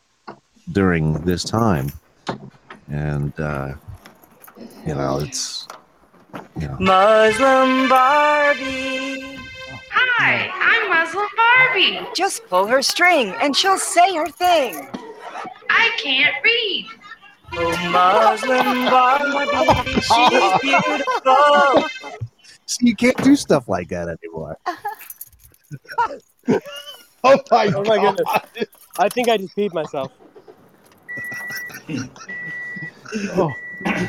during 0.73 1.15
this 1.25 1.45
time, 1.45 1.93
and 2.91 3.39
uh, 3.39 3.75
you 4.87 4.95
know, 4.95 5.19
it's 5.21 5.67
you 6.59 6.69
know. 6.69 6.77
Muslim 6.81 7.89
Barbie. 7.89 9.39
Hi, 9.91 10.51
I'm 10.53 10.91
Muslim 10.91 11.27
Barbie. 11.37 12.07
Just 12.15 12.47
pull 12.49 12.67
her 12.67 12.83
string 12.83 13.35
and 13.41 13.57
she'll 13.57 13.79
say 13.79 14.15
her 14.17 14.29
thing. 14.29 14.89
I 15.71 15.91
can't 15.99 16.35
read. 16.45 16.87
Oh, 17.53 17.91
Muslim 17.91 18.85
Barbie, 18.87 20.01
she's 20.01 20.61
beautiful. 20.61 21.89
See, 22.67 22.87
you 22.89 22.97
can't 22.97 23.17
do 23.25 23.37
stuff 23.37 23.69
like 23.69 23.89
that 23.89 24.09
anymore. 24.09 24.59
Oh 27.25 27.37
my, 27.51 27.67
Oh 27.75 27.83
my 27.83 27.99
goodness. 27.99 28.69
I 28.99 29.09
think 29.09 29.29
I 29.29 29.37
just 29.37 29.55
peed 29.57 29.75
myself. 29.75 30.13
Oh. 31.91 33.53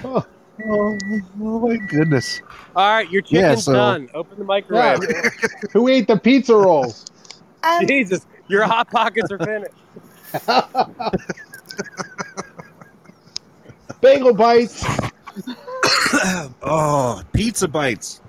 Oh. 0.04 0.26
Oh, 0.68 0.98
oh 1.42 1.60
my 1.68 1.78
goodness. 1.78 2.42
All 2.76 2.96
right, 2.96 3.10
your 3.10 3.22
Yeah, 3.28 3.52
chicken's 3.52 3.64
so- 3.64 3.74
done. 3.74 4.10
Open 4.14 4.38
the 4.38 4.44
microwave. 4.44 5.00
Who 5.72 5.88
ate 5.88 6.08
the 6.08 6.18
pizza 6.18 6.54
rolls? 6.54 7.06
Um, 7.64 7.88
Jesus, 7.88 8.28
your 8.50 8.64
hot 8.66 8.92
pockets 8.92 9.32
are 9.32 9.38
finished. 9.38 9.72
Bagel 14.02 14.34
bites. 14.34 14.84
oh, 16.64 17.22
pizza 17.34 17.68
bites. 17.68 18.22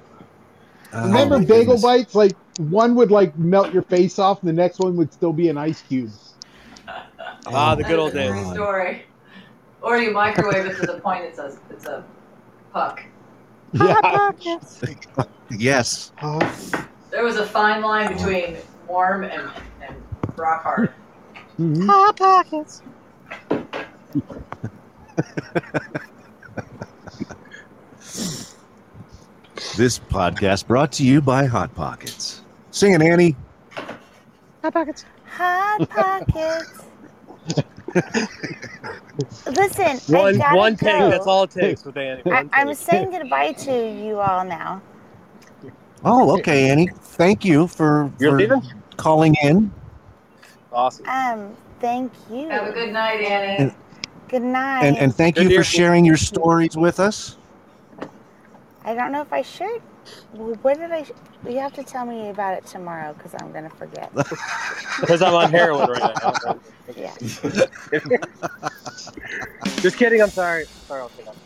Oh, 0.93 1.07
Remember 1.07 1.39
my 1.39 1.45
bagel 1.45 1.75
goodness. 1.77 1.83
bites? 1.83 2.15
Like 2.15 2.33
one 2.59 2.95
would 2.97 3.11
like 3.11 3.37
melt 3.39 3.73
your 3.73 3.83
face 3.83 4.19
off, 4.19 4.41
and 4.41 4.49
the 4.49 4.53
next 4.53 4.79
one 4.81 4.97
would 4.97 5.13
still 5.13 5.33
be 5.33 5.49
an 5.49 5.57
ice 5.59 5.83
cube. 5.83 6.11
Ah, 7.47 7.75
the 7.75 7.85
good 7.85 7.99
old 7.99 8.13
That 8.13 8.27
is 8.27 8.33
a 8.33 8.35
days. 8.45 8.53
story. 8.55 9.05
Or 9.83 9.99
you 9.99 10.11
microwave 10.11 10.67
it 10.67 10.77
to 10.81 10.87
the 10.87 11.01
point 11.01 11.25
it's 11.25 11.39
a 11.39 11.57
it's 11.71 11.87
a 11.87 12.05
puck. 12.73 13.03
Yeah. 13.73 14.31
Yes. 15.51 16.13
There 17.11 17.25
was 17.25 17.37
a 17.37 17.47
fine 17.47 17.83
line 17.83 18.13
between 18.13 18.57
warm 18.87 19.25
and, 19.25 19.51
and 19.83 19.97
rock 20.37 20.63
hard. 20.63 20.93
Mm-hmm. 21.59 21.87
Hot 21.89 22.17
pockets. 22.17 22.83
This 29.77 29.99
podcast 29.99 30.67
brought 30.67 30.93
to 30.93 31.05
you 31.05 31.21
by 31.21 31.47
Hot 31.47 31.75
Pockets. 31.75 32.43
Sing 32.71 32.93
it, 32.93 33.03
Annie. 33.03 33.37
Hot 34.63 34.73
pockets. 34.73 35.05
Hot 35.27 35.89
pockets. 35.89 36.83
Listen, 39.47 39.99
One 40.15 40.39
gotta 40.39 40.57
one 40.57 40.75
go. 40.75 40.87
take. 40.87 41.11
That's 41.11 41.27
all 41.27 41.43
it 41.45 41.51
takes 41.51 41.85
with 41.85 41.97
Annie. 41.97 42.23
I, 42.27 42.29
One 42.43 42.51
I'm 42.53 42.75
saying 42.75 43.11
goodbye 43.11 43.53
to 43.53 43.73
you 43.73 44.19
all 44.21 44.45
now. 44.45 44.81
Oh, 46.05 46.39
okay, 46.39 46.71
Annie. 46.71 46.89
Thank 47.03 47.45
you 47.45 47.67
for, 47.67 48.11
You're 48.19 48.31
for 48.33 48.37
leaving? 48.39 48.63
calling 48.97 49.35
in. 49.43 49.71
Awesome. 50.73 51.07
Um, 51.09 51.55
thank 51.81 52.13
you. 52.31 52.49
Have 52.49 52.69
a 52.69 52.73
good 52.73 52.93
night, 52.93 53.21
Annie. 53.21 53.65
And- 53.65 53.75
Good 54.29 54.43
night. 54.43 54.85
And, 54.85 54.97
and 54.97 55.13
thank 55.13 55.35
Good 55.35 55.51
you 55.51 55.57
for 55.59 55.65
sharing 55.65 56.05
your 56.05 56.17
stories 56.17 56.77
with 56.77 57.01
us. 57.01 57.37
I 58.85 58.95
don't 58.95 59.11
know 59.11 59.23
if 59.23 59.33
I 59.33 59.43
should. 59.43 59.83
Well, 60.35 60.55
What 60.63 60.79
did 60.79 60.91
I? 60.93 61.05
You 61.49 61.59
have 61.59 61.73
to 61.75 61.83
tell 61.83 62.05
me 62.07 62.29
about 62.29 62.55
it 62.59 62.67
tomorrow 62.67 63.13
because 63.15 63.35
I'm 63.41 63.53
gonna 63.53 63.71
forget. 63.71 64.11
Because 65.01 65.23
I'm 65.23 65.33
on 65.35 65.51
heroin 65.51 65.89
right 65.89 66.15
now. 66.23 66.61
Yeah. 66.95 67.15
Just 69.81 69.97
kidding. 69.97 70.21
I'm 70.21 70.29
sorry. 70.29 70.67
Sorry. 70.87 71.01
I'll 71.01 71.09
take 71.11 71.27
off. 71.27 71.37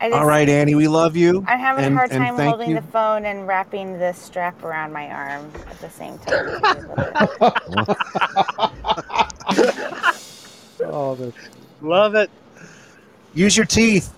I 0.00 0.08
just, 0.10 0.20
All 0.20 0.26
right, 0.26 0.48
Annie, 0.48 0.74
we 0.76 0.86
love 0.88 1.16
you. 1.16 1.44
I'm 1.48 1.58
having 1.58 1.84
and- 1.84 1.94
a 1.94 1.96
hard 1.98 2.10
time 2.10 2.36
holding 2.36 2.70
you. 2.70 2.76
the 2.76 2.82
phone 2.82 3.24
and 3.24 3.46
wrapping 3.48 3.98
the 3.98 4.12
strap 4.12 4.62
around 4.64 4.92
my 4.92 5.08
arm 5.10 5.50
at 5.68 5.80
the 5.80 5.90
same 5.90 6.18
time. 6.18 6.60
Oh, 10.84 11.14
that's 11.16 11.36
Love 11.80 12.14
it. 12.14 12.30
Use 13.34 13.56
your 13.56 13.66
teeth. 13.66 14.12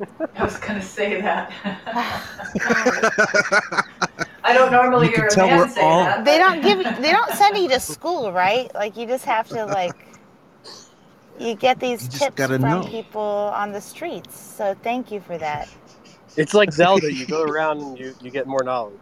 I 0.36 0.44
was 0.44 0.56
gonna 0.58 0.82
say 0.82 1.20
that. 1.20 1.52
I 4.44 4.52
don't 4.52 4.72
normally 4.72 5.08
You 5.08 5.16
hear 5.16 5.26
a 5.26 5.30
tell 5.30 5.46
man 5.46 5.58
we're 5.58 5.68
say 5.68 5.80
all- 5.82 6.04
that. 6.04 6.24
they 6.24 6.38
don't 6.38 6.60
give. 6.62 6.78
They 7.00 7.12
don't 7.12 7.30
send 7.34 7.56
you 7.56 7.68
to 7.68 7.80
school, 7.80 8.32
right? 8.32 8.72
Like 8.74 8.96
you 8.96 9.06
just 9.06 9.24
have 9.24 9.48
to 9.48 9.64
like. 9.66 9.94
You 11.38 11.54
get 11.56 11.80
these 11.80 12.04
You 12.04 12.10
tips 12.20 12.36
gotta 12.36 12.58
from 12.60 12.82
know. 12.82 12.84
people 12.84 13.20
on 13.20 13.72
the 13.72 13.80
streets. 13.80 14.38
So 14.38 14.76
thank 14.82 15.10
you 15.10 15.20
for 15.20 15.36
that. 15.38 15.68
It's 16.36 16.54
like 16.54 16.72
Zelda. 16.72 17.12
You 17.12 17.26
go 17.26 17.42
around 17.42 17.80
and 17.80 17.98
you, 17.98 18.14
you 18.20 18.30
get 18.30 18.46
more 18.46 18.62
knowledge. 18.62 18.94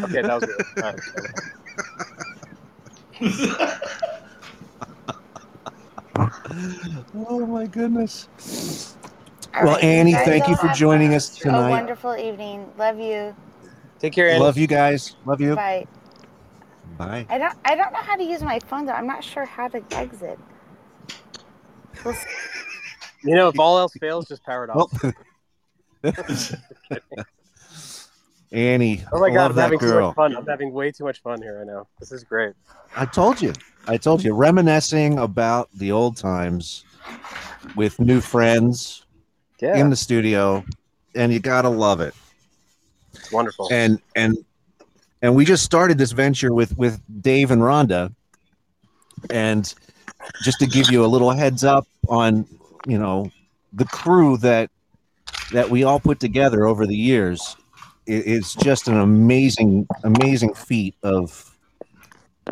Okay, 0.00 0.22
that 0.22 0.40
was 0.40 0.44
good. 0.44 0.84
All 0.84 0.92
right. 0.92 1.00
Oh 7.14 7.46
my 7.46 7.66
goodness. 7.66 8.28
All 9.54 9.64
Well, 9.64 9.74
right, 9.74 9.84
Annie, 9.84 10.12
guys 10.12 10.24
thank 10.26 10.48
you 10.48 10.56
for 10.56 10.68
joining 10.68 11.14
us 11.14 11.30
tonight. 11.36 11.68
A 11.68 11.70
wonderful 11.70 12.16
evening. 12.16 12.70
Love 12.78 12.98
you. 13.00 13.34
Take 13.98 14.12
care, 14.12 14.28
Annie. 14.30 14.40
Love 14.40 14.56
you 14.58 14.66
guys. 14.66 15.16
Love 15.24 15.40
you. 15.40 15.54
Bye. 15.56 15.86
Bye. 16.96 17.26
I 17.28 17.38
don't. 17.38 17.54
I 17.64 17.74
don't 17.74 17.92
know 17.92 17.98
how 18.00 18.16
to 18.16 18.22
use 18.24 18.42
my 18.42 18.58
phone 18.60 18.86
though. 18.86 18.92
I'm 18.92 19.06
not 19.06 19.22
sure 19.24 19.44
how 19.44 19.68
to 19.68 19.82
exit. 19.92 20.38
You 23.24 23.34
know, 23.34 23.48
if 23.48 23.58
all 23.58 23.76
else 23.80 23.92
fails, 23.94 24.28
just 24.28 24.44
power 24.44 24.62
it 24.62 24.70
off. 24.70 24.92
Well, 25.02 25.12
Annie, 28.52 29.02
Oh 29.12 29.18
my 29.20 29.28
god, 29.28 29.34
love 29.34 29.50
I'm 29.50 29.56
that 29.56 29.62
having 29.62 29.78
too 29.80 29.86
girl. 29.86 30.06
much 30.08 30.14
fun. 30.14 30.36
I'm 30.36 30.46
having 30.46 30.72
way 30.72 30.92
too 30.92 31.02
much 31.02 31.20
fun 31.20 31.42
here 31.42 31.58
right 31.58 31.66
now. 31.66 31.88
This 31.98 32.12
is 32.12 32.22
great. 32.22 32.54
I 32.96 33.04
told 33.06 33.42
you. 33.42 33.52
I 33.88 33.96
told 33.96 34.22
you. 34.22 34.34
Reminiscing 34.34 35.18
about 35.18 35.68
the 35.74 35.90
old 35.90 36.16
times 36.16 36.84
with 37.74 37.98
new 38.00 38.20
friends 38.20 39.04
Yeah, 39.60 39.76
in 39.76 39.90
the 39.90 39.96
studio, 39.96 40.64
and 41.14 41.32
you 41.32 41.40
gotta 41.40 41.68
love 41.68 42.00
it. 42.00 42.14
it's 43.14 43.32
wonderful. 43.32 43.68
And 43.72 44.00
and 44.14 44.36
and 45.22 45.34
we 45.34 45.44
just 45.44 45.64
started 45.64 45.98
this 45.98 46.12
venture 46.12 46.52
with 46.54 46.76
with 46.78 47.00
Dave 47.22 47.50
and 47.50 47.62
Rhonda, 47.62 48.14
and 49.30 49.72
just 50.42 50.58
to 50.60 50.66
give 50.66 50.90
you 50.90 51.04
a 51.04 51.06
little 51.08 51.30
heads 51.30 51.64
up 51.64 51.86
on 52.08 52.46
you 52.86 52.98
know 52.98 53.30
the 53.72 53.84
crew 53.86 54.36
that 54.38 54.70
that 55.52 55.68
we 55.70 55.82
all 55.84 56.00
put 56.00 56.20
together 56.20 56.66
over 56.66 56.86
the 56.86 56.96
years 56.96 57.56
i- 58.08 58.12
is 58.12 58.54
just 58.54 58.88
an 58.88 58.96
amazing 58.96 59.86
amazing 60.04 60.54
feat 60.54 60.94
of 61.02 61.56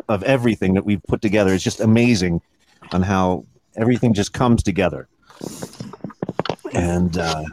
of 0.09 0.21
everything 0.23 0.73
that 0.75 0.85
we've 0.85 1.01
put 1.07 1.21
together 1.21 1.53
it's 1.53 1.63
just 1.63 1.79
amazing 1.79 2.39
on 2.91 3.01
how 3.01 3.43
everything 3.77 4.13
just 4.13 4.33
comes 4.33 4.61
together 4.61 5.07
and 6.73 7.17
uh 7.17 7.43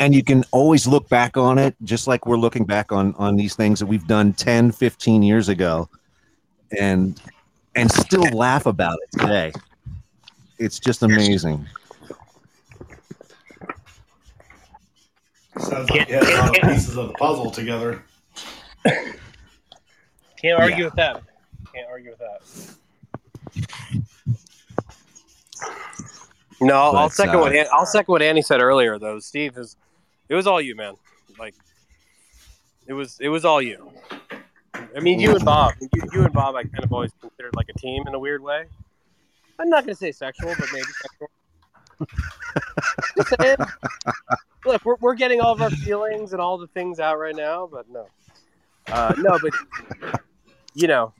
and 0.00 0.14
you 0.14 0.22
can 0.22 0.44
always 0.50 0.86
look 0.86 1.08
back 1.08 1.36
on 1.36 1.58
it 1.58 1.74
just 1.84 2.06
like 2.06 2.26
we're 2.26 2.36
looking 2.36 2.64
back 2.64 2.92
on 2.92 3.14
on 3.16 3.36
these 3.36 3.54
things 3.54 3.78
that 3.78 3.86
we've 3.86 4.06
done 4.06 4.32
10 4.32 4.72
15 4.72 5.22
years 5.22 5.48
ago 5.48 5.88
and 6.78 7.20
and 7.74 7.90
still 7.90 8.24
laugh 8.32 8.66
about 8.66 8.98
it 9.02 9.18
today 9.18 9.52
it's 10.58 10.78
just 10.78 11.02
amazing 11.02 11.66
Sounds 15.58 15.88
like 15.90 16.08
you 16.08 16.16
had 16.16 16.24
a 16.24 16.36
lot 16.36 16.48
of 16.56 16.68
pieces 16.68 16.96
of 16.96 17.08
the 17.08 17.14
puzzle 17.14 17.50
together. 17.50 18.02
Can't 18.84 20.60
argue 20.60 20.84
with 20.84 20.94
that. 20.96 21.22
Can't 21.72 21.88
argue 21.88 22.10
with 22.10 22.18
that. 22.18 22.74
No, 26.64 26.74
I'll, 26.74 26.96
I'll 26.96 27.10
second 27.10 27.36
uh, 27.36 27.40
what 27.40 27.54
An- 27.54 27.66
I'll 27.72 27.86
second 27.86 28.12
what 28.12 28.22
Annie 28.22 28.42
said 28.42 28.60
earlier. 28.60 28.98
Though 28.98 29.18
Steve 29.18 29.56
is, 29.58 29.76
it 30.28 30.34
was 30.34 30.46
all 30.46 30.60
you, 30.60 30.74
man. 30.74 30.94
Like, 31.38 31.54
it 32.86 32.94
was 32.94 33.18
it 33.20 33.28
was 33.28 33.44
all 33.44 33.60
you. 33.60 33.90
I 34.96 35.00
mean, 35.00 35.20
you 35.20 35.34
and 35.34 35.44
Bob, 35.44 35.74
you, 35.80 36.02
you 36.12 36.24
and 36.24 36.32
Bob, 36.32 36.54
I 36.56 36.62
kind 36.62 36.84
of 36.84 36.92
always 36.92 37.12
considered 37.20 37.54
like 37.54 37.68
a 37.68 37.78
team 37.78 38.04
in 38.06 38.14
a 38.14 38.18
weird 38.18 38.42
way. 38.42 38.64
I'm 39.58 39.68
not 39.68 39.84
gonna 39.84 39.94
say 39.94 40.12
sexual, 40.12 40.54
but 40.58 40.68
maybe 40.72 40.86
sexual. 41.02 41.30
Just 43.16 43.40
saying. 43.40 43.56
Look, 44.64 44.84
we're, 44.84 44.96
we're 45.00 45.14
getting 45.14 45.40
all 45.40 45.52
of 45.52 45.60
our 45.60 45.70
feelings 45.70 46.32
and 46.32 46.40
all 46.40 46.56
the 46.56 46.66
things 46.68 46.98
out 46.98 47.18
right 47.18 47.36
now, 47.36 47.68
but 47.70 47.86
no, 47.90 48.06
uh, 48.88 49.14
no, 49.18 49.38
but 49.42 49.52
you 50.74 50.88
know, 50.88 51.12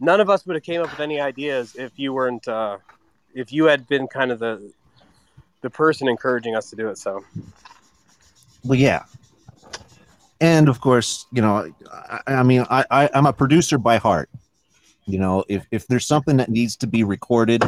none 0.00 0.20
of 0.20 0.30
us 0.30 0.46
would 0.46 0.56
have 0.56 0.62
came 0.62 0.80
up 0.80 0.90
with 0.90 1.00
any 1.00 1.20
ideas 1.20 1.76
if 1.76 1.92
you 1.96 2.14
weren't 2.14 2.48
uh, 2.48 2.78
if 3.36 3.52
you 3.52 3.66
had 3.66 3.86
been 3.86 4.08
kind 4.08 4.32
of 4.32 4.40
the 4.40 4.72
the 5.60 5.70
person 5.70 6.08
encouraging 6.08 6.56
us 6.56 6.70
to 6.70 6.76
do 6.76 6.88
it. 6.88 6.98
So. 6.98 7.22
Well 8.64 8.78
yeah. 8.78 9.04
And 10.40 10.68
of 10.68 10.80
course 10.80 11.26
you 11.32 11.42
know 11.42 11.70
i, 11.92 12.20
I 12.26 12.42
mean 12.42 12.64
I, 12.68 12.84
I 12.90 13.10
i'm 13.14 13.26
a 13.26 13.32
producer 13.32 13.78
by 13.78 13.98
heart. 13.98 14.28
You 15.04 15.18
know 15.18 15.44
if 15.48 15.66
if 15.70 15.86
there's 15.86 16.06
something 16.06 16.36
that 16.38 16.48
needs 16.48 16.76
to 16.76 16.86
be 16.86 17.04
recorded 17.04 17.62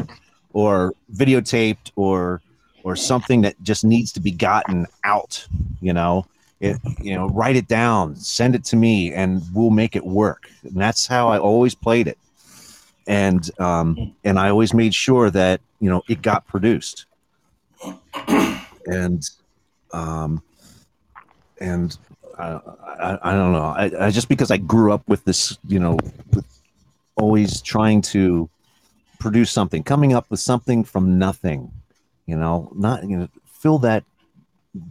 or 0.52 0.92
videotaped 1.14 1.92
or 1.94 2.42
or 2.82 2.96
something 2.96 3.42
that 3.42 3.54
just 3.62 3.84
needs 3.84 4.12
to 4.12 4.20
be 4.20 4.30
gotten 4.30 4.86
out 5.04 5.46
you 5.80 5.92
know 5.92 6.24
it 6.60 6.76
you 7.00 7.14
know 7.14 7.28
write 7.28 7.56
it 7.56 7.68
down 7.68 8.16
send 8.16 8.54
it 8.54 8.64
to 8.64 8.76
me 8.76 9.12
and 9.12 9.42
we'll 9.52 9.70
make 9.70 9.94
it 9.94 10.04
work. 10.04 10.50
And 10.64 10.76
that's 10.76 11.06
how 11.06 11.28
i 11.28 11.38
always 11.38 11.74
played 11.74 12.08
it 12.08 12.18
and 13.08 13.50
um 13.58 14.14
and 14.22 14.38
i 14.38 14.50
always 14.50 14.72
made 14.72 14.94
sure 14.94 15.30
that 15.30 15.60
you 15.80 15.90
know 15.90 16.02
it 16.08 16.22
got 16.22 16.46
produced. 16.46 17.06
And 18.86 19.28
um 19.92 20.42
and 21.60 21.98
I, 22.38 22.60
I, 23.00 23.18
I 23.22 23.32
don't 23.32 23.52
know. 23.52 23.74
I, 23.76 24.06
I 24.06 24.10
just 24.10 24.28
because 24.28 24.50
i 24.50 24.56
grew 24.56 24.92
up 24.92 25.02
with 25.08 25.24
this 25.24 25.58
you 25.66 25.80
know 25.80 25.98
with 26.32 26.46
always 27.16 27.60
trying 27.62 28.00
to 28.02 28.48
produce 29.18 29.50
something 29.50 29.82
coming 29.82 30.12
up 30.12 30.26
with 30.30 30.38
something 30.38 30.84
from 30.84 31.18
nothing 31.18 31.72
you 32.26 32.36
know 32.36 32.70
not 32.74 33.02
you 33.08 33.16
know 33.16 33.28
fill 33.44 33.78
that 33.78 34.04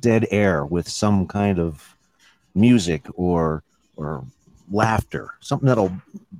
dead 0.01 0.27
air 0.31 0.65
with 0.65 0.89
some 0.89 1.25
kind 1.25 1.59
of 1.59 1.95
music 2.53 3.05
or 3.13 3.63
or 3.95 4.25
laughter 4.69 5.35
something 5.39 5.67
that'll 5.67 5.95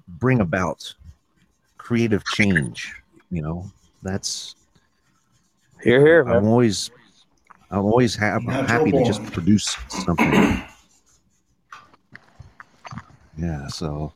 bring 0.07 0.41
about 0.41 0.93
creative 1.87 2.23
change 2.25 2.93
you 3.31 3.41
know 3.41 3.65
that's 4.03 4.55
here, 5.83 6.01
here, 6.05 6.21
i'm 6.23 6.43
man. 6.43 6.51
always 6.51 6.91
I'm 7.69 7.85
always 7.85 8.15
ha- 8.15 8.39
Natural 8.39 8.65
happy 8.65 8.91
to 8.91 9.03
just 9.03 9.21
produce 9.33 9.75
something. 9.89 10.63
Yeah. 13.37 13.67
So, 13.67 14.13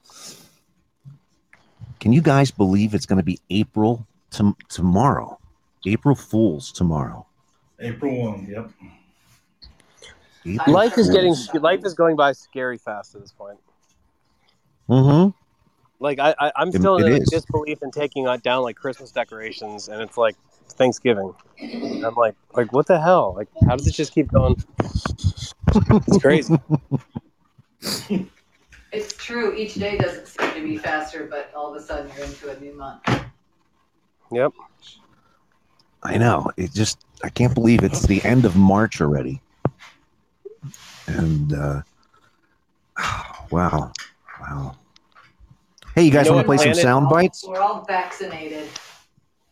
can 1.99 2.13
you 2.13 2.21
guys 2.21 2.49
believe 2.49 2.93
it's 2.93 3.05
going 3.05 3.17
to 3.17 3.25
be 3.25 3.39
April 3.49 4.07
to- 4.31 4.55
tomorrow? 4.69 5.37
April 5.85 6.15
Fools 6.15 6.71
tomorrow. 6.71 7.25
April 7.79 8.15
1, 8.31 8.47
yep. 8.49 8.71
April 10.45 10.73
Life 10.73 10.97
is 10.97 11.09
getting 11.09 11.35
life 11.59 11.81
is 11.83 11.93
going 11.93 12.15
by 12.15 12.31
scary 12.31 12.77
fast 12.77 13.15
at 13.15 13.21
this 13.21 13.33
point. 13.33 13.59
Mm-hmm. 14.89 15.37
Like 16.01 16.19
I, 16.19 16.33
I 16.39 16.51
I'm 16.55 16.71
still 16.71 16.97
it 16.97 17.05
in 17.05 17.13
like, 17.13 17.25
disbelief 17.25 17.83
in 17.83 17.91
taking 17.91 18.27
uh, 18.27 18.37
down 18.37 18.63
like 18.63 18.75
Christmas 18.75 19.11
decorations, 19.11 19.87
and 19.87 20.01
it's 20.01 20.17
like 20.17 20.35
Thanksgiving. 20.73 21.31
And 21.59 22.03
I'm 22.03 22.15
like, 22.15 22.35
like 22.55 22.73
what 22.73 22.87
the 22.87 22.99
hell? 22.99 23.35
Like, 23.37 23.47
how 23.67 23.75
does 23.75 23.85
it 23.85 23.93
just 23.93 24.11
keep 24.11 24.31
going? 24.31 24.61
It's 26.07 26.17
crazy. 26.17 26.57
It's 28.93 29.13
true. 29.13 29.55
Each 29.55 29.75
day 29.75 29.97
doesn't 29.97 30.27
seem 30.27 30.53
to 30.53 30.61
be 30.67 30.75
faster, 30.75 31.25
but 31.25 31.49
all 31.55 31.73
of 31.73 31.81
a 31.81 31.85
sudden 31.85 32.11
you're 32.13 32.25
into 32.25 32.49
a 32.49 32.59
new 32.59 32.73
month. 32.73 33.01
Yep. 34.33 34.51
I 36.03 36.17
know. 36.17 36.51
It 36.57 36.73
just 36.73 36.99
I 37.23 37.29
can't 37.29 37.53
believe 37.53 37.85
it's 37.85 38.05
the 38.05 38.21
end 38.25 38.43
of 38.43 38.57
March 38.57 38.99
already. 38.99 39.41
And 41.07 41.53
uh 41.53 41.81
wow. 43.49 43.93
Wow. 44.41 44.75
Hey, 45.95 46.03
you 46.03 46.11
guys 46.11 46.25
know 46.25 46.33
want 46.33 46.45
to 46.45 46.47
what 46.47 46.57
play 46.59 46.73
some 46.73 46.81
sound 46.81 47.09
bites? 47.09 47.43
We're 47.45 47.59
all 47.59 47.83
vaccinated. 47.83 48.67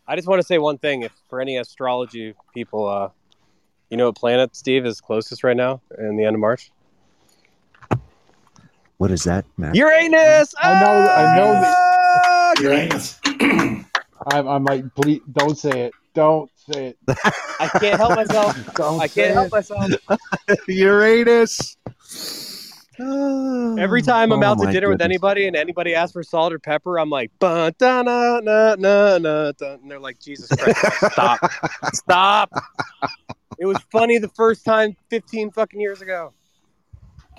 I 0.06 0.16
just 0.16 0.26
want 0.26 0.40
to 0.40 0.46
say 0.46 0.56
one 0.58 0.78
thing. 0.78 1.02
If 1.02 1.12
for 1.28 1.40
any 1.40 1.58
astrology 1.58 2.34
people, 2.54 2.88
uh, 2.88 3.10
you 3.90 3.98
know 3.98 4.06
what 4.06 4.16
planet 4.16 4.56
Steve 4.56 4.86
is 4.86 5.00
closest 5.00 5.44
right 5.44 5.56
now 5.56 5.82
in 5.98 6.16
the 6.16 6.24
end 6.24 6.34
of 6.34 6.40
March? 6.40 6.72
What 8.96 9.10
is 9.10 9.24
that, 9.24 9.44
Matt? 9.58 9.74
Uranus. 9.74 10.54
I 10.58 10.80
know. 10.80 11.08
I 11.08 11.36
know 11.36 11.52
that. 11.60 12.54
Uranus. 12.60 13.20
I'm, 14.32 14.48
I'm 14.48 14.64
like, 14.64 14.84
please 14.94 15.20
don't 15.30 15.58
say 15.58 15.82
it. 15.82 15.92
Don't 16.14 16.50
say 16.56 16.88
it. 16.88 16.98
I 17.60 17.68
can't 17.80 17.98
help 17.98 18.16
myself. 18.16 18.56
Don't 18.74 19.00
I 19.00 19.06
say 19.06 19.22
can't 19.22 19.34
help 19.34 19.46
it. 19.46 19.52
myself. 19.52 19.90
Uranus. 20.68 21.76
Every 23.00 24.02
time 24.02 24.32
I'm 24.32 24.42
Oh, 24.42 24.46
out 24.46 24.58
to 24.60 24.70
dinner 24.70 24.88
with 24.88 25.00
anybody 25.00 25.46
and 25.46 25.56
anybody 25.56 25.94
asks 25.94 26.12
for 26.12 26.22
salt 26.22 26.52
or 26.52 26.58
pepper, 26.58 26.98
I'm 26.98 27.10
like, 27.10 27.30
"Bun, 27.38 27.72
da, 27.78 28.02
na, 28.02 28.40
na, 28.40 28.74
na, 28.76 29.18
na, 29.18 29.52
da," 29.52 29.74
and 29.74 29.90
they're 29.90 30.00
like, 30.00 30.18
Jesus 30.18 30.48
Christ, 30.48 30.78
stop, 31.12 31.40
stop. 31.94 32.52
It 33.58 33.66
was 33.66 33.78
funny 33.90 34.18
the 34.18 34.28
first 34.28 34.64
time 34.64 34.96
15 35.08 35.52
fucking 35.52 35.80
years 35.80 36.02
ago. 36.02 36.34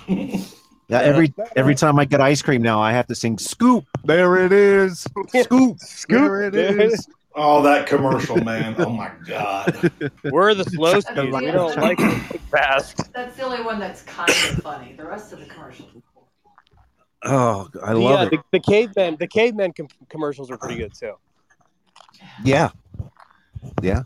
Yeah, 0.08 1.00
every 1.00 1.34
every 1.56 1.76
time 1.76 2.00
I 2.00 2.06
get 2.06 2.20
ice 2.20 2.42
cream 2.42 2.62
now, 2.62 2.82
I 2.82 2.92
have 2.92 3.08
to 3.08 3.16
sing 3.16 3.38
"Scoop." 3.38 3.86
There 4.04 4.38
it 4.38 4.52
is. 4.52 5.08
Scoop. 5.28 5.80
Scoop. 5.80 6.10
There 6.10 6.42
it 6.44 6.56
is. 6.56 7.08
Oh, 7.34 7.62
that 7.62 7.88
commercial, 7.88 8.38
man. 8.44 8.76
Oh, 8.78 8.90
my 8.90 9.12
God. 9.26 9.92
We're 10.26 10.54
the 10.54 10.66
slow 10.66 10.94
That's 10.94 11.08
speed. 11.08 11.32
We 11.32 11.52
don't 11.52 11.78
like 11.78 12.00
it 12.00 12.42
fast. 12.52 13.12
That's 13.14 13.38
the 13.38 13.44
only 13.44 13.64
one 13.64 13.80
that's 13.80 14.02
kind 14.04 14.30
of 14.30 14.36
funny. 14.62 14.94
The 14.94 15.06
rest 15.06 15.32
of 15.32 15.40
the 15.40 15.46
commercials. 15.46 15.90
Oh, 17.24 17.70
I 17.84 17.94
love 17.94 18.20
uh, 18.20 18.24
it. 18.26 18.30
The, 18.32 18.44
the 18.52 18.60
cavemen, 18.60 19.16
the 19.20 19.28
caveman 19.28 19.74
com- 19.74 19.88
commercials 20.10 20.50
are 20.52 20.58
pretty 20.58 20.76
good 20.76 20.94
too. 20.94 21.14
Yeah. 22.44 22.70
Yeah. 23.82 24.04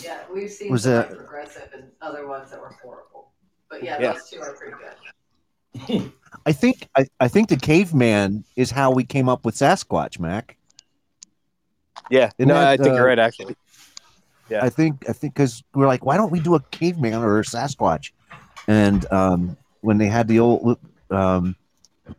Yeah, 0.00 0.20
we've 0.32 0.50
seen 0.50 0.70
Was 0.70 0.84
some 0.84 0.92
that- 0.92 1.10
progressive 1.10 1.68
and 1.74 1.84
other 2.00 2.26
ones 2.26 2.50
that 2.50 2.60
were 2.60 2.74
horrible. 2.82 3.32
But 3.68 3.82
yeah, 3.82 4.00
Yeah. 4.00 4.12
those 4.12 4.30
two 4.30 4.40
are 4.40 4.54
pretty 4.54 4.74
good. 4.78 6.12
I 6.46 6.52
think 6.52 6.88
I, 6.96 7.06
I 7.20 7.28
think 7.28 7.48
the 7.48 7.56
caveman 7.56 8.44
is 8.56 8.70
how 8.70 8.90
we 8.90 9.04
came 9.04 9.28
up 9.28 9.44
with 9.44 9.54
Sasquatch, 9.54 10.18
Mac. 10.18 10.56
Yeah, 12.12 12.28
no, 12.38 12.54
I 12.54 12.76
think 12.76 12.90
uh, 12.90 12.94
you're 12.96 13.06
right. 13.06 13.18
Actually, 13.18 13.56
yeah. 14.50 14.62
I 14.62 14.68
think 14.68 15.08
I 15.08 15.14
think 15.14 15.32
because 15.32 15.64
we're 15.74 15.86
like, 15.86 16.04
why 16.04 16.18
don't 16.18 16.30
we 16.30 16.40
do 16.40 16.54
a 16.54 16.60
caveman 16.70 17.14
or 17.14 17.38
a 17.38 17.42
Sasquatch? 17.42 18.10
And 18.68 19.10
um, 19.10 19.56
when 19.80 19.96
they 19.96 20.08
had 20.08 20.28
the 20.28 20.38
old, 20.38 20.78
um, 21.10 21.56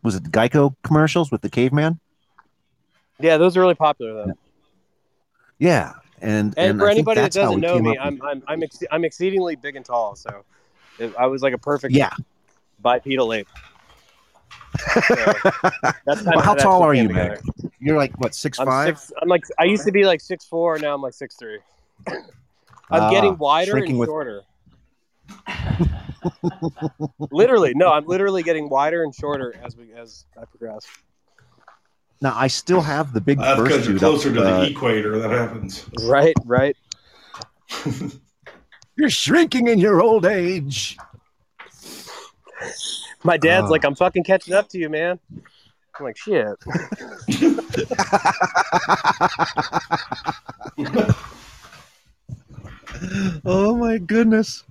was 0.01 0.15
it 0.15 0.23
the 0.23 0.31
Geico 0.31 0.75
commercials 0.83 1.31
with 1.31 1.41
the 1.41 1.49
caveman? 1.49 1.99
yeah, 3.19 3.37
those 3.37 3.55
are 3.55 3.59
really 3.61 3.75
popular 3.75 4.13
though. 4.25 4.33
Yeah, 5.59 5.93
and 6.21 6.55
And, 6.57 6.71
and 6.71 6.79
for 6.79 6.85
I 6.89 6.95
think 6.95 7.07
anybody 7.07 7.21
that 7.21 7.31
doesn't 7.31 7.59
know 7.61 7.79
me, 7.79 7.95
up 7.95 8.11
with- 8.11 8.21
I'm 8.21 8.21
I'm 8.23 8.43
I'm, 8.47 8.63
ex- 8.63 8.83
I'm 8.91 9.05
exceedingly 9.05 9.55
big 9.57 9.75
and 9.75 9.85
tall, 9.85 10.15
so 10.15 10.43
it, 10.97 11.13
I 11.19 11.27
was 11.27 11.43
like 11.43 11.53
a 11.53 11.59
perfect 11.59 11.93
Yeah. 11.93 12.09
bipedal 12.81 13.31
ape. 13.31 13.47
So, 15.07 15.15
that's 16.03 16.23
Well, 16.23 16.41
how 16.41 16.55
tall 16.55 16.81
are 16.81 16.95
you, 16.95 17.09
man? 17.09 17.39
Mac? 17.63 17.71
You're 17.83 17.97
like 17.97 18.17
what 18.19 18.33
six 18.33 18.59
I'm 18.59 18.65
five? 18.67 18.97
six. 18.97 19.11
I'm 19.21 19.27
like 19.27 19.43
I 19.59 19.65
used 19.65 19.85
to 19.85 19.91
be 19.91 20.05
like 20.05 20.21
six 20.21 20.45
four. 20.45 20.79
Now 20.79 20.93
I'm 20.95 21.01
like 21.01 21.13
six 21.13 21.35
three. 21.35 21.59
I'm 22.07 22.15
Ah, 22.89 23.09
getting 23.09 23.37
wider 23.37 23.77
and 23.77 23.97
with- 23.99 24.07
shorter. 24.07 24.43
literally, 27.31 27.73
no, 27.75 27.91
I'm 27.91 28.05
literally 28.05 28.43
getting 28.43 28.69
wider 28.69 29.03
and 29.03 29.13
shorter 29.13 29.53
as 29.63 29.75
we 29.75 29.93
as 29.93 30.25
I 30.39 30.45
progress. 30.45 30.85
Now 32.21 32.33
I 32.35 32.47
still 32.47 32.81
have 32.81 33.11
the 33.13 33.19
big 33.21 33.37
That's 33.39 33.61
because 33.61 33.87
you're 33.87 33.99
closer 33.99 34.29
up, 34.29 34.35
to 34.35 34.41
the 34.41 34.55
uh, 34.59 34.63
equator. 34.63 35.19
That 35.19 35.31
happens. 35.31 35.85
Right, 36.03 36.35
right. 36.45 36.77
You're 38.95 39.09
shrinking 39.09 39.67
in 39.67 39.79
your 39.79 40.01
old 40.03 40.23
age. 40.25 40.97
My 43.23 43.37
dad's 43.37 43.65
Ah. 43.65 43.69
like, 43.71 43.83
I'm 43.85 43.95
fucking 43.95 44.23
catching 44.23 44.53
up 44.53 44.69
to 44.69 44.77
you, 44.77 44.87
man. 44.87 45.19
I'm 45.99 46.05
like, 46.05 46.17
shit. 46.17 46.37
oh 53.45 53.75
my 53.75 53.99
goodness. 53.99 54.63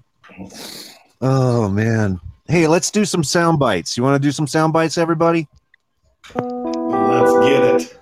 Oh 1.21 1.69
man. 1.69 2.19
Hey, 2.49 2.67
let's 2.67 2.91
do 2.91 3.05
some 3.05 3.23
sound 3.23 3.61
bites. 3.61 3.97
You 3.97 4.03
want 4.03 4.21
to 4.21 4.27
do 4.27 4.33
some 4.33 4.49
sound 4.49 4.73
bites, 4.73 4.99
everybody? 4.99 5.47
Let's 6.35 7.33
get 7.47 7.63
it. 7.63 8.01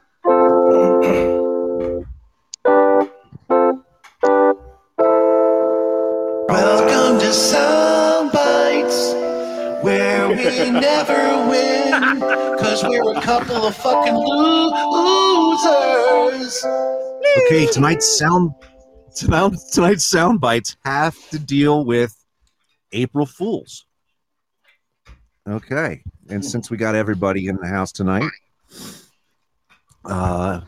Welcome 6.48 7.18
to 7.20 7.32
Sound 7.32 7.52
Bites, 7.52 7.68
where 7.68 7.79
we 10.50 10.70
never 10.70 11.48
win, 11.48 12.20
cause 12.58 12.82
we're 12.84 13.16
a 13.16 13.20
couple 13.20 13.56
of 13.66 13.76
fucking 13.76 14.14
losers. 14.14 15.74
Okay, 17.46 17.66
tonight's 17.66 18.18
sound 18.18 18.52
tonight, 19.14 19.52
tonight's 19.72 20.04
sound 20.04 20.40
bites 20.40 20.76
have 20.84 21.16
to 21.30 21.38
deal 21.38 21.84
with 21.84 22.16
April 22.92 23.26
Fools. 23.26 23.86
Okay, 25.48 26.02
and 26.28 26.44
since 26.44 26.70
we 26.70 26.76
got 26.76 26.94
everybody 26.94 27.46
in 27.46 27.56
the 27.56 27.66
house 27.66 27.92
tonight, 27.92 28.30
uh, 30.04 30.60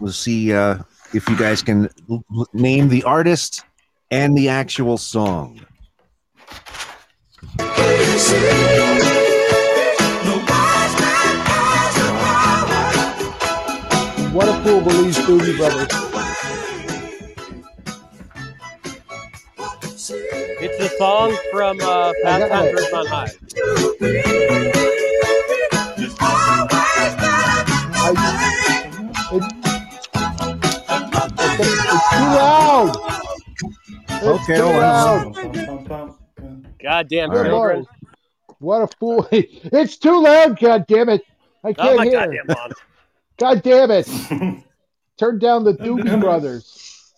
we'll 0.00 0.12
see 0.12 0.52
uh, 0.52 0.78
if 1.14 1.28
you 1.28 1.36
guys 1.36 1.62
can 1.62 1.88
l- 2.10 2.24
name 2.52 2.88
the 2.88 3.02
artist 3.04 3.64
and 4.10 4.36
the 4.36 4.48
actual 4.48 4.98
song. 4.98 5.60
What 14.32 14.48
a 14.48 14.62
fool 14.62 14.80
believes 14.82 15.18
Doobie 15.18 15.56
Brothers. 15.56 15.88
It's 20.62 20.78
the 20.78 20.88
song 20.98 21.36
from 21.52 21.78
uh, 21.80 22.12
Fast 22.22 22.48
got 22.48 22.48
Times 22.50 22.68
it. 22.68 22.78
at 22.78 22.92
Ridgemont 22.92 23.08
High. 23.08 24.40
It's 31.58 32.10
too 32.10 32.24
loud. 32.24 32.96
It's 34.08 34.26
Okay, 34.26 34.56
too 34.56 34.62
hold 34.62 34.76
on. 34.76 35.32
loud. 35.32 36.19
Goddamn 36.82 37.30
All 37.30 37.36
right. 37.36 37.42
Good 37.44 37.50
children. 37.50 37.86
What 38.58 38.82
a 38.82 38.86
fool. 38.98 39.28
It's 39.32 39.96
too 39.96 40.22
loud, 40.22 40.58
god 40.58 40.86
damn 40.86 41.08
it. 41.08 41.22
I 41.64 41.68
Oh 41.70 41.74
can't 41.74 41.88
oh 41.90 41.96
my 41.96 42.04
hear. 42.04 42.12
goddamn 42.12 42.46
lawn. 42.56 42.72
God 43.38 43.62
damn 43.62 43.90
it. 43.90 44.06
Turn 45.18 45.38
down 45.38 45.64
the 45.64 45.72
Doobie 45.74 46.20
Brothers. 46.20 47.12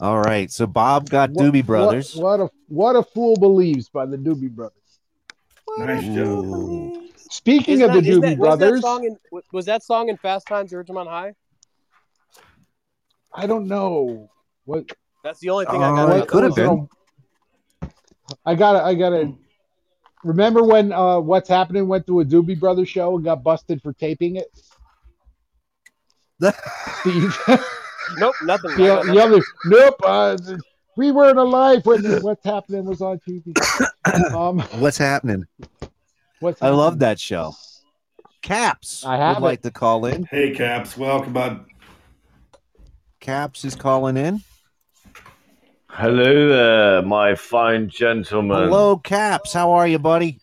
All 0.00 0.18
right, 0.20 0.50
so 0.50 0.66
Bob 0.66 1.08
got 1.10 1.30
What- 1.30 1.44
Doobie 1.52 1.64
Brothers. 1.64 2.14
What, 2.16 2.38
what 2.38 2.40
a 2.40 2.50
what 2.68 2.96
a 2.96 3.02
fool 3.02 3.36
believes 3.36 3.88
by 3.88 4.06
the 4.06 4.16
Doobie 4.16 4.50
Brothers. 4.50 4.72
Nice 5.78 6.04
job. 6.04 6.16
Ooh. 6.44 7.08
Speaking 7.30 7.80
Isn't 7.80 7.90
of 7.96 8.02
the 8.04 8.10
Doobie 8.10 8.20
that- 8.22 8.38
was 8.38 8.48
Brothers, 8.58 8.80
That 8.80 8.86
song 8.86 9.04
in, 9.04 9.16
was 9.52 9.64
that 9.66 9.82
song 9.82 10.08
in 10.08 10.16
Fast 10.16 10.46
Times 10.46 10.72
at 10.72 10.86
Ridgemont 10.86 11.08
High? 11.08 11.34
I 13.34 13.46
don't 13.46 13.66
know 13.66 14.30
what 14.64 14.84
That's 15.22 15.40
the 15.40 15.50
only 15.50 15.66
thing 15.66 15.82
Oh, 15.82 15.82
I 15.82 15.96
got. 16.06 16.16
it 16.22 16.28
could 16.28 16.44
have 16.44 16.54
been. 16.54 16.88
I 18.44 18.54
gotta, 18.54 18.82
I 18.82 18.94
gotta. 18.94 19.32
Remember 20.22 20.62
when 20.62 20.92
uh, 20.92 21.20
what's 21.20 21.48
happening 21.48 21.86
went 21.86 22.06
to 22.06 22.20
a 22.20 22.24
Doobie 22.24 22.58
Brothers 22.58 22.88
show 22.88 23.14
and 23.14 23.24
got 23.24 23.42
busted 23.42 23.82
for 23.82 23.92
taping 23.92 24.36
it? 24.36 24.48
Steve. 27.00 27.38
Nope, 28.18 28.34
nothing. 28.42 28.70
The, 28.72 29.02
the 29.12 29.18
other, 29.18 29.40
nope. 29.64 30.00
Uh, 30.04 30.36
we 30.96 31.10
weren't 31.10 31.38
alive 31.38 31.84
when 31.84 32.04
what's 32.22 32.44
happening 32.44 32.84
was 32.84 33.00
on 33.00 33.20
TV. 33.26 33.56
Um, 34.34 34.60
What's 34.78 34.98
happening? 34.98 35.46
what's 36.40 36.60
I 36.60 36.68
love 36.68 36.98
that 36.98 37.18
show. 37.18 37.54
Caps 38.42 39.02
I 39.04 39.16
have 39.16 39.36
would 39.36 39.42
like 39.42 39.62
to 39.62 39.70
call 39.70 40.04
in. 40.04 40.24
Hey, 40.24 40.50
Caps. 40.50 40.94
Welcome, 40.96 41.32
bud. 41.32 41.64
Caps 43.20 43.64
is 43.64 43.74
calling 43.74 44.18
in. 44.18 44.42
Hello 45.96 46.48
there, 46.48 47.02
my 47.02 47.34
fine 47.36 47.88
gentlemen. 47.88 48.64
Hello, 48.64 48.96
Caps. 48.98 49.52
How 49.52 49.70
are 49.72 49.86
you, 49.86 49.98
buddy? 49.98 50.40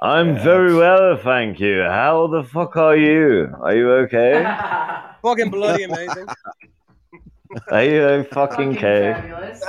I'm 0.00 0.36
very 0.36 0.74
well, 0.74 1.16
thank 1.18 1.60
you. 1.60 1.82
How 1.82 2.26
the 2.28 2.42
fuck 2.42 2.76
are 2.76 2.96
you? 2.96 3.54
Are 3.60 3.74
you 3.76 3.90
okay? 4.04 4.42
Fucking 5.22 5.50
bloody 5.50 5.84
amazing. 5.84 6.26
Are 7.70 7.84
you 7.84 8.24
fucking 8.32 8.76
okay? 8.76 9.12
Fabulous. 9.14 9.64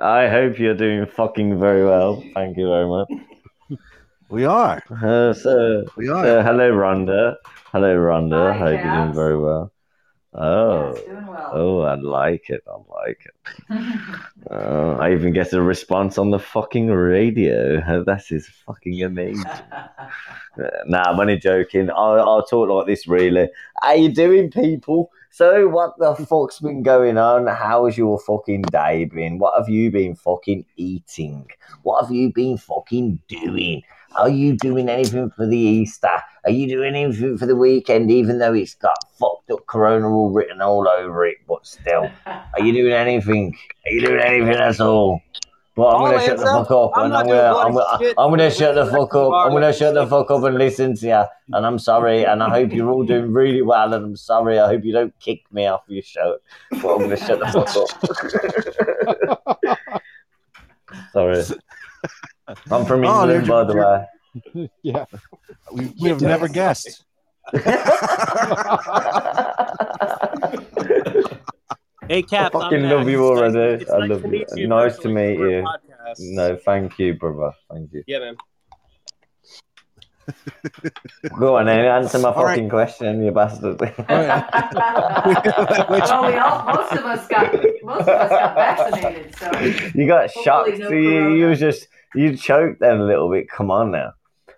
I 0.00 0.28
hope 0.28 0.58
you're 0.58 0.74
doing 0.74 1.06
fucking 1.06 1.58
very 1.58 1.84
well. 1.84 2.22
Thank 2.34 2.56
you 2.56 2.68
very 2.68 2.88
much. 2.88 3.08
We 4.28 4.44
are. 4.44 4.82
Uh, 4.90 5.32
so, 5.32 5.84
We 5.96 6.08
are. 6.08 6.24
uh, 6.38 6.42
hello, 6.42 6.70
Rhonda. 6.72 7.36
Hello, 7.72 7.96
Rhonda. 7.96 8.52
Hi, 8.52 8.76
hope 8.76 8.84
you're 8.84 8.94
doing 8.96 9.14
very 9.14 9.38
well. 9.38 9.72
Oh, 10.32 10.94
doing 10.94 11.26
well. 11.26 11.50
oh, 11.52 11.80
I 11.80 11.94
like 11.96 12.50
it. 12.50 12.62
I 12.68 12.76
like 13.04 13.18
it. 13.26 13.34
Uh, 14.50 14.96
I 15.00 15.12
even 15.12 15.32
get 15.32 15.52
a 15.52 15.60
response 15.60 16.18
on 16.18 16.30
the 16.30 16.38
fucking 16.38 16.86
radio. 16.88 17.80
That 18.06 18.22
is 18.30 18.48
fucking 18.66 19.02
amazing. 19.02 19.44
Nah, 20.86 21.02
I'm 21.06 21.18
only 21.20 21.38
joking. 21.38 21.90
I'll, 21.90 22.20
I'll 22.20 22.44
talk 22.44 22.68
like 22.68 22.86
this, 22.86 23.06
really. 23.06 23.48
How 23.82 23.92
you 23.94 24.12
doing, 24.12 24.50
people? 24.50 25.10
So, 25.30 25.68
what 25.68 25.92
the 25.98 26.14
fuck's 26.26 26.58
been 26.58 26.82
going 26.82 27.16
on? 27.16 27.46
How's 27.46 27.96
your 27.96 28.18
fucking 28.18 28.62
day 28.62 29.04
been? 29.04 29.38
What 29.38 29.56
have 29.58 29.68
you 29.68 29.90
been 29.90 30.16
fucking 30.16 30.66
eating? 30.76 31.48
What 31.82 32.02
have 32.02 32.10
you 32.14 32.32
been 32.32 32.58
fucking 32.58 33.20
doing? 33.28 33.82
Are 34.16 34.28
you 34.28 34.56
doing 34.56 34.88
anything 34.88 35.30
for 35.30 35.46
the 35.46 35.56
Easter? 35.56 36.20
Are 36.44 36.50
you 36.50 36.68
doing 36.68 36.94
anything 36.94 37.36
for 37.38 37.46
the 37.46 37.56
weekend, 37.56 38.10
even 38.10 38.38
though 38.38 38.54
it's 38.54 38.74
got 38.74 38.96
fucked 39.18 39.50
up 39.50 39.66
Corona 39.66 40.08
all 40.08 40.30
written 40.30 40.60
all 40.62 40.88
over 40.88 41.26
it? 41.26 41.36
But 41.46 41.66
still, 41.66 42.10
are 42.26 42.60
you 42.60 42.72
doing 42.72 42.92
anything? 42.94 43.56
Are 43.86 43.92
you 43.92 44.00
doing 44.06 44.20
anything 44.20 44.54
at 44.54 44.80
all? 44.80 45.20
But 45.76 45.94
I'm 45.94 46.02
gonna 46.10 46.20
shut 46.26 46.36
the 46.38 46.44
fuck 46.44 46.70
up, 46.70 46.90
I'm 46.96 47.04
and 47.06 47.16
I'm 47.16 47.26
gonna, 47.26 47.54
I'm 47.56 47.72
gonna. 47.72 48.14
I'm 48.18 48.30
gonna 48.30 48.50
shut 48.50 48.74
the 48.74 48.86
fuck 48.86 49.14
up. 49.14 49.32
I'm 49.32 49.52
gonna 49.52 49.72
shut 49.72 49.94
the 49.94 50.06
fuck 50.06 50.30
up 50.30 50.42
and 50.44 50.56
listen 50.58 50.94
to 50.96 51.06
you. 51.06 51.24
And 51.56 51.64
I'm 51.64 51.78
sorry, 51.78 52.24
and 52.24 52.42
I 52.42 52.50
hope 52.50 52.72
you're 52.72 52.90
all 52.90 53.04
doing 53.04 53.32
really 53.32 53.62
well. 53.62 53.94
And 53.94 54.04
I'm 54.04 54.16
sorry. 54.16 54.58
I 54.58 54.66
hope 54.66 54.84
you 54.84 54.92
don't 54.92 55.14
kick 55.20 55.42
me 55.52 55.66
off 55.66 55.82
your 55.86 56.02
show. 56.02 56.38
But 56.70 56.94
I'm 56.94 56.98
gonna 57.00 57.16
shut 57.16 57.38
the 57.38 57.46
fuck 57.46 57.76
up. 59.70 59.90
sorry. 61.12 61.42
I'm 62.70 62.84
from 62.84 63.04
Oh, 63.04 63.22
England, 63.22 63.30
they're- 63.30 63.42
by 63.46 63.64
the 63.64 63.76
way. 63.76 64.04
yeah. 64.82 65.04
We, 65.72 65.92
we 66.00 66.08
have 66.08 66.20
never 66.20 66.48
guessed. 66.60 67.04
Hey, 72.08 72.22
Caps. 72.22 72.54
I 72.56 72.58
I'm 72.58 72.62
fucking 72.70 72.88
love 72.88 73.08
you 73.08 73.30
It's 73.32 73.40
nice- 73.40 73.54
already. 73.54 73.82
it's 73.84 73.90
I 73.90 73.98
love 73.98 74.22
to 74.22 74.28
you. 74.36 74.46
you 74.56 74.66
Nice 74.66 74.98
to 74.98 75.08
meet 75.08 75.38
you. 75.38 75.62
podcast. 75.62 76.16
No, 76.18 76.56
thank 76.56 76.98
you, 76.98 77.14
brother. 77.14 77.52
Thank 77.72 77.92
you. 77.92 78.02
Yeah, 78.08 78.18
man. 78.18 78.36
Go 81.38 81.56
on, 81.56 81.66
then. 81.66 81.84
Answer 81.84 82.18
my 82.18 82.30
All 82.32 82.44
right. 82.44 82.54
fucking 82.54 82.68
question, 82.68 83.22
you 83.22 83.30
bastard. 83.30 83.80
well, 83.80 83.90
we 83.98 84.06
all, 86.36 86.64
most 86.64 86.92
of 86.92 87.04
us 87.04 87.26
got, 87.28 87.52
most 87.82 88.00
of 88.02 88.08
us 88.08 88.28
got 88.30 88.54
vaccinated, 88.56 89.34
so. 89.36 89.50
you 89.98 90.06
got 90.08 90.30
Hopefully 90.30 90.44
shocked. 90.44 90.78
no 90.78 90.88
so 90.88 90.94
you, 90.94 91.34
you 91.34 91.46
was 91.46 91.60
just 91.60 91.86
you 92.16 92.36
choked 92.36 92.80
then 92.80 92.98
a 92.98 93.04
little 93.04 93.30
bit. 93.30 93.48
Come 93.48 93.70
on 93.70 93.90
now. 93.92 94.12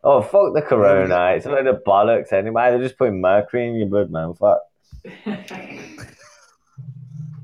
Oh 0.04 0.20
fuck 0.20 0.52
the 0.54 0.62
corona! 0.62 1.32
It's 1.36 1.46
a 1.46 1.50
load 1.50 1.66
of 1.66 1.82
bollocks 1.84 2.32
anyway. 2.32 2.70
They're 2.70 2.82
just 2.82 2.98
putting 2.98 3.20
mercury 3.20 3.68
in 3.68 3.74
your 3.76 3.86
blood, 3.88 4.10
man. 4.10 4.34
Fuck. 4.34 4.58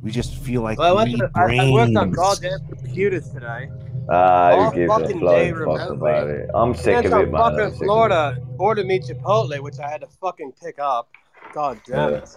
We 0.00 0.12
just 0.12 0.36
feel 0.36 0.62
like 0.62 0.78
Well, 0.78 0.92
I 0.92 0.92
went 1.04 1.11
we 1.12 1.18
to, 1.18 1.30
I, 1.34 1.56
I 1.66 1.70
worked 1.72 1.96
on 1.96 2.12
goddamn 2.12 2.61
computers 2.68 3.28
today. 3.30 3.68
Ah, 4.09 4.50
All 4.52 4.70
who 4.70 4.76
gives 4.76 4.92
a 4.92 4.98
fucking 5.00 5.18
flying 5.18 5.54
day 5.54 5.64
fuck 5.64 5.90
about 5.90 6.28
it? 6.28 6.50
I'm 6.54 6.74
sick 6.74 7.04
of 7.04 7.12
it, 7.12 7.32
man. 7.32 7.34
I'm 7.42 7.52
fucking 7.52 7.59
sick 7.59 7.74
of 7.74 7.82
it. 7.82 7.84
Florida, 7.84 8.38
ordered 8.59 8.86
me 8.86 9.00
Chipotle, 9.00 9.59
which 9.61 9.78
I 9.80 9.90
had 9.90 10.00
to 10.02 10.06
fucking 10.06 10.52
pick 10.62 10.78
up. 10.78 11.11
God 11.52 11.80
damn 11.84 12.12
Yeah. 12.12 12.16
it. 12.18 12.36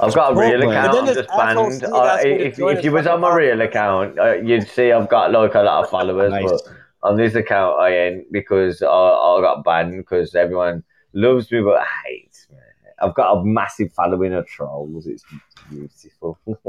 I've 0.00 0.14
got 0.14 0.32
a 0.32 0.34
real 0.38 0.60
Chipotle. 0.60 0.70
account. 0.70 0.98
I'm 0.98 1.06
just 1.14 1.28
banned. 1.28 1.74
Steve 1.74 1.92
Uh, 1.92 2.04
asked 2.04 2.24
me 2.24 2.30
to 2.38 2.44
if 2.44 2.58
if 2.78 2.84
you 2.84 2.90
was 2.92 3.06
on 3.06 3.20
my 3.20 3.34
real 3.34 3.60
account, 3.62 4.18
uh, 4.18 4.32
you'd 4.34 4.66
see 4.68 4.90
I've 4.90 5.08
got 5.08 5.30
like 5.30 5.54
a 5.54 5.60
lot 5.62 5.84
of 5.84 5.90
followers, 5.90 6.32
Nice. 6.32 6.50
but 6.50 6.60
on 7.02 7.16
this 7.16 7.34
account 7.34 7.80
I 7.80 7.96
ain't 7.96 8.32
because 8.32 8.82
I, 8.82 8.86
I 8.86 9.40
got 9.40 9.64
banned 9.64 9.96
because 9.96 10.34
everyone 10.34 10.84
loves 11.12 11.50
me 11.50 11.60
but 11.60 11.82
hates 12.04 12.46
me. 12.50 12.56
I've 13.00 13.14
got 13.14 13.38
a 13.38 13.44
massive 13.44 13.92
following 13.92 14.32
of 14.32 14.46
trolls. 14.46 15.06
It's 15.06 15.24
beautiful. 15.68 16.38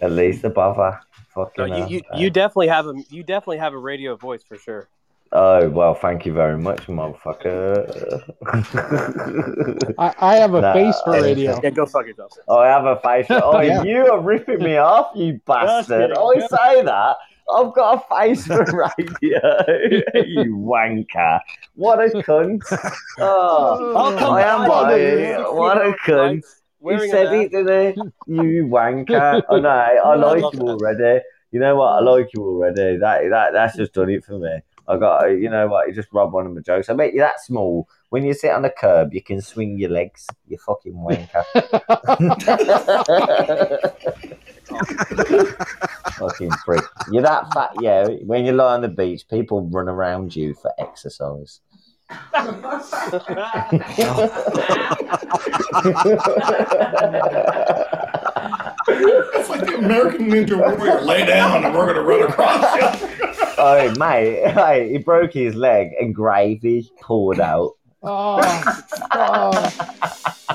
At 0.00 0.10
least 0.10 0.42
the 0.42 0.50
bother. 0.50 1.00
No, 1.36 1.44
Fucking 1.46 1.74
you, 1.74 1.86
you, 1.88 2.02
you 2.16 2.30
definitely 2.30 2.68
have 2.68 2.86
a 2.86 2.94
you 3.10 3.22
definitely 3.24 3.58
have 3.58 3.72
a 3.72 3.78
radio 3.78 4.16
voice 4.16 4.42
for 4.44 4.56
sure. 4.56 4.88
Oh 5.32 5.68
well, 5.68 5.94
thank 5.94 6.24
you 6.26 6.32
very 6.32 6.56
much, 6.56 6.86
motherfucker. 6.86 8.22
I, 9.98 10.14
I 10.20 10.36
have 10.36 10.54
a 10.54 10.60
Nah, 10.60 10.72
face 10.72 10.94
for 11.04 11.16
anything. 11.16 11.48
radio. 11.48 11.60
Yeah, 11.62 11.70
go 11.70 11.86
fuck 11.86 12.06
yourself. 12.06 12.32
Oh, 12.46 12.58
I 12.58 12.68
have 12.68 12.84
a 12.84 13.00
face. 13.00 13.26
For, 13.26 13.40
oh, 13.42 13.60
Yeah. 13.60 13.82
you 13.82 14.06
are 14.12 14.20
ripping 14.20 14.60
me 14.62 14.76
off, 14.76 15.10
you 15.16 15.40
bastard! 15.44 16.10
kidding. 16.10 16.16
I 16.16 16.20
oh, 16.20 16.38
say 16.38 16.82
that. 16.84 17.16
I've 17.52 17.74
got 17.74 18.04
a 18.10 18.16
face 18.16 18.46
for 18.46 18.64
radio. 18.64 19.40
you 20.26 20.56
wanker! 20.56 21.40
What 21.74 22.00
a 22.00 22.08
cunt! 22.22 22.62
Oh, 23.18 23.94
I'll 23.96 24.18
come 24.18 24.34
I 24.34 24.42
am 24.42 24.60
back. 24.62 24.68
lying. 24.70 25.42
What 25.56 25.76
a 25.78 25.92
cunt! 26.06 26.36
He 26.36 26.42
Wearing 26.80 27.10
a 27.10 27.12
said 27.12 27.32
it, 27.34 27.50
didn't 27.50 27.94
he? 28.26 28.34
You 28.34 28.66
wanker! 28.66 29.42
I 29.48 29.58
know. 29.60 29.68
I 29.68 29.96
I 29.96 30.14
like 30.16 30.54
you 30.54 30.60
already. 30.60 31.22
You 31.50 31.60
know 31.60 31.76
what? 31.76 31.86
I 31.88 32.00
like 32.00 32.28
you 32.34 32.42
already. 32.42 32.96
That 32.98 33.28
that 33.30 33.52
that's 33.52 33.76
just 33.76 33.92
done 33.92 34.10
it 34.10 34.24
for 34.24 34.38
me. 34.38 34.60
I 34.88 34.96
got. 34.98 35.26
You 35.26 35.48
know 35.50 35.66
what? 35.68 35.86
You 35.88 35.94
just 35.94 36.12
robbed 36.12 36.32
one 36.32 36.46
of 36.46 36.52
my 36.52 36.60
jokes. 36.60 36.88
I 36.88 36.94
bet 36.94 37.12
you're 37.14 37.24
that 37.26 37.40
small. 37.40 37.88
When 38.10 38.24
you 38.24 38.32
sit 38.34 38.50
on 38.50 38.62
the 38.62 38.70
curb, 38.70 39.12
you 39.14 39.22
can 39.22 39.40
swing 39.40 39.78
your 39.78 39.90
legs. 39.90 40.26
You 40.46 40.58
fucking 40.58 40.94
wanker. 40.94 41.44
Fucking 46.18 46.50
prick. 46.64 46.84
You're 47.10 47.22
that 47.22 47.52
fat, 47.52 47.70
yeah. 47.80 48.06
When 48.24 48.44
you 48.44 48.52
lie 48.52 48.74
on 48.74 48.82
the 48.82 48.88
beach, 48.88 49.28
people 49.28 49.62
run 49.68 49.88
around 49.88 50.34
you 50.34 50.54
for 50.54 50.72
exercise. 50.78 51.60
It's 58.86 59.48
like 59.48 59.66
the 59.66 59.76
American 59.78 60.30
Ninja 60.30 60.58
Warrior. 60.58 61.00
Lay 61.02 61.24
down, 61.24 61.64
and 61.64 61.74
we're 61.74 61.86
gonna 61.86 62.02
run 62.02 62.22
across 62.22 62.76
you. 62.76 63.08
oh, 63.58 63.94
mate, 63.98 64.50
hey, 64.52 64.90
he 64.92 64.98
broke 64.98 65.32
his 65.32 65.54
leg 65.54 65.92
and 65.98 66.14
gravy 66.14 66.90
poured 67.00 67.40
out. 67.40 67.72
Oh, 68.06 68.38
oh. 69.12 69.94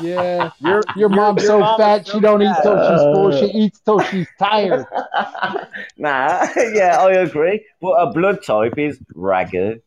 yeah. 0.02 0.52
Your, 0.60 0.82
Your 0.96 1.10
mom's 1.10 1.46
so 1.46 1.60
fat 1.78 2.08
she 2.08 2.20
don't 2.20 2.44
eat 2.44 2.56
till 2.62 2.78
she's 2.78 3.02
full. 3.02 3.32
She 3.32 3.46
uh. 3.46 3.64
eats 3.66 3.80
till 3.80 4.00
she's 4.02 4.28
tired. 4.38 4.86
nah, 5.98 6.48
yeah, 6.74 6.98
I 7.00 7.12
agree. 7.14 7.66
But 7.82 8.06
her 8.06 8.14
blood 8.14 8.44
type 8.44 8.78
is 8.78 9.00
ragged. 9.16 9.82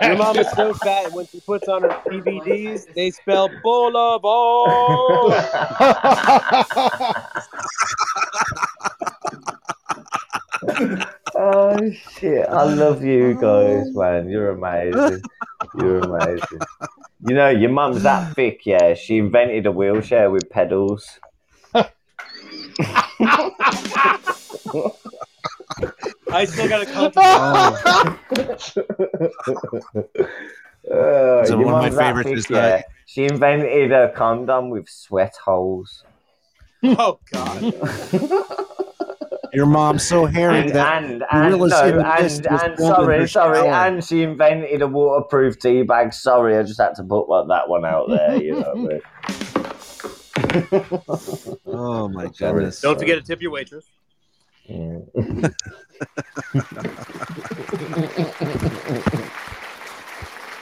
Your 0.00 0.16
mom 0.16 0.38
is 0.38 0.50
so 0.52 0.72
fat, 0.72 1.06
and 1.06 1.14
when 1.14 1.26
she 1.26 1.40
puts 1.40 1.68
on 1.68 1.82
her 1.82 1.90
DVDs, 2.06 2.86
they 2.94 3.10
spell 3.10 3.50
bola 3.62 4.18
Boulevard. 4.18 5.34
Oh 11.34 11.90
shit! 12.12 12.46
I 12.48 12.64
love 12.64 13.02
you 13.02 13.34
guys, 13.34 13.86
man. 13.94 14.28
You're 14.28 14.50
amazing. 14.50 15.22
You're 15.76 15.98
amazing. 16.00 16.60
You 17.26 17.34
know, 17.34 17.48
your 17.50 17.70
mum's 17.70 18.02
that 18.02 18.34
thick, 18.34 18.64
yeah. 18.66 18.94
She 18.94 19.18
invented 19.18 19.66
a 19.66 19.72
wheelchair 19.72 20.30
with 20.30 20.48
pedals. 20.50 21.18
I 26.32 26.44
still 26.46 26.68
got 26.68 26.86
to 26.86 27.12
come. 27.12 27.12
Uh, 30.90 31.44
So 31.44 31.58
one 31.58 31.74
of 31.74 31.82
my 31.82 31.90
favorites 31.90 32.28
thick, 32.30 32.38
is 32.38 32.50
yeah. 32.50 32.60
that- 32.60 32.86
She 33.06 33.24
invented 33.26 33.92
a 33.92 34.10
condom 34.12 34.70
with 34.70 34.88
sweat 34.88 35.34
holes. 35.36 36.04
Oh 36.82 37.20
God. 37.30 37.74
Your 39.52 39.66
mom's 39.66 40.06
so 40.06 40.26
hairy 40.26 40.58
And, 40.58 40.70
that 40.70 41.02
and, 41.02 41.24
and, 41.30 41.50
gorillas 41.50 41.72
no, 41.72 41.84
in 41.86 41.96
the 41.98 42.06
and, 42.06 42.46
and 42.46 42.78
sorry, 42.78 43.28
sorry, 43.28 43.58
shower. 43.58 43.68
and 43.68 44.04
she 44.04 44.22
invented 44.22 44.82
a 44.82 44.86
waterproof 44.86 45.58
tea 45.58 45.82
bag. 45.82 46.12
Sorry, 46.12 46.56
I 46.56 46.62
just 46.62 46.80
had 46.80 46.94
to 46.96 47.02
put 47.02 47.28
like, 47.28 47.48
that 47.48 47.68
one 47.68 47.84
out 47.84 48.08
there. 48.08 48.40
You 48.42 48.60
know 48.60 48.72
what 48.74 48.76
I 48.76 48.82
mean? 48.88 49.00
Oh 51.66 52.08
my 52.08 52.30
Sorry. 52.32 52.54
goodness! 52.54 52.80
Don't 52.80 52.98
forget 52.98 53.18
to 53.18 53.24
tip 53.24 53.40
your 53.42 53.50
waitress. 53.52 53.84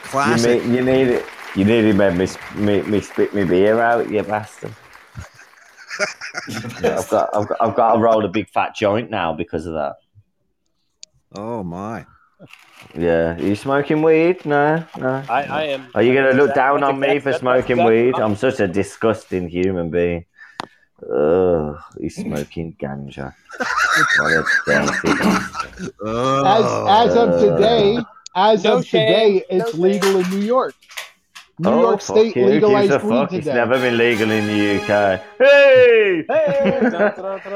Classic. 0.05 0.63
You, 0.65 0.71
need, 0.71 0.77
you 0.77 0.85
need 0.85 1.09
it. 1.09 1.27
You 1.55 1.65
nearly 1.65 1.93
made 1.93 2.17
me, 2.17 2.27
sp- 2.29 2.57
me, 2.57 2.83
me 2.83 3.01
spit 3.01 3.35
my 3.35 3.45
beer 3.45 3.81
out, 3.81 4.11
you 4.11 4.23
bastard. 4.23 4.75
Yeah, 6.83 6.99
I've 6.99 7.09
got, 7.09 7.35
I've 7.35 7.49
got, 7.49 7.57
I've 7.61 7.77
got 7.77 7.93
to 7.95 7.99
roll 7.99 8.25
a 8.25 8.29
big 8.29 8.49
fat 8.49 8.75
joint 8.75 9.11
now 9.11 9.33
because 9.33 9.67
of 9.67 9.75
that. 9.75 9.97
Oh 11.35 11.63
my! 11.63 12.07
Yeah, 12.95 13.35
are 13.35 13.43
you 13.43 13.55
smoking 13.55 14.03
weed? 14.03 14.45
No, 14.47 14.85
no. 14.97 15.23
I, 15.29 15.43
I 15.43 15.63
am. 15.65 15.89
Are 15.95 16.03
you 16.03 16.15
gonna 16.15 16.33
look 16.33 16.55
down 16.55 16.83
on 16.83 16.99
me 16.99 17.19
for 17.19 17.33
smoking 17.39 17.85
weed? 17.85 18.15
I'm 18.15 18.37
such 18.37 18.61
a 18.61 18.69
disgusting 18.69 19.49
human 19.49 19.91
being. 19.91 20.25
Ugh, 21.03 21.77
he's 22.01 22.17
smoking 22.17 22.77
ganja. 22.81 23.35
what 24.19 24.33
a 24.33 24.45
dirty. 24.67 25.09
As 26.05 27.11
as 27.11 27.17
of 27.17 27.41
today, 27.41 27.99
as 28.35 28.65
No 28.65 28.79
of 28.79 28.87
shame, 28.87 29.07
today, 29.07 29.45
it's 29.51 29.75
no 29.75 29.81
legal 29.81 30.17
in 30.17 30.31
New 30.31 30.45
York. 30.45 30.75
New 31.61 31.71
oh, 31.71 31.81
York 31.81 32.01
State 32.01 32.37
you, 32.37 32.47
legalized 32.47 32.93
a 32.93 33.01
fuck? 33.01 33.33
It's 33.33 33.47
never 33.47 33.79
been 33.79 33.99
legal 33.99 34.31
in 34.31 34.47
the 34.47 34.81
UK. 34.81 35.23
Hey! 35.39 36.25
Hey! 36.29 36.81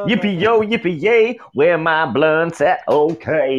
Yippee 0.08 0.40
yo, 0.40 0.60
yippee 0.60 1.00
yay, 1.00 1.38
where 1.52 1.78
my 1.78 2.06
blunts 2.06 2.60
at? 2.60 2.80
Okay. 2.88 3.56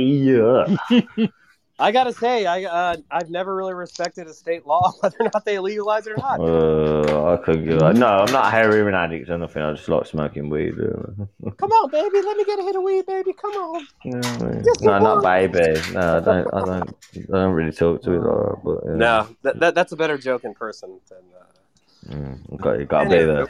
yeah. 1.80 1.86
I 1.86 1.92
gotta 1.92 2.14
say, 2.14 2.46
I 2.46 2.64
uh, 2.64 2.98
I've 3.12 3.30
never 3.30 3.56
really 3.56 3.74
respected 3.74 4.28
a 4.28 4.34
state 4.34 4.66
law 4.66 4.92
whether 5.00 5.18
or 5.20 5.30
not 5.34 5.46
they 5.46 5.60
legalize 5.60 6.08
it 6.08 6.14
or 6.14 6.18
not. 6.18 6.40
Uh, 6.40 7.34
I 7.34 7.38
could 7.38 7.68
go. 7.68 7.92
No, 7.92 8.08
I'm 8.08 8.32
not 8.32 8.48
a 8.48 8.50
heroin 8.50 8.94
addict 8.94 9.30
or 9.30 9.38
nothing. 9.38 9.62
I 9.62 9.74
just 9.74 9.90
like 9.90 10.06
smoking 10.06 10.50
weed. 10.50 10.76
Come 11.58 11.72
on, 11.72 11.90
baby, 11.90 12.22
let 12.22 12.38
me 12.38 12.46
get 12.46 12.60
a 12.60 12.64
hit 12.64 12.76
of 12.76 12.84
weed, 12.84 13.06
baby. 13.06 13.34
Come 13.34 13.52
on. 13.52 13.88
No, 14.06 15.00
not 15.00 15.24
baby. 15.24 15.80
No, 15.94 16.18
I 16.18 16.20
don't. 16.20 16.54
I 16.54 16.66
don't. 16.66 16.96
I 17.16 17.32
don't 17.32 17.54
really 17.54 17.72
talk 17.72 18.02
to 18.04 18.12
it 18.12 18.20
like 18.20 18.24
that. 18.24 18.62
But 18.64 18.80
yeah. 18.86 18.96
No, 18.96 19.28
that, 19.42 19.60
that 19.60 19.76
that's 19.76 19.92
a 19.92 19.96
better 19.96 20.18
joke 20.18 20.44
in 20.44 20.54
person 20.54 21.00
than. 21.10 21.20
Uh... 21.36 21.44
Mm, 22.10 22.52
you 22.52 22.58
got, 22.58 22.80
you 22.80 22.86
got 22.86 23.04
to 23.06 23.10
be 23.10 23.24
there. 23.24 23.46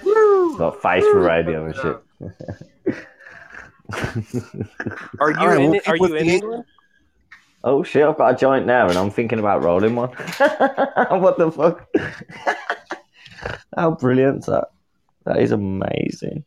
Got 0.58 0.82
face 0.82 1.04
for 1.04 1.20
radio 1.22 1.66
and 1.66 1.76
shit. 1.76 1.98
Are 5.20 5.32
you 5.32 5.38
All 5.38 5.48
right, 5.48 5.62
in? 5.62 5.72
we'll 5.72 5.82
are 5.88 5.98
you 5.98 6.16
in 6.16 6.28
the- 6.28 6.34
England? 6.34 6.66
Oh 7.64 7.84
shit! 7.84 8.04
I've 8.04 8.18
got 8.18 8.34
a 8.34 8.38
joint 8.38 8.66
now, 8.66 8.90
and 8.90 8.98
I'm 8.98 9.10
thinking 9.10 9.40
about 9.40 9.64
rolling 9.64 9.96
one. 9.96 10.10
what 11.10 11.38
the 11.38 11.52
fuck? 11.52 11.88
How 13.76 13.92
brilliant's 13.92 14.48
that? 14.48 14.70
That 15.26 15.38
is 15.40 15.52
amazing. 15.52 16.46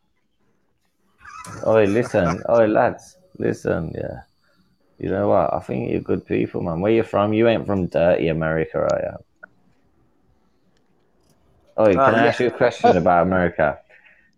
Oh, 1.62 1.82
listen, 1.84 2.42
oh 2.48 2.64
lads, 2.66 3.16
listen, 3.38 3.92
yeah. 3.94 4.22
You 4.98 5.10
know 5.10 5.28
what? 5.28 5.52
I 5.52 5.60
think 5.60 5.90
you're 5.90 6.00
good 6.00 6.26
people, 6.26 6.62
man. 6.62 6.80
Where 6.80 6.92
you 6.92 7.02
from? 7.02 7.32
You 7.32 7.48
ain't 7.48 7.66
from 7.66 7.86
dirty 7.86 8.28
America, 8.28 8.78
are 8.78 9.00
you? 9.02 9.24
Oh, 11.76 11.98
can 12.00 12.14
Uh, 12.14 12.14
I 12.14 12.24
yeah. 12.24 12.28
ask 12.28 12.40
you 12.40 12.46
a 12.48 12.50
question 12.50 12.96
about 12.96 13.26
America? 13.26 13.78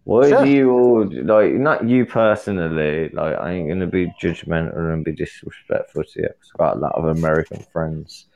Why 0.08 0.30
Sure. 0.30 0.42
do 0.42 0.50
you 0.50 0.70
all 0.70 1.04
like? 1.04 1.52
Not 1.52 1.86
you 1.86 2.06
personally. 2.06 3.10
Like, 3.10 3.36
I 3.36 3.52
ain't 3.52 3.68
gonna 3.68 3.86
be 3.86 4.10
judgmental 4.18 4.90
and 4.90 5.04
be 5.04 5.12
disrespectful 5.12 6.02
to 6.02 6.20
you. 6.22 6.28
I've 6.28 6.58
got 6.58 6.76
a 6.78 6.80
lot 6.80 6.94
of 6.94 7.18
American 7.18 7.62
friends, 7.70 8.26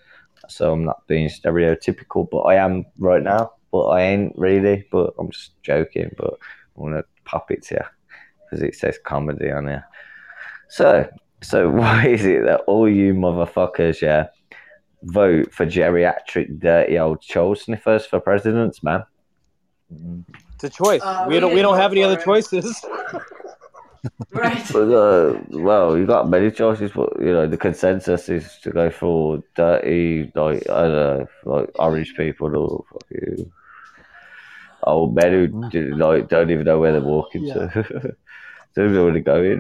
so 0.49 0.75
I'm 0.75 0.85
not 0.85 1.07
being 1.07 1.31
stereotypical. 1.31 2.29
But 2.31 2.41
I 2.41 2.57
am 2.57 2.85
right 2.99 3.23
now. 3.23 3.53
But 3.71 3.85
I 3.87 4.03
ain't 4.03 4.35
really. 4.37 4.85
But 4.93 5.15
I'm 5.19 5.31
just 5.31 5.53
joking. 5.63 6.11
But 6.19 6.35
I 6.35 6.81
want 6.83 6.95
to 6.95 7.05
pop 7.25 7.51
it 7.51 7.63
to 7.69 7.77
you 7.77 7.85
because 8.45 8.63
it 8.63 8.75
says 8.75 8.99
comedy 9.03 9.51
on 9.51 9.67
here. 9.67 9.87
So, 10.69 11.09
so 11.41 11.71
why 11.81 12.07
is 12.09 12.27
it 12.27 12.45
that 12.45 12.61
all 12.67 12.87
you 12.87 13.15
motherfuckers, 13.15 14.03
yeah, 14.03 14.27
vote 15.05 15.55
for 15.55 15.65
geriatric, 15.65 16.61
dirty 16.61 16.99
old 16.99 17.23
child 17.23 17.57
sniffers 17.57 18.05
for 18.05 18.21
presidents, 18.21 18.83
man? 18.83 19.05
Mm-hmm. 19.91 20.21
It's 20.63 20.75
a 20.79 20.85
choice. 20.85 21.01
Uh, 21.03 21.25
we 21.29 21.35
we 21.35 21.41
don't. 21.41 21.55
We 21.55 21.63
don't 21.63 21.77
have 21.77 21.93
any 21.93 22.03
other 22.03 22.19
it. 22.19 22.25
choices. 22.25 22.85
Right. 24.33 24.67
But, 24.73 24.93
uh, 24.93 25.39
well, 25.51 25.97
you 25.97 26.07
got 26.07 26.29
many 26.29 26.51
choices, 26.51 26.91
but 26.91 27.11
you 27.21 27.33
know 27.33 27.47
the 27.47 27.57
consensus 27.57 28.29
is 28.29 28.59
to 28.65 28.71
go 28.73 28.91
for 28.91 29.45
dirty, 29.55 30.33
like 30.35 30.69
I 30.69 30.83
don't 30.83 30.93
know, 30.93 31.27
like 31.45 31.71
orange 31.79 32.13
people 32.17 32.57
or 32.57 32.85
fuck 32.91 33.05
you, 33.11 33.53
old 34.83 35.15
men 35.15 35.33
who 35.33 35.71
do, 35.71 35.95
like 35.95 36.29
don't 36.29 36.51
even 36.51 36.65
know 36.65 36.81
where 36.81 36.91
they're 36.91 37.01
walking 37.01 37.47
to, 37.53 38.17
don't 38.75 38.93
know 38.93 39.05
where 39.05 39.13
they're 39.13 39.23
going. 39.23 39.59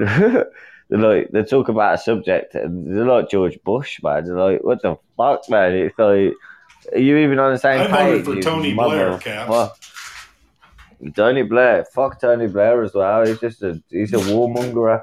they're 0.88 0.98
like 0.98 1.30
they 1.30 1.44
talk 1.44 1.68
about 1.68 1.94
a 1.94 1.98
subject 1.98 2.56
and 2.56 2.96
they're 2.96 3.06
like 3.06 3.30
George 3.30 3.58
Bush, 3.62 4.02
man. 4.02 4.24
They're 4.24 4.36
like, 4.36 4.64
what 4.64 4.82
the 4.82 4.96
fuck, 5.16 5.48
man? 5.48 5.72
It's 5.72 5.96
like, 5.96 6.32
are 6.92 6.98
you 6.98 7.16
even 7.18 7.38
on 7.38 7.52
the 7.52 7.58
same 7.60 7.80
I 7.80 7.86
page? 7.86 8.24
voted 8.24 8.24
for 8.24 8.34
you 8.34 8.42
Tony 8.42 8.74
Blair, 8.74 9.10
mother- 9.10 9.18
Caps. 9.22 9.48
fuck? 9.48 9.78
Tony 11.10 11.42
Blair, 11.42 11.84
fuck 11.84 12.20
Tony 12.20 12.46
Blair 12.46 12.82
as 12.82 12.94
well. 12.94 13.26
He's 13.26 13.40
just 13.40 13.62
a 13.62 13.82
he's 13.90 14.12
a 14.12 14.18
warmonger. 14.18 15.02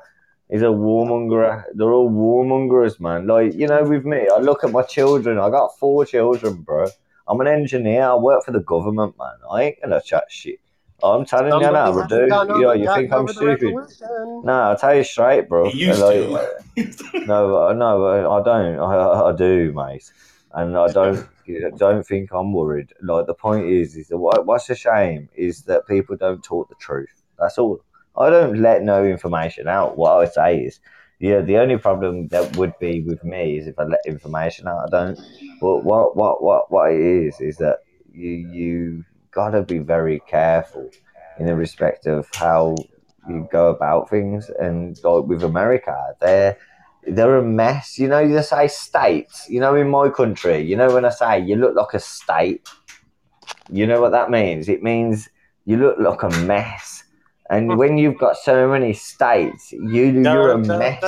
He's 0.49 0.61
a 0.61 0.65
warmonger. 0.65 1.63
They're 1.73 1.91
all 1.91 2.09
warmongers, 2.09 2.99
man. 2.99 3.27
Like 3.27 3.53
you 3.53 3.67
know, 3.67 3.83
with 3.83 4.05
me, 4.05 4.27
I 4.33 4.39
look 4.39 4.63
at 4.63 4.71
my 4.71 4.83
children. 4.83 5.37
I 5.37 5.49
got 5.49 5.77
four 5.77 6.05
children, 6.05 6.61
bro. 6.61 6.87
I'm 7.27 7.39
an 7.41 7.47
engineer. 7.47 8.03
I 8.03 8.15
work 8.15 8.45
for 8.45 8.51
the 8.51 8.61
government, 8.61 9.15
man. 9.19 9.35
I 9.51 9.63
ain't 9.63 9.81
gonna 9.81 10.01
chat 10.01 10.25
shit. 10.29 10.59
I'm 11.03 11.25
telling 11.25 11.53
you 11.53 11.71
now, 11.71 11.85
Somebody's 11.85 12.09
dude. 12.09 12.29
gone 12.29 12.61
Yeah, 12.61 12.73
you 12.73 12.93
think 12.93 13.13
I'm 13.13 13.27
stupid? 13.27 13.61
resolution. 13.63 14.41
No, 14.43 14.53
I'll 14.53 14.77
tell 14.77 14.95
you 14.95 15.03
straight, 15.03 15.47
bro. 15.47 15.69
He 15.69 15.85
used 15.85 16.01
Like, 16.01 16.47
no, 17.25 17.71
no, 17.73 18.31
I 18.31 18.43
don't. 18.43 18.79
I, 18.79 18.95
I, 18.95 19.29
I 19.29 19.35
do, 19.35 19.71
mate, 19.73 20.11
and 20.53 20.77
I 20.77 20.87
don't. 20.87 21.25
Don't 21.77 22.05
think 22.05 22.31
I'm 22.33 22.53
worried. 22.53 22.93
Like 23.01 23.27
the 23.27 23.33
point 23.33 23.67
is, 23.67 23.95
is 23.95 24.07
that 24.09 24.17
what, 24.17 24.45
what's 24.45 24.69
a 24.69 24.75
shame 24.75 25.29
is 25.35 25.63
that 25.63 25.87
people 25.87 26.15
don't 26.15 26.43
talk 26.43 26.69
the 26.69 26.75
truth. 26.75 27.23
That's 27.37 27.57
all. 27.57 27.81
I 28.17 28.29
don't 28.29 28.61
let 28.61 28.83
no 28.83 29.05
information 29.05 29.67
out. 29.67 29.97
What 29.97 30.17
I 30.17 30.25
say 30.25 30.57
is, 30.59 30.79
yeah, 31.19 31.41
the 31.41 31.57
only 31.57 31.77
problem 31.77 32.27
that 32.29 32.55
would 32.57 32.77
be 32.79 33.01
with 33.01 33.23
me 33.23 33.57
is 33.57 33.67
if 33.67 33.77
I 33.79 33.83
let 33.83 33.99
information 34.05 34.67
out. 34.67 34.87
I 34.87 34.89
don't. 34.89 35.19
But 35.61 35.83
what 35.83 36.15
what 36.15 36.43
what 36.43 36.71
what 36.71 36.91
it 36.91 36.99
is 36.99 37.39
is 37.39 37.57
that 37.57 37.79
you 38.11 38.31
you 38.31 39.05
gotta 39.31 39.61
be 39.61 39.79
very 39.79 40.19
careful 40.27 40.89
in 41.37 41.45
the 41.45 41.55
respect 41.55 42.05
of 42.07 42.27
how 42.33 42.75
you 43.27 43.47
go 43.51 43.69
about 43.69 44.09
things. 44.09 44.49
And 44.59 44.97
like 45.03 45.25
with 45.25 45.43
America, 45.43 45.95
they're 46.19 46.57
they're 47.03 47.37
a 47.37 47.43
mess. 47.43 47.97
You 47.97 48.07
know, 48.07 48.19
you 48.19 48.41
say 48.43 48.67
states. 48.67 49.49
You 49.49 49.59
know, 49.59 49.75
in 49.75 49.89
my 49.89 50.09
country, 50.09 50.61
you 50.61 50.75
know, 50.75 50.93
when 50.93 51.05
I 51.05 51.09
say 51.09 51.39
you 51.39 51.55
look 51.55 51.75
like 51.75 51.93
a 51.93 51.99
state, 51.99 52.67
you 53.71 53.85
know 53.87 54.01
what 54.01 54.11
that 54.11 54.29
means? 54.29 54.69
It 54.69 54.83
means 54.83 55.29
you 55.65 55.77
look 55.77 55.97
like 55.99 56.23
a 56.23 56.29
mess. 56.45 57.03
And 57.51 57.79
when 57.79 57.97
you've 57.97 58.19
got 58.19 58.37
so 58.37 58.69
many 58.69 58.93
states, 58.93 59.71
you 59.71 60.03
you're 60.05 60.51
a 60.51 60.57
mess. 60.57 61.01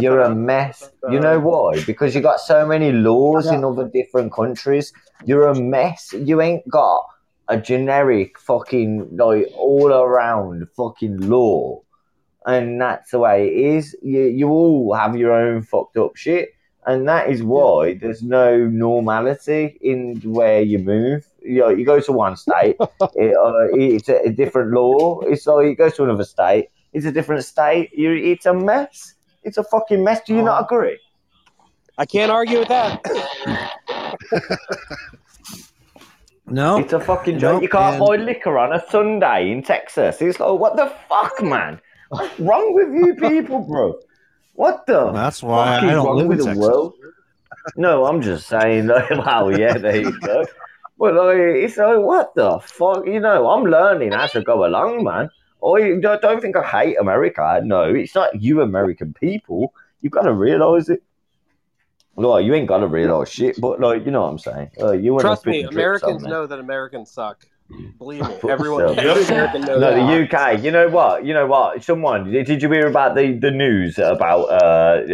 You're 0.00 0.22
a 0.22 0.34
mess. 0.34 0.90
You 1.10 1.20
know 1.20 1.38
why? 1.40 1.84
Because 1.84 2.14
you 2.14 2.22
got 2.22 2.40
so 2.40 2.66
many 2.66 2.90
laws 2.90 3.48
in 3.48 3.64
other 3.64 3.86
different 3.86 4.32
countries. 4.32 4.94
You're 5.26 5.48
a 5.48 5.54
mess. 5.54 6.14
You 6.14 6.40
ain't 6.40 6.66
got 6.68 7.04
a 7.48 7.58
generic 7.58 8.38
fucking 8.38 9.16
like 9.16 9.48
all 9.56 9.92
around 9.92 10.66
fucking 10.74 11.28
law. 11.28 11.82
And 12.48 12.80
that's 12.80 13.10
the 13.12 13.18
way 13.20 13.46
it 13.46 13.76
is. 13.76 13.94
You 14.02 14.22
you 14.22 14.48
all 14.48 14.94
have 14.94 15.16
your 15.16 15.32
own 15.32 15.62
fucked 15.62 15.96
up 15.98 16.16
shit. 16.16 16.48
And 16.86 17.06
that 17.06 17.28
is 17.28 17.42
why 17.42 17.94
there's 18.00 18.22
no 18.22 18.66
normality 18.66 19.76
in 19.82 20.20
where 20.24 20.62
you 20.62 20.78
move. 20.78 21.26
You 21.42 21.60
know, 21.60 21.68
you 21.68 21.84
go 21.84 22.00
to 22.00 22.12
one 22.12 22.36
state, 22.36 22.76
it, 22.80 23.36
uh, 23.36 23.68
it's 23.76 24.08
a, 24.08 24.16
a 24.28 24.30
different 24.32 24.72
law. 24.72 25.20
It's 25.20 25.46
like 25.46 25.66
you 25.66 25.76
go 25.76 25.90
to 25.90 26.04
another 26.04 26.24
state, 26.24 26.70
it's 26.94 27.04
a 27.04 27.12
different 27.12 27.44
state. 27.44 27.90
You, 27.92 28.12
it's 28.14 28.46
a 28.46 28.54
mess. 28.54 29.14
It's 29.44 29.58
a 29.58 29.64
fucking 29.64 30.02
mess. 30.02 30.20
Do 30.26 30.34
you 30.34 30.42
not 30.42 30.64
agree? 30.64 30.98
I 31.98 32.06
can't 32.06 32.30
argue 32.32 32.60
with 32.60 32.68
that. 32.68 33.04
No, 36.50 36.78
It's 36.78 36.94
a 36.94 37.00
fucking 37.00 37.38
joke. 37.38 37.54
Nope, 37.56 37.62
you 37.62 37.68
can't 37.68 37.96
and- 37.96 38.06
buy 38.06 38.16
liquor 38.16 38.56
on 38.58 38.72
a 38.72 38.82
Sunday 38.88 39.50
in 39.50 39.62
Texas. 39.62 40.22
It's 40.22 40.40
like, 40.40 40.58
what 40.58 40.76
the 40.76 40.90
fuck, 41.08 41.42
man? 41.42 41.78
What's 42.08 42.40
wrong 42.40 42.74
with 42.74 42.88
you 42.94 43.14
people, 43.14 43.60
bro? 43.60 43.98
What 44.54 44.86
the? 44.86 45.12
That's 45.12 45.42
why 45.42 45.76
fuck 45.76 45.84
I 45.84 45.86
is 45.86 45.92
don't 45.92 46.06
wrong 46.06 46.16
live 46.16 46.24
in 46.24 46.28
with 46.28 46.38
the 46.38 46.44
Texas. 46.44 46.66
world? 46.66 46.94
No, 47.76 48.06
I'm 48.06 48.22
just 48.22 48.48
saying. 48.48 48.86
Like, 48.86 49.10
wow, 49.26 49.48
yeah, 49.48 49.78
there 49.78 50.00
you 50.00 50.18
go. 50.20 50.46
But 50.98 51.14
like, 51.14 51.36
it's 51.36 51.76
like, 51.76 51.98
what 51.98 52.34
the 52.34 52.58
fuck? 52.60 53.06
You 53.06 53.20
know, 53.20 53.48
I'm 53.50 53.64
learning 53.64 54.12
as 54.12 54.34
I 54.34 54.40
go 54.40 54.64
along, 54.64 55.04
man. 55.04 55.30
I 55.62 55.98
don't, 56.00 56.22
don't 56.22 56.40
think 56.40 56.56
I 56.56 56.62
hate 56.62 56.96
America. 56.98 57.60
No, 57.64 57.82
it's 57.82 58.14
not 58.14 58.40
you 58.40 58.62
American 58.62 59.12
people. 59.12 59.74
You've 60.00 60.12
got 60.12 60.22
to 60.22 60.32
realize 60.32 60.88
it. 60.88 61.02
Well, 62.14 62.40
you 62.40 62.54
ain't 62.54 62.66
got 62.66 62.78
to 62.78 62.88
realize 62.88 63.30
shit, 63.30 63.60
but 63.60 63.80
like 63.80 64.04
you 64.04 64.10
know 64.10 64.22
what 64.22 64.30
I'm 64.30 64.38
saying. 64.38 64.70
Uh, 64.80 64.92
you 64.92 65.14
went 65.14 65.22
Trust 65.22 65.46
me, 65.46 65.62
Americans 65.62 66.22
know 66.22 66.46
that 66.46 66.58
Americans 66.58 67.12
suck. 67.12 67.46
Believe 67.98 68.26
me, 68.26 68.34
everyone, 68.48 68.96
yourself. 68.96 68.98
every 68.98 69.24
American 69.24 69.60
knows 69.66 69.80
No, 69.80 69.90
that. 69.94 70.30
the 70.30 70.38
UK. 70.38 70.64
You 70.64 70.70
know 70.70 70.88
what? 70.88 71.24
You 71.26 71.34
know 71.34 71.46
what? 71.46 71.82
Someone 71.84 72.30
did 72.30 72.62
you 72.62 72.70
hear 72.70 72.86
about 72.86 73.14
the, 73.14 73.32
the 73.38 73.50
news 73.50 73.98
about 73.98 74.44
uh, 74.44 74.54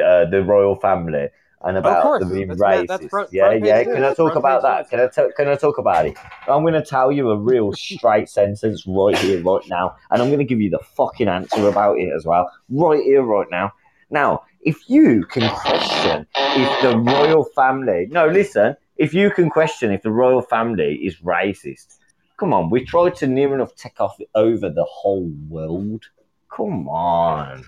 uh, 0.00 0.30
the 0.30 0.42
royal 0.46 0.76
family 0.76 1.28
and 1.62 1.76
about 1.78 2.02
course. 2.04 2.20
them 2.20 2.32
being 2.32 2.48
That's- 2.48 2.60
racist? 2.60 2.86
that's 2.86 3.06
front- 3.06 3.30
yeah, 3.32 3.46
front 3.48 3.64
yeah. 3.64 3.82
news. 3.82 3.94
Can 3.94 4.04
I 4.04 4.08
talk 4.08 4.16
Front 4.16 4.36
about 4.36 4.62
page 4.62 4.90
that? 4.90 4.90
Can 4.90 5.00
I 5.00 5.26
t- 5.28 5.32
can 5.36 5.48
I 5.48 5.56
talk 5.56 5.78
about 5.78 6.06
it? 6.06 6.16
I'm 6.46 6.62
going 6.62 6.74
to 6.74 6.82
tell 6.84 7.10
you 7.10 7.30
a 7.30 7.36
real 7.36 7.72
straight 7.72 8.28
sentence 8.28 8.84
right 8.86 9.18
here, 9.18 9.42
right 9.42 9.62
now, 9.68 9.96
and 10.12 10.22
I'm 10.22 10.28
going 10.28 10.38
to 10.38 10.44
give 10.44 10.60
you 10.60 10.70
the 10.70 10.78
fucking 10.96 11.26
answer 11.26 11.66
about 11.68 11.98
it 11.98 12.12
as 12.14 12.24
well, 12.24 12.48
right 12.70 13.02
here, 13.02 13.22
right 13.22 13.48
now. 13.50 13.72
Now, 14.10 14.42
if 14.60 14.88
you 14.88 15.24
can 15.24 15.48
question 15.56 16.24
if 16.36 16.82
the 16.82 16.96
royal 16.98 17.44
family, 17.56 18.06
no, 18.10 18.28
listen, 18.28 18.76
if 18.96 19.12
you 19.12 19.30
can 19.32 19.50
question 19.50 19.90
if 19.90 20.02
the 20.02 20.12
royal 20.12 20.40
family 20.40 20.94
is 21.02 21.16
racist, 21.16 21.96
come 22.38 22.52
on, 22.52 22.70
we 22.70 22.84
tried 22.84 23.14
to 23.16 23.26
near 23.26 23.54
enough 23.54 23.74
take 23.74 24.00
off 24.00 24.18
over 24.34 24.68
the 24.70 24.84
whole 24.84 25.30
world. 25.48 26.04
Come 26.50 26.88
on, 26.88 27.64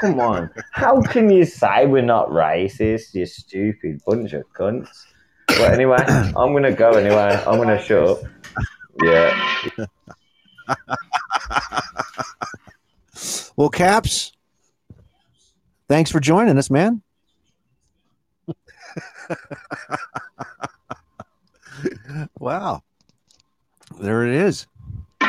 come 0.00 0.20
on. 0.20 0.50
How 0.72 1.02
can 1.02 1.28
you 1.30 1.44
say 1.44 1.86
we're 1.86 2.02
not 2.02 2.28
racist? 2.30 3.14
You 3.14 3.26
stupid 3.26 4.00
bunch 4.06 4.32
of 4.32 4.44
cunts. 4.54 5.04
But 5.48 5.72
anyway, 5.72 5.98
I'm 6.08 6.52
gonna 6.54 6.72
go 6.72 6.92
anyway. 6.92 7.42
I'm 7.46 7.58
gonna 7.58 7.82
shut 7.82 8.08
up. 8.08 8.22
Yeah. 9.02 9.86
Well, 13.56 13.70
Caps, 13.70 14.32
thanks 15.88 16.10
for 16.10 16.20
joining 16.20 16.58
us, 16.58 16.68
man. 16.68 17.00
wow. 22.38 22.82
There 23.98 24.24
it 24.26 24.34
is. 24.34 24.66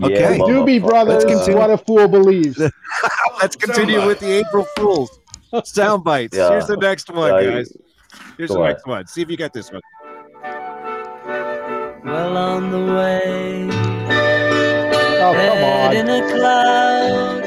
Okay. 0.00 0.38
The 0.38 0.44
Doobie 0.44 0.80
Brothers, 0.80 1.24
Let's 1.24 1.24
continue. 1.24 1.58
what 1.58 1.70
a 1.70 1.76
fool 1.78 2.06
believes. 2.06 2.56
Let's 3.42 3.56
continue 3.56 4.06
with 4.06 4.20
the 4.20 4.30
April 4.46 4.64
Fools 4.76 5.18
sound 5.64 6.04
bites. 6.04 6.36
Yeah. 6.36 6.50
Here's 6.50 6.68
the 6.68 6.76
next 6.76 7.10
one, 7.10 7.34
Yeah, 7.42 7.50
guys. 7.50 7.76
Here's 8.36 8.48
go 8.50 8.54
the 8.54 8.60
on. 8.60 8.66
next 8.68 8.86
one. 8.86 9.06
See 9.08 9.22
if 9.22 9.30
you 9.30 9.36
get 9.36 9.52
this 9.52 9.72
one. 9.72 9.80
Well 12.04 12.36
on 12.36 12.70
the 12.70 12.78
way. 12.94 13.68
Oh, 15.20 15.32
Head 15.32 15.96
in 15.96 16.08
a 16.08 16.28
cloud. 16.30 17.42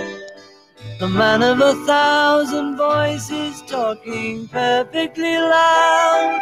The 0.99 1.07
man 1.07 1.41
of 1.43 1.61
a 1.61 1.73
thousand 1.85 2.75
voices 2.75 3.61
talking 3.61 4.49
perfectly 4.49 5.37
loud. 5.37 6.39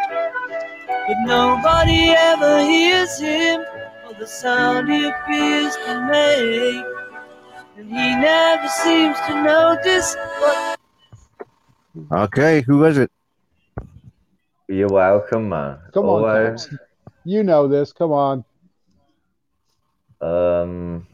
But 0.90 1.18
nobody 1.26 2.10
ever 2.10 2.62
hears 2.62 3.20
him 3.20 3.62
or 4.08 4.14
the 4.20 4.26
sound 4.28 4.90
he 4.92 5.06
appears 5.06 5.76
to 5.76 6.02
make. 6.06 6.86
And 7.78 7.90
he 7.90 8.16
never 8.16 8.68
seems 8.68 9.18
to 9.28 9.42
notice 9.42 10.16
what 10.40 10.80
Okay, 12.12 12.62
who 12.62 12.80
was 12.80 12.98
it? 12.98 13.12
You're 14.68 14.90
welcome, 14.90 15.50
man. 15.50 15.80
Come 15.94 16.06
on, 16.06 16.24
Always. 16.24 16.70
You 17.24 17.44
know 17.44 17.68
this. 17.68 17.94
Come 17.94 18.12
on. 18.12 18.44
Um. 20.22 21.08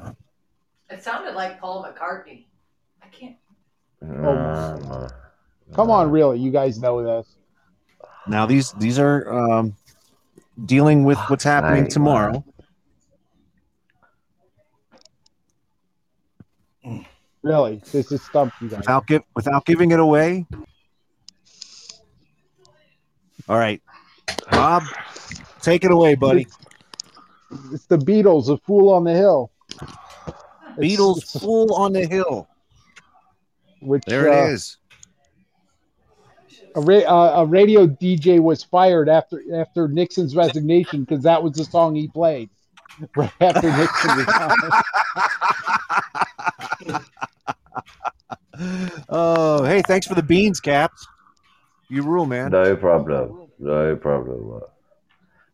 It 0.90 1.04
sounded 1.04 1.36
like 1.36 1.60
Paul 1.60 1.84
McCartney. 1.84 2.46
I 3.02 3.08
can't. 3.08 3.36
nah, 4.02 4.78
man. 4.78 5.10
Come 5.74 5.92
on, 5.92 6.12
really. 6.12 6.40
You 6.40 6.52
guys 6.52 6.80
know 6.80 7.04
this. 7.04 7.36
Now 8.28 8.46
these 8.46 8.72
these 8.74 8.98
are 9.00 9.32
um, 9.32 9.76
dealing 10.66 11.04
with 11.04 11.18
what's 11.30 11.44
happening 11.44 11.84
Right. 11.84 11.92
tomorrow. 11.92 12.44
Really. 17.44 17.82
This 17.92 18.12
is 18.12 18.24
stumped 18.24 18.60
you 18.62 18.70
guys. 18.70 18.80
Without 18.80 19.08
give 19.08 19.22
without 19.36 19.66
giving 19.66 19.92
it 19.92 20.00
away. 20.00 20.46
All 23.48 23.58
right, 23.60 23.80
Bob, 24.50 24.82
take 25.62 25.84
it 25.84 25.92
away, 25.92 26.16
buddy. 26.16 26.48
It's 27.72 27.86
the 27.86 27.98
Beatles, 28.00 28.50
A 28.50 28.58
Fool 28.58 28.90
on 28.90 29.04
the 29.04 29.14
Hill. 29.14 29.52
Beatles, 30.80 31.40
"Fool 31.40 31.72
on 31.76 31.94
the 31.94 32.08
Hill." 32.08 32.48
Which, 33.82 34.04
There 34.06 34.32
uh, 34.32 34.48
it 34.48 34.54
is. 34.54 34.78
A, 36.76 36.82
ra- 36.82 36.98
uh, 36.98 37.42
a 37.42 37.46
radio 37.46 37.88
DJ 37.88 38.40
was 38.40 38.64
fired 38.64 39.08
after 39.08 39.42
after 39.56 39.88
Nixon's 39.88 40.36
resignation 40.36 41.06
because 41.06 41.24
that 41.24 41.42
was 41.42 41.54
the 41.54 41.64
song 41.64 41.96
he 41.96 42.08
played 42.10 42.50
right 43.16 43.32
after 43.40 43.72
Nixon 43.76 44.18
resigned. 44.18 44.62
Oh, 49.10 49.66
hey, 49.66 49.82
thanks 49.82 50.08
for 50.08 50.16
the 50.16 50.24
beans, 50.24 50.62
Caps. 50.62 51.06
You 51.90 52.04
rule, 52.04 52.26
man. 52.26 52.52
No 52.52 52.76
problem. 52.76 53.50
No 53.60 53.96
problem. 53.98 54.62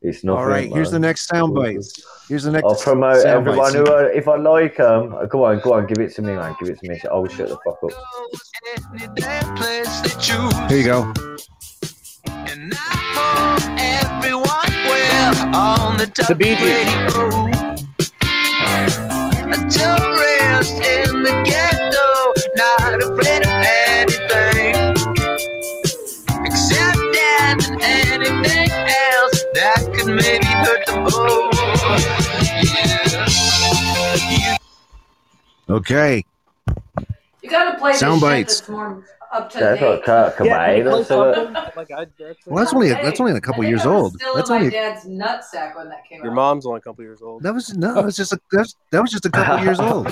It's 0.01 0.23
nothing. 0.23 0.39
All 0.39 0.47
right, 0.47 0.71
here's 0.71 0.89
the 0.89 0.99
next 0.99 1.27
sound 1.27 1.53
bites. 1.53 2.03
Here's 2.27 2.43
the 2.43 2.51
next. 2.51 2.65
I'll 2.65 2.75
promote 2.75 3.21
sound 3.21 3.47
everyone 3.47 3.73
who, 3.73 3.83
uh, 3.83 4.09
if 4.13 4.27
I 4.27 4.35
like 4.35 4.77
them, 4.77 5.15
go 5.29 5.45
on, 5.45 5.59
go 5.59 5.73
on, 5.73 5.85
give 5.85 5.99
it 5.99 6.15
to 6.15 6.23
me, 6.23 6.33
man. 6.33 6.55
Give 6.59 6.69
it 6.69 6.79
to 6.79 6.89
me. 6.89 6.99
I'll 7.11 7.27
shut 7.27 7.49
the 7.49 7.57
fuck 7.57 7.77
up. 7.83 7.91
Here 10.69 10.77
you 10.79 10.85
go. 10.85 11.13
Everyone 13.77 14.73
well 14.87 15.55
on 15.55 15.97
the 15.97 16.07
top 16.07 16.37
Bee 16.37 16.55
Gees. 16.55 16.91
Okay. 35.71 36.23
You 37.41 37.49
gotta 37.49 37.77
play 37.79 37.93
Sound 37.93 38.21
the 38.21 38.27
shit 38.27 38.29
bites. 38.45 38.59
that's 38.59 38.69
more 38.69 39.03
up 39.33 39.49
to 39.51 39.59
That's 39.59 39.79
date. 39.79 39.87
what 39.87 40.03
Kurt 40.03 40.35
Cobain. 40.35 40.83
That's 40.83 41.09
what. 41.09 41.75
Like 41.77 41.89
Well, 42.45 42.57
that's 42.63 42.73
only 42.73 42.89
that's 42.89 43.19
only 43.19 43.31
a 43.31 43.41
couple 43.41 43.63
years 43.63 43.85
old. 43.85 44.15
Still 44.15 44.35
That's 44.35 44.49
in 44.49 44.55
my 44.55 44.59
only 44.59 44.71
dad's 44.71 45.05
nutsack 45.05 45.75
when 45.75 45.87
that 45.89 46.03
came 46.07 46.21
your 46.21 46.31
out. 46.33 46.35
mom's 46.35 46.65
only 46.65 46.79
a 46.79 46.81
couple 46.81 47.03
years 47.03 47.21
old. 47.21 47.41
that 47.43 47.53
was 47.53 47.73
no, 47.75 47.93
that 47.95 48.03
was 48.03 48.15
just 48.17 48.33
a 48.33 48.39
that's, 48.51 48.75
that 48.91 49.01
was 49.01 49.09
just 49.11 49.25
a 49.25 49.29
couple 49.29 49.63
years 49.63 49.79
old. 49.89 50.07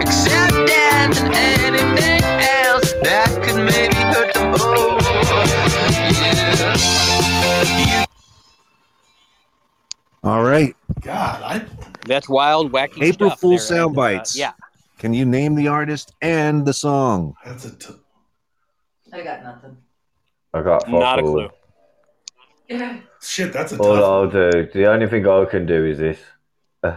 Except 0.00 0.52
that 0.66 1.14
and 1.16 1.34
anything 1.34 2.22
else 2.66 2.92
that 3.02 3.28
could 3.42 3.56
maybe 3.64 3.94
hurt 3.94 4.34
the 4.34 4.44
most. 4.50 5.04
Yeah. 7.88 8.04
All 10.24 10.42
right, 10.42 10.74
God, 11.00 11.42
I 11.42 11.64
That's 12.06 12.28
wild, 12.28 12.72
wacky 12.72 13.02
April 13.02 13.30
stuff 13.30 13.40
Fool 13.40 13.50
there. 13.50 13.58
sound 13.58 13.96
Uh, 13.96 14.00
bites. 14.00 14.36
yeah. 14.36 14.52
Can 14.98 15.14
you 15.14 15.24
name 15.24 15.54
the 15.54 15.68
artist 15.68 16.14
and 16.22 16.64
the 16.66 16.72
song? 16.72 17.34
that's 17.44 17.64
a 17.64 17.76
t- 17.76 17.94
I 19.12 19.22
got 19.22 19.42
nothing. 19.42 19.76
I 20.52 20.62
got 20.62 20.82
fuck 20.82 20.90
Not 20.90 21.18
a 21.18 21.22
all. 21.22 21.32
clue. 21.32 21.48
Yeah. 22.68 22.98
shit. 23.22 23.52
That's 23.52 23.72
a 23.72 23.78
All 23.78 23.94
tough. 23.96 24.04
I'll 24.04 24.30
do, 24.30 24.68
the 24.72 24.86
only 24.90 25.08
thing 25.08 25.26
I 25.26 25.44
can 25.46 25.66
do 25.66 25.84
is 25.84 25.98
this. 25.98 26.18
Hey, 26.84 26.90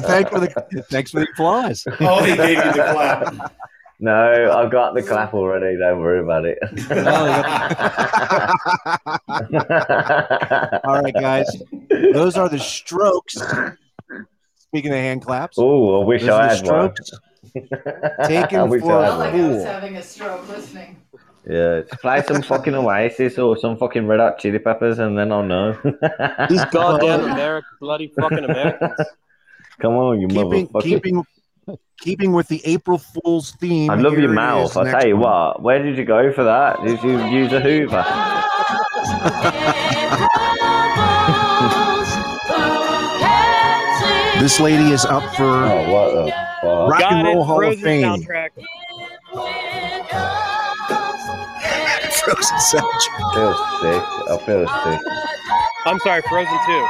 thanks 0.00 0.30
for 0.30 0.40
the 0.40 0.84
thanks 0.90 1.10
for 1.10 1.20
the 1.20 1.26
applause. 1.32 1.84
Oh, 2.00 2.22
he 2.22 2.36
gave 2.36 2.58
you 2.58 2.72
the 2.72 2.88
clap. 2.92 3.52
no, 4.00 4.52
I've 4.52 4.70
got 4.70 4.94
the 4.94 5.02
clap 5.02 5.32
already. 5.34 5.76
Don't 5.78 6.00
worry 6.00 6.20
about 6.20 6.44
it. 6.44 6.58
All 10.84 11.02
right, 11.02 11.14
guys. 11.14 11.46
Those 12.12 12.36
are 12.36 12.48
the 12.48 12.58
strokes. 12.58 13.34
Speaking 14.58 14.90
of 14.92 14.98
hand 14.98 15.22
claps. 15.22 15.56
Oh, 15.58 16.02
I 16.02 16.04
wish 16.04 16.22
I 16.24 16.26
the 16.26 16.38
had 16.38 16.48
one. 16.48 16.64
strokes 16.96 17.10
taken 18.26 18.60
I 18.60 18.62
wish 18.64 18.82
for 18.82 18.92
I 18.92 19.06
a 19.06 19.10
had 19.10 19.18
Like. 19.18 19.34
I 19.34 19.48
was 19.48 19.56
fool. 19.56 19.64
having 19.64 19.96
a 19.96 20.02
stroke 20.02 20.48
listening. 20.48 20.96
Yeah, 21.48 21.80
just 21.82 22.00
play 22.00 22.22
some 22.26 22.42
fucking 22.42 22.74
Oasis 22.74 23.38
or 23.38 23.56
some 23.56 23.76
fucking 23.76 24.06
Red 24.06 24.18
Hot 24.18 24.38
Chili 24.38 24.58
Peppers, 24.58 24.98
and 24.98 25.16
then 25.16 25.30
I'll 25.30 25.42
know. 25.42 25.72
These 26.48 26.64
goddamn 26.66 27.20
American, 27.30 27.68
bloody 27.80 28.08
fucking 28.08 28.44
Americans. 28.44 28.94
Come 29.78 29.92
on, 29.94 30.20
you 30.22 30.28
Keeping 30.28 30.68
motherfucker. 30.68 30.82
keeping 30.82 31.24
keeping 32.00 32.32
with 32.32 32.48
the 32.48 32.60
April 32.64 32.98
Fool's 32.98 33.52
theme. 33.52 33.90
I 33.90 33.94
love 33.96 34.18
your 34.18 34.32
mouth. 34.32 34.76
I 34.76 34.82
next 34.84 34.98
tell 35.00 35.08
you 35.08 35.16
one. 35.16 35.22
what. 35.30 35.62
Where 35.62 35.82
did 35.82 35.96
you 35.98 36.04
go 36.04 36.32
for 36.32 36.44
that? 36.44 36.82
Did 36.84 37.02
you 37.02 37.24
use 37.26 37.52
a 37.52 37.60
Hoover? 37.60 38.04
This 44.40 44.58
lady 44.60 44.90
is 44.92 45.04
up 45.06 45.22
for 45.36 45.44
Oh, 45.44 45.90
what 45.90 46.14
the 46.26 46.30
fuck? 46.60 46.90
Rock 46.90 47.00
Got 47.00 47.12
and 47.12 47.28
it. 47.28 47.30
Roll 47.30 47.44
Hall 47.44 47.64
of 47.66 47.80
Fame. 47.80 48.02
soundtrack. 48.02 48.50
Frozen 52.12 52.58
soundtrack. 52.72 53.24
I 53.24 53.26
feel 53.34 53.54
sick. 53.80 54.02
I 54.28 54.30
feel 54.44 54.66
sick. 54.66 55.00
I'm 55.86 55.98
sorry, 56.00 56.20
Frozen 56.28 56.58
2. 56.66 56.86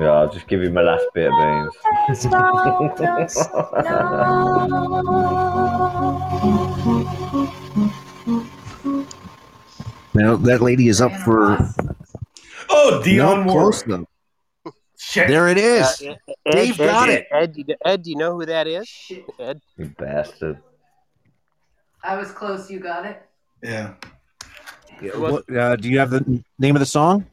Yeah, 0.00 0.10
I'll 0.10 0.30
just 0.32 0.46
give 0.46 0.62
you 0.62 0.70
my 0.70 0.82
last 0.82 1.04
bit 1.14 1.30
of 1.32 1.38
beans. 1.38 1.74
Now 10.14 10.36
that 10.36 10.60
lady 10.60 10.88
is 10.88 11.00
up 11.00 11.12
for 11.24 11.58
Oh, 12.70 13.02
Dion 13.02 13.38
no, 13.40 13.44
Moore. 13.44 13.62
close 13.62 13.82
though. 13.82 14.04
There 15.14 15.48
it 15.48 15.58
is. 15.58 16.02
Uh, 16.02 16.14
Ed, 16.46 16.52
Dave 16.52 16.80
Ed, 16.80 16.86
got 16.86 17.08
Ed, 17.08 17.12
it. 17.14 17.26
Ed, 17.32 17.52
do 17.54 17.64
you- 17.66 17.76
Ed, 17.84 18.02
do 18.02 18.10
you 18.10 18.16
know 18.16 18.34
who 18.34 18.44
that 18.46 18.66
is? 18.66 18.86
Shit. 18.88 19.24
Ed. 19.38 19.60
You 19.76 19.86
bastard. 19.96 20.58
I 22.02 22.16
was 22.16 22.30
close. 22.32 22.70
You 22.70 22.80
got 22.80 23.06
it. 23.06 23.22
Yeah. 23.62 23.94
Yeah, 25.00 25.16
what, 25.16 25.48
uh, 25.56 25.76
do 25.76 25.88
you 25.88 25.98
have 25.98 26.10
the 26.10 26.42
name 26.58 26.74
of 26.76 26.80
the 26.80 26.86
song? 26.86 27.24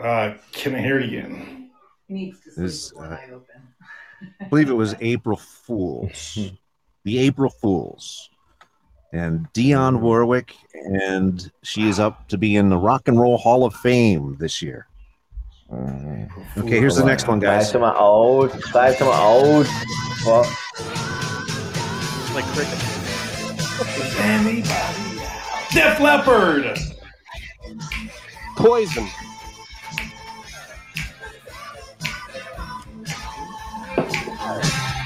Uh, 0.00 0.34
can 0.52 0.74
I 0.74 0.80
hear 0.80 0.98
it 1.00 1.06
again? 1.06 1.70
He 2.08 2.14
needs 2.14 2.40
to 2.40 2.50
sleep 2.52 2.62
was, 2.62 2.92
with 2.94 3.10
uh, 3.10 3.14
eye 3.14 3.30
open. 3.32 3.62
I 4.40 4.44
believe 4.44 4.70
it 4.70 4.74
was 4.74 4.94
April 5.00 5.36
Fools. 5.36 6.38
the 7.04 7.18
April 7.18 7.50
Fools. 7.50 8.30
And 9.12 9.46
Dionne 9.54 10.00
Warwick, 10.00 10.54
and 10.74 11.50
she 11.62 11.88
is 11.88 11.98
up 11.98 12.28
to 12.28 12.36
be 12.36 12.56
in 12.56 12.68
the 12.68 12.76
Rock 12.76 13.08
and 13.08 13.18
Roll 13.18 13.38
Hall 13.38 13.64
of 13.64 13.74
Fame 13.74 14.36
this 14.38 14.60
year. 14.60 14.88
Okay, 15.72 16.78
here's 16.78 16.96
the 16.96 17.04
next 17.04 17.26
one, 17.26 17.40
guys. 17.40 17.64
Back 17.64 17.72
to 17.72 17.78
my 17.78 17.96
old. 17.96 18.50
Back 18.72 18.98
to 18.98 19.04
my 19.04 19.18
old. 19.18 19.66
Fuck. 20.24 20.46
Like 22.34 22.44
cricket. 22.46 22.78
Def 25.72 26.00
Leppard. 26.00 26.78
Poison. 28.56 29.08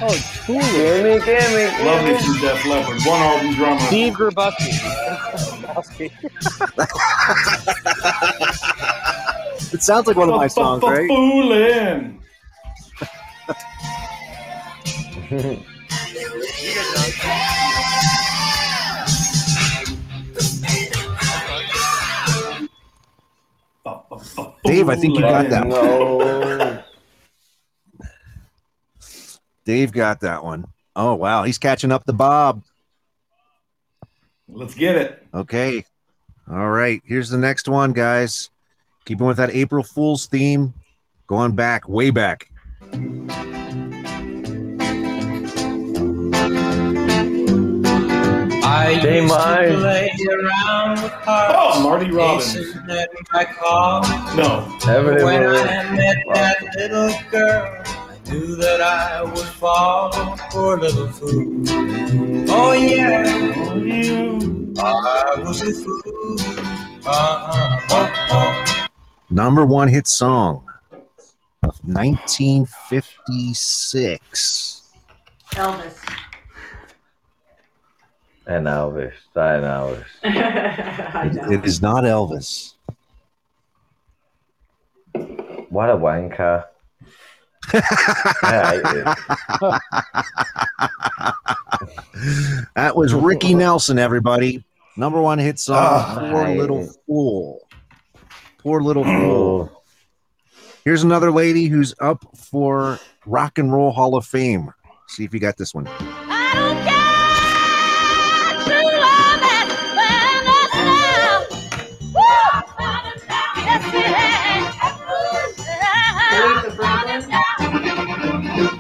Oh, 0.02 0.18
cool. 0.46 0.60
Gimme, 0.60 1.20
gimme, 1.24 1.84
Love 1.84 2.04
me 2.04 2.18
some 2.20 2.38
Def 2.40 2.64
Leppard. 2.64 3.00
One 3.04 3.20
album 3.20 3.54
drummer. 3.54 3.80
Steve 3.80 4.14
Grabowski. 4.14 6.10
It 9.72 9.82
sounds 9.82 10.08
like 10.08 10.16
one 10.16 10.28
of 10.28 10.34
my 10.34 10.48
songs, 10.48 10.82
right? 10.82 11.08
Foolin'. 11.08 12.18
Dave, 24.64 24.88
I 24.88 24.96
think 24.96 25.14
you 25.14 25.20
got 25.20 25.48
that 25.50 25.66
one. 25.66 25.70
No. 25.70 26.82
Dave 29.64 29.92
got 29.92 30.20
that 30.20 30.42
one. 30.44 30.66
Oh, 30.96 31.14
wow. 31.14 31.44
He's 31.44 31.58
catching 31.58 31.92
up 31.92 32.04
to 32.04 32.12
Bob. 32.12 32.62
Let's 34.48 34.74
get 34.74 34.96
it. 34.96 35.26
Okay. 35.32 35.84
All 36.50 36.70
right. 36.70 37.00
Here's 37.04 37.30
the 37.30 37.38
next 37.38 37.68
one, 37.68 37.92
guys. 37.92 38.50
Keeping 39.04 39.26
with 39.26 39.36
that 39.36 39.50
April 39.54 39.82
Fool's 39.84 40.26
theme, 40.26 40.74
going 41.26 41.52
back, 41.54 41.88
way 41.88 42.10
back. 42.10 42.48
I 48.62 48.98
Hey, 49.00 49.22
used 49.22 49.34
Mike. 49.34 49.68
to 49.68 49.76
play 49.78 50.10
around 50.28 51.02
with 51.02 51.12
hearts. 51.12 51.54
Oh, 51.56 51.82
Marty 51.82 52.10
Robbins. 52.10 52.52
Chasing 52.54 52.90
at 52.90 53.10
my. 53.32 54.34
No. 54.36 54.66
Everything 54.90 55.24
When 55.24 55.42
was- 55.44 55.60
I 55.60 55.90
met 55.94 56.16
that 56.34 56.56
little 56.76 57.10
girl, 57.30 57.82
I 57.84 57.99
knew 58.30 58.54
that 58.56 58.80
I 58.80 59.22
would 59.24 59.38
fall. 59.38 60.10
Poor 60.50 60.76
little 60.78 61.08
fool. 61.08 61.64
Oh 62.50 62.72
yeah, 62.72 63.24
I 64.78 65.34
was 65.40 65.62
a 65.62 65.72
fool. 65.72 66.36
Uh-uh. 67.06 67.80
Oh, 67.90 68.10
oh. 68.30 68.86
Number 69.30 69.64
one 69.64 69.88
hit 69.88 70.06
song 70.08 70.64
of 71.62 71.78
1956. 71.84 74.82
Elvis. 75.52 75.98
And 78.46 78.66
Elvis. 78.66 79.12
That 79.34 79.62
Elvis. 79.62 80.04
It- 81.22 81.52
it 81.52 81.64
is 81.66 81.82
not 81.82 82.04
Elvis. 82.04 82.72
What 85.68 85.90
a 85.90 85.96
wanker. 85.96 86.64
That 92.74 92.92
was 92.96 93.14
Ricky 93.14 93.54
Nelson, 93.54 93.98
everybody. 93.98 94.64
Number 94.96 95.20
one 95.20 95.38
hit 95.38 95.58
song, 95.58 95.76
Ah, 95.78 96.16
Poor 96.30 96.48
Little. 96.48 96.88
Fool. 97.06 97.60
Poor 98.58 98.82
Little 98.82 99.04
Fool. 99.04 99.70
Oh, 99.72 99.82
Here's 100.84 101.02
another 101.02 101.30
lady 101.30 101.66
who's 101.66 101.94
up 102.00 102.24
for 102.36 102.98
Rock 103.26 103.58
and 103.58 103.72
Roll 103.72 103.92
Hall 103.92 104.16
of 104.16 104.26
Fame. 104.26 104.72
See 105.08 105.24
if 105.24 105.32
you 105.34 105.40
got 105.40 105.56
this 105.56 105.74
one. 105.74 105.88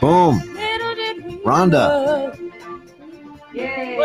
Boom. 0.00 0.40
Rhonda. 1.44 2.36
Yay. 3.54 3.96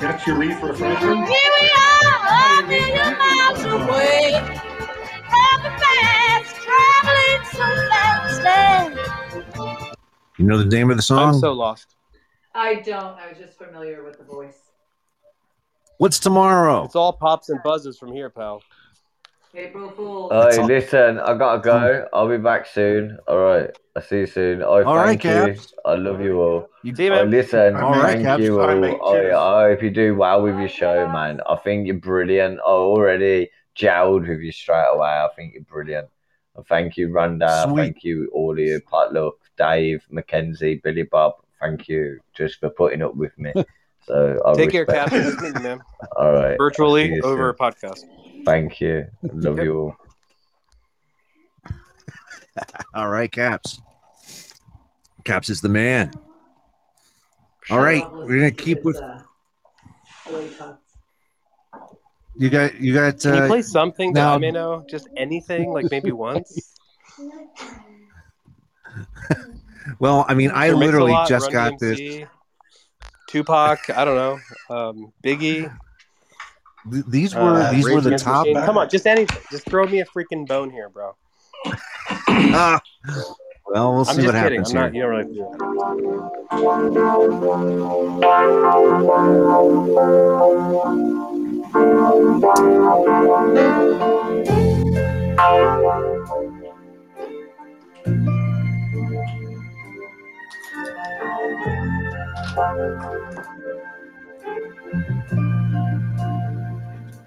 That's 0.00 0.26
your 0.26 0.36
read 0.38 0.56
for 0.58 0.70
a 0.70 0.74
freshman? 0.74 1.26
Here 1.26 1.50
we 1.60 1.70
are, 1.76 2.58
a 2.58 2.62
million 2.66 3.18
miles 3.18 3.62
away. 3.64 4.30
Traveling 5.28 5.78
fast, 5.78 6.56
traveling 6.56 7.44
so 7.52 7.66
fast. 7.90 8.40
You 10.38 10.44
know 10.46 10.56
the 10.56 10.64
name 10.64 10.90
of 10.90 10.96
the 10.96 11.02
song? 11.02 11.34
I'm 11.34 11.40
so 11.40 11.52
lost. 11.52 11.96
I 12.54 12.76
don't. 12.76 13.18
I 13.18 13.28
was 13.28 13.36
just 13.38 13.58
familiar 13.58 14.02
with 14.02 14.16
the 14.16 14.24
voice. 14.24 14.56
What's 15.98 16.18
tomorrow? 16.18 16.84
It's 16.84 16.96
all 16.96 17.12
pops 17.12 17.50
and 17.50 17.62
buzzes 17.62 17.98
from 17.98 18.10
here, 18.12 18.30
pal. 18.30 18.62
April 19.54 19.90
Fool's. 19.90 20.54
Hey, 20.56 20.62
listen, 20.64 21.18
I 21.18 21.34
gotta 21.36 21.60
go. 21.60 22.06
I'll 22.12 22.28
be 22.28 22.38
back 22.38 22.66
soon. 22.66 23.18
All 23.26 23.38
right. 23.38 23.70
I'll 23.96 24.02
see 24.02 24.18
you 24.18 24.26
soon. 24.26 24.62
Oh, 24.62 24.82
All 24.84 24.96
right, 24.96 25.20
thank 25.20 25.24
you. 25.24 25.54
Caps. 25.54 25.74
I 25.84 25.94
love 25.94 26.20
you 26.20 26.40
all. 26.40 26.68
See 26.84 27.04
you, 27.04 27.12
Oh, 27.12 27.16
man. 27.16 27.30
listen, 27.30 27.74
All 27.76 27.90
right, 27.92 28.12
thank 28.14 28.22
Caps. 28.24 28.42
you 28.42 28.60
all. 28.60 28.76
mate. 28.76 28.96
Oh, 29.02 29.16
I, 29.16 29.64
I 29.66 29.70
hope 29.70 29.82
you 29.82 29.90
do 29.90 30.14
well 30.14 30.42
with 30.42 30.56
your 30.58 30.68
show, 30.68 31.08
man. 31.08 31.40
I 31.48 31.56
think 31.56 31.86
you're 31.88 31.96
brilliant. 31.96 32.60
I 32.60 32.70
already 32.70 33.50
gelled 33.76 34.28
with 34.28 34.40
you 34.40 34.52
straight 34.52 34.86
away. 34.92 35.08
I 35.08 35.28
think 35.34 35.54
you're 35.54 35.64
brilliant. 35.64 36.08
And 36.56 36.66
thank 36.66 36.96
you, 36.96 37.08
Rhonda. 37.08 37.64
Sweet. 37.64 37.76
Thank 37.76 38.04
you, 38.04 38.30
all 38.32 38.52
of 38.52 38.58
you. 38.58 38.80
Potluck, 38.88 39.34
Dave, 39.58 40.04
Mackenzie, 40.10 40.80
Billy 40.84 41.02
Bob. 41.02 41.34
Thank 41.60 41.88
you 41.88 42.20
just 42.34 42.60
for 42.60 42.70
putting 42.70 43.02
up 43.02 43.16
with 43.16 43.36
me. 43.38 43.52
So 44.06 44.40
I 44.46 44.54
Take 44.54 44.70
care, 44.70 44.86
respect 44.88 45.10
Cap. 45.10 45.20
it. 45.20 45.24
Nice 45.24 45.40
meeting 45.42 45.56
you, 45.58 45.62
man. 45.62 45.80
All 46.16 46.32
right. 46.32 46.56
Virtually 46.56 47.20
over 47.20 47.50
a 47.50 47.52
soon. 47.52 47.58
podcast. 47.58 48.04
Thank 48.44 48.80
you. 48.80 49.06
Love 49.22 49.56
Yep. 49.58 49.64
you 49.64 49.78
all. 49.78 49.96
All 52.94 53.08
right, 53.08 53.30
Caps. 53.30 53.80
Caps 55.24 55.48
is 55.50 55.60
the 55.60 55.68
man. 55.68 56.12
All 57.70 57.78
right, 57.80 58.04
we're 58.12 58.26
gonna 58.38 58.50
keep 58.50 58.82
with 58.84 59.00
you 62.36 62.48
got 62.50 62.80
you 62.80 62.94
got 62.94 63.20
Can 63.20 63.34
you 63.34 63.40
uh, 63.42 63.46
play 63.46 63.62
something 63.62 64.12
that 64.14 64.20
now- 64.22 64.34
I 64.34 64.38
may 64.38 64.50
know? 64.50 64.84
Just 64.88 65.08
anything, 65.16 65.70
like 65.72 65.90
maybe 65.90 66.10
once. 66.28 66.74
well, 69.98 70.24
I 70.28 70.34
mean, 70.34 70.50
I 70.52 70.70
literally 70.70 71.12
Mix-a-Lot, 71.12 71.28
just 71.28 71.52
Run 71.52 71.70
got 71.70 71.78
this. 71.78 72.00
Tupac. 73.28 73.90
I 73.90 74.04
don't 74.04 74.16
know. 74.16 74.38
Um, 74.74 75.12
Biggie. 75.22 75.72
Th- 76.90 77.04
These 77.06 77.34
were 77.34 77.40
uh, 77.40 77.70
these 77.72 77.84
were 77.88 78.00
the 78.00 78.16
top. 78.18 78.46
Machine. 78.46 78.64
Come 78.64 78.78
on, 78.78 78.88
just 78.88 79.06
anything. 79.06 79.42
Just 79.50 79.66
throw 79.68 79.86
me 79.86 80.00
a 80.00 80.04
freaking 80.04 80.46
bone 80.46 80.70
here, 80.70 80.88
bro. 80.88 81.14
Ah, 82.28 82.80
Well, 83.72 83.92
we'll 83.94 84.00
I'm 84.08 84.16
see 84.16 84.26
what 84.26 84.34
kidding. 84.34 84.62
happens 84.64 84.70
I'm 84.74 84.80
not. 84.80 84.92
here. 84.92 85.12
You 85.14 85.24
don't 85.26 85.36
really. 85.36 86.40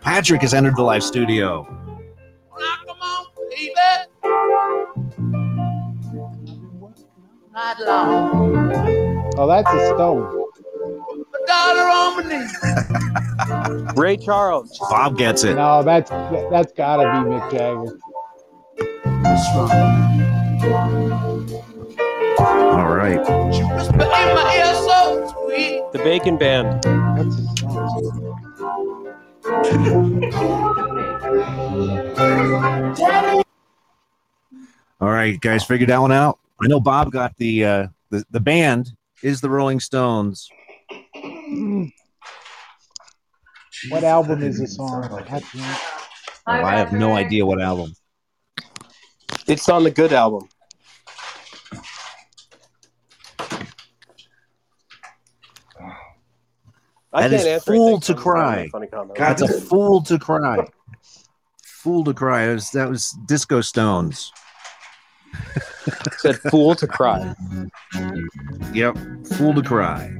Patrick 0.04 0.42
has 0.42 0.54
entered 0.54 0.76
the 0.76 0.84
live 0.84 1.02
studio. 1.02 1.66
Not 7.54 7.80
long. 7.80 9.32
Oh, 9.38 9.48
that's 9.48 9.72
a 9.72 9.88
stone. 9.88 10.50
Daughter 11.48 11.88
on 11.88 12.18
my 12.18 12.24
knee. 12.28 13.94
Ray 14.02 14.18
Charles. 14.18 14.78
Bob 14.90 15.18
gets 15.18 15.44
it. 15.44 15.56
No, 15.56 15.84
that's 15.84 16.10
that's 16.10 16.74
gotta 16.74 17.04
be 17.04 17.30
Mick 17.30 17.52
Jagger. 17.52 17.98
All 22.40 22.94
right. 22.94 23.20
Whisper 23.20 23.94
in 23.94 24.10
my 24.36 24.56
ear 24.58 24.76
so 24.76 25.34
sweet. 25.46 25.84
The 25.94 26.00
Bacon 26.00 26.38
Band. 26.38 26.84
That's 29.44 29.68
a 29.68 29.92
song. 29.92 30.24
All 35.02 35.10
right, 35.10 35.40
guys, 35.42 35.66
figured 35.66 35.90
that 35.90 36.00
one 36.00 36.12
out. 36.12 36.40
I 36.62 36.68
know 36.68 36.80
Bob 36.80 37.12
got 37.12 37.36
the 37.38 37.66
uh, 37.66 37.88
the 38.10 38.24
the 38.32 38.40
band 38.40 38.92
is 39.22 39.42
the 39.42 39.50
Rolling 39.50 39.80
Stones. 39.80 40.48
What 43.90 44.04
album 44.04 44.44
is 44.44 44.60
this 44.60 44.78
on? 44.80 45.02
That's- 45.26 45.44
Oh, 46.46 46.52
I 46.52 46.76
have 46.76 46.92
no 46.92 47.16
idea 47.16 47.46
what 47.46 47.62
album. 47.62 47.94
It's 49.48 49.70
on 49.70 49.86
the 49.86 49.92
Good 49.92 50.12
album. 50.12 50.50
I 57.14 57.28
That 57.28 57.38
can't 57.38 57.48
answer 57.48 57.72
Fool 57.74 58.00
to 58.00 58.06
so 58.06 58.14
I'm 58.14 58.18
just 58.18 58.24
Cry. 58.24 58.50
having 58.56 58.66
a 58.66 58.70
Funny 58.72 58.88
comment. 58.88 59.18
That's 59.18 59.42
a 59.42 59.62
fool 59.62 60.02
to 60.04 60.18
cry. 60.18 60.68
Fool 61.64 62.04
to 62.06 62.14
cry. 62.14 62.46
That 62.48 62.54
was, 62.54 62.72
that 62.72 62.90
was 62.90 63.12
Disco 63.28 63.62
Stones. 63.62 64.32
said 66.18 66.38
fool 66.50 66.76
to 66.76 66.88
cry. 66.88 67.36
Yep, 68.74 68.98
fool 69.38 69.54
to 69.54 69.62
cry. 69.62 70.16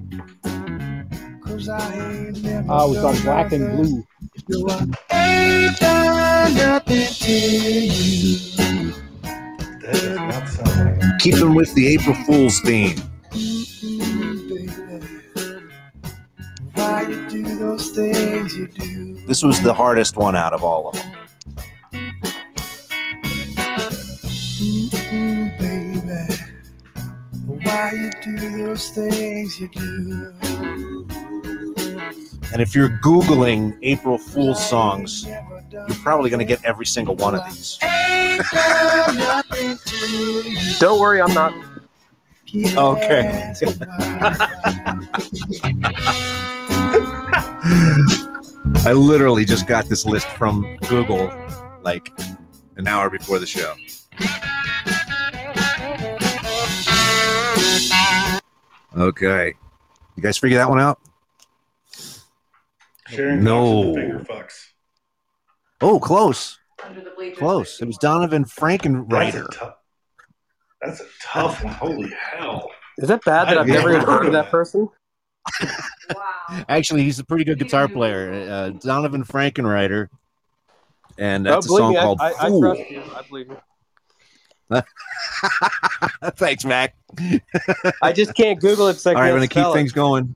I, 1.46 2.34
ah, 2.68 2.86
it 2.86 2.90
was 2.90 2.98
on 3.04 3.22
Black 3.22 3.52
and 3.54 3.78
Blue. 3.78 4.04
Ain't 5.12 5.78
done 5.78 6.54
nothing 6.56 7.08
to 7.08 7.32
you. 7.32 8.94
Keeping 11.20 11.54
with 11.54 11.74
the 11.76 11.88
April 11.94 12.16
Fool's 12.26 12.60
theme. 12.62 12.98
Why 17.04 17.10
you 17.10 17.30
do 17.30 17.44
those 17.58 17.90
things 17.90 18.56
you 18.56 18.66
do? 18.66 19.16
This 19.28 19.44
was 19.44 19.62
the 19.62 19.74
hardest 19.74 20.16
one 20.16 20.38
out 20.38 20.54
of 20.54 20.64
all 20.64 20.88
of 20.88 20.96
them. 20.96 21.12
Mm, 25.12 25.60
baby. 25.60 26.36
Why 27.46 27.92
you 27.92 28.10
do 28.24 28.58
those 28.58 28.88
things 28.92 29.60
you 29.60 29.68
do? 29.68 30.34
And 32.54 32.62
if 32.62 32.74
you're 32.74 32.98
Googling 33.04 33.78
April 33.82 34.18
Fool's 34.18 34.66
songs, 34.66 35.26
you're 35.26 35.98
probably 36.04 36.30
going 36.30 36.40
to 36.40 36.46
get 36.46 36.64
every 36.64 36.86
single 36.86 37.18
one 37.18 37.36
of 37.36 37.44
these. 37.48 37.78
Ain't 37.84 38.50
done 38.50 39.18
nothing 39.18 39.78
to 39.78 39.98
you. 40.50 40.74
Don't 40.80 41.02
worry, 41.02 41.22
I'm 41.22 41.34
not. 41.34 41.54
Okay. 42.78 43.54
I 48.86 48.92
literally 48.94 49.46
just 49.46 49.68
got 49.68 49.86
this 49.86 50.06
list 50.06 50.28
from 50.28 50.78
Google 50.90 51.32
like 51.82 52.10
an 52.78 52.88
hour 52.88 53.10
before 53.10 53.40
the 53.40 53.46
show. 53.46 53.74
Okay. 58.96 59.54
You 60.16 60.24
guys 60.24 60.38
figure 60.38 60.58
that 60.58 60.70
one 60.70 60.80
out? 60.80 61.00
Sharing 63.08 63.44
No. 63.44 63.94
fucks. 64.28 64.68
Oh, 65.82 66.00
close. 66.00 66.60
Under 66.86 67.02
the. 67.02 67.34
Close. 67.38 67.82
It 67.82 67.86
was 67.86 67.98
Donovan 67.98 68.46
Frankenreiter. 68.46 69.46
That's 69.46 69.56
a 69.56 69.60
tough. 69.60 69.76
That's 70.82 71.00
a 71.00 71.06
tough 71.22 71.64
one. 71.64 71.74
Holy 71.74 72.10
hell! 72.10 72.70
Is 72.98 73.08
that 73.08 73.24
bad 73.24 73.48
that 73.48 73.58
I- 73.58 73.62
I've 73.62 73.68
never 73.68 73.90
even 73.96 74.02
heard 74.06 74.26
of 74.26 74.34
that 74.34 74.52
person? 74.52 74.90
Actually, 76.70 77.04
he's 77.04 77.20
a 77.20 77.24
pretty 77.24 77.44
good 77.44 77.60
guitar 77.60 77.88
player. 77.88 78.48
Uh, 78.50 78.70
Donovan 78.70 79.24
Frankenreiter. 79.24 80.10
And 81.18 81.48
Oh, 81.48 81.52
that's 81.52 81.66
a 81.68 81.70
song 81.70 81.92
me, 81.92 81.98
I, 81.98 82.02
called 82.02 82.22
I, 82.22 82.34
I 82.40 82.48
Fool. 82.48 82.62
trust 82.62 82.90
you. 82.90 83.04
I 83.16 83.22
believe 83.22 83.48
you. 83.50 83.58
Thanks, 86.36 86.66
Mac. 86.66 86.96
I 88.02 88.12
just 88.14 88.34
can't 88.36 88.60
Google 88.60 88.88
it. 88.88 89.00
So 89.00 89.12
I 89.12 89.14
All 89.14 89.22
right, 89.22 89.28
can't 89.28 89.34
we're 89.34 89.40
going 89.40 89.50
to 89.50 89.54
keep 89.54 89.68
it. 89.68 89.74
things 89.74 89.92
going. 89.92 90.36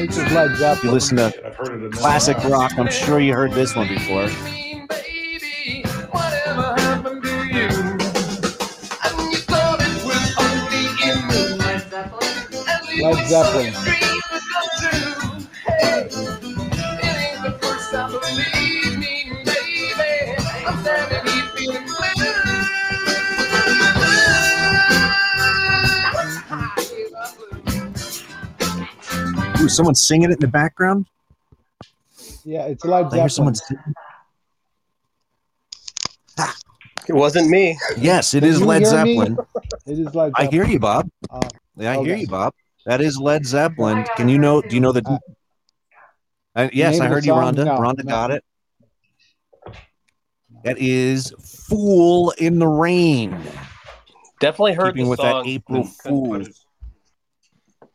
This 0.00 0.16
is 0.16 0.32
Led 0.32 0.50
If 0.78 0.82
you 0.84 0.90
listen 0.90 1.18
to 1.18 1.24
I've 1.44 1.54
heard 1.56 1.72
it 1.82 1.84
enough. 1.84 1.92
classic 2.00 2.38
rock, 2.44 2.72
I'm 2.78 2.90
sure 2.90 3.20
you 3.20 3.34
heard 3.34 3.52
this 3.52 3.76
one 3.76 3.86
before. 3.88 4.28
Led 13.02 13.26
Zeppelin. 13.28 13.72
Dream 13.72 14.20
would 14.30 14.42
come 14.52 14.68
true. 14.78 15.46
Hey, 15.66 16.04
it 16.04 16.14
ain't 17.16 17.42
the 17.42 17.52
first 17.62 17.90
time, 17.92 18.10
believe 18.10 18.98
me, 18.98 19.14
baby. 19.44 20.36
I'm 20.66 20.76
standing 20.82 21.32
here 21.32 21.46
feeling 21.56 21.86
Ooh, 29.60 29.68
someone 29.68 29.94
singing 29.94 30.30
it 30.30 30.34
in 30.34 30.40
the 30.40 30.48
background? 30.48 31.06
Yeah, 32.44 32.64
it's 32.64 32.84
Led 32.84 33.06
I 33.12 33.20
hear 33.20 33.28
someone 33.28 33.54
singing. 33.54 33.94
It 37.08 37.14
wasn't 37.14 37.48
me. 37.48 37.78
Yes, 37.98 38.34
it 38.34 38.40
Can 38.40 38.48
is 38.50 38.60
you 38.60 38.66
Led 38.66 38.82
hear 38.82 39.04
me? 39.04 39.16
Zeppelin. 39.16 39.38
It 39.86 39.98
is 39.98 40.14
Led 40.14 40.32
I 40.36 40.46
hear 40.46 40.64
you, 40.64 40.78
Bob. 40.78 41.08
Yeah, 41.76 41.92
I 41.92 41.94
hear 41.94 42.12
okay. 42.14 42.20
you, 42.20 42.26
Bob. 42.28 42.52
That 42.86 43.00
is 43.00 43.18
Led 43.18 43.44
Zeppelin. 43.46 44.04
Can 44.16 44.28
you 44.28 44.38
know? 44.38 44.60
Do 44.62 44.74
you 44.74 44.80
know 44.80 44.92
the? 44.92 45.02
Uh, 46.54 46.68
yes, 46.72 46.94
name 46.94 47.02
I 47.02 47.04
of 47.06 47.10
the 47.10 47.14
heard 47.14 47.24
you, 47.24 47.32
song? 47.32 47.54
Rhonda. 47.54 47.64
No, 47.64 47.78
Rhonda 47.78 48.04
no. 48.04 48.10
got 48.10 48.30
it. 48.30 48.44
That 50.64 50.78
is 50.78 51.32
"Fool 51.68 52.30
in 52.38 52.58
the 52.58 52.66
Rain." 52.68 53.30
Definitely 54.40 54.74
heard 54.74 54.94
Keeping 54.94 55.04
the 55.04 55.10
with 55.10 55.20
song. 55.20 55.44
that 55.44 55.50
April 55.50 55.82
Couldn't- 55.82 55.98
couldn't 56.02 56.44
put 56.44 56.46
Fool. 56.46 57.88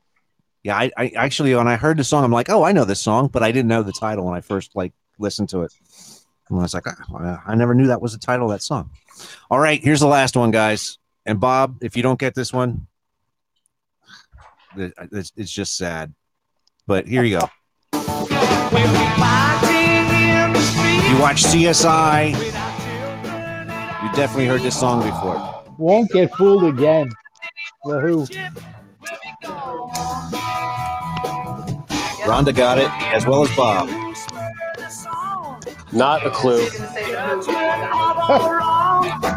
Yeah, 0.63 0.77
I, 0.77 0.91
I 0.97 1.07
actually 1.15 1.53
when 1.53 1.67
I 1.67 1.75
heard 1.75 1.97
the 1.97 2.03
song, 2.03 2.23
I'm 2.23 2.31
like, 2.31 2.49
oh, 2.49 2.63
I 2.63 2.71
know 2.71 2.85
this 2.85 2.99
song, 2.99 3.27
but 3.27 3.43
I 3.43 3.51
didn't 3.51 3.67
know 3.67 3.83
the 3.83 3.91
title 3.91 4.25
when 4.25 4.33
I 4.35 4.41
first 4.41 4.75
like 4.75 4.93
listened 5.19 5.49
to 5.49 5.61
it. 5.61 5.71
And 6.49 6.59
I 6.59 6.61
was 6.61 6.73
like, 6.73 6.85
"Ah, 6.87 7.43
I 7.45 7.55
never 7.55 7.73
knew 7.73 7.87
that 7.87 8.01
was 8.01 8.13
the 8.13 8.19
title 8.19 8.45
of 8.45 8.51
that 8.51 8.61
song. 8.61 8.91
All 9.49 9.59
right, 9.59 9.83
here's 9.83 9.99
the 9.99 10.07
last 10.07 10.35
one, 10.37 10.51
guys. 10.51 10.97
And 11.25 11.39
Bob, 11.39 11.77
if 11.81 11.97
you 11.97 12.03
don't 12.03 12.19
get 12.19 12.35
this 12.35 12.53
one, 12.53 12.85
it's, 14.77 15.31
it's 15.35 15.51
just 15.51 15.75
sad. 15.77 16.13
But 16.85 17.07
here 17.07 17.23
you 17.23 17.39
go. 17.39 17.49
If 20.97 21.09
you 21.09 21.19
watch 21.19 21.43
CSI, 21.43 22.29
you 24.03 24.15
definitely 24.15 24.45
heard 24.45 24.61
this 24.61 24.79
song 24.79 25.01
before. 25.01 25.63
Won't 25.77 26.11
get 26.11 26.31
fooled 26.35 26.63
again. 26.65 27.09
Who. 27.83 28.27
Rhonda 32.25 32.55
got 32.55 32.77
it, 32.77 32.89
as 33.13 33.25
well 33.25 33.43
as 33.43 33.55
Bob. 33.55 34.04
Not 35.95 36.25
a 36.25 36.29
clue. 36.29 36.67
I 36.67 37.33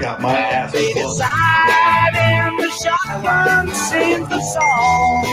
got 0.00 0.20
my 0.20 0.36
ass 0.36 0.72
fucked. 0.72 1.22
and 2.18 2.58
the 2.58 2.68
shotgun 2.82 3.68
sings 3.72 4.28
the 4.28 4.40
song. 4.40 5.24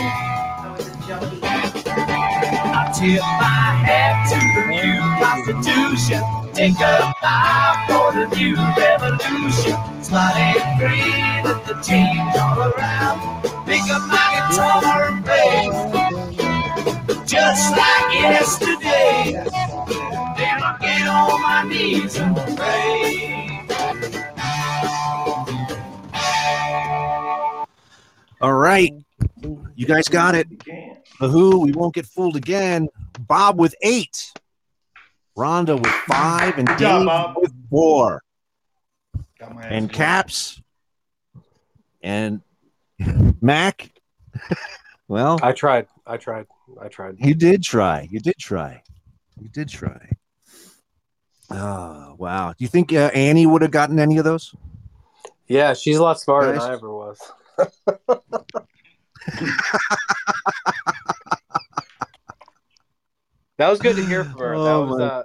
I 1.42 2.86
I 2.86 2.92
tip 2.92 3.20
my 3.20 3.66
hat 3.82 4.30
to 4.30 4.38
the 4.54 4.66
new 4.70 5.02
Constitution. 5.18 6.22
Take 6.54 6.78
a 6.78 7.12
bow 7.20 7.74
for 7.88 8.12
the 8.14 8.26
new 8.36 8.54
revolution. 8.78 9.74
Smile 10.04 10.36
and 10.36 10.78
breathe 10.78 11.46
at 11.50 11.66
the 11.66 11.74
change 11.82 12.36
all 12.38 12.70
around. 12.70 13.18
Pick 13.66 13.82
up 13.90 14.06
my 14.06 14.46
guitar 14.48 15.10
and 15.10 15.24
play. 15.24 15.74
Just 17.26 17.72
like 17.72 18.14
yesterday. 18.14 19.44
Then 21.16 21.24
I 21.24 21.28
get 21.28 21.34
on 21.34 21.42
my 21.42 21.62
knees 21.64 22.16
and 22.18 22.36
pray. 22.56 23.62
All 28.40 28.52
right. 28.52 28.92
You 29.74 29.86
guys 29.86 30.08
got 30.08 30.34
it. 30.34 30.46
The 31.20 31.28
Who, 31.28 31.60
we 31.60 31.72
won't 31.72 31.94
get 31.94 32.06
fooled 32.06 32.36
again. 32.36 32.88
Bob 33.20 33.58
with 33.58 33.74
eight. 33.82 34.32
Rhonda 35.36 35.76
with 35.76 35.92
five. 36.06 36.58
And 36.58 36.68
Good 36.68 36.78
job, 36.78 37.00
Dave 37.00 37.06
Bob. 37.06 37.36
with 37.40 37.52
four. 37.70 38.22
Got 39.38 39.54
my 39.54 39.62
And 39.64 39.90
Caps 39.92 40.60
and 42.02 42.40
Mac. 43.40 43.90
Well, 45.08 45.38
I 45.40 45.52
tried. 45.52 45.86
I 46.04 46.16
tried. 46.16 46.46
I 46.80 46.88
tried. 46.88 47.14
you 47.20 47.32
did 47.36 47.62
try. 47.62 48.08
You 48.10 48.18
did 48.18 48.34
try. 48.40 48.82
You 49.40 49.48
did 49.48 49.68
try. 49.68 50.10
Oh, 51.50 52.14
wow. 52.18 52.50
Do 52.50 52.56
you 52.64 52.68
think 52.68 52.92
uh, 52.92 53.10
Annie 53.14 53.46
would 53.46 53.62
have 53.62 53.70
gotten 53.70 53.98
any 53.98 54.18
of 54.18 54.24
those? 54.24 54.54
Yeah, 55.46 55.74
she's 55.74 55.96
a 55.96 56.02
lot 56.02 56.20
smarter 56.20 56.52
Guys? 56.52 56.62
than 56.62 56.70
I 56.70 56.74
ever 56.74 56.92
was. 56.92 57.32
that 63.58 63.68
was 63.68 63.80
good 63.80 63.96
to 63.96 64.04
hear 64.04 64.24
from 64.24 64.38
her. 64.40 64.50
that 64.52 64.58
Oh, 64.58 64.86
was 64.86 65.00
uh 65.00 65.22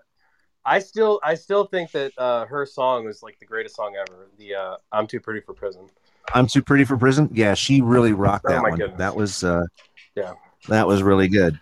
I 0.63 0.79
still 0.79 1.19
I 1.23 1.35
still 1.35 1.65
think 1.65 1.91
that 1.91 2.13
uh 2.17 2.45
her 2.45 2.65
song 2.65 3.05
was 3.05 3.23
like 3.23 3.39
the 3.39 3.45
greatest 3.45 3.75
song 3.75 3.95
ever. 3.99 4.29
The 4.37 4.55
uh 4.55 4.75
I'm 4.91 5.07
too 5.07 5.19
pretty 5.19 5.41
for 5.41 5.53
prison. 5.53 5.89
I'm 6.33 6.47
too 6.47 6.61
pretty 6.61 6.85
for 6.85 6.97
prison. 6.97 7.29
Yeah, 7.33 7.55
she 7.55 7.81
really 7.81 8.13
rocked 8.13 8.45
Oh 8.45 8.49
that 8.51 8.61
my 8.61 8.69
one. 8.69 8.79
goodness. 8.79 8.99
That 8.99 9.15
was 9.15 9.43
uh 9.43 9.65
Yeah. 10.15 10.33
that 10.69 10.87
was 10.87 11.03
really 11.03 11.27
good. 11.27 11.59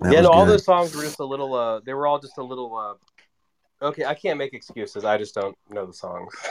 That 0.00 0.14
yeah, 0.14 0.20
no, 0.22 0.30
all 0.30 0.46
those 0.46 0.64
songs 0.64 0.94
were 0.94 1.02
just 1.02 1.20
a 1.20 1.24
little 1.24 1.54
uh 1.54 1.80
they 1.80 1.94
were 1.94 2.06
all 2.06 2.18
just 2.18 2.38
a 2.38 2.42
little 2.42 2.74
uh 2.74 2.94
Okay, 3.82 4.04
I 4.04 4.14
can't 4.14 4.38
make 4.38 4.54
excuses. 4.54 5.04
I 5.04 5.18
just 5.18 5.34
don't 5.34 5.56
know 5.70 5.86
the 5.86 5.92
songs. 5.92 6.32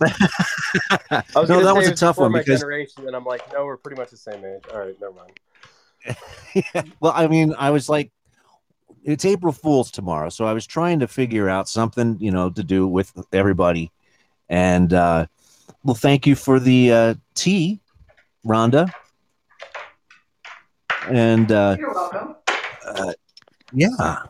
No, 0.00 1.44
that 1.62 1.74
was 1.76 1.86
a 1.86 1.94
tough 1.94 2.18
one 2.18 2.32
because- 2.32 2.58
generation, 2.60 3.06
and 3.06 3.14
I'm 3.14 3.24
like, 3.24 3.40
no, 3.52 3.64
we're 3.66 3.76
pretty 3.76 4.00
much 4.00 4.10
the 4.10 4.16
same 4.16 4.44
age. 4.44 4.64
All 4.72 4.80
right, 4.80 4.96
never 5.00 5.14
mind. 5.14 6.86
well, 7.00 7.12
I 7.14 7.28
mean, 7.28 7.54
I 7.56 7.70
was 7.70 7.88
like, 7.88 8.10
it's 9.04 9.24
April 9.24 9.52
Fool's 9.52 9.90
tomorrow, 9.92 10.28
so 10.28 10.44
I 10.44 10.52
was 10.52 10.66
trying 10.66 10.98
to 11.00 11.06
figure 11.06 11.48
out 11.48 11.68
something, 11.68 12.16
you 12.18 12.30
know, 12.32 12.50
to 12.50 12.64
do 12.64 12.88
with 12.88 13.12
everybody. 13.32 13.92
And 14.48 14.92
uh, 14.92 15.26
well, 15.84 15.94
thank 15.94 16.26
you 16.26 16.34
for 16.34 16.58
the 16.58 16.92
uh, 16.92 17.14
tea, 17.34 17.80
Rhonda. 18.44 18.90
And 21.08 21.52
uh, 21.52 21.76
You're 21.78 21.94
welcome. 21.94 22.36
uh, 22.86 23.12
yeah, 23.72 24.22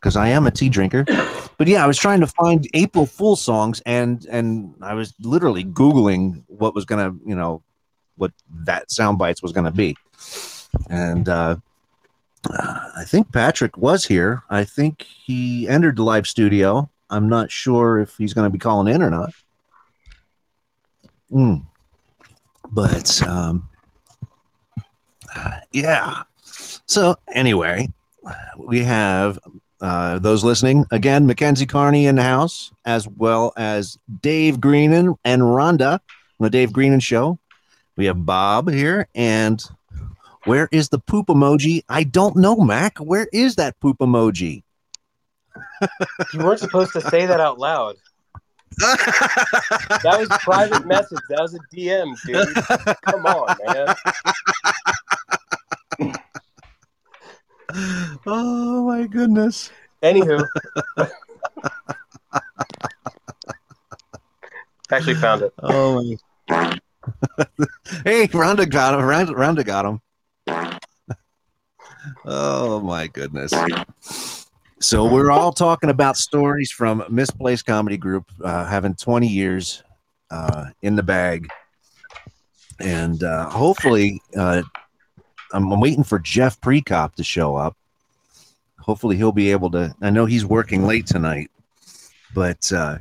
because 0.00 0.16
I 0.16 0.28
am 0.28 0.46
a 0.46 0.50
tea 0.50 0.68
drinker. 0.68 1.04
But 1.58 1.68
yeah, 1.68 1.84
I 1.84 1.86
was 1.86 1.98
trying 1.98 2.20
to 2.20 2.26
find 2.26 2.66
April 2.72 3.04
Fool 3.06 3.36
songs, 3.36 3.82
and 3.84 4.24
and 4.26 4.74
I 4.80 4.94
was 4.94 5.12
literally 5.20 5.64
googling 5.64 6.42
what 6.46 6.74
was 6.74 6.84
gonna, 6.84 7.14
you 7.26 7.34
know, 7.34 7.62
what 8.16 8.32
that 8.64 8.90
sound 8.90 9.18
bites 9.18 9.42
was 9.42 9.52
gonna 9.52 9.70
be. 9.70 9.96
And 10.88 11.28
uh, 11.28 11.56
I 12.48 13.04
think 13.06 13.32
Patrick 13.32 13.76
was 13.76 14.06
here. 14.06 14.42
I 14.48 14.64
think 14.64 15.02
he 15.02 15.68
entered 15.68 15.96
the 15.96 16.02
live 16.02 16.26
studio. 16.26 16.88
I'm 17.10 17.28
not 17.28 17.50
sure 17.50 17.98
if 17.98 18.16
he's 18.16 18.32
to 18.34 18.50
be 18.50 18.58
calling 18.58 18.92
in 18.92 19.02
or 19.02 19.10
not. 19.10 19.32
Mm. 21.30 21.66
But 22.70 23.22
um, 23.26 23.68
yeah. 25.72 26.22
So 26.86 27.16
anyway, 27.32 27.88
we 28.56 28.82
have 28.84 29.38
uh, 29.80 30.18
those 30.18 30.44
listening 30.44 30.84
again. 30.90 31.26
Mackenzie 31.26 31.66
Carney 31.66 32.06
in 32.06 32.16
the 32.16 32.22
house, 32.22 32.72
as 32.84 33.08
well 33.08 33.52
as 33.56 33.98
Dave 34.20 34.60
Greenan 34.60 35.16
and 35.24 35.42
Rhonda 35.42 35.94
on 35.94 36.00
the 36.40 36.50
Dave 36.50 36.72
Greenan 36.72 37.00
Show. 37.00 37.38
We 37.96 38.06
have 38.06 38.24
Bob 38.24 38.70
here, 38.70 39.08
and 39.14 39.62
where 40.44 40.68
is 40.72 40.88
the 40.88 40.98
poop 40.98 41.26
emoji? 41.26 41.84
I 41.88 42.04
don't 42.04 42.36
know, 42.36 42.56
Mac. 42.56 42.98
Where 42.98 43.28
is 43.32 43.56
that 43.56 43.78
poop 43.80 43.98
emoji? 43.98 44.62
You 46.32 46.40
weren't 46.40 46.60
supposed 46.60 46.92
to 46.92 47.00
say 47.00 47.26
that 47.26 47.40
out 47.40 47.58
loud. 47.58 47.96
that 48.78 50.16
was 50.18 50.28
private 50.40 50.86
message. 50.86 51.18
That 51.28 51.40
was 51.40 51.54
a 51.54 51.58
DM, 51.74 52.16
dude. 52.24 52.54
Come 53.02 53.26
on, 53.26 53.56
man. 53.66 53.96
oh 58.26 58.86
my 58.86 58.99
goodness. 59.10 59.70
Anywho, 60.02 60.42
actually 64.90 65.14
found 65.14 65.42
it. 65.42 65.52
Oh 65.62 66.02
my. 66.02 66.16
hey, 68.04 68.26
Rhonda 68.28 68.68
got 68.68 68.94
him. 68.94 69.00
Rhonda, 69.00 69.30
Rhonda 69.30 69.64
got 69.64 69.84
him. 69.84 70.00
Oh 72.24 72.80
my 72.80 73.06
goodness. 73.08 73.52
So 74.80 75.04
we're 75.04 75.30
all 75.30 75.52
talking 75.52 75.90
about 75.90 76.16
stories 76.16 76.70
from 76.70 77.04
Misplaced 77.10 77.66
Comedy 77.66 77.98
Group, 77.98 78.24
uh, 78.42 78.64
having 78.64 78.94
20 78.94 79.26
years 79.26 79.82
uh, 80.30 80.66
in 80.80 80.96
the 80.96 81.02
bag, 81.02 81.48
and 82.80 83.22
uh, 83.22 83.50
hopefully, 83.50 84.22
uh, 84.36 84.62
I'm, 85.52 85.70
I'm 85.70 85.80
waiting 85.80 86.04
for 86.04 86.18
Jeff 86.18 86.60
Precop 86.60 87.14
to 87.16 87.24
show 87.24 87.56
up. 87.56 87.76
Hopefully, 88.80 89.16
he'll 89.16 89.32
be 89.32 89.50
able 89.52 89.70
to. 89.72 89.94
I 90.00 90.10
know 90.10 90.26
he's 90.26 90.44
working 90.44 90.86
late 90.86 91.06
tonight, 91.06 91.50
but 92.34 92.72
uh, 92.72 92.98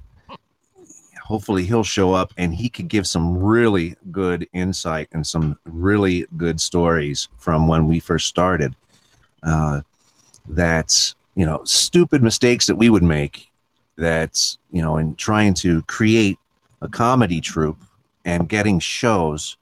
hopefully, 1.24 1.66
he'll 1.66 1.84
show 1.84 2.14
up 2.14 2.34
and 2.38 2.54
he 2.54 2.70
could 2.70 2.88
give 2.88 3.08
some 3.08 3.38
really 3.38 3.96
good 4.12 4.48
insight 4.54 5.08
and 5.12 5.26
some 5.26 5.58
really 5.66 6.26
good 6.38 6.60
stories 6.60 7.30
from 7.38 7.68
when 7.68 7.88
we 7.88 8.00
first 8.00 8.28
started. 8.28 8.76
Uh, 9.44 9.82
that's 10.50 11.16
you 11.36 11.46
know 11.46 11.62
stupid 11.64 12.22
mistakes 12.22 12.68
that 12.68 12.76
we 12.76 12.90
would 12.90 13.04
make 13.04 13.50
that's 13.96 14.58
you 14.72 14.82
know 14.82 14.98
in 14.98 15.16
trying 15.16 15.54
to 15.54 15.82
create 15.84 16.38
a 16.82 16.90
comedy 16.90 17.40
troupe 17.40 17.82
and 18.26 18.50
getting 18.50 18.80
shows 18.80 19.58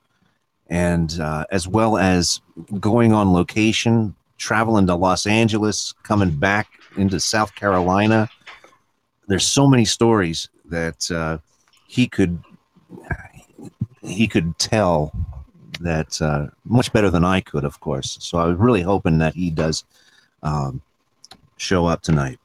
and 0.70 1.20
uh, 1.20 1.46
as 1.52 1.68
well 1.68 1.98
as 1.98 2.42
going 2.80 3.14
on 3.14 3.32
location 3.32 4.16
traveling 4.38 4.88
to 4.88 4.96
los 4.96 5.26
angeles 5.26 5.94
coming 6.04 6.32
back 6.32 6.68
into 6.98 7.20
south 7.20 7.54
carolina. 7.56 8.30
There's 9.28 9.46
so 9.46 9.68
many 9.68 9.86
stories 9.86 10.50
that 10.66 11.10
uh, 11.12 11.40
he 11.88 12.08
could 12.08 12.44
he 14.02 14.28
could 14.28 14.58
tell 14.58 15.12
that 15.82 16.22
uh, 16.22 16.48
much 16.66 16.92
better 16.94 17.10
than 17.10 17.24
i 17.24 17.42
could 17.42 17.66
of 17.66 17.80
course. 17.80 18.18
So 18.22 18.38
i 18.38 18.46
was 18.46 18.58
really 18.58 18.82
hoping 18.82 19.18
that 19.20 19.34
he 19.36 19.50
does 19.50 19.84
um, 20.44 20.82
show 21.58 21.86
up 21.86 22.02
tonight, 22.02 22.40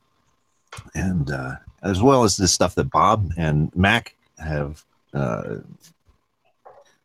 and 0.94 1.30
uh, 1.30 1.56
as 1.82 2.02
well 2.02 2.24
as 2.24 2.36
the 2.36 2.48
stuff 2.48 2.74
that 2.74 2.90
Bob 2.90 3.30
and 3.36 3.74
Mac 3.76 4.16
have, 4.38 4.84
uh, 5.14 5.56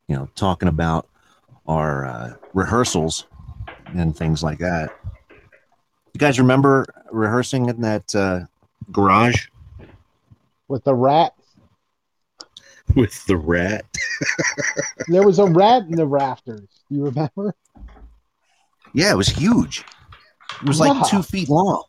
you 0.08 0.16
know, 0.16 0.30
talking 0.36 0.68
about 0.68 1.08
our 1.68 2.06
uh, 2.06 2.34
rehearsals 2.54 3.26
and 3.94 4.16
things 4.16 4.44
like 4.44 4.60
that. 4.60 4.92
You 6.14 6.20
guys 6.20 6.40
remember 6.40 6.86
rehearsing 7.12 7.70
in 7.70 7.82
that 7.82 8.14
uh, 8.16 8.42
garage 8.92 9.48
with 10.68 10.84
the 10.84 10.96
rat. 10.96 11.34
with 12.96 13.26
the 13.26 13.38
rat? 13.38 13.86
There 15.10 15.24
was 15.24 15.38
a 15.40 15.46
rat 15.46 15.84
in 15.84 15.92
the 15.92 16.08
rafters. 16.08 16.68
You 16.90 17.06
remember? 17.06 17.54
Yeah, 18.94 19.12
it 19.12 19.16
was 19.16 19.28
huge. 19.30 19.86
It 20.62 20.68
was 20.68 20.80
like 20.80 21.08
two 21.08 21.22
feet 21.22 21.50
long. 21.50 21.84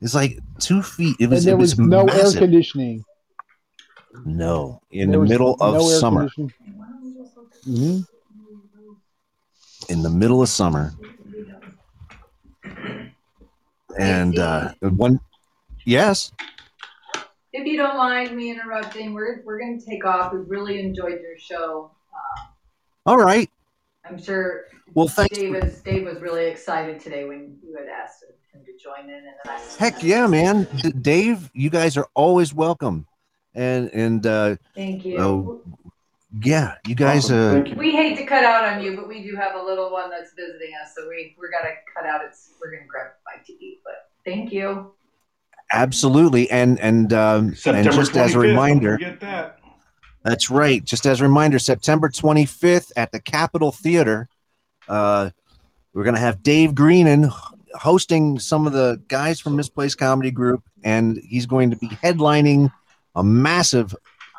It's 0.00 0.14
like 0.14 0.38
two 0.60 0.82
feet. 0.82 1.16
It 1.18 1.28
was. 1.28 1.40
and 1.40 1.46
there 1.48 1.54
it 1.54 1.58
was, 1.58 1.76
was, 1.76 1.88
no 1.88 2.06
air 2.06 2.32
conditioning. 2.32 3.04
No, 4.24 4.80
in 4.90 5.08
There 5.08 5.16
the 5.16 5.20
was 5.20 5.30
middle 5.30 5.54
of 5.60 5.74
no 5.74 5.88
air 5.90 5.98
summer. 5.98 6.28
conditioning. 6.30 8.06
In 9.92 10.02
the 10.02 10.08
middle 10.08 10.40
of 10.40 10.48
summer. 10.48 10.94
And 13.98 14.38
uh 14.38 14.72
one 14.80 15.20
yes. 15.84 16.32
If 17.52 17.66
you 17.66 17.76
don't 17.76 17.98
mind 17.98 18.34
me 18.34 18.50
interrupting, 18.50 19.12
we're 19.12 19.42
we're 19.44 19.60
gonna 19.60 19.78
take 19.86 20.06
off. 20.06 20.32
We 20.32 20.38
really 20.38 20.80
enjoyed 20.80 21.20
your 21.20 21.36
show. 21.38 21.90
Uh, 22.10 22.40
All 23.04 23.18
right. 23.18 23.50
I'm 24.08 24.16
sure 24.20 24.64
Well, 24.94 25.08
thanks. 25.08 25.36
Dave 25.36 25.50
was 25.50 25.82
Dave 25.82 26.04
was 26.04 26.22
really 26.22 26.46
excited 26.46 26.98
today 26.98 27.26
when 27.26 27.58
you 27.62 27.76
had 27.76 27.88
asked 27.88 28.24
him 28.54 28.64
to 28.64 28.72
join 28.82 29.10
in, 29.10 29.24
and 29.26 29.60
Heck 29.78 30.02
yeah, 30.02 30.26
man. 30.26 30.66
D- 30.80 30.92
Dave, 30.92 31.50
you 31.52 31.68
guys 31.68 31.98
are 31.98 32.08
always 32.14 32.54
welcome. 32.54 33.06
And 33.54 33.90
and 33.92 34.26
uh 34.26 34.56
Thank 34.74 35.04
you. 35.04 35.18
uh, 35.18 35.81
yeah, 36.40 36.76
you 36.86 36.94
guys 36.94 37.30
uh 37.30 37.62
We 37.76 37.92
hate 37.92 38.16
to 38.16 38.24
cut 38.24 38.44
out 38.44 38.64
on 38.64 38.82
you, 38.82 38.96
but 38.96 39.08
we 39.08 39.22
do 39.22 39.36
have 39.36 39.54
a 39.54 39.62
little 39.62 39.90
one 39.90 40.10
that's 40.10 40.32
visiting 40.34 40.72
us, 40.82 40.94
so 40.96 41.08
we 41.08 41.36
we're 41.38 41.50
gonna 41.50 41.74
cut 41.94 42.06
out. 42.06 42.22
It's 42.24 42.54
we're 42.60 42.70
gonna 42.70 42.86
grab 42.88 43.06
a 43.06 43.36
bite 43.38 43.44
to 43.46 43.52
eat, 43.52 43.80
but 43.84 44.08
thank 44.24 44.52
you. 44.52 44.92
absolutely 45.72 46.50
and 46.50 46.78
and 46.80 47.12
um 47.12 47.48
and 47.48 47.58
September 47.58 47.92
just 47.92 48.16
as 48.16 48.34
a 48.34 48.38
reminder 48.38 48.96
Don't 48.96 49.20
that. 49.20 49.58
That's 50.24 50.50
right. 50.50 50.84
Just 50.84 51.04
as 51.06 51.20
a 51.20 51.24
reminder, 51.24 51.58
September 51.58 52.08
25th 52.08 52.92
at 52.96 53.10
the 53.12 53.20
Capitol 53.20 53.72
Theater, 53.72 54.28
uh, 54.88 55.30
we're 55.92 56.04
going 56.04 56.14
to 56.14 56.20
have 56.20 56.42
Dave 56.42 56.74
Greenan 56.74 57.30
hosting 57.74 58.38
some 58.38 58.66
of 58.66 58.72
the 58.72 59.02
guys 59.08 59.40
from 59.40 59.56
Misplaced 59.56 59.98
Comedy 59.98 60.30
Group, 60.30 60.62
and 60.84 61.18
he's 61.28 61.46
going 61.46 61.70
to 61.70 61.76
be 61.76 61.88
headlining 61.88 62.70
a 63.14 63.24
massive, 63.24 63.94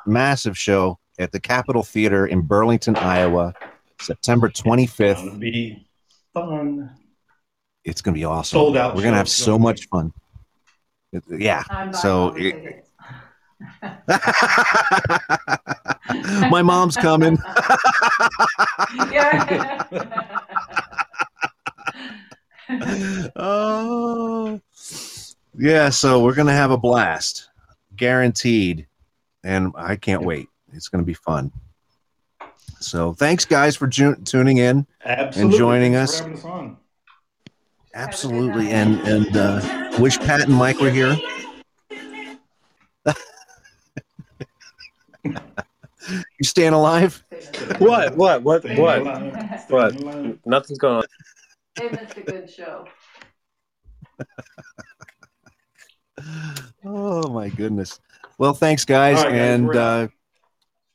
massive 0.05 0.57
show 0.57 0.99
at 1.19 1.31
the 1.31 1.39
Capitol 1.39 1.83
Theater 1.83 2.25
in 2.25 2.41
Burlington, 2.41 2.95
Iowa, 2.95 3.53
September 4.01 4.49
25th. 4.49 5.25
It's 5.27 5.37
Be 5.37 5.87
fun. 6.33 6.89
It's 7.83 8.01
going 8.01 8.15
to 8.15 8.19
be 8.19 8.25
awesome. 8.25 8.57
Sold 8.57 8.77
out 8.77 8.95
We're 8.95 9.01
going 9.01 9.13
to 9.13 9.17
have 9.17 9.29
so 9.29 9.59
much 9.59 9.87
fun. 9.87 10.13
It- 11.11 11.23
Yeah. 11.29 11.63
I'm 11.69 11.93
So 11.93 12.33
it- 12.37 12.85
my 16.49 16.61
mom's 16.61 16.95
coming. 16.97 17.37
Yeah. 19.11 19.83
oh 23.35 24.59
yeah 25.57 25.89
so 25.89 26.23
we're 26.23 26.33
gonna 26.33 26.53
have 26.53 26.71
a 26.71 26.77
blast 26.77 27.49
guaranteed 27.95 28.87
and 29.43 29.71
i 29.75 29.95
can't 29.95 30.23
wait 30.23 30.47
it's 30.73 30.87
gonna 30.89 31.03
be 31.03 31.13
fun 31.13 31.51
so 32.79 33.13
thanks 33.13 33.45
guys 33.45 33.75
for 33.75 33.87
ju- 33.87 34.15
tuning 34.25 34.57
in 34.57 34.85
Absolutely. 35.05 35.41
and 35.41 35.51
joining 35.57 35.93
Thanks 35.93 36.11
us 36.13 36.19
for 36.19 36.23
having 36.25 36.37
us 36.39 36.45
on. 36.45 36.77
absolutely 37.93 38.71
and 38.71 38.99
and 39.01 39.37
uh 39.37 39.91
wish 39.99 40.17
pat 40.19 40.41
and 40.41 40.53
mike 40.53 40.79
were 40.79 40.89
here 40.89 41.15
you 45.25 46.43
staying 46.43 46.73
alive 46.73 47.23
What? 47.77 48.15
What? 48.17 48.43
What? 48.43 48.61
Staying 48.61 48.81
What? 48.81 49.01
alive, 49.01 49.63
What? 49.69 49.95
alive. 49.95 50.39
Nothing's 50.45 50.79
going 50.79 50.95
on. 50.97 51.03
They 51.75 51.89
missed 51.89 52.17
a 52.17 52.21
good 52.21 52.49
show. 52.49 52.85
oh 56.85 57.27
my 57.29 57.49
goodness 57.49 57.99
well 58.37 58.53
thanks 58.53 58.85
guys, 58.85 59.17
All 59.17 59.23
right, 59.25 59.31
guys, 59.31 59.39
and 59.59 59.75
uh 59.75 60.07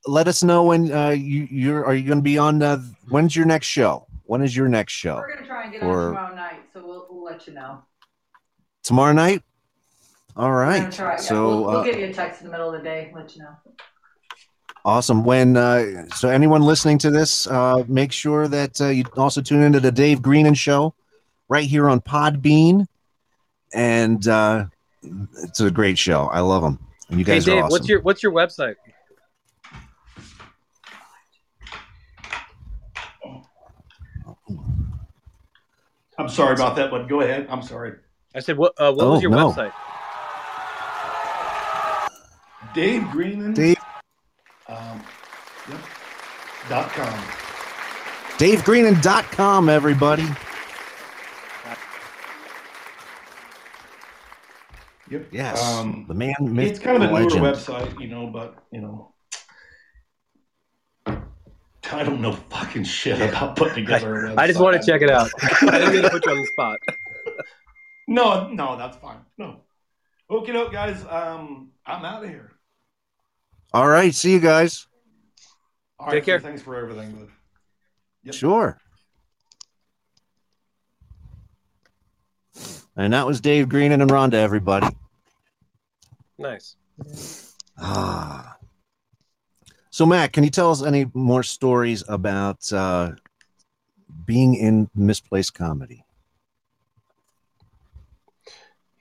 let 0.09 0.27
us 0.29 0.43
know 0.43 0.65
when 0.65 0.91
uh 0.93 1.11
you 1.11 1.47
you're 1.51 1.85
are 1.85 1.95
you 1.95 2.09
gonna 2.09 2.21
be 2.23 2.39
on 2.39 2.63
uh 2.63 2.79
when's 3.11 3.37
your 3.37 3.47
next 3.47 3.67
show 3.67 4.07
when 4.25 4.43
is 4.43 4.57
your 4.57 4.69
next 4.69 4.93
show 4.93 5.17
We're 5.17 5.35
gonna 5.35 5.47
try 5.47 5.65
and 5.65 5.73
get 5.73 5.83
Or- 5.83 6.09
on 6.11 6.17
tomorrow 6.17 6.35
night, 6.37 6.61
so 6.73 6.83
we'll, 6.87 7.07
we'll 7.11 7.25
let 7.25 7.47
you 7.47 7.55
know. 7.55 7.83
tomorrow 8.83 9.13
night 9.13 9.43
All 10.37 10.53
right. 10.53 10.79
We're 10.81 10.85
gonna 10.85 10.97
try. 10.97 11.11
Yeah, 11.11 11.17
so 11.17 11.35
we'll, 11.49 11.61
we'll 11.65 11.77
uh, 11.77 11.85
give 11.85 11.97
you 11.99 12.05
a 12.07 12.13
text 12.13 12.41
in 12.41 12.47
the 12.47 12.53
middle 12.53 12.73
of 12.75 12.81
the 12.83 12.89
day, 12.89 13.13
let 13.15 13.35
you 13.37 13.43
know. 13.43 13.57
awesome 14.85 15.25
when 15.25 15.57
uh 15.57 16.07
so 16.15 16.29
anyone 16.29 16.63
listening 16.63 16.97
to 16.99 17.11
this 17.11 17.47
uh 17.47 17.83
make 17.89 18.13
sure 18.13 18.49
that 18.49 18.81
uh, 18.81 18.89
you 18.89 19.05
also 19.17 19.41
tune 19.43 19.63
into 19.63 19.81
the 19.81 19.93
dave 19.93 20.23
greenan 20.23 20.55
show 20.55 20.95
right 21.49 21.67
here 21.69 21.89
on 21.89 22.01
podbean 22.01 22.87
and 23.75 24.27
uh 24.29 24.65
it's 25.43 25.61
a 25.61 25.71
great 25.71 25.99
show 25.99 26.27
i 26.33 26.41
love 26.41 26.63
them 26.63 26.79
and 27.11 27.19
you 27.19 27.25
Hey 27.25 27.35
guys 27.35 27.45
Dave, 27.45 27.55
are 27.59 27.65
awesome 27.65 27.71
what's 27.73 27.89
your 27.89 28.01
what's 28.03 28.23
your 28.23 28.33
website? 28.33 28.77
I'm 36.29 36.35
sorry 36.35 36.53
about 36.55 36.77
that, 36.77 36.91
but 36.91 37.09
go 37.09 37.23
ahead. 37.23 37.47
I'm 37.49 37.63
sorry. 37.63 37.95
I 38.35 38.41
said 38.41 38.59
what? 38.59 38.75
Uh, 38.77 38.93
what 38.93 39.07
Oh, 39.07 39.13
was 39.13 39.23
your 39.23 39.31
no. 39.31 39.51
website? 39.51 39.73
Dave 42.75 43.03
Greenan. 43.11 43.55
Dave- 43.55 43.79
Um, 44.69 45.03
yep. 45.71 45.81
Dot 46.69 46.91
com. 46.91 47.19
davegreenan.com 48.37 49.69
everybody 49.71 50.27
Yep. 55.11 55.29
yes 55.33 55.63
Um, 55.79 56.05
the 56.07 56.15
man 56.15 56.35
myth, 56.43 56.71
it's 56.73 56.79
kind 56.79 57.03
of 57.03 57.03
a 57.05 57.07
newer 57.07 57.21
legend. 57.25 57.43
website, 57.43 57.99
you 57.99 58.09
know, 58.09 58.27
but 58.27 58.63
you 58.71 58.83
know, 58.83 59.15
I 61.93 62.03
don't 62.05 62.21
know 62.21 62.33
fucking 62.33 62.85
shit 62.85 63.21
about 63.21 63.57
putting 63.57 63.85
together. 63.85 64.11
a 64.11 64.13
restaurant. 64.15 64.39
I 64.39 64.47
just 64.47 64.61
want 64.61 64.81
to 64.81 64.87
check 64.87 65.03
it 65.03 65.11
out. 65.11 65.31
I 65.63 65.79
didn't 65.79 65.93
mean 65.95 66.03
to 66.03 66.11
put 66.11 66.25
you 66.27 66.33
on 66.33 66.39
the 66.39 66.47
spot. 66.47 66.79
No, 68.07 68.49
no, 68.49 68.77
that's 68.77 68.97
fine. 68.97 69.19
No. 69.37 69.61
Okay, 70.31 70.53
doke, 70.53 70.73
guys. 70.73 71.05
Um, 71.09 71.71
I'm 71.87 72.05
out 72.05 72.23
of 72.25 72.31
here. 72.31 72.53
all 73.73 73.89
right 73.89 74.15
see 74.15 74.33
you 74.33 74.41
guys 74.41 74.87
All 75.99 76.07
right, 76.07 76.15
Take 76.15 76.25
care. 76.25 76.41
Thanks 76.41 76.63
for 76.63 76.77
everything, 76.77 77.13
bud. 77.13 77.29
Yep. 78.25 78.35
Sure. 78.35 78.79
And 82.97 83.13
that 83.13 83.27
was 83.27 83.41
Dave 83.41 83.69
Greenan 83.69 84.01
and 84.03 84.11
Rhonda, 84.11 84.35
everybody. 84.35 84.89
Nice. 86.37 86.77
Ah. 87.81 88.58
So, 89.99 90.07
Matt, 90.07 90.33
can 90.33 90.45
you 90.45 90.51
tell 90.51 90.71
us 90.71 90.85
any 90.85 91.11
more 91.13 91.43
stories 91.43 92.05
about 92.07 92.73
uh, 92.73 93.15
being 94.27 94.55
in 94.55 94.89
misplaced 94.95 95.55
comedy? 95.55 96.05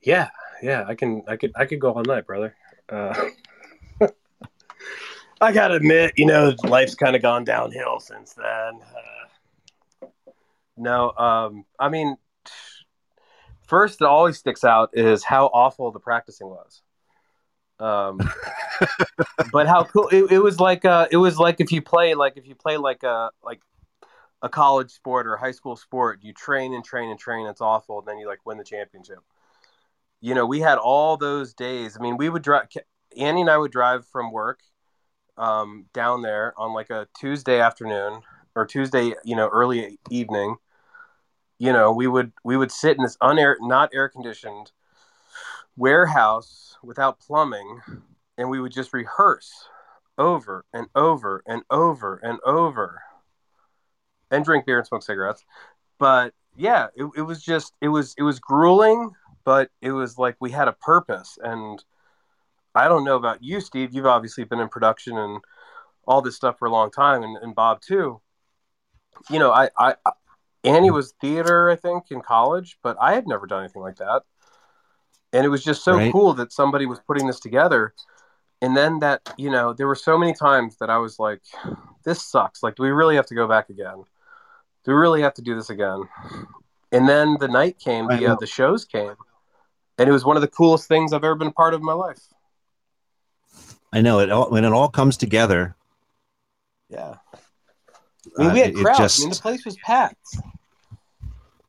Yeah, 0.01 0.29
yeah. 0.63 0.85
I 0.87 0.95
can. 0.95 1.21
I 1.27 1.35
could. 1.35 1.51
I 1.55 1.65
could 1.65 1.79
go 1.79 1.93
all 1.93 2.01
night, 2.03 2.25
brother. 2.25 2.55
Uh, 2.89 3.13
I 5.39 5.51
gotta 5.51 5.75
admit, 5.75 6.13
you 6.17 6.25
know, 6.25 6.55
life's 6.63 6.95
kind 6.95 7.15
of 7.15 7.21
gone 7.21 7.43
downhill 7.43 7.99
since 7.99 8.33
then. 8.33 8.79
Uh, 10.01 10.07
no, 10.77 11.11
um, 11.11 11.65
I 11.79 11.89
mean, 11.89 12.17
first 13.67 13.99
that 13.99 14.07
always 14.07 14.39
sticks 14.39 14.63
out 14.63 14.89
is 14.93 15.23
how 15.23 15.45
awful 15.53 15.91
the 15.91 15.99
practicing 15.99 16.47
was. 16.47 16.81
Um, 17.79 18.19
but 19.51 19.67
how 19.67 19.83
cool 19.83 20.07
it, 20.09 20.31
it 20.31 20.39
was 20.39 20.59
like 20.59 20.85
uh 20.85 21.07
it 21.11 21.17
was 21.17 21.37
like 21.37 21.59
if 21.59 21.71
you 21.71 21.81
play 21.81 22.15
like 22.15 22.33
if 22.37 22.47
you 22.47 22.55
play 22.55 22.77
like 22.77 23.03
a 23.03 23.29
like 23.43 23.61
a 24.41 24.49
college 24.49 24.91
sport 24.91 25.27
or 25.27 25.35
a 25.35 25.39
high 25.39 25.51
school 25.51 25.75
sport 25.75 26.19
you 26.21 26.33
train 26.33 26.73
and 26.73 26.83
train 26.83 27.09
and 27.09 27.19
train 27.19 27.47
it's 27.47 27.61
awful 27.61 27.99
and 27.99 28.07
then 28.07 28.17
you 28.17 28.27
like 28.27 28.39
win 28.45 28.57
the 28.57 28.63
championship. 28.63 29.19
You 30.21 30.33
know 30.33 30.45
we 30.45 30.59
had 30.59 30.77
all 30.77 31.17
those 31.17 31.53
days 31.53 31.95
i 31.97 32.01
mean 32.01 32.17
we 32.17 32.29
would 32.29 32.41
drive 32.41 32.67
annie 33.17 33.41
and 33.41 33.49
i 33.49 33.57
would 33.57 33.71
drive 33.71 34.07
from 34.07 34.31
work 34.31 34.61
um, 35.37 35.85
down 35.93 36.23
there 36.23 36.53
on 36.57 36.73
like 36.73 36.89
a 36.89 37.07
tuesday 37.19 37.59
afternoon 37.59 38.21
or 38.55 38.65
tuesday 38.65 39.13
you 39.23 39.35
know 39.35 39.47
early 39.49 39.99
evening. 40.09 40.55
You 41.59 41.73
know 41.73 41.91
we 41.91 42.07
would 42.07 42.33
we 42.43 42.57
would 42.57 42.71
sit 42.71 42.97
in 42.97 43.03
this 43.03 43.17
unair 43.17 43.55
not 43.59 43.91
air 43.93 44.09
conditioned 44.09 44.71
warehouse 45.77 46.75
without 46.83 47.19
plumbing 47.19 47.81
and 48.37 48.49
we 48.49 48.59
would 48.59 48.71
just 48.71 48.93
rehearse 48.93 49.69
over 50.17 50.65
and 50.73 50.87
over 50.95 51.43
and 51.45 51.61
over 51.69 52.19
and 52.23 52.39
over 52.43 53.01
and 54.31 54.43
drink 54.43 54.65
beer 54.65 54.79
and 54.79 54.87
smoke 54.87 55.03
cigarettes. 55.03 55.45
But 55.99 56.33
yeah 56.55 56.87
it, 56.95 57.05
it 57.15 57.21
was 57.21 57.43
just 57.43 57.73
it 57.81 57.89
was 57.89 58.15
it 58.17 58.23
was 58.23 58.39
grueling 58.39 59.11
but 59.45 59.69
it 59.81 59.91
was 59.91 60.17
like 60.17 60.35
we 60.39 60.51
had 60.51 60.67
a 60.67 60.73
purpose. 60.73 61.37
And 61.41 61.83
i 62.75 62.87
don't 62.87 63.05
know 63.05 63.15
about 63.15 63.43
you 63.43 63.61
steve. 63.61 63.93
You've 63.93 64.05
obviously 64.05 64.43
been 64.43 64.59
in 64.59 64.69
production 64.69 65.17
and 65.17 65.41
all 66.07 66.21
this 66.21 66.35
stuff 66.35 66.57
for 66.57 66.67
a 66.67 66.71
long 66.71 66.89
time 66.89 67.21
and, 67.23 67.37
and 67.37 67.53
bob 67.53 67.81
too. 67.81 68.21
You 69.29 69.39
know 69.39 69.51
I, 69.51 69.69
I 69.77 69.95
annie 70.63 70.91
was 70.91 71.13
theater 71.21 71.69
i 71.69 71.75
think 71.75 72.05
in 72.11 72.21
college 72.21 72.77
but 72.81 72.97
i 72.99 73.13
had 73.13 73.27
never 73.27 73.45
done 73.45 73.63
anything 73.63 73.81
like 73.81 73.97
that 73.97 74.23
and 75.33 75.45
it 75.45 75.49
was 75.49 75.63
just 75.63 75.83
so 75.83 75.95
Right. 75.97 76.11
cool 76.11 76.33
that 76.35 76.51
somebody 76.51 76.85
was 76.85 76.99
putting 76.99 77.27
this 77.27 77.39
together. 77.39 77.93
And 78.61 78.75
then 78.75 78.99
that 78.99 79.21
you 79.37 79.51
know 79.51 79.73
there 79.73 79.85
were 79.87 79.95
so 79.95 80.17
many 80.17 80.33
times 80.33 80.77
that 80.77 80.89
i 80.89 80.97
was 80.97 81.19
like 81.19 81.41
this 82.03 82.23
sucks. 82.23 82.63
Like 82.63 82.75
do 82.75 82.83
we 82.83 82.89
really 82.89 83.15
have 83.15 83.27
to 83.27 83.35
go 83.35 83.47
back 83.47 83.69
again? 83.69 84.03
Do 84.83 84.91
we 84.91 84.93
really 84.93 85.21
have 85.21 85.35
to 85.35 85.41
do 85.41 85.53
this 85.55 85.69
again? 85.69 86.03
And 86.91 87.07
then 87.07 87.37
the 87.39 87.47
night 87.47 87.77
came 87.77 88.07
the 88.07 88.25
uh, 88.27 88.35
the 88.35 88.47
shows 88.47 88.85
came. 88.85 89.15
And 89.99 90.07
it 90.09 90.11
was 90.11 90.25
one 90.25 90.37
of 90.37 90.41
the 90.41 90.47
coolest 90.47 90.87
things 90.87 91.13
i've 91.13 91.23
ever 91.23 91.35
been 91.35 91.49
a 91.49 91.51
part 91.51 91.73
of 91.73 91.81
in 91.81 91.85
my 91.85 91.93
life. 91.93 92.19
I 93.93 94.01
know. 94.01 94.19
It 94.19 94.31
all 94.31 94.49
when 94.49 94.65
it 94.65 94.73
all 94.73 94.89
comes 94.89 95.17
together. 95.17 95.75
yeah. 96.89 97.15
I 98.37 98.43
mean, 98.43 98.53
we 98.53 98.61
uh, 98.61 98.63
had 98.65 98.71
it 98.71 98.75
crowds. 98.75 98.97
just 98.97 99.19
I 99.19 99.23
mean, 99.23 99.29
the 99.29 99.39
place 99.39 99.65
was 99.65 99.77
packed. 99.77 100.27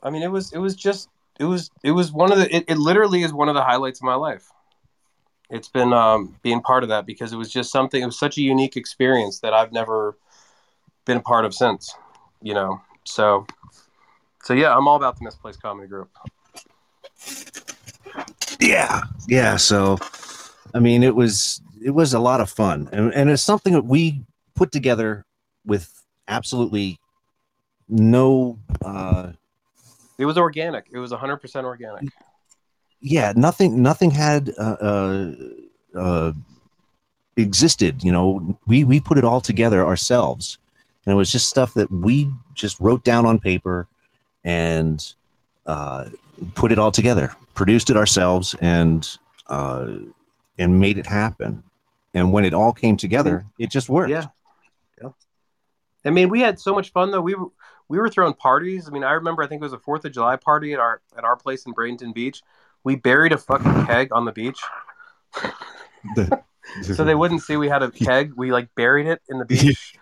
I 0.02 0.10
mean, 0.10 0.22
it 0.22 0.30
was 0.30 0.52
it 0.52 0.58
was 0.58 0.74
just 0.74 1.08
it 1.38 1.44
was 1.44 1.70
it 1.82 1.92
was 1.92 2.12
one 2.12 2.32
of 2.32 2.38
the 2.38 2.54
it, 2.54 2.64
it 2.68 2.78
literally 2.78 3.22
is 3.22 3.32
one 3.32 3.48
of 3.48 3.54
the 3.54 3.62
highlights 3.62 4.00
of 4.00 4.04
my 4.04 4.14
life. 4.14 4.50
It's 5.50 5.68
been 5.68 5.92
um, 5.94 6.36
being 6.42 6.60
part 6.60 6.82
of 6.82 6.90
that 6.90 7.06
because 7.06 7.32
it 7.32 7.36
was 7.36 7.50
just 7.50 7.72
something. 7.72 8.02
It 8.02 8.06
was 8.06 8.18
such 8.18 8.36
a 8.36 8.42
unique 8.42 8.76
experience 8.76 9.40
that 9.40 9.54
I've 9.54 9.72
never 9.72 10.18
been 11.06 11.18
a 11.18 11.22
part 11.22 11.44
of 11.44 11.54
since. 11.54 11.94
You 12.42 12.54
know, 12.54 12.80
so 13.04 13.46
so 14.42 14.54
yeah, 14.54 14.76
I'm 14.76 14.86
all 14.86 14.96
about 14.96 15.18
the 15.18 15.24
misplaced 15.24 15.62
comedy 15.62 15.88
group. 15.88 16.10
yeah 18.60 19.02
yeah 19.28 19.56
so 19.56 19.98
i 20.74 20.78
mean 20.78 21.02
it 21.02 21.14
was 21.14 21.60
it 21.84 21.90
was 21.90 22.12
a 22.14 22.18
lot 22.18 22.40
of 22.40 22.50
fun 22.50 22.88
and, 22.92 23.12
and 23.14 23.30
it's 23.30 23.42
something 23.42 23.72
that 23.72 23.84
we 23.84 24.22
put 24.54 24.72
together 24.72 25.24
with 25.64 26.02
absolutely 26.26 26.98
no 27.88 28.58
uh 28.84 29.32
It 30.18 30.26
was 30.26 30.36
organic. 30.36 30.86
It 30.92 30.98
was 30.98 31.10
100 31.12 31.36
percent 31.38 31.66
organic. 31.66 32.04
yeah 33.00 33.32
nothing 33.36 33.80
nothing 33.80 34.10
had 34.10 34.52
uh, 34.58 34.76
uh 34.80 35.32
uh 35.94 36.32
existed 37.36 38.02
you 38.02 38.10
know 38.10 38.58
we 38.66 38.82
we 38.82 38.98
put 38.98 39.16
it 39.16 39.22
all 39.24 39.40
together 39.40 39.86
ourselves 39.86 40.58
and 41.06 41.12
it 41.12 41.16
was 41.16 41.30
just 41.30 41.48
stuff 41.48 41.74
that 41.74 41.88
we 41.92 42.28
just 42.54 42.80
wrote 42.80 43.04
down 43.04 43.24
on 43.24 43.38
paper 43.38 43.86
and 44.42 45.14
uh 45.66 46.06
put 46.56 46.72
it 46.72 46.78
all 46.80 46.90
together 46.90 47.30
produced 47.54 47.88
it 47.88 47.96
ourselves 47.96 48.56
and 48.60 49.16
uh 49.46 49.86
and 50.58 50.80
made 50.80 50.98
it 50.98 51.06
happen 51.06 51.62
and 52.14 52.32
when 52.32 52.44
it 52.44 52.52
all 52.52 52.72
came 52.72 52.96
together 52.96 53.44
it 53.60 53.70
just 53.70 53.88
worked 53.88 54.10
Yeah. 54.10 54.26
Yeah. 55.00 55.10
I 56.04 56.10
mean, 56.10 56.28
we 56.30 56.40
had 56.40 56.58
so 56.58 56.74
much 56.74 56.90
fun 56.90 57.12
though. 57.12 57.20
We 57.20 57.36
were 57.36 57.50
we 57.88 57.98
were 57.98 58.08
throwing 58.08 58.34
parties. 58.34 58.88
I 58.88 58.90
mean, 58.90 59.04
I 59.04 59.12
remember 59.12 59.42
I 59.42 59.46
think 59.46 59.60
it 59.60 59.64
was 59.64 59.72
a 59.72 59.78
Fourth 59.78 60.04
of 60.04 60.12
July 60.12 60.36
party 60.36 60.72
at 60.72 60.80
our 60.80 61.00
at 61.16 61.24
our 61.24 61.36
place 61.36 61.64
in 61.66 61.74
Bradenton 61.74 62.14
Beach. 62.14 62.42
We 62.84 62.96
buried 62.96 63.32
a 63.32 63.38
fucking 63.38 63.86
keg 63.86 64.12
on 64.12 64.24
the 64.24 64.32
beach, 64.32 64.60
so 66.82 67.04
they 67.04 67.14
wouldn't 67.14 67.42
see 67.42 67.56
we 67.56 67.68
had 67.68 67.82
a 67.82 67.90
keg. 68.06 68.32
We 68.36 68.52
like 68.52 68.68
buried 68.74 69.06
it 69.06 69.20
in 69.28 69.38
the 69.38 69.44
beach. 69.44 69.94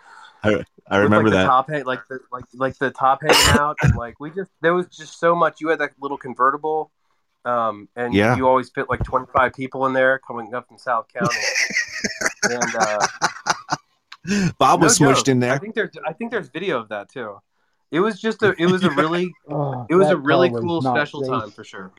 I, 0.43 0.49
I 0.49 0.51
with, 0.51 0.65
like, 0.89 1.01
remember 1.01 1.29
the 1.29 1.37
that 1.37 1.45
top 1.45 1.69
hang, 1.69 1.85
like 1.85 2.07
the 2.07 2.19
like 2.31 2.45
like 2.53 2.77
the 2.77 2.91
top 2.91 3.21
hanging 3.21 3.59
out, 3.59 3.77
and 3.81 3.95
like 3.95 4.19
we 4.19 4.29
just 4.31 4.51
there 4.61 4.73
was 4.73 4.87
just 4.87 5.19
so 5.19 5.35
much. 5.35 5.59
You 5.61 5.69
had 5.69 5.79
that 5.79 5.91
little 5.99 6.17
convertible, 6.17 6.91
um, 7.45 7.89
and 7.95 8.13
Yeah. 8.13 8.35
you 8.37 8.47
always 8.47 8.69
fit 8.69 8.89
like 8.89 9.03
twenty 9.03 9.25
five 9.33 9.53
people 9.53 9.85
in 9.87 9.93
there 9.93 10.19
coming 10.19 10.53
up 10.53 10.67
from 10.67 10.77
South 10.77 11.07
County. 11.11 11.35
and 12.43 12.75
uh, 12.75 13.07
bob 14.59 14.81
was 14.81 14.99
no 15.01 15.09
smushed 15.09 15.15
joke. 15.17 15.27
in 15.29 15.39
there 15.39 15.53
I 15.53 15.57
think 15.57 15.73
there's 15.73 15.89
I 16.05 16.13
think 16.13 16.31
there's 16.31 16.49
video 16.49 16.79
of 16.79 16.89
that 16.89 17.09
too. 17.09 17.41
It 17.91 17.99
was 18.01 18.19
just 18.19 18.43
a 18.43 18.53
it 18.61 18.65
was 18.69 18.83
a 18.83 18.89
really 18.91 19.31
Oh, 19.49 19.85
it 19.89 19.95
was 19.95 20.09
a 20.09 20.17
really 20.17 20.49
was 20.49 20.61
cool 20.61 20.81
special 20.81 21.21
safe. 21.21 21.29
time 21.29 21.51
for 21.51 21.63
sure. 21.63 21.91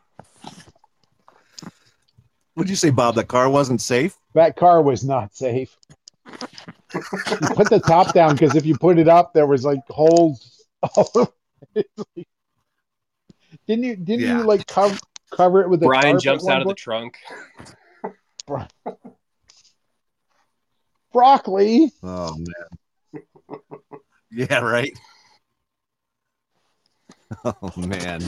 What'd 2.54 2.68
you 2.70 2.76
say, 2.76 2.90
Bob? 2.90 3.14
That 3.14 3.28
car 3.28 3.48
wasn't 3.48 3.80
safe? 3.80 4.16
That 4.34 4.56
car 4.56 4.82
was 4.82 5.04
not 5.04 5.34
safe. 5.34 5.76
you 6.26 7.00
put 7.54 7.70
the 7.70 7.80
top 7.86 8.12
down 8.12 8.32
because 8.34 8.56
if 8.56 8.66
you 8.66 8.76
put 8.76 8.98
it 8.98 9.08
up, 9.08 9.32
there 9.32 9.46
was 9.46 9.64
like 9.64 9.80
holes. 9.88 10.64
All 10.96 11.08
over 11.14 11.30
it. 11.74 11.86
Didn't 13.66 13.84
you? 13.84 13.96
Didn't 13.96 14.20
Yeah. 14.26 14.38
you 14.38 14.44
like 14.44 14.66
cover 14.66 14.98
cover 15.30 15.62
it 15.62 15.68
with 15.70 15.82
a 15.82 15.86
Brian 15.86 16.18
jumps 16.18 16.46
out 16.48 16.58
of 16.62 16.64
the 16.68 16.74
point? 16.74 16.78
trunk. 16.78 17.16
broccoli. 21.12 21.92
Oh 22.02 22.36
man. 22.36 23.22
Yeah, 24.30 24.58
right. 24.58 24.92
Oh 27.44 27.72
man. 27.76 28.22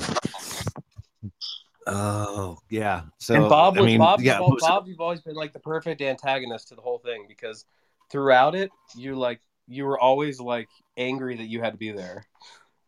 Oh 1.86 2.59
yeah. 2.68 3.02
So 3.18 3.35
and 3.35 3.48
Bob 3.48 3.78
I 3.78 3.82
mean, 3.82 3.98
Bob. 3.98 4.20
yeah, 4.20 4.39
Bob, 4.39 4.52
was- 4.52 4.62
Bob, 4.62 4.86
you've 4.86 5.01
always 5.01 5.20
been 5.20 5.35
like 5.35 5.52
the 5.52 5.59
perfect 5.59 6.02
antagonist 6.02 6.68
to 6.68 6.74
the 6.74 6.82
whole 6.82 6.98
thing 6.98 7.24
because 7.27 7.64
throughout 8.10 8.55
it, 8.55 8.70
you 8.94 9.16
like 9.16 9.40
you 9.66 9.85
were 9.86 9.98
always 9.98 10.40
like 10.40 10.68
angry 10.97 11.36
that 11.36 11.48
you 11.48 11.60
had 11.60 11.72
to 11.72 11.78
be 11.78 11.93
there, 11.93 12.27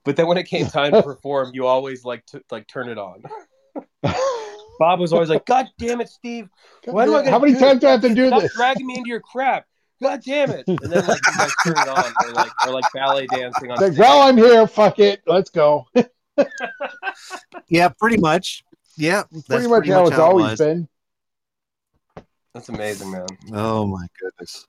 but 0.04 0.16
then 0.16 0.26
when 0.26 0.36
it 0.36 0.44
came 0.44 0.66
time 0.66 0.92
to 0.92 1.02
perform, 1.02 1.50
you 1.54 1.66
always 1.66 2.04
like 2.04 2.26
t- 2.26 2.40
like 2.50 2.66
turn 2.66 2.88
it 2.88 2.98
on. 2.98 3.22
Bob 4.78 5.00
was 5.00 5.12
always 5.12 5.28
like, 5.28 5.46
"God 5.46 5.68
damn 5.78 6.00
it, 6.00 6.08
Steve! 6.08 6.48
Why 6.84 7.06
do 7.06 7.14
I? 7.16 7.30
How 7.30 7.38
many 7.38 7.54
do 7.54 7.60
times 7.60 7.80
do 7.80 7.88
I 7.88 7.92
have 7.92 8.00
to 8.02 8.14
do 8.14 8.26
Stop 8.28 8.42
this?" 8.42 8.54
dragging 8.54 8.86
me 8.86 8.96
into 8.96 9.08
your 9.08 9.20
crap! 9.20 9.66
God 10.02 10.20
damn 10.24 10.50
it!" 10.50 10.66
And 10.66 10.78
then 10.80 11.06
like 11.06 11.20
you 11.26 11.38
guys 11.38 11.50
turn 11.64 11.78
it 11.80 11.88
on, 11.88 12.12
or 12.24 12.32
like 12.32 12.50
or 12.66 12.72
like 12.72 12.84
ballet 12.92 13.26
dancing 13.28 13.70
on 13.70 13.78
Like, 13.78 13.92
stage. 13.92 13.98
well, 13.98 14.22
I'm 14.22 14.36
here. 14.36 14.66
Fuck 14.66 14.98
it. 14.98 15.22
Let's 15.26 15.48
go. 15.50 15.86
yeah, 17.68 17.88
pretty 17.88 18.16
much. 18.18 18.64
Yeah, 18.96 19.22
that's 19.30 19.46
pretty 19.46 19.68
much 19.68 19.88
how 19.88 20.02
it's 20.06 20.12
it 20.12 20.18
always 20.20 20.50
was. 20.50 20.58
been. 20.58 20.88
That's 22.52 22.68
amazing, 22.68 23.10
man. 23.10 23.26
Oh 23.52 23.86
my 23.86 24.06
goodness. 24.20 24.66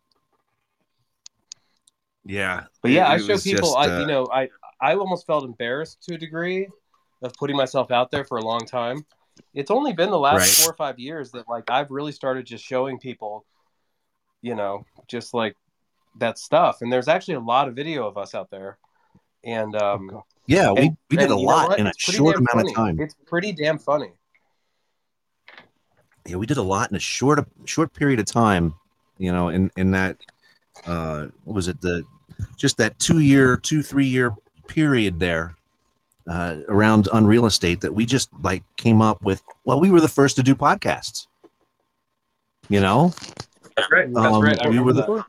Yeah, 2.26 2.64
But 2.82 2.92
yeah, 2.92 3.06
it- 3.12 3.16
I 3.16 3.18
show 3.18 3.38
people. 3.38 3.74
just, 3.74 3.78
I 3.78 3.98
uh, 3.98 4.00
you 4.00 4.06
know 4.08 4.28
I 4.32 4.50
I 4.80 4.96
almost 4.96 5.26
felt 5.28 5.44
embarrassed 5.44 6.02
to 6.04 6.16
a 6.16 6.18
degree 6.18 6.68
of 7.22 7.34
putting 7.34 7.56
myself 7.58 7.92
out 7.92 8.12
there 8.12 8.24
for 8.24 8.38
a 8.38 8.42
long 8.44 8.62
time. 8.66 9.06
It's 9.54 9.72
only 9.72 9.94
been 9.94 10.10
the 10.10 10.20
last 10.20 10.40
Right. 10.40 10.48
four 10.50 10.72
or 10.72 10.76
five 10.76 11.00
years 11.00 11.32
that 11.32 11.50
like 11.50 11.70
I've 11.70 11.92
really 11.92 12.12
started 12.14 12.46
just 12.46 12.64
showing 12.64 12.98
people, 13.00 13.46
you 14.44 14.54
know, 14.54 14.86
just 15.08 15.34
like 15.34 15.56
that 16.20 16.38
stuff. 16.38 16.82
And 16.82 16.94
there's 16.94 17.08
actually 17.08 17.34
a 17.36 17.40
lot 17.40 17.68
of 17.68 17.74
video 17.76 18.06
of 18.08 18.18
us 18.20 18.36
out 18.36 18.52
there. 18.52 18.78
And 19.44 19.76
um, 19.76 20.22
Yeah, 20.46 20.72
we- 20.72 20.82
and- 20.82 20.98
we 21.10 21.18
did 21.18 21.32
a 21.32 21.36
lot 21.36 21.80
in 21.80 21.88
a 21.88 21.94
short 21.98 22.36
amount 22.38 22.68
of 22.70 22.76
time. 22.76 23.00
It's 23.00 23.16
pretty 23.26 23.52
damn 23.54 23.80
funny. 23.80 24.12
yeah, 26.28 26.36
we 26.38 26.46
did 26.46 26.58
a 26.58 26.62
lot 26.62 26.90
in 26.92 26.96
a 26.96 27.00
short 27.00 27.46
short 27.66 27.94
period 27.94 28.20
of 28.20 28.26
time. 28.26 28.76
You 29.18 29.32
know, 29.32 29.50
in 29.50 29.72
in 29.78 29.92
that 29.92 30.18
uh, 30.86 31.28
what 31.46 31.56
was 31.56 31.68
it 31.68 31.82
the 31.82 32.04
just 32.58 32.78
that 32.78 32.98
two 33.00 33.20
year, 33.20 33.58
two 33.58 33.82
three 33.84 34.06
year 34.08 34.34
period 34.68 35.20
there 35.20 35.56
uh, 36.28 36.58
around 36.68 37.08
Unreal 37.14 37.46
Estate 37.46 37.82
that 37.82 37.94
we 37.94 38.06
just 38.06 38.30
like 38.42 38.64
came 38.78 39.02
up 39.02 39.22
with. 39.22 39.42
Well, 39.66 39.80
we 39.80 39.92
were 39.92 40.02
the 40.02 40.08
first 40.08 40.36
to 40.38 40.44
do 40.44 40.56
podcasts. 40.56 41.28
You 42.70 42.80
know, 42.80 43.14
That's 43.76 43.92
right. 43.92 44.14
That's 44.14 44.36
Um, 44.36 44.44
right. 44.44 44.60
I 44.60 44.70
we 44.70 44.80
were 44.80 44.94
that. 44.94 45.26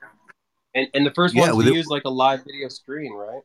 And 0.75 0.89
and 0.95 1.07
the 1.07 1.11
first 1.13 1.35
Yeah, 1.35 1.43
ones 1.47 1.57
with 1.57 1.67
to 1.67 1.73
it- 1.73 1.77
use 1.77 1.87
like 1.89 2.05
a 2.05 2.11
live 2.11 2.45
video 2.45 2.69
screen, 2.69 3.13
right? 3.13 3.43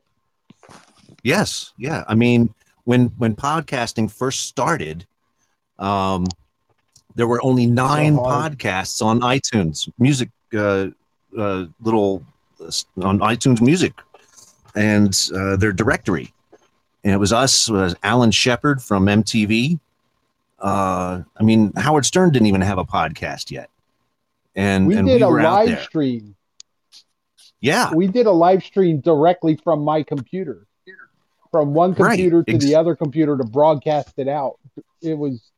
Yes, 1.22 1.72
yeah. 1.76 2.04
I 2.08 2.14
mean, 2.14 2.54
when 2.84 3.06
when 3.18 3.34
podcasting 3.36 4.10
first 4.10 4.40
started, 4.48 5.06
um, 5.78 6.26
there 7.14 7.26
were 7.26 7.40
only 7.44 7.66
nine 7.66 8.16
hard. 8.16 8.58
podcasts 8.58 9.02
on 9.04 9.20
iTunes 9.20 9.90
music, 9.98 10.30
uh, 10.54 10.88
uh, 11.38 11.66
little 11.80 12.24
uh, 12.60 12.70
on 13.02 13.18
iTunes 13.20 13.60
Music, 13.60 13.92
and 14.74 15.16
uh, 15.34 15.56
their 15.56 15.72
directory, 15.72 16.32
and 17.04 17.12
it 17.14 17.18
was 17.18 17.32
us, 17.32 17.68
was 17.68 17.94
Alan 18.02 18.30
Shepard 18.30 18.82
from 18.82 19.06
MTV. 19.06 19.78
Uh, 20.58 21.22
I 21.38 21.42
mean, 21.42 21.72
Howard 21.76 22.04
Stern 22.04 22.30
didn't 22.32 22.46
even 22.48 22.60
have 22.60 22.78
a 22.78 22.84
podcast 22.84 23.50
yet, 23.50 23.69
and 24.60 24.86
we 24.86 24.96
and 24.96 25.06
did 25.06 25.16
we 25.16 25.22
a 25.22 25.28
were 25.28 25.40
out 25.40 25.66
live 25.66 25.82
stream. 25.82 26.36
Yeah, 27.62 27.92
We 27.94 28.06
did 28.06 28.26
a 28.26 28.30
live 28.32 28.64
stream 28.64 29.00
directly 29.00 29.56
from 29.56 29.82
my 29.84 30.02
computer, 30.02 30.66
from 31.50 31.74
one 31.74 31.92
Right, 31.92 32.10
computer 32.16 32.42
to 32.44 32.54
ex- 32.54 32.64
the 32.64 32.74
other 32.74 32.96
computer 32.96 33.36
to 33.36 33.44
broadcast 33.44 34.14
it 34.18 34.28
out. 34.28 34.58
It 35.02 35.18
was 35.18 35.50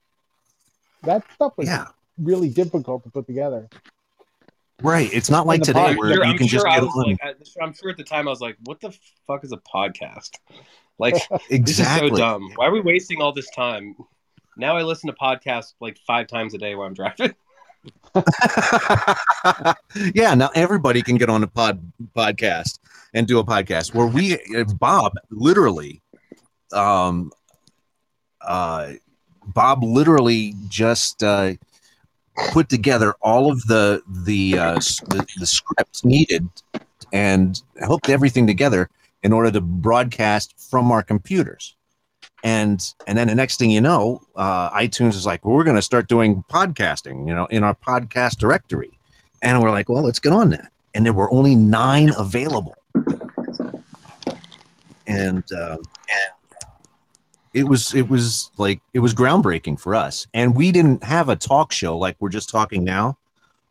that 1.04 1.22
stuff 1.34 1.52
was 1.56 1.68
Yeah. 1.68 1.86
really 2.18 2.48
difficult 2.48 3.04
to 3.04 3.10
put 3.10 3.26
together. 3.26 3.68
right. 4.82 5.08
It's 5.12 5.30
not 5.30 5.46
like 5.46 5.60
the 5.60 5.66
today 5.66 5.88
pod- 5.88 5.96
where 5.98 6.14
sure, 6.14 6.24
you 6.24 6.30
I'm 6.32 6.38
can 6.38 6.46
sure 6.48 6.58
just 6.58 6.66
I 6.66 6.74
get 6.80 6.82
was 6.82 6.92
on. 6.96 7.10
like, 7.10 7.18
I, 7.22 7.34
I'm 7.64 7.72
sure 7.72 7.90
at 7.90 7.96
the 7.96 8.02
time 8.04 8.26
I 8.26 8.30
was 8.30 8.40
like, 8.40 8.56
"What 8.64 8.80
the 8.80 8.96
fuck 9.28 9.44
is 9.44 9.52
a 9.52 9.58
podcast?" 9.58 10.30
Like, 10.98 11.14
this 11.14 11.22
is 11.48 11.50
Exactly. 11.50 12.10
so 12.10 12.16
dumb. 12.16 12.52
Why 12.56 12.66
are 12.66 12.70
we 12.70 12.80
wasting 12.80 13.20
all 13.22 13.32
this 13.32 13.50
time? 13.50 13.96
Now 14.56 14.76
I 14.76 14.82
listen 14.82 15.08
to 15.08 15.16
podcasts 15.16 15.72
like 15.80 15.98
five 16.06 16.26
times 16.28 16.52
a 16.54 16.58
day 16.58 16.74
while 16.74 16.86
I'm 16.86 16.94
driving. 16.94 17.34
yeah, 20.14 20.34
now 20.34 20.50
everybody 20.54 21.02
can 21.02 21.16
get 21.16 21.30
on 21.30 21.42
a 21.42 21.46
pod 21.46 21.80
podcast 22.14 22.78
and 23.14 23.26
do 23.26 23.38
a 23.38 23.44
podcast. 23.44 23.94
Where 23.94 24.06
we, 24.06 24.38
Bob, 24.78 25.14
literally, 25.30 26.02
um, 26.72 27.32
uh, 28.40 28.92
Bob 29.46 29.82
literally 29.82 30.54
just 30.68 31.22
uh, 31.22 31.54
put 32.50 32.68
together 32.68 33.14
all 33.20 33.50
of 33.50 33.62
the 33.66 34.02
the 34.06 34.58
uh, 34.58 34.74
the, 34.74 35.26
the 35.38 35.46
scripts 35.46 36.04
needed 36.04 36.48
and 37.12 37.62
hooked 37.80 38.08
everything 38.08 38.46
together 38.46 38.88
in 39.22 39.32
order 39.32 39.50
to 39.50 39.60
broadcast 39.60 40.54
from 40.70 40.90
our 40.90 41.02
computers. 41.02 41.76
And 42.44 42.92
and 43.06 43.16
then 43.16 43.28
the 43.28 43.34
next 43.34 43.58
thing 43.58 43.70
you 43.70 43.80
know, 43.80 44.20
uh, 44.34 44.70
iTunes 44.70 45.10
is 45.10 45.26
like, 45.26 45.44
well, 45.44 45.54
we're 45.54 45.64
going 45.64 45.76
to 45.76 45.82
start 45.82 46.08
doing 46.08 46.44
podcasting, 46.50 47.28
you 47.28 47.34
know, 47.34 47.46
in 47.46 47.62
our 47.62 47.74
podcast 47.74 48.38
directory. 48.38 48.98
And 49.42 49.62
we're 49.62 49.70
like, 49.70 49.88
well, 49.88 50.02
let's 50.02 50.18
get 50.18 50.32
on 50.32 50.50
that. 50.50 50.72
And 50.94 51.06
there 51.06 51.12
were 51.12 51.32
only 51.32 51.54
nine 51.54 52.12
available. 52.16 52.76
and 55.06 55.44
uh, 55.52 55.76
it 57.54 57.64
was 57.64 57.94
it 57.94 58.08
was 58.08 58.50
like 58.56 58.80
it 58.94 59.00
was 59.00 59.14
groundbreaking 59.14 59.78
for 59.78 59.94
us. 59.94 60.26
And 60.34 60.54
we 60.54 60.72
didn't 60.72 61.04
have 61.04 61.28
a 61.28 61.36
talk 61.36 61.72
show 61.72 61.96
like 61.96 62.16
we're 62.18 62.28
just 62.30 62.48
talking 62.48 62.84
now. 62.84 63.18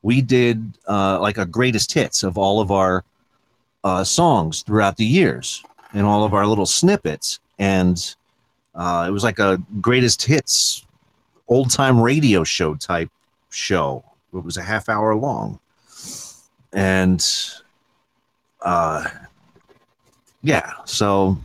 We 0.03 0.21
did 0.21 0.77
uh, 0.87 1.19
like 1.19 1.37
a 1.37 1.45
greatest 1.45 1.91
hits 1.93 2.23
of 2.23 2.37
all 2.37 2.59
of 2.59 2.71
our 2.71 3.03
uh, 3.83 4.03
songs 4.03 4.61
throughout 4.61 4.97
the 4.97 5.05
years 5.05 5.63
and 5.93 6.05
all 6.05 6.23
of 6.23 6.33
our 6.33 6.45
little 6.45 6.65
snippets. 6.65 7.39
And 7.59 8.15
uh, 8.75 9.05
it 9.07 9.11
was 9.11 9.23
like 9.23 9.39
a 9.39 9.61
greatest 9.79 10.23
hits 10.23 10.85
old 11.47 11.69
time 11.69 11.99
radio 11.99 12.43
show 12.43 12.75
type 12.75 13.09
show. 13.49 14.03
It 14.33 14.43
was 14.43 14.57
a 14.57 14.61
half 14.63 14.87
hour 14.87 15.15
long. 15.15 15.59
And 16.73 17.25
uh, 18.61 19.05
yeah, 20.41 20.71
so 20.85 21.37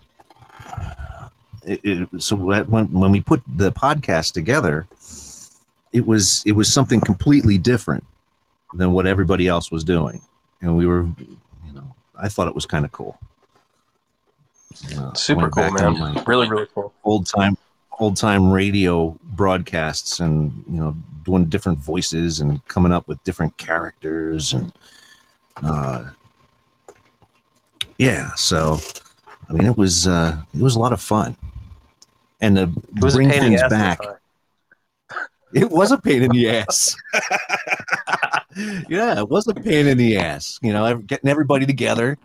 it, 1.64 1.80
it, 1.82 2.08
so 2.22 2.36
when 2.36 2.92
when 2.92 3.10
we 3.10 3.20
put 3.20 3.42
the 3.56 3.72
podcast 3.72 4.32
together, 4.32 4.86
it 5.92 6.06
was 6.06 6.44
it 6.46 6.52
was 6.52 6.72
something 6.72 7.00
completely 7.00 7.58
different 7.58 8.04
than 8.74 8.92
what 8.92 9.06
everybody 9.06 9.48
else 9.48 9.72
was 9.72 9.82
doing, 9.82 10.20
and 10.60 10.76
we 10.76 10.86
were, 10.86 11.02
you 11.18 11.72
know, 11.74 11.94
I 12.16 12.28
thought 12.28 12.46
it 12.46 12.54
was 12.54 12.66
kind 12.66 12.84
of 12.84 12.92
cool. 12.92 13.18
Uh, 14.96 15.12
Super 15.14 15.48
cool, 15.50 15.70
man. 15.72 16.22
Really, 16.26 16.48
really 16.48 16.66
cool. 16.74 16.92
Old 17.04 17.26
time, 17.26 17.56
old 17.98 18.16
time 18.16 18.52
radio 18.52 19.18
broadcasts, 19.22 20.20
and 20.20 20.64
you 20.68 20.78
know, 20.78 20.96
doing 21.24 21.46
different 21.46 21.78
voices 21.78 22.40
and 22.40 22.64
coming 22.68 22.92
up 22.92 23.08
with 23.08 23.22
different 23.24 23.56
characters, 23.56 24.52
and 24.52 24.72
uh, 25.62 26.10
yeah. 27.98 28.34
So, 28.34 28.78
I 29.48 29.52
mean, 29.52 29.66
it 29.66 29.76
was 29.76 30.06
uh, 30.06 30.36
it 30.54 30.62
was 30.62 30.76
a 30.76 30.80
lot 30.80 30.92
of 30.92 31.00
fun, 31.00 31.36
and 32.40 32.56
to 32.56 32.62
It 32.62 32.94
bring 32.94 33.28
the 33.28 33.34
things 33.34 33.62
back. 33.70 33.98
It 35.54 35.70
was 35.70 35.90
a 35.92 35.96
pain 35.96 36.22
in 36.22 36.32
the 36.32 36.50
ass. 36.50 36.96
yeah, 38.88 39.18
it 39.18 39.28
was 39.28 39.46
a 39.46 39.54
pain 39.54 39.86
in 39.86 39.96
the 39.96 40.18
ass. 40.18 40.58
You 40.60 40.72
know, 40.72 40.98
getting 40.98 41.30
everybody 41.30 41.64
together 41.64 42.18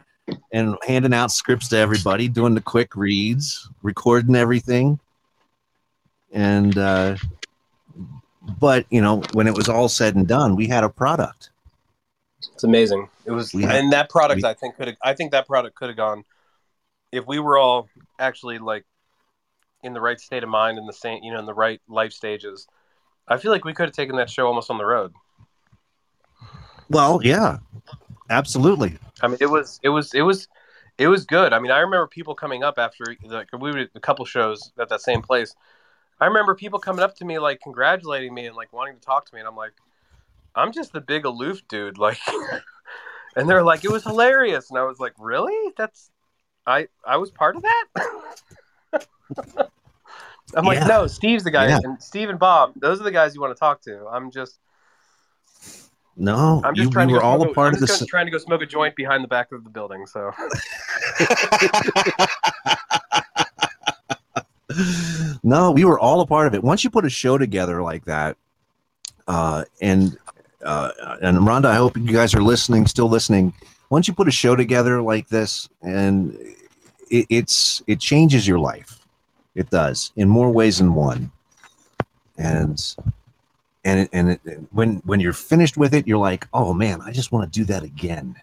and 0.51 0.75
handing 0.87 1.13
out 1.13 1.31
scripts 1.31 1.67
to 1.69 1.77
everybody, 1.77 2.27
doing 2.27 2.55
the 2.55 2.61
quick 2.61 2.95
reads, 2.95 3.69
recording 3.81 4.35
everything. 4.35 4.99
And, 6.31 6.77
uh, 6.77 7.17
but, 8.59 8.85
you 8.89 9.01
know, 9.01 9.21
when 9.33 9.47
it 9.47 9.55
was 9.55 9.69
all 9.69 9.89
said 9.89 10.15
and 10.15 10.27
done, 10.27 10.55
we 10.55 10.67
had 10.67 10.83
a 10.83 10.89
product. 10.89 11.49
It's 12.53 12.63
amazing. 12.63 13.09
It 13.25 13.31
was, 13.31 13.51
had- 13.51 13.75
and 13.75 13.93
that 13.93 14.09
product, 14.09 14.41
we- 14.43 14.49
I 14.49 14.53
think, 14.53 14.75
could 14.75 14.87
have. 14.87 14.97
I 15.03 15.13
think 15.13 15.31
that 15.31 15.47
product 15.47 15.75
could 15.75 15.89
have 15.89 15.97
gone 15.97 16.23
if 17.11 17.27
we 17.27 17.39
were 17.39 17.57
all 17.57 17.89
actually 18.19 18.57
like 18.57 18.85
in 19.83 19.93
the 19.93 20.01
right 20.01 20.19
state 20.19 20.43
of 20.43 20.49
mind, 20.49 20.77
in 20.77 20.85
the 20.85 20.93
same, 20.93 21.23
you 21.23 21.31
know, 21.33 21.39
in 21.39 21.45
the 21.45 21.53
right 21.53 21.81
life 21.87 22.13
stages. 22.13 22.67
I 23.27 23.37
feel 23.37 23.51
like 23.51 23.65
we 23.65 23.73
could 23.73 23.87
have 23.87 23.95
taken 23.95 24.15
that 24.17 24.29
show 24.29 24.47
almost 24.47 24.69
on 24.69 24.77
the 24.77 24.85
road. 24.85 25.13
Well, 26.89 27.21
yeah, 27.23 27.59
absolutely. 28.31 28.97
I 29.21 29.27
mean, 29.27 29.37
it 29.39 29.45
was, 29.45 29.79
it 29.83 29.89
was, 29.89 30.13
it 30.13 30.21
was, 30.21 30.47
it 30.97 31.07
was 31.07 31.25
good. 31.25 31.53
I 31.53 31.59
mean, 31.59 31.71
I 31.71 31.79
remember 31.79 32.07
people 32.07 32.33
coming 32.33 32.63
up 32.63 32.79
after 32.79 33.03
like 33.23 33.47
we 33.57 33.71
did 33.71 33.89
a 33.95 33.99
couple 33.99 34.25
shows 34.25 34.71
at 34.79 34.89
that 34.89 35.01
same 35.01 35.21
place. 35.21 35.55
I 36.19 36.25
remember 36.25 36.55
people 36.55 36.79
coming 36.79 37.03
up 37.03 37.15
to 37.17 37.25
me 37.25 37.39
like 37.39 37.61
congratulating 37.61 38.33
me 38.33 38.47
and 38.47 38.55
like 38.55 38.73
wanting 38.73 38.95
to 38.95 39.01
talk 39.01 39.25
to 39.27 39.35
me, 39.35 39.41
and 39.41 39.47
I'm 39.47 39.55
like, 39.55 39.73
I'm 40.55 40.71
just 40.71 40.91
the 40.93 41.01
big 41.01 41.25
aloof 41.25 41.67
dude, 41.67 41.97
like. 41.97 42.19
and 43.35 43.49
they're 43.49 43.63
like, 43.63 43.83
it 43.83 43.91
was 43.91 44.03
hilarious, 44.03 44.69
and 44.69 44.77
I 44.77 44.83
was 44.83 44.99
like, 44.99 45.13
really? 45.17 45.73
That's, 45.77 46.11
I, 46.65 46.87
I 47.05 47.17
was 47.17 47.31
part 47.31 47.55
of 47.55 47.63
that. 47.63 47.85
I'm 50.55 50.65
like, 50.65 50.85
no, 50.85 51.07
Steve's 51.07 51.43
the 51.43 51.51
guy, 51.51 51.69
Yeah. 51.69 51.79
and 51.83 52.01
Steve 52.01 52.29
and 52.29 52.37
Bob, 52.37 52.73
those 52.75 52.99
are 52.99 53.03
the 53.03 53.11
guys 53.11 53.33
you 53.33 53.41
want 53.41 53.55
to 53.55 53.59
talk 53.59 53.81
to. 53.83 54.05
I'm 54.07 54.31
just, 54.31 54.59
No, 56.17 56.61
I'm 56.63 56.75
you, 56.75 56.89
trying 56.89 57.07
to 57.07 57.13
were 57.13 57.23
all 57.23 57.41
a 57.41 57.53
part 57.53 57.73
of 57.73 57.79
the. 57.79 57.87
just 57.87 58.01
s- 58.01 58.07
trying 58.07 58.25
to 58.25 58.31
go 58.31 58.37
smoke 58.37 58.61
a 58.61 58.65
joint 58.65 58.95
behind 58.95 59.23
the 59.23 59.27
back 59.27 59.51
of 59.51 59.63
the 59.63 59.69
building. 59.69 60.05
So 60.05 60.31
no, 65.43 65.71
we 65.71 65.85
were 65.85 65.99
all 65.99 66.21
a 66.21 66.27
part 66.27 66.47
of 66.47 66.53
it. 66.53 66.63
Once 66.63 66.83
you 66.83 66.89
put 66.89 67.05
a 67.05 67.09
show 67.09 67.37
together 67.37 67.81
like 67.81 68.05
that, 68.05 68.37
uh, 69.27 69.63
and 69.81 70.17
uh, 70.63 70.91
and 71.21 71.37
Rhonda, 71.39 71.65
I 71.65 71.75
hope 71.75 71.97
you 71.97 72.11
guys 72.11 72.33
are 72.33 72.41
listening, 72.41 72.87
still 72.87 73.09
listening. 73.09 73.53
Once 73.89 74.07
you 74.07 74.13
put 74.13 74.27
a 74.27 74.31
show 74.31 74.55
together 74.55 75.01
like 75.01 75.27
this, 75.29 75.69
and 75.81 76.37
it, 77.09 77.25
it's 77.29 77.81
it 77.87 77.99
changes 77.99 78.47
your 78.47 78.59
life. 78.59 78.99
It 79.55 79.69
does 79.69 80.11
in 80.15 80.29
more 80.29 80.51
ways 80.51 80.77
than 80.77 80.93
one. 80.93 81.31
And 82.37 82.81
and 83.83 83.99
it, 84.01 84.09
and 84.13 84.29
it, 84.31 84.41
when 84.71 84.97
when 85.05 85.19
you're 85.19 85.33
finished 85.33 85.77
with 85.77 85.93
it, 85.93 86.07
you're 86.07 86.17
like, 86.17 86.47
oh 86.53 86.73
man, 86.73 87.01
I 87.01 87.11
just 87.11 87.31
want 87.31 87.51
to 87.51 87.59
do 87.59 87.65
that 87.65 87.83
again. 87.83 88.35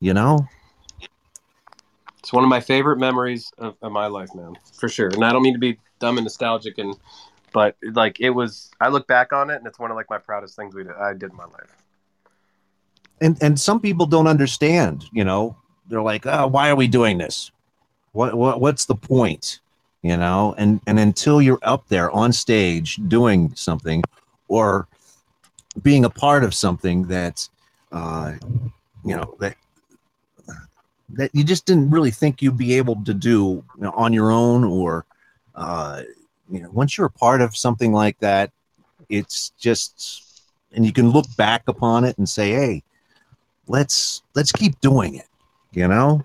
You 0.00 0.14
know? 0.14 0.48
it's 2.18 2.32
one 2.32 2.44
of 2.44 2.50
my 2.50 2.60
favorite 2.60 2.98
memories 2.98 3.52
of, 3.58 3.76
of 3.82 3.92
my 3.92 4.06
life, 4.06 4.34
man, 4.34 4.56
for 4.74 4.88
sure. 4.88 5.08
And 5.08 5.24
I 5.24 5.32
don't 5.32 5.42
mean 5.42 5.54
to 5.54 5.58
be 5.58 5.78
dumb 5.98 6.18
and 6.18 6.24
nostalgic, 6.24 6.78
and 6.78 6.96
but 7.52 7.76
like 7.92 8.20
it 8.20 8.30
was. 8.30 8.70
I 8.80 8.88
look 8.88 9.06
back 9.08 9.32
on 9.32 9.50
it, 9.50 9.56
and 9.56 9.66
it's 9.66 9.78
one 9.78 9.90
of 9.90 9.96
like 9.96 10.08
my 10.10 10.18
proudest 10.18 10.56
things 10.56 10.74
we 10.74 10.84
did, 10.84 10.92
I 10.92 11.12
did 11.14 11.30
in 11.30 11.36
my 11.36 11.44
life. 11.44 11.76
and 13.20 13.38
and 13.42 13.58
some 13.58 13.80
people 13.80 14.06
don't 14.06 14.26
understand 14.26 15.04
you 15.12 15.24
know 15.24 15.56
they're 15.88 16.02
like 16.02 16.26
oh 16.26 16.46
why 16.46 16.68
are 16.68 16.76
we 16.76 16.86
doing 16.86 17.18
this 17.18 17.50
what, 18.12 18.34
what 18.34 18.60
what's 18.60 18.84
the 18.86 18.94
point 18.94 19.60
you 20.02 20.16
know 20.16 20.54
and 20.58 20.80
and 20.86 20.98
until 20.98 21.40
you're 21.40 21.58
up 21.62 21.88
there 21.88 22.10
on 22.10 22.32
stage 22.32 23.00
doing 23.08 23.52
something 23.54 24.02
or 24.52 24.86
being 25.82 26.04
a 26.04 26.10
part 26.10 26.44
of 26.44 26.52
something 26.54 27.06
that 27.06 27.48
uh 27.92 28.34
you 29.04 29.16
know 29.16 29.34
that 29.40 29.56
that 31.08 31.30
you 31.34 31.42
just 31.42 31.64
didn't 31.66 31.90
really 31.90 32.10
think 32.10 32.42
you'd 32.42 32.56
be 32.56 32.74
able 32.74 33.02
to 33.04 33.14
do 33.14 33.64
you 33.76 33.82
know, 33.82 33.92
on 33.92 34.12
your 34.12 34.30
own 34.30 34.62
or 34.64 35.06
uh 35.54 36.02
you 36.50 36.60
know 36.60 36.70
once 36.70 36.96
you're 36.96 37.06
a 37.06 37.18
part 37.26 37.40
of 37.40 37.56
something 37.56 37.92
like 37.92 38.18
that 38.18 38.50
it's 39.08 39.50
just 39.58 40.42
and 40.72 40.84
you 40.84 40.92
can 40.92 41.10
look 41.10 41.26
back 41.36 41.62
upon 41.66 42.04
it 42.04 42.16
and 42.18 42.28
say 42.28 42.50
hey 42.50 42.82
let's 43.68 44.22
let's 44.34 44.52
keep 44.52 44.78
doing 44.80 45.14
it 45.14 45.28
you 45.72 45.88
know 45.88 46.22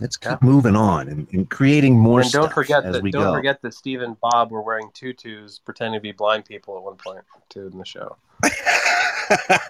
let's 0.00 0.16
keep 0.16 0.42
moving 0.42 0.76
on 0.76 1.08
and, 1.08 1.26
and 1.32 1.50
creating 1.50 1.98
more 1.98 2.20
and 2.20 2.30
don't 2.30 2.44
stuff 2.44 2.54
forget 2.54 2.84
as 2.84 2.94
that. 2.94 3.02
we 3.02 3.10
Don't 3.10 3.24
go 3.24 3.32
forget 3.34 3.60
that 3.62 3.74
Steve 3.74 4.02
and 4.02 4.18
Bob 4.20 4.50
were 4.50 4.62
wearing 4.62 4.90
tutus, 4.94 5.58
pretending 5.58 5.98
to 5.98 6.02
be 6.02 6.12
blind 6.12 6.44
people 6.44 6.76
at 6.76 6.82
one 6.82 6.96
point 6.96 7.24
too 7.48 7.66
in 7.72 7.78
the 7.78 7.84
show. 7.84 8.16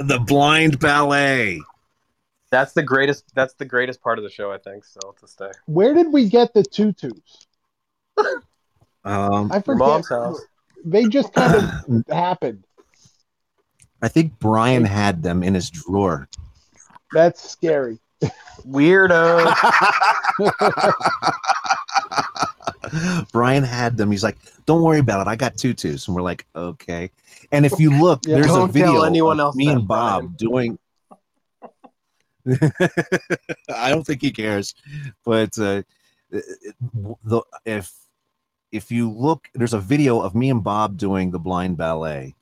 the 0.00 0.22
blind 0.26 0.78
ballet 0.78 1.60
That's 2.50 2.72
the 2.72 2.82
greatest. 2.82 3.24
That's 3.34 3.54
the 3.54 3.64
greatest 3.64 4.02
part 4.02 4.18
of 4.18 4.24
the 4.24 4.30
show, 4.30 4.52
I 4.52 4.58
think. 4.58 4.84
So 4.84 5.14
to 5.20 5.26
stay. 5.28 5.50
Where 5.66 5.94
did 5.94 6.12
we 6.12 6.28
get 6.28 6.52
the 6.54 6.62
tutus? 6.62 7.46
um 9.04 9.50
I 9.52 9.60
forget. 9.60 9.78
mom's 9.78 10.08
house. 10.08 10.40
They 10.84 11.06
just 11.06 11.32
kind 11.32 11.54
of 11.56 12.04
happened. 12.10 12.64
i 14.02 14.08
think 14.08 14.38
brian 14.38 14.84
had 14.84 15.22
them 15.22 15.42
in 15.42 15.54
his 15.54 15.70
drawer 15.70 16.28
That's 17.12 17.50
scary. 17.50 17.98
Weirdo. 18.66 19.52
brian 23.32 23.64
had 23.64 23.96
them. 23.96 24.10
He's 24.10 24.22
like 24.22 24.36
don't 24.66 24.82
worry 24.82 24.98
about 24.98 25.26
it. 25.26 25.30
I 25.30 25.36
got 25.36 25.56
tutus. 25.56 26.06
And 26.06 26.14
we're 26.14 26.22
like 26.22 26.46
okay. 26.54 27.10
And 27.52 27.64
if 27.66 27.78
you 27.78 27.90
look 27.98 28.20
Yeah. 28.26 28.36
there's 28.36 28.54
a 28.54 28.66
video 28.66 29.02
anyone 29.02 29.40
of 29.40 29.44
else 29.44 29.56
me 29.56 29.68
and 29.68 29.86
bob 29.86 30.36
doing 30.36 30.78
I 33.74 33.90
don't 33.90 34.04
think 34.06 34.22
he 34.22 34.30
cares, 34.30 34.74
but 35.24 35.58
uh, 35.58 35.82
the 36.30 37.42
if 37.64 37.92
if 38.72 38.90
you 38.90 39.10
look, 39.10 39.48
there's 39.54 39.74
a 39.74 39.80
video 39.80 40.20
of 40.20 40.34
me 40.34 40.50
and 40.50 40.62
Bob 40.62 40.96
doing 40.96 41.30
the 41.30 41.38
blind 41.38 41.76
ballet, 41.76 42.34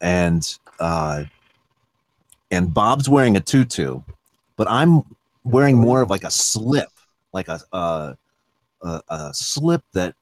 and 0.00 0.58
uh, 0.78 1.24
and 2.50 2.74
Bob's 2.74 3.08
wearing 3.08 3.36
a 3.36 3.40
tutu, 3.40 4.00
but 4.60 4.70
I'm 4.70 5.02
wearing 5.42 5.78
more 5.78 6.02
of 6.02 6.10
like 6.10 6.22
a 6.22 6.30
slip, 6.30 6.90
like 7.32 7.48
a 7.48 7.58
uh, 7.72 8.12
a, 8.82 9.02
a 9.08 9.32
slip 9.32 9.82
that 9.94 10.14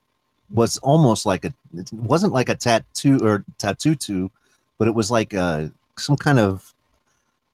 was 0.55 0.79
almost 0.79 1.27
like 1.27 1.45
a 1.45 1.53
it 1.75 1.93
wasn't 1.93 2.33
like 2.33 2.49
a 2.49 2.55
tattoo 2.55 3.19
or 3.21 3.45
tattoo, 3.59 4.31
but 4.79 4.87
it 4.87 4.95
was 4.95 5.11
like 5.11 5.33
a 5.35 5.73
some 5.99 6.17
kind 6.17 6.39
of 6.39 6.73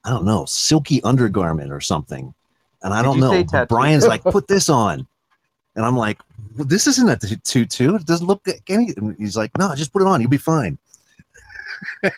I 0.04 0.10
don't 0.10 0.26
know, 0.26 0.44
silky 0.44 1.02
undergarment 1.04 1.72
or 1.72 1.80
something. 1.80 2.34
And 2.82 2.92
I 2.92 3.00
Did 3.00 3.18
don't 3.18 3.20
know. 3.20 3.64
Brian's 3.64 4.06
like, 4.06 4.22
put 4.36 4.46
this 4.46 4.68
on. 4.68 5.06
And 5.76 5.86
I'm 5.86 5.96
like, 5.96 6.18
well, 6.54 6.66
this 6.66 6.86
isn't 6.86 7.08
a 7.08 7.36
tutu. 7.36 7.94
It 7.94 8.04
doesn't 8.04 8.26
look 8.26 8.46
like 8.46 8.62
any. 8.68 8.92
and 8.98 9.16
He's 9.16 9.38
like, 9.38 9.56
no, 9.56 9.74
just 9.74 9.90
put 9.90 10.02
it 10.02 10.08
on. 10.08 10.20
You'll 10.20 10.28
be 10.28 10.36
fine. 10.36 10.76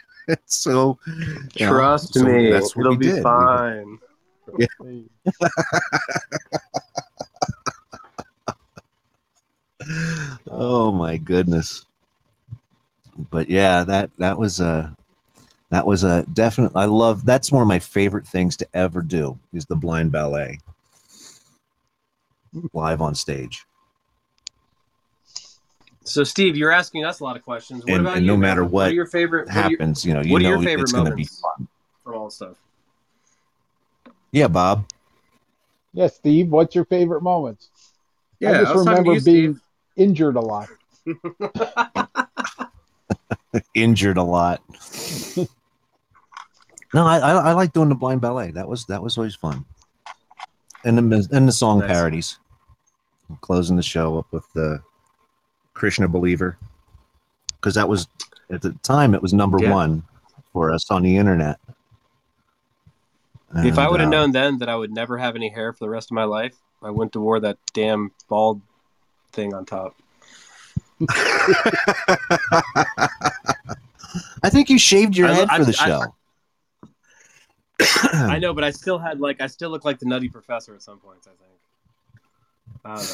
so, 0.46 0.98
you 1.54 1.66
know, 1.66 1.72
Trust 1.72 2.14
so 2.14 2.24
me, 2.24 2.50
what 2.50 2.76
it'll 2.76 2.96
be 2.96 3.06
did. 3.06 3.22
Fine. 3.22 4.00
Yeah. 4.58 4.66
Oh 10.50 10.90
my 10.92 11.16
goodness. 11.16 11.84
But 13.30 13.48
yeah, 13.48 13.84
that 13.84 14.10
that 14.18 14.38
was 14.38 14.60
a 14.60 14.94
that 15.70 15.86
was 15.86 16.04
a 16.04 16.24
definite. 16.32 16.72
I 16.74 16.84
love. 16.86 17.24
That's 17.24 17.50
one 17.50 17.62
of 17.62 17.68
my 17.68 17.78
favorite 17.78 18.26
things 18.26 18.56
to 18.58 18.66
ever 18.74 19.02
do 19.02 19.38
is 19.52 19.66
the 19.66 19.76
blind 19.76 20.12
ballet 20.12 20.58
live 22.72 23.00
on 23.00 23.14
stage. 23.14 23.64
So, 26.04 26.22
Steve, 26.24 26.56
you're 26.56 26.70
asking 26.72 27.04
us 27.04 27.20
a 27.20 27.24
lot 27.24 27.36
of 27.36 27.42
questions. 27.42 27.82
What 27.84 27.92
And- 27.94 28.00
about 28.02 28.16
and 28.18 28.26
you? 28.26 28.32
no 28.32 28.36
matter 28.36 28.62
are 28.62 28.64
what 28.64 28.94
your 28.94 29.06
favorite 29.06 29.48
what 29.48 29.56
are 29.56 29.60
your- 29.62 29.70
happens, 29.70 30.04
you 30.04 30.14
know, 30.14 30.20
you 30.22 30.32
what 30.32 30.40
are 30.40 30.44
your 30.44 30.58
know 30.58 30.64
favorite 30.64 30.82
it's 30.84 30.92
gonna 30.92 31.04
be 31.14 31.26
moments 31.26 31.42
from 32.04 32.14
all 32.14 32.24
the 32.26 32.30
stuff? 32.30 32.56
Yeah, 34.36 34.48
Bob. 34.48 34.86
Yeah, 35.94 36.08
Steve, 36.08 36.50
what's 36.50 36.74
your 36.74 36.84
favorite 36.84 37.22
moments? 37.22 37.70
Yeah, 38.38 38.50
I 38.50 38.52
I 38.52 38.58
just 38.64 38.74
was 38.74 38.84
talking 38.84 39.04
to 39.04 39.10
remember 39.10 39.14
you, 39.14 39.20
being 39.22 39.60
injured 39.96 40.36
a 40.36 40.40
lot. 40.42 40.68
Injured 43.74 44.18
a 44.18 44.22
lot. 44.22 44.60
no, 46.92 47.06
I, 47.06 47.18
I 47.18 47.30
I 47.32 47.52
like 47.54 47.72
doing 47.72 47.88
the 47.88 47.94
blind 47.94 48.20
ballet. 48.20 48.50
That 48.50 48.68
was 48.68 48.84
that 48.86 49.02
was 49.02 49.16
always 49.16 49.34
fun. 49.34 49.64
And 50.84 50.98
the 50.98 51.28
and 51.32 51.48
the 51.48 51.52
song 51.52 51.78
Nice. 51.78 51.88
parodies. 51.90 52.38
Closing 53.40 53.76
the 53.76 53.82
show 53.82 54.18
up 54.18 54.26
with 54.32 54.44
the 54.52 54.82
Krishna 55.72 56.08
Believer, 56.08 56.58
because 57.56 57.74
that 57.76 57.88
was 57.88 58.06
at 58.50 58.60
the 58.60 58.72
time 58.82 59.14
it 59.14 59.22
was 59.22 59.32
number 59.32 59.58
Yeah. 59.62 59.72
one 59.72 60.02
for 60.52 60.70
us 60.70 60.90
on 60.90 61.02
the 61.02 61.16
internet. 61.16 61.58
If 63.54 63.78
I 63.78 63.88
would 63.88 64.00
have 64.00 64.08
uh, 64.08 64.10
known 64.10 64.32
then 64.32 64.58
that 64.58 64.68
I 64.68 64.76
would 64.76 64.92
never 64.92 65.18
have 65.18 65.36
any 65.36 65.48
hair 65.48 65.72
for 65.72 65.84
the 65.84 65.88
rest 65.90 66.10
of 66.10 66.14
my 66.14 66.24
life, 66.24 66.54
I 66.82 66.90
wouldn't 66.90 67.14
have 67.14 67.22
wore 67.22 67.40
that 67.40 67.58
damn 67.72 68.10
bald 68.28 68.60
thing 69.32 69.54
on 69.54 69.64
top. 69.64 69.94
I 74.42 74.50
think 74.50 74.70
you 74.70 74.78
shaved 74.78 75.16
your 75.16 75.28
I- 75.28 75.32
head 75.32 75.48
I- 75.50 75.58
for 75.58 75.64
the 75.64 75.76
I- 75.80 75.86
show. 75.86 76.02
I 78.14 78.38
know, 78.38 78.54
but 78.54 78.64
I 78.64 78.70
still 78.70 78.98
had 78.98 79.20
like 79.20 79.40
I 79.42 79.46
still 79.48 79.68
look 79.68 79.84
like 79.84 79.98
the 79.98 80.06
Nutty 80.06 80.30
Professor 80.30 80.74
at 80.74 80.82
some 80.82 80.98
points. 80.98 81.26
I 81.28 81.32
think. 81.32 82.22
I 82.84 82.96
don't 82.96 83.10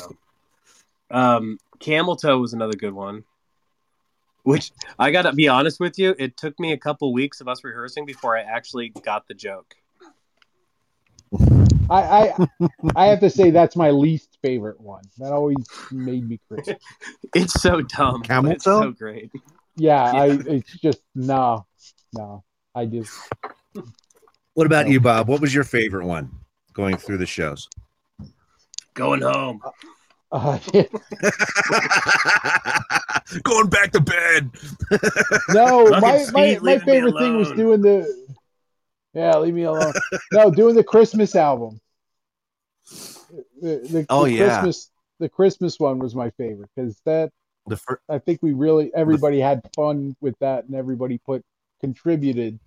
know. 1.11 1.19
Um, 1.19 1.59
Camel 1.81 2.15
Toe 2.15 2.39
was 2.39 2.53
another 2.53 2.77
good 2.77 2.93
one. 2.95 3.25
Which 4.45 4.71
I 4.99 5.11
gotta 5.11 5.33
be 5.33 5.49
honest 5.49 5.81
with 5.81 5.99
you, 5.99 6.15
it 6.19 6.37
took 6.37 6.59
me 6.61 6.73
a 6.73 6.77
couple 6.77 7.13
weeks 7.13 7.41
of 7.41 7.49
us 7.49 7.65
rehearsing 7.65 8.07
before 8.07 8.37
I 8.37 8.43
actually 8.43 8.91
got 8.91 9.27
the 9.29 9.35
joke. 9.35 9.75
I, 11.93 12.01
I 12.01 12.47
I 12.97 13.07
have 13.07 13.21
to 13.21 13.29
say 13.29 13.51
that's 13.51 13.77
my 13.77 13.91
least 13.91 14.39
favorite 14.41 14.81
one. 14.81 15.03
That 15.19 15.33
always 15.33 15.57
made 15.91 16.27
me 16.29 16.41
crazy. 16.49 16.77
It's 17.35 17.61
so 17.61 17.83
dumb. 17.83 18.23
Camel 18.23 18.53
it's 18.53 18.65
so 18.65 18.93
great. 18.93 19.31
Yeah, 19.77 20.03
I 20.03 20.27
it's 20.47 20.79
just 20.81 21.03
no, 21.15 21.67
no. 22.15 22.45
I 22.75 22.87
just 22.87 23.13
What 24.55 24.67
about 24.67 24.89
you, 24.89 25.01
Bob? 25.01 25.29
What 25.29 25.41
was 25.43 25.55
your 25.55 25.65
favorite 25.65 26.07
one 26.07 26.31
going 26.73 26.97
through 26.97 27.19
the 27.19 27.27
shows? 27.27 27.69
Going 28.95 29.21
home. 29.23 29.61
uh, 30.33 30.59
Going 33.43 33.69
back 33.69 33.93
to 33.93 34.01
bed. 34.01 34.51
no. 35.51 35.85
Look 35.85 36.01
My 36.03 36.27
my, 36.33 36.59
my 36.63 36.79
favorite 36.79 37.19
thing 37.19 37.37
was 37.37 37.53
doing 37.53 37.83
the 37.83 38.07
yeah. 39.15 39.37
Leave 39.39 39.55
me 39.55 39.65
alone. 39.65 39.93
no, 40.33 40.51
doing 40.51 40.75
the 40.75 40.85
Christmas 40.85 41.37
album. 41.37 41.82
The, 43.61 43.87
the, 43.89 44.07
Oh, 44.09 44.25
the 44.25 44.33
yeah. 44.33 44.57
Christmas 44.61 44.91
the 45.19 45.29
Christmas 45.29 45.79
one 45.79 45.99
was 45.99 46.15
my 46.15 46.31
favorite 46.31 46.71
because 46.75 47.01
that 47.05 47.31
The 47.67 47.77
fir- 47.77 48.01
I 48.09 48.19
think 48.19 48.41
we 48.43 48.53
really 48.53 48.93
everybody 48.95 49.39
had 49.41 49.63
fun 49.75 50.17
with 50.21 50.37
that 50.41 50.65
and 50.65 50.75
everybody 50.75 51.19
put 51.19 51.45
contributed 51.81 52.59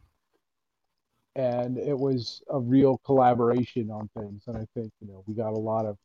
and 1.35 1.77
it 1.77 1.97
was 1.97 2.41
a 2.49 2.59
real 2.59 2.97
collaboration 2.99 3.91
on 3.91 4.09
things 4.17 4.43
and 4.47 4.55
I 4.57 4.65
think 4.73 4.91
you 5.01 5.07
know 5.07 5.23
we 5.27 5.33
got 5.33 5.53
a 5.53 5.59
lot 5.59 5.85
of 5.85 5.97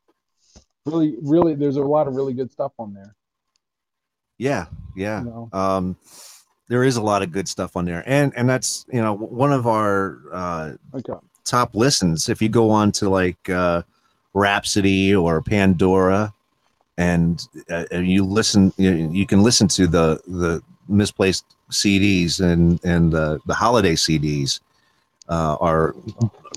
really 0.87 1.17
really 1.23 1.55
there's 1.55 1.77
a 1.77 1.83
lot 1.83 2.09
of 2.09 2.17
really 2.17 2.33
good 2.35 2.51
stuff 2.51 2.73
on 2.79 2.93
there 2.95 3.15
Yeah, 4.39 4.67
yeah. 4.97 5.21
you 5.21 5.27
know 5.27 5.49
Um, 5.53 5.97
there 6.69 6.85
is 6.85 6.97
a 6.97 7.03
lot 7.03 7.23
of 7.23 7.33
good 7.33 7.49
stuff 7.49 7.77
on 7.77 7.85
there, 7.85 8.03
and 8.07 8.33
and 8.37 8.49
that's 8.49 8.87
you 8.93 9.01
know 9.03 9.13
one 9.13 9.53
of 9.53 9.67
our 9.67 10.21
uh, 10.33 10.73
okay 10.95 11.15
top 11.45 11.75
listens. 11.75 12.29
If 12.29 12.41
you 12.41 12.49
go 12.49 12.71
on 12.71 12.93
to 12.93 13.11
like 13.11 13.51
uh, 13.51 13.83
Rhapsody 14.35 15.15
or 15.15 15.43
Pandora, 15.43 16.33
and, 16.97 17.47
uh, 17.71 17.85
you 17.99 18.25
listen, 18.25 18.73
you, 18.77 19.11
you 19.13 19.27
can 19.27 19.43
listen 19.43 19.69
to 19.69 19.87
the 19.87 20.21
the 20.27 20.63
misplaced 20.89 21.45
CDs 21.71 22.41
and 22.41 22.83
and 22.85 23.15
uh, 23.15 23.39
the 23.47 23.55
holiday 23.55 23.95
CDs 23.95 24.61
uh, 25.29 25.57
are 25.61 25.95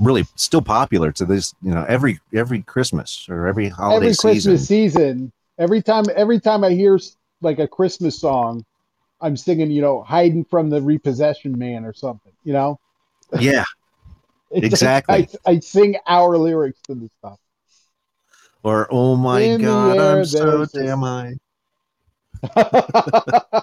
really 0.01 0.25
still 0.35 0.61
popular 0.61 1.11
to 1.13 1.25
this. 1.25 1.53
You 1.61 1.71
know, 1.73 1.85
every 1.87 2.19
every 2.33 2.61
Christmas 2.63 3.27
or 3.29 3.47
every 3.47 3.69
holiday 3.69 4.07
every. 4.07 4.15
Christmas 4.15 4.67
season 4.67 5.31
every 5.57 5.81
time 5.81 6.05
every 6.15 6.39
time 6.39 6.63
I 6.63 6.71
hear 6.71 6.99
like 7.41 7.59
a 7.59 7.67
Christmas 7.67 8.19
song 8.19 8.65
I'm 9.21 9.37
singing 9.37 9.71
you 9.71 9.81
know 9.81 10.01
hiding 10.01 10.45
from 10.45 10.69
the 10.69 10.81
repossession 10.81 11.57
man 11.57 11.85
or 11.85 11.93
something 11.93 12.33
you 12.43 12.53
know 12.53 12.79
Yeah, 13.39 13.65
It's 14.51 14.63
like 14.63 14.71
Exactly. 14.71 15.29
I, 15.45 15.51
I 15.51 15.59
sing 15.59 15.97
our 16.07 16.37
lyrics 16.37 16.79
to 16.87 16.95
the 16.95 17.09
stuff 17.19 17.39
or 18.63 18.87
oh 18.89 19.15
my 19.15 19.41
In 19.41 19.61
God, 19.61 19.97
air, 19.97 20.19
I'm 20.19 20.25
so 20.25 20.65
damn 20.65 20.99
high. 20.99 21.35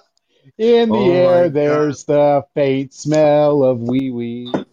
In 0.58 0.90
the 0.90 0.94
Oh 0.94 1.06
my 1.06 1.12
air, 1.12 1.42
God. 1.44 1.54
there's 1.54 2.04
the 2.04 2.44
faint 2.54 2.92
smell 2.92 3.62
of 3.62 3.80
wee 3.80 4.10
wee. 4.10 4.52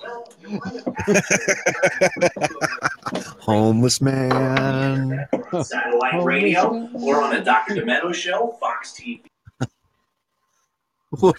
Homeless 3.40 4.02
man. 4.02 5.26
Satellite 5.62 6.24
radio 6.24 6.90
or 6.94 7.24
on 7.24 7.36
a 7.36 7.44
Dr. 7.44 7.76
Demento 7.76 8.14
show, 8.14 8.58
Fox 8.60 8.92
TV. 8.94 9.22
What, 11.10 11.38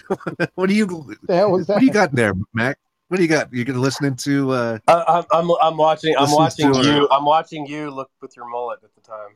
what 0.55 0.69
do 0.71 0.75
you 0.75 0.87
The 1.27 1.37
hell 1.37 1.53
was 1.53 1.69
what 1.69 1.81
do 1.81 1.85
you 1.85 1.93
got 1.93 2.15
there, 2.15 2.33
Mac? 2.55 2.79
What 3.09 3.17
do 3.17 3.23
you 3.23 3.29
got? 3.29 3.53
You 3.53 3.65
gonna 3.65 3.79
listening 3.79 4.17
to 4.17 4.51
uh 4.53 4.79
I, 4.87 5.25
I'm, 5.33 5.51
I'm 5.63 5.77
watching 5.79 6.15
I'm 6.19 6.31
watching 6.31 6.75
you 6.75 6.83
her. 6.83 7.07
I'm 7.11 7.25
watching 7.25 7.67
you 7.67 7.91
look 7.91 8.11
with 8.21 8.37
your 8.37 8.49
mullet 8.49 8.81
at 8.85 8.95
the 8.95 9.01
time. 9.01 9.31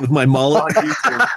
with 0.00 0.10
my 0.10 0.24
mullet? 0.24 0.76
On 0.76 0.82
YouTube. 0.82 1.28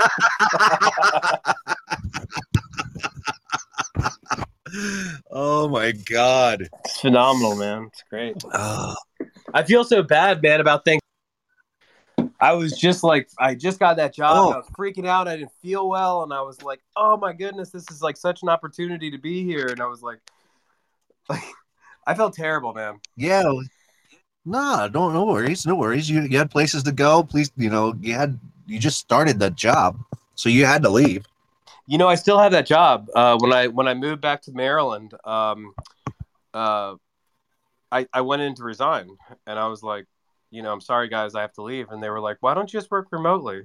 oh 5.31 5.67
my 5.67 5.91
god. 5.91 6.69
It's 6.85 7.01
phenomenal, 7.01 7.57
man. 7.57 7.89
It's 7.91 8.03
great. 8.09 8.37
Oh, 8.53 8.95
I 9.53 9.63
feel 9.63 9.83
so 9.83 10.01
bad, 10.01 10.41
man, 10.41 10.61
about 10.61 10.85
things. 10.85 11.01
I 12.39 12.53
was 12.53 12.77
just 12.77 13.03
like, 13.03 13.29
I 13.37 13.53
just 13.55 13.79
got 13.79 13.97
that 13.97 14.15
job. 14.15 14.31
Oh. 14.35 14.51
I 14.51 14.57
was 14.57 14.67
freaking 14.77 15.07
out. 15.07 15.27
I 15.27 15.35
didn't 15.37 15.51
feel 15.61 15.89
well, 15.89 16.23
and 16.23 16.33
I 16.33 16.41
was 16.41 16.61
like, 16.61 16.81
"Oh 16.95 17.17
my 17.17 17.33
goodness, 17.33 17.69
this 17.69 17.89
is 17.91 18.01
like 18.01 18.17
such 18.17 18.43
an 18.43 18.49
opportunity 18.49 19.11
to 19.11 19.17
be 19.17 19.43
here." 19.43 19.67
And 19.67 19.79
I 19.79 19.85
was 19.85 20.01
like, 20.01 20.19
like, 21.29 21.41
I 22.07 22.13
felt 22.15 22.33
terrible, 22.33 22.73
man. 22.73 22.99
yeah. 23.15 23.43
Nah, 24.45 24.89
don't 24.89 25.13
no 25.13 25.23
worries, 25.25 25.65
no 25.65 25.75
worries. 25.75 26.09
You 26.09 26.21
you 26.23 26.37
had 26.37 26.51
places 26.51 26.83
to 26.83 26.91
go. 26.91 27.23
Please, 27.23 27.51
you 27.55 27.69
know, 27.69 27.95
you 28.01 28.13
had 28.13 28.37
you 28.67 28.77
just 28.77 28.99
started 28.99 29.39
that 29.39 29.55
job, 29.55 29.97
so 30.35 30.49
you 30.49 30.65
had 30.65 30.83
to 30.83 30.89
leave. 30.89 31.25
You 31.87 31.97
know, 31.97 32.09
I 32.09 32.15
still 32.15 32.37
have 32.37 32.51
that 32.51 32.65
job. 32.65 33.07
Uh, 33.15 33.37
when 33.39 33.53
I 33.53 33.67
when 33.67 33.87
I 33.87 33.93
moved 33.93 34.21
back 34.21 34.41
to 34.43 34.51
Maryland, 34.51 35.13
um, 35.23 35.73
uh, 36.53 36.95
I 37.89 38.05
I 38.11 38.21
went 38.21 38.41
in 38.41 38.53
to 38.55 38.63
resign, 38.63 39.15
and 39.47 39.57
I 39.57 39.67
was 39.67 39.81
like, 39.81 40.07
you 40.53 40.61
know, 40.61 40.71
I'm 40.71 40.81
sorry, 40.81 41.09
guys, 41.09 41.35
I 41.35 41.41
have 41.41 41.53
to 41.53 41.63
leave. 41.63 41.89
And 41.89 42.01
they 42.01 42.09
were 42.09 42.19
like, 42.19 42.37
why 42.41 42.53
don't 42.53 42.71
you 42.71 42.79
just 42.79 42.91
work 42.91 43.07
remotely? 43.11 43.57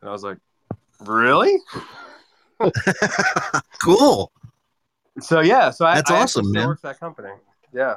And 0.00 0.08
I 0.08 0.10
was 0.10 0.22
like, 0.24 0.38
really? 1.00 1.56
Cool. 3.80 4.32
So 5.20 5.40
yeah, 5.40 5.70
so 5.70 5.84
I, 5.86 5.96
That's 5.96 6.10
I 6.10 6.22
awesome, 6.22 6.52
man. 6.52 6.68
work 6.68 6.80
that 6.82 7.00
company. 7.00 7.30
Yeah, 7.72 7.96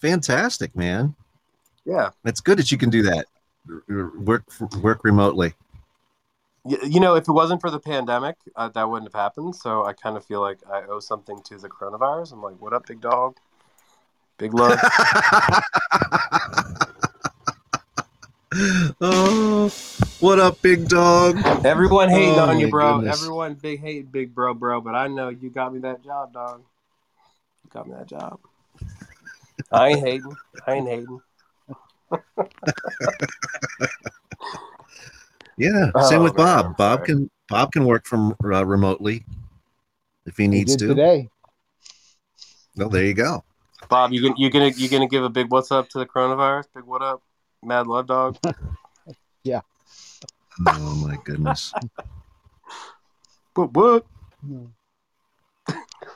Fantastic, 0.00 0.74
man. 0.74 1.14
yeah. 1.84 2.10
It's 2.24 2.40
good 2.40 2.58
that 2.58 2.72
you 2.72 2.78
can 2.78 2.90
do 2.90 3.02
that. 3.04 3.26
Work 4.18 4.44
work 4.82 5.04
remotely. 5.04 5.54
You 6.64 7.00
know, 7.00 7.14
if 7.16 7.28
it 7.28 7.32
wasn't 7.32 7.60
for 7.60 7.70
the 7.70 7.80
pandemic, 7.80 8.36
uh, 8.56 8.68
that 8.70 8.88
wouldn't 8.88 9.12
have 9.12 9.20
happened. 9.20 9.54
So 9.56 9.84
I 9.84 9.92
kind 9.92 10.16
of 10.16 10.24
feel 10.24 10.40
like 10.40 10.58
I 10.70 10.82
owe 10.82 11.00
something 11.00 11.40
to 11.44 11.58
the 11.58 11.68
coronavirus. 11.68 12.32
I'm 12.32 12.42
like, 12.42 12.60
what 12.60 12.72
up, 12.72 12.86
big 12.86 13.00
dog? 13.00 13.36
Big 14.38 14.54
love. 14.54 14.78
oh, 19.00 19.72
what 20.20 20.38
up, 20.38 20.60
big 20.60 20.86
dog? 20.88 21.38
Everyone 21.64 22.10
hating 22.10 22.38
Oh, 22.38 22.50
on 22.50 22.60
you, 22.60 22.68
bro. 22.68 22.98
goodness. 22.98 23.18
Everyone 23.18 23.54
big 23.54 23.80
hate 23.80 24.12
big 24.12 24.34
bro, 24.34 24.52
bro. 24.52 24.80
But 24.80 24.94
I 24.94 25.08
know 25.08 25.30
you 25.30 25.48
got 25.48 25.72
me 25.72 25.80
that 25.80 26.04
job, 26.04 26.34
dog. 26.34 26.62
You 27.64 27.70
got 27.72 27.86
me 27.86 27.94
that 27.94 28.08
job. 28.08 28.38
I 29.70 29.88
ain't 29.90 30.00
hating. 30.00 30.36
I 30.66 30.72
ain't 30.74 30.88
hating. 30.88 31.20
Yeah, 35.58 35.92
Oh, 35.94 36.08
same 36.08 36.22
with 36.22 36.34
man, 36.34 36.46
Bob. 36.46 36.66
I'm 36.66 36.74
Bob 36.74 36.98
sorry. 36.98 37.06
can 37.06 37.30
Bob 37.48 37.72
can 37.72 37.84
work 37.84 38.06
from 38.06 38.34
uh, 38.42 38.64
remotely 38.66 39.24
if 40.26 40.36
he 40.36 40.44
He 40.44 40.48
needs 40.48 40.72
did 40.72 40.78
to. 40.80 40.86
today. 40.88 41.28
Well, 42.74 42.88
there 42.88 43.04
you 43.04 43.14
go. 43.14 43.44
Bob, 43.88 44.12
you 44.12 44.22
gonna 44.22 44.34
you 44.38 44.50
gonna 44.50 44.68
you 44.68 44.88
gonna 44.88 45.06
give 45.08 45.22
a 45.24 45.28
big 45.28 45.50
what's 45.50 45.70
up 45.70 45.88
to 45.90 45.98
the 45.98 46.06
coronavirus? 46.06 46.64
Big 46.74 46.84
what 46.84 47.02
up, 47.02 47.22
Mad 47.62 47.86
Love 47.86 48.06
Dog. 48.06 48.36
Yeah. 49.44 49.62
Oh 50.68 50.94
my 51.04 51.16
goodness. 51.24 51.72
But 53.56 53.72
what? 53.74 54.06
Hmm. 54.40 54.66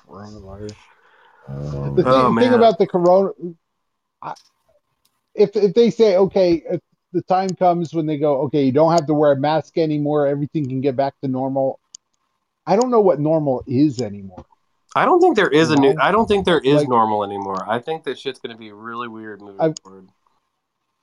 Coronavirus. 0.08 0.76
Oh, 1.48 1.94
The 1.96 2.02
thing, 2.04 2.12
Oh, 2.12 2.36
thing 2.38 2.52
about 2.54 2.78
the 2.78 2.86
corona, 2.86 3.30
I, 4.22 4.34
if 5.34 5.56
if 5.56 5.74
they 5.74 5.90
say 5.90 6.16
okay, 6.18 6.62
if 6.70 6.80
the 7.12 7.22
time 7.22 7.48
comes 7.50 7.92
when 7.94 8.06
they 8.06 8.16
go, 8.16 8.42
okay, 8.42 8.62
you 8.62 8.70
don't 8.70 8.92
have 8.92 9.06
to 9.08 9.14
wear 9.14 9.32
a 9.32 9.36
mask 9.36 9.76
anymore, 9.76 10.28
everything 10.28 10.68
can 10.68 10.80
get 10.80 10.94
back 10.94 11.14
to 11.22 11.26
normal. 11.28 11.80
I 12.64 12.76
don't 12.76 12.92
know 12.92 13.00
what 13.00 13.18
normal 13.18 13.64
is 13.66 14.00
anymore. 14.00 14.44
I 14.94 15.04
don't 15.04 15.20
think 15.20 15.34
there 15.34 15.48
is 15.50 15.70
a 15.72 15.76
new. 15.76 15.96
I 16.00 16.12
don't 16.12 16.28
think 16.28 16.44
there 16.46 16.60
is 16.60 16.76
Like- 16.82 16.88
normal 16.88 17.24
anymore. 17.24 17.68
I 17.68 17.80
think 17.80 18.04
that 18.04 18.20
shit's 18.20 18.38
gonna 18.38 18.56
be 18.56 18.70
really 18.70 19.08
weird 19.08 19.40
moving 19.40 19.60
I've- 19.60 19.74
forward. 19.82 20.08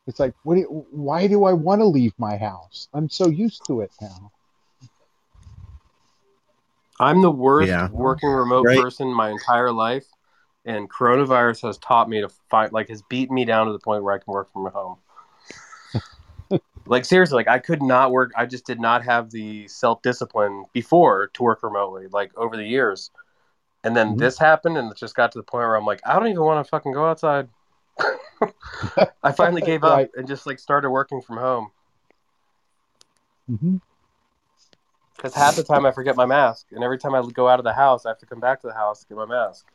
It's 0.06 0.20
like, 0.20 0.34
what? 0.44 0.56
Do 0.56 0.62
you, 0.62 0.86
why 0.92 1.28
do 1.28 1.46
I 1.46 1.54
want 1.54 1.82
to 1.82 1.86
leave 1.86 2.14
my 2.18 2.38
house? 2.38 2.90
I'm 2.94 3.10
so 3.10 3.30
used 3.30 3.66
to 3.68 3.82
it 3.82 3.92
now. 4.02 4.32
I'm 7.00 7.22
the 7.22 7.32
worst 7.32 7.70
Yeah. 7.70 7.90
working 7.90 8.30
remote 8.30 8.66
Right. 8.66 8.80
person 8.80 9.14
my 9.14 9.30
entire 9.30 9.72
life, 9.72 10.06
and 10.66 10.90
coronavirus 10.90 11.64
has 11.64 11.78
taught 11.78 12.10
me 12.10 12.22
to 12.22 12.30
fight. 12.50 12.74
Like, 12.74 12.90
has 12.90 13.02
beaten 13.02 13.34
me 13.34 13.46
down 13.46 13.68
to 13.68 13.74
the 13.74 13.80
point 13.80 14.04
where 14.04 14.14
I 14.14 14.20
can 14.20 14.34
work 14.34 14.52
from 14.52 14.66
home. 14.68 14.98
like 16.86 17.06
seriously, 17.06 17.38
like 17.38 17.48
I 17.48 17.60
could 17.60 17.82
not 17.82 18.12
work. 18.12 18.32
I 18.36 18.46
just 18.46 18.66
did 18.66 18.80
not 18.80 19.04
have 19.06 19.32
the 19.32 19.68
self 19.70 20.02
discipline 20.02 20.66
before 20.74 21.28
to 21.34 21.44
work 21.44 21.64
remotely. 21.64 22.08
Like 22.08 22.38
over 22.38 22.58
the 22.58 22.66
years, 22.66 23.10
and 23.84 23.96
then 23.96 24.16
Mhm. 24.16 24.18
this 24.18 24.38
happened, 24.38 24.78
and 24.78 24.92
it 24.92 24.98
just 24.98 25.16
got 25.16 25.32
to 25.32 25.40
the 25.40 25.44
point 25.44 25.66
where 25.66 25.76
I'm 25.76 25.86
like, 25.86 26.02
I 26.06 26.20
don't 26.20 26.28
even 26.28 26.44
want 26.44 26.66
to 26.66 26.70
fucking 26.70 26.92
go 26.92 27.06
outside. 27.06 27.48
I 29.24 29.32
finally 29.32 29.62
gave 29.62 29.84
up 29.84 29.98
Right. 29.98 30.10
and 30.16 30.28
just 30.28 30.46
like 30.46 30.60
started 30.60 30.90
working 30.90 31.22
from 31.22 31.38
home. 31.38 31.72
Because 35.16 35.34
half 35.34 35.56
the 35.56 35.64
time 35.64 35.86
I 35.86 35.92
forget 35.92 36.16
my 36.16 36.26
mask, 36.26 36.68
and 36.72 36.84
every 36.84 36.98
time 36.98 37.14
I 37.16 37.22
go 37.34 37.48
out 37.48 37.60
of 37.60 37.64
the 37.66 37.74
house, 37.74 38.06
I 38.06 38.10
have 38.10 38.20
to 38.20 38.26
come 38.26 38.40
back 38.40 38.62
to 38.62 38.68
the 38.68 38.74
house 38.74 39.02
to 39.02 39.08
get 39.08 39.18
my 39.18 39.26
mask. 39.26 39.66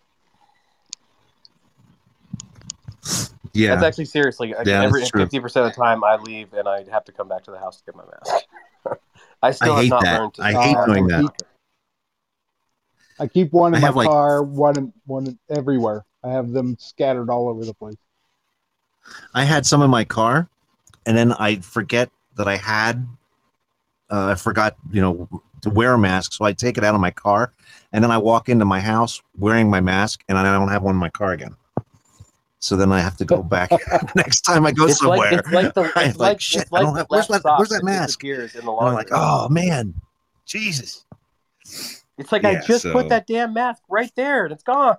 Yeah. 3.54 3.74
That's 3.74 3.84
actually 3.86 4.04
seriously. 4.06 4.52
like, 4.54 4.66
Yeah, 4.66 4.82
every 4.82 5.00
that's 5.00 5.10
true. 5.10 5.22
fifty 5.22 5.40
percent 5.40 5.66
of 5.66 5.72
the 5.72 5.76
time 5.80 6.04
I 6.04 6.16
leave, 6.16 6.52
and 6.52 6.68
I 6.68 6.84
have 6.90 7.04
to 7.06 7.12
come 7.12 7.28
back 7.28 7.44
to 7.44 7.50
the 7.50 7.58
house 7.58 7.78
to 7.78 7.84
get 7.84 7.96
my 7.96 8.04
mask. 8.04 8.44
I 9.42 9.50
still 9.52 9.72
I 9.72 9.76
have 9.76 9.82
hate 9.84 9.90
not 9.90 10.02
that. 10.04 10.20
learned 10.20 10.34
to. 10.34 10.42
I 10.42 10.52
hate 10.52 10.76
Uh, 10.76 10.86
doing 10.86 11.12
I 11.12 11.22
that. 11.22 11.42
I 13.20 13.26
keep 13.26 13.52
one 13.52 13.72
in 13.74 13.78
I 13.78 13.80
my 13.80 13.86
have, 13.86 13.96
like- 13.96 14.08
car, 14.08 14.42
one 14.42 14.76
in, 14.78 14.92
one 15.06 15.26
in, 15.26 15.38
everywhere. 15.48 16.04
I 16.22 16.28
have 16.30 16.50
them 16.50 16.76
scattered 16.78 17.30
all 17.30 17.48
over 17.48 17.64
the 17.64 17.74
place. 17.74 17.96
I 19.34 19.44
had 19.44 19.66
some 19.66 19.82
in 19.82 19.90
my 19.90 20.04
car, 20.04 20.48
and 21.06 21.16
then 21.16 21.32
I 21.34 21.56
forget 21.56 22.10
that 22.36 22.48
I 22.48 22.56
had. 22.56 23.06
Uh, 24.10 24.28
I 24.28 24.34
forgot, 24.36 24.76
you 24.90 25.00
know, 25.02 25.28
to 25.60 25.70
wear 25.70 25.92
a 25.94 25.98
mask, 25.98 26.32
so 26.32 26.44
I 26.44 26.52
take 26.54 26.78
it 26.78 26.84
out 26.84 26.94
of 26.94 27.00
my 27.00 27.10
car, 27.10 27.52
and 27.92 28.02
then 28.02 28.10
I 28.10 28.16
walk 28.18 28.48
into 28.48 28.64
my 28.64 28.80
house 28.80 29.20
wearing 29.36 29.68
my 29.68 29.80
mask, 29.80 30.22
and 30.28 30.38
I 30.38 30.42
don't 30.44 30.68
have 30.68 30.82
one 30.82 30.94
in 30.94 30.98
my 31.00 31.10
car 31.10 31.32
again. 31.32 31.54
So 32.60 32.74
then 32.76 32.90
I 32.90 33.00
have 33.00 33.16
to 33.18 33.24
go 33.24 33.42
back 33.56 33.70
next 34.16 34.40
time 34.42 34.64
I 34.66 34.72
go 34.72 34.86
It's 34.86 34.98
somewhere. 34.98 35.30
like 35.30 35.40
it's 35.40 35.52
like 35.52 35.74
the 35.74 35.92
it's 35.96 36.18
like, 36.18 36.40
shit, 36.40 36.72
like 36.72 36.86
have, 36.96 37.06
where's 37.08 37.28
that? 37.28 37.42
Where's 37.44 37.68
that 37.68 37.84
mask? 37.84 38.24
in 38.24 38.36
the 38.36 38.50
And 38.56 38.68
I'm 38.88 38.94
like, 38.94 39.08
oh 39.12 39.48
man, 39.50 39.94
Jesus. 40.46 41.04
it's 42.16 42.32
like 42.32 42.44
I 42.44 42.60
just 42.60 42.82
so- 42.82 42.92
put 42.92 43.10
that 43.10 43.26
damn 43.26 43.52
mask 43.52 43.82
right 43.90 44.10
there, 44.16 44.44
and 44.44 44.52
it's 44.52 44.64
gone. 44.64 44.96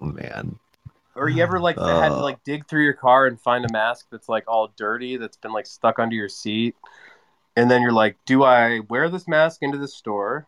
Oh, 0.00 0.06
man. 0.06 0.58
Or 1.16 1.28
you 1.28 1.42
ever 1.42 1.60
like 1.60 1.76
had 1.78 2.08
to 2.08 2.14
Uh. 2.14 2.22
like 2.22 2.42
dig 2.44 2.66
through 2.66 2.82
your 2.84 2.94
car 2.94 3.26
and 3.26 3.40
find 3.40 3.64
a 3.64 3.72
mask 3.72 4.06
that's 4.10 4.28
like 4.28 4.44
all 4.48 4.72
dirty 4.76 5.16
that's 5.16 5.36
been 5.36 5.52
like 5.52 5.66
stuck 5.66 5.98
under 5.98 6.16
your 6.16 6.28
seat, 6.28 6.74
and 7.56 7.70
then 7.70 7.82
you're 7.82 7.92
like, 7.92 8.16
do 8.26 8.42
I 8.42 8.80
wear 8.88 9.08
this 9.08 9.28
mask 9.28 9.62
into 9.62 9.78
the 9.78 9.88
store, 9.88 10.46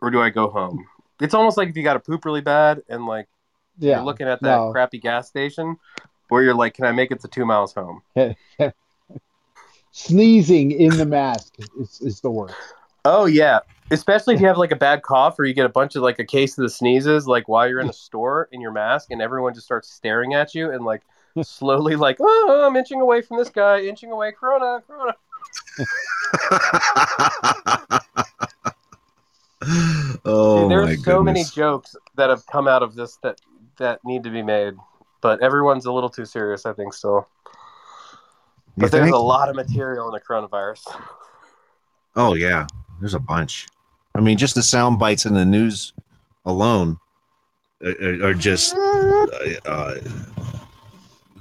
or 0.00 0.10
do 0.10 0.20
I 0.22 0.30
go 0.30 0.48
home? 0.48 0.86
It's 1.20 1.34
almost 1.34 1.56
like 1.56 1.68
if 1.68 1.76
you 1.76 1.82
got 1.82 1.94
to 1.94 2.00
poop 2.00 2.24
really 2.24 2.40
bad 2.42 2.82
and 2.88 3.06
like 3.06 3.26
Yeah, 3.78 3.96
you're 3.96 4.04
looking 4.04 4.28
at 4.28 4.40
that 4.42 4.56
no. 4.56 4.70
crappy 4.72 4.98
gas 4.98 5.28
station, 5.28 5.78
where 6.28 6.42
you're 6.42 6.54
like, 6.54 6.74
can 6.74 6.84
I 6.84 6.92
make 6.92 7.10
it 7.10 7.20
to 7.22 7.28
two 7.28 7.44
miles 7.44 7.74
home? 7.74 8.02
Sneezing 9.90 10.70
in 10.70 10.96
the 10.96 11.06
mask 11.06 11.54
is, 11.80 12.00
is 12.00 12.20
the 12.20 12.30
worst. 12.30 12.56
Oh 13.04 13.24
yeah, 13.26 13.60
especially 13.90 14.34
if 14.34 14.40
you 14.40 14.46
have 14.46 14.58
like 14.58 14.72
a 14.72 14.76
bad 14.76 15.02
cough 15.02 15.38
or 15.38 15.44
you 15.44 15.54
get 15.54 15.66
a 15.66 15.70
bunch 15.70 15.96
of 15.96 16.02
like 16.02 16.18
a 16.18 16.24
case 16.24 16.56
of 16.58 16.62
the 16.62 16.70
sneezes, 16.70 17.26
like 17.26 17.48
while 17.48 17.68
you're 17.68 17.80
in 17.80 17.88
a 17.88 17.92
store 18.06 18.48
in 18.52 18.60
your 18.60 18.72
mask, 18.72 19.10
and 19.10 19.22
everyone 19.22 19.54
just 19.54 19.66
starts 19.66 19.90
staring 19.90 20.34
at 20.34 20.54
you 20.54 20.70
and 20.70 20.84
like 20.84 21.02
slowly 21.42 21.96
like, 21.96 22.16
oh, 22.20 22.46
oh, 22.48 22.66
I'm 22.66 22.76
inching 22.76 23.00
away 23.00 23.22
from 23.22 23.38
this 23.38 23.50
guy, 23.50 23.80
inching 23.80 24.10
away, 24.10 24.32
Corona, 24.32 24.82
Corona. 24.86 25.14
oh 30.24 30.62
Dude, 30.62 30.70
there's 30.70 31.04
so 31.04 31.22
many 31.22 31.44
jokes 31.44 31.96
that 32.16 32.30
have 32.30 32.46
come 32.46 32.68
out 32.68 32.82
of 32.82 32.94
this 32.94 33.16
that 33.22 33.40
that 33.78 34.04
need 34.04 34.24
to 34.24 34.30
be 34.30 34.42
made, 34.42 34.74
but 35.20 35.40
everyone's 35.40 35.86
a 35.86 35.92
little 35.92 36.10
too 36.10 36.24
serious, 36.24 36.66
I 36.66 36.72
think, 36.72 36.92
still. 36.92 37.28
You 38.76 38.82
But 38.82 38.92
there's 38.92 39.04
think? 39.04 39.14
a 39.14 39.18
lot 39.18 39.48
of 39.48 39.56
material 39.56 40.06
in 40.08 40.12
the 40.12 40.20
coronavirus. 40.20 40.82
Oh 42.16 42.34
yeah, 42.34 42.66
there's 43.00 43.14
a 43.14 43.20
bunch. 43.20 43.66
I 44.18 44.20
mean, 44.20 44.36
just 44.36 44.56
the 44.56 44.64
sound 44.64 44.98
bites 44.98 45.26
in 45.26 45.34
the 45.34 45.44
news 45.44 45.92
alone 46.44 46.98
are, 47.84 47.90
are- 48.02 48.24
are 48.30 48.34
just 48.34 48.74
uh, 48.74 49.26
uh, 49.64 49.94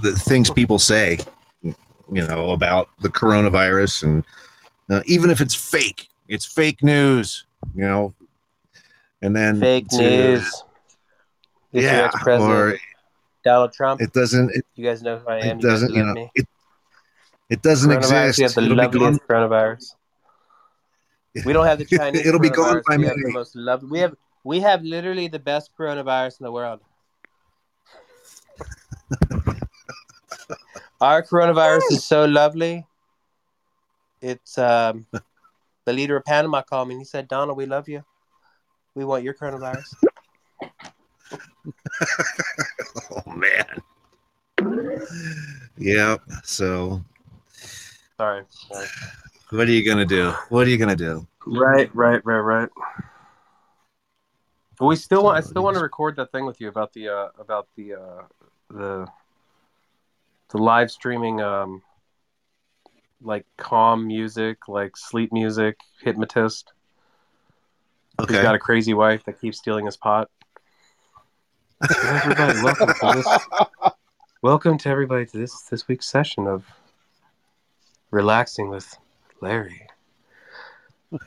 the 0.04 0.12
things 0.16 0.52
people 0.52 0.78
say, 0.78 1.18
you 1.64 1.74
know, 2.28 2.52
about 2.52 2.90
the 3.02 3.10
coronavirus, 3.10 4.04
and 4.04 4.24
uh, 4.92 5.02
even 5.08 5.32
if 5.32 5.42
it's 5.42 5.56
fake, 5.56 6.08
it's 6.28 6.46
fake 6.46 6.84
news, 6.84 7.46
you 7.74 7.82
know. 7.84 8.14
And 9.24 9.36
then 9.36 9.60
Fake 9.60 9.88
to- 9.90 9.98
news. 9.98 10.64
This 11.72 11.84
yeah, 11.84 12.12
or 12.40 12.78
Donald 13.44 13.74
Trump. 13.74 14.02
it 14.02 14.14
doesn't. 14.14 14.52
It, 14.56 14.66
you 14.76 14.86
guys 14.86 15.02
know 15.02 15.18
who 15.18 15.28
I 15.28 15.40
am. 15.40 15.58
it 15.58 15.62
doesn't. 15.64 15.94
You 15.94 16.06
know, 16.06 16.30
it, 16.36 16.48
it 17.50 17.62
doesn't 17.64 17.92
exist. 17.92 18.38
We 18.38 18.44
have 18.44 18.54
the 18.54 18.62
It'll 18.62 18.78
loveliest 18.78 19.22
coronavirus. 19.28 19.96
We 21.46 21.54
don't 21.54 21.66
have 21.66 21.80
the 21.80 21.86
Chinese. 21.98 22.26
It'll 22.26 22.40
be 22.40 22.50
gone 22.50 22.82
by 22.88 22.98
We 22.98 23.06
have 23.06 23.16
the 23.16 23.32
most 23.32 23.56
lovely. 23.56 23.90
We 23.90 24.00
have 24.00 24.16
we 24.44 24.60
have 24.62 24.84
literally 24.84 25.28
the 25.28 25.40
best 25.40 25.72
coronavirus 25.78 26.40
in 26.40 26.46
the 26.46 26.52
world. 26.52 26.80
Our 31.02 31.22
coronavirus 31.24 31.92
is 31.92 32.04
so 32.06 32.26
lovely. 32.26 32.86
It's 34.22 34.58
um, 34.58 35.06
the 35.86 35.94
leader 35.94 36.18
of 36.18 36.26
Panama 36.26 36.64
called 36.64 36.88
me 36.88 36.96
and 36.96 37.02
he 37.02 37.06
said, 37.06 37.28
"Donald, 37.28 37.58
we 37.58 37.66
love 37.66 37.88
you. 37.88 38.04
We 38.96 39.06
want 39.06 39.24
your 39.24 39.34
coronavirus." 39.34 39.94
oh 43.12 43.24
man. 43.36 43.82
Yep. 45.78 46.22
So, 46.44 47.04
Sorry. 48.18 48.44
Sorry. 48.50 48.88
What 49.50 49.68
are 49.68 49.72
you 49.72 49.86
gonna 49.86 50.06
do? 50.06 50.32
What 50.50 50.68
are 50.68 50.70
you 50.70 50.78
gonna 50.78 50.96
do? 50.96 51.28
Right, 51.46 51.94
right, 51.96 52.24
right, 52.26 52.40
right. 52.40 52.70
But 54.78 54.86
we 54.86 54.96
still 54.96 55.24
want. 55.24 55.38
I 55.38 55.42
still 55.42 55.64
want 55.64 55.76
to 55.76 55.82
record 55.82 56.18
that 56.18 56.32
thing 56.32 56.46
with 56.46 56.62
you 56.62 56.68
about 56.68 56.94
the 56.94 57.10
uh, 57.10 57.28
about 57.40 57.68
the 57.76 57.96
uh, 57.96 58.24
the 58.70 59.08
the 60.50 60.58
live 60.58 60.92
streaming 60.92 61.42
um 61.42 61.82
like 63.22 63.46
calm 63.58 64.06
music, 64.06 64.68
like 64.68 64.96
sleep 64.96 65.32
music, 65.32 65.80
hypnotist. 66.02 66.74
Okay. 68.20 68.34
Who's 68.34 68.44
got 68.44 68.56
a 68.56 68.60
crazy 68.60 68.94
wife 68.94 69.24
that 69.26 69.40
keeps 69.40 69.58
stealing 69.58 69.86
his 69.86 69.98
pot. 69.98 70.30
Everybody, 72.04 72.62
welcome 72.64 72.88
to 72.88 73.12
this. 73.16 73.92
Welcome 74.42 74.78
to 74.80 74.90
everybody 74.90 75.26
to 75.26 75.38
this 75.38 75.62
this 75.64 75.88
week's 75.88 76.08
session 76.08 76.48
of 76.48 76.66
relaxing 78.12 78.70
with 78.70 78.98
Larry. 79.42 79.82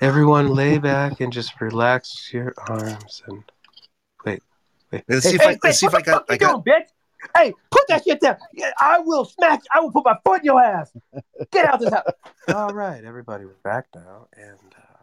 Everyone, 0.01 0.49
lay 0.55 0.79
back 0.79 1.21
and 1.21 1.33
just 1.33 1.59
relax 1.61 2.33
your 2.33 2.53
arms 2.69 3.23
and 3.27 3.43
wait, 4.27 4.43
wait. 4.93 5.05
Let's 5.09 5.27
see 5.29 5.37
if 5.37 5.41
I- 5.43 5.59
let's 5.63 5.79
see 5.79 5.87
if 5.87 5.95
I 5.95 6.03
got- 6.03 6.27
I 6.31 6.37
got- 6.37 6.65
bitch. 6.65 6.89
Hey, 7.37 7.53
put 7.71 7.87
that 7.89 8.03
shit 8.05 8.21
down. 8.21 8.37
Yeah, 8.55 8.73
I 8.79 8.99
will 9.01 9.25
smack. 9.27 9.63
I 9.75 9.81
will 9.81 9.93
put 9.93 10.05
my 10.07 10.17
foot 10.25 10.41
in 10.41 10.47
your 10.47 10.63
ass. 10.63 10.91
Get 11.51 11.67
out 11.67 11.75
of 11.75 11.81
this 11.81 11.93
house. 11.93 12.05
All 12.55 12.73
right, 12.73 13.05
everybody, 13.05 13.45
we're 13.45 13.53
back 13.63 13.87
now 13.95 14.29
and 14.35 14.59
uh, 14.77 14.97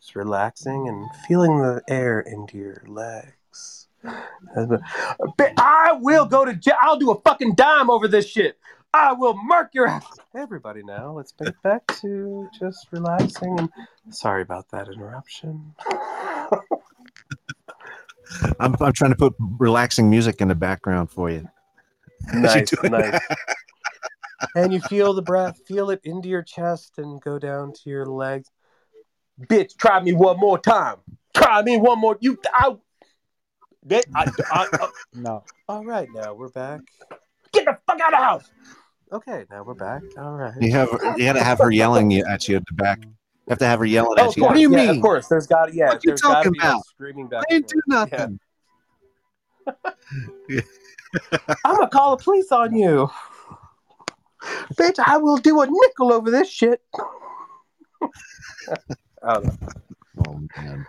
just 0.00 0.14
relaxing 0.14 0.88
and 0.88 1.08
feeling 1.26 1.58
the 1.60 1.82
air 1.88 2.20
into 2.20 2.58
your 2.58 2.80
legs. 2.86 3.88
I 4.06 5.92
will 6.00 6.26
go 6.26 6.44
to 6.44 6.54
jail. 6.54 6.76
I'll 6.80 6.98
do 6.98 7.10
a 7.10 7.20
fucking 7.22 7.54
dime 7.56 7.90
over 7.90 8.06
this 8.06 8.28
shit. 8.28 8.58
I 8.94 9.12
will 9.12 9.34
mark 9.34 9.70
your 9.74 9.88
ass. 9.88 10.06
Everybody 10.36 10.84
now, 10.84 11.10
let's 11.10 11.32
get 11.32 11.48
it 11.48 11.60
back 11.64 11.84
to 12.00 12.48
just 12.56 12.86
relaxing. 12.92 13.58
And 13.58 13.68
sorry 14.14 14.42
about 14.42 14.70
that 14.70 14.86
interruption. 14.86 15.74
I'm, 18.60 18.76
I'm 18.80 18.92
trying 18.92 19.10
to 19.10 19.16
put 19.16 19.34
relaxing 19.58 20.08
music 20.08 20.40
in 20.40 20.46
the 20.46 20.54
background 20.54 21.10
for 21.10 21.28
you. 21.28 21.48
As 22.32 22.54
you 22.70 22.78
Nice, 22.88 23.10
nice. 23.12 23.20
and 24.54 24.72
you 24.72 24.80
feel 24.80 25.12
the 25.12 25.22
breath, 25.22 25.58
feel 25.66 25.90
it 25.90 26.00
into 26.04 26.28
your 26.28 26.42
chest 26.44 26.92
and 26.98 27.20
go 27.20 27.40
down 27.40 27.72
to 27.72 27.90
your 27.90 28.06
legs. 28.06 28.48
Bitch, 29.40 29.76
try 29.76 30.00
me 30.00 30.12
one 30.12 30.38
more 30.38 30.56
time. 30.58 30.98
Try 31.34 31.62
me 31.62 31.78
one 31.78 31.98
more. 31.98 32.16
You, 32.20 32.38
I, 32.54 32.76
bitch, 33.84 34.04
I, 34.14 34.26
I, 34.52 34.68
I- 34.72 34.84
uh, 34.84 34.88
No. 35.14 35.42
all 35.68 35.84
right, 35.84 36.08
now 36.14 36.32
we're 36.34 36.50
back. 36.50 36.80
Get 37.52 37.64
the 37.64 37.76
fuck 37.88 38.00
out 38.00 38.14
of 38.14 38.18
the 38.20 38.24
house. 38.24 38.50
Okay, 39.12 39.44
now 39.50 39.62
we're 39.62 39.74
back. 39.74 40.02
All 40.18 40.32
right. 40.32 40.54
You 40.60 40.72
have 40.72 40.88
you 41.16 41.24
got 41.24 41.34
to 41.34 41.44
have 41.44 41.58
her 41.58 41.70
yelling 41.70 42.12
at 42.18 42.48
you 42.48 42.56
at 42.56 42.66
the 42.66 42.74
back. 42.74 43.04
You 43.04 43.50
have 43.50 43.58
to 43.58 43.66
have 43.66 43.78
her 43.78 43.84
yelling 43.84 44.18
Oh, 44.18 44.28
at 44.30 44.36
you. 44.36 44.42
course. 44.42 44.50
What 44.50 44.54
do 44.54 44.60
you 44.60 44.70
yeah, 44.72 44.86
mean? 44.86 44.96
Of 44.96 45.02
course, 45.02 45.28
there's 45.28 45.46
got 45.46 45.66
to 45.66 45.74
yeah. 45.74 45.88
What 45.90 46.04
you 46.04 46.10
there's 46.10 46.20
got 46.20 46.28
to 46.28 46.34
talking 46.34 46.52
be 46.52 46.58
like 46.58 46.68
about? 46.68 46.86
screaming 46.86 47.28
back. 47.28 47.44
I 47.48 47.52
didn't 47.52 47.72
and 47.72 47.82
do 47.88 47.94
forth. 47.96 48.12
nothing. 48.12 48.40
I'm 51.64 51.76
gonna 51.76 51.88
call 51.88 52.16
the 52.16 52.22
police 52.22 52.50
on 52.52 52.74
you, 52.74 53.08
bitch. 54.74 54.98
I 55.04 55.16
will 55.18 55.36
do 55.36 55.60
a 55.60 55.66
nickel 55.68 56.12
over 56.12 56.30
this 56.30 56.50
shit. 56.50 56.82
I 59.22 59.34
don't 59.34 59.44
know. 59.44 59.52
Oh 60.28 60.40
man. 60.56 60.86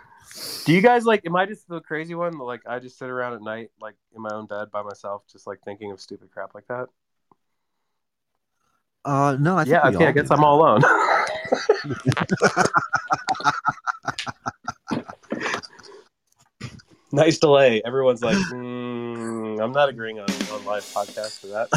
Do 0.64 0.72
you 0.74 0.80
guys 0.82 1.04
like? 1.06 1.24
Am 1.26 1.36
I 1.36 1.46
just 1.46 1.68
the 1.68 1.80
crazy 1.80 2.14
one? 2.14 2.36
Like 2.38 2.62
I 2.66 2.78
just 2.80 2.98
sit 2.98 3.08
around 3.08 3.34
at 3.34 3.42
night, 3.42 3.70
like 3.80 3.94
in 4.14 4.20
my 4.22 4.30
own 4.32 4.46
bed 4.46 4.70
by 4.70 4.82
myself, 4.82 5.22
just 5.30 5.46
like 5.46 5.60
thinking 5.64 5.92
of 5.92 6.00
stupid 6.00 6.30
crap 6.32 6.54
like 6.54 6.66
that. 6.68 6.88
Uh, 9.06 9.36
no, 9.38 9.56
I 9.56 9.62
think 9.62 9.70
yeah. 9.72 9.88
we 9.88 9.94
Okay. 9.96 10.04
all 10.04 10.08
I 10.08 10.12
guess 10.12 10.30
I'm 10.32 10.42
all 10.42 10.60
alone. 10.60 10.82
nice 17.12 17.38
delay. 17.38 17.82
Everyone's 17.84 18.22
like, 18.22 18.36
mm, 18.36 19.62
I'm 19.62 19.72
not 19.72 19.88
agreeing 19.88 20.18
on, 20.18 20.28
on 20.28 20.64
live 20.64 20.84
podcast 20.84 21.40
for 21.40 21.46
that. 21.48 21.68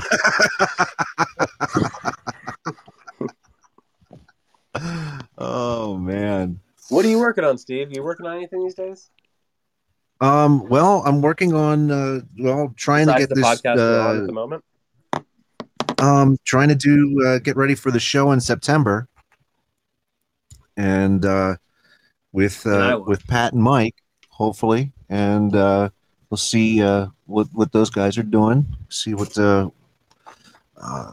oh 5.37 5.97
man. 5.97 6.59
What 6.89 7.05
are 7.05 7.09
you 7.09 7.19
working 7.19 7.43
on, 7.43 7.57
Steve? 7.57 7.89
You 7.91 8.03
working 8.03 8.25
on 8.25 8.35
anything 8.37 8.63
these 8.63 8.75
days? 8.75 9.09
Um. 10.21 10.67
Well, 10.67 11.01
I'm 11.05 11.21
working 11.21 11.53
on 11.53 11.91
uh. 11.91 12.19
Well, 12.37 12.73
trying 12.75 13.05
Besides 13.05 13.27
to 13.27 13.27
the 13.27 13.35
get 13.35 13.41
this. 13.41 13.61
podcast 13.61 13.77
Uh, 13.77 14.21
at 14.21 14.27
the 14.27 14.33
moment. 14.33 14.63
Um. 15.99 16.37
Trying 16.45 16.69
to 16.69 16.75
do 16.75 17.25
uh, 17.25 17.39
get 17.39 17.55
ready 17.55 17.75
for 17.75 17.91
the 17.91 17.99
show 17.99 18.31
in 18.31 18.39
September. 18.39 19.07
And 20.77 21.25
uh, 21.25 21.57
with 22.31 22.65
uh, 22.65 23.01
with 23.05 23.25
Pat 23.27 23.53
and 23.53 23.61
Mike, 23.61 23.95
hopefully, 24.29 24.91
and 25.09 25.55
uh, 25.55 25.89
we'll 26.29 26.37
see 26.37 26.81
uh, 26.81 27.07
what 27.25 27.47
what 27.53 27.71
those 27.71 27.89
guys 27.89 28.17
are 28.17 28.23
doing. 28.23 28.65
See 28.89 29.13
what 29.13 29.37
uh, 29.37 29.69
uh, 30.77 31.11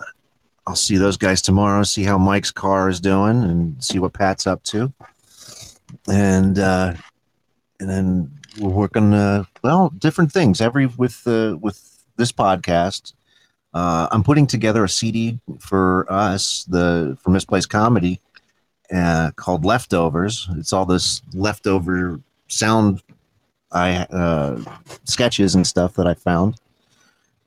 I'll 0.67 0.77
see 0.77 0.97
those 0.97 1.17
guys 1.17 1.43
tomorrow. 1.43 1.83
See 1.83 2.05
how 2.05 2.19
Mike's 2.19 2.51
car 2.51 2.89
is 2.89 3.01
doing, 3.01 3.43
and 3.43 3.83
see 3.83 3.99
what 3.99 4.13
Pat's 4.13 4.47
up 4.47 4.63
to. 4.65 4.93
And 6.09 6.59
uh, 6.59 6.95
and 7.81 7.89
then 7.89 8.31
we're 8.61 8.71
working 8.71 9.15
uh, 9.15 9.45
well 9.63 9.91
different 9.99 10.33
things 10.33 10.61
every 10.61 10.87
with 10.87 11.27
uh, 11.27 11.57
with 11.61 12.05
this 12.17 12.33
podcast. 12.33 13.13
Uh, 13.77 14.09
I'm 14.11 14.25
putting 14.25 14.47
together 14.47 14.85
a 14.85 14.89
CD 14.89 15.39
for 15.59 16.11
us, 16.11 16.65
the 16.65 17.19
for 17.21 17.29
Misplaced 17.29 17.69
Comedy, 17.69 18.23
uh, 18.91 19.33
called 19.37 19.67
Leftovers. 19.67 20.49
It's 20.57 20.73
all 20.73 20.87
this 20.87 21.21
leftover 21.35 22.19
sound 22.49 23.03
I 23.73 23.97
uh, 23.97 24.63
sketches 25.05 25.55
and 25.55 25.67
stuff 25.67 25.93
that 25.97 26.07
I 26.07 26.15
found, 26.15 26.55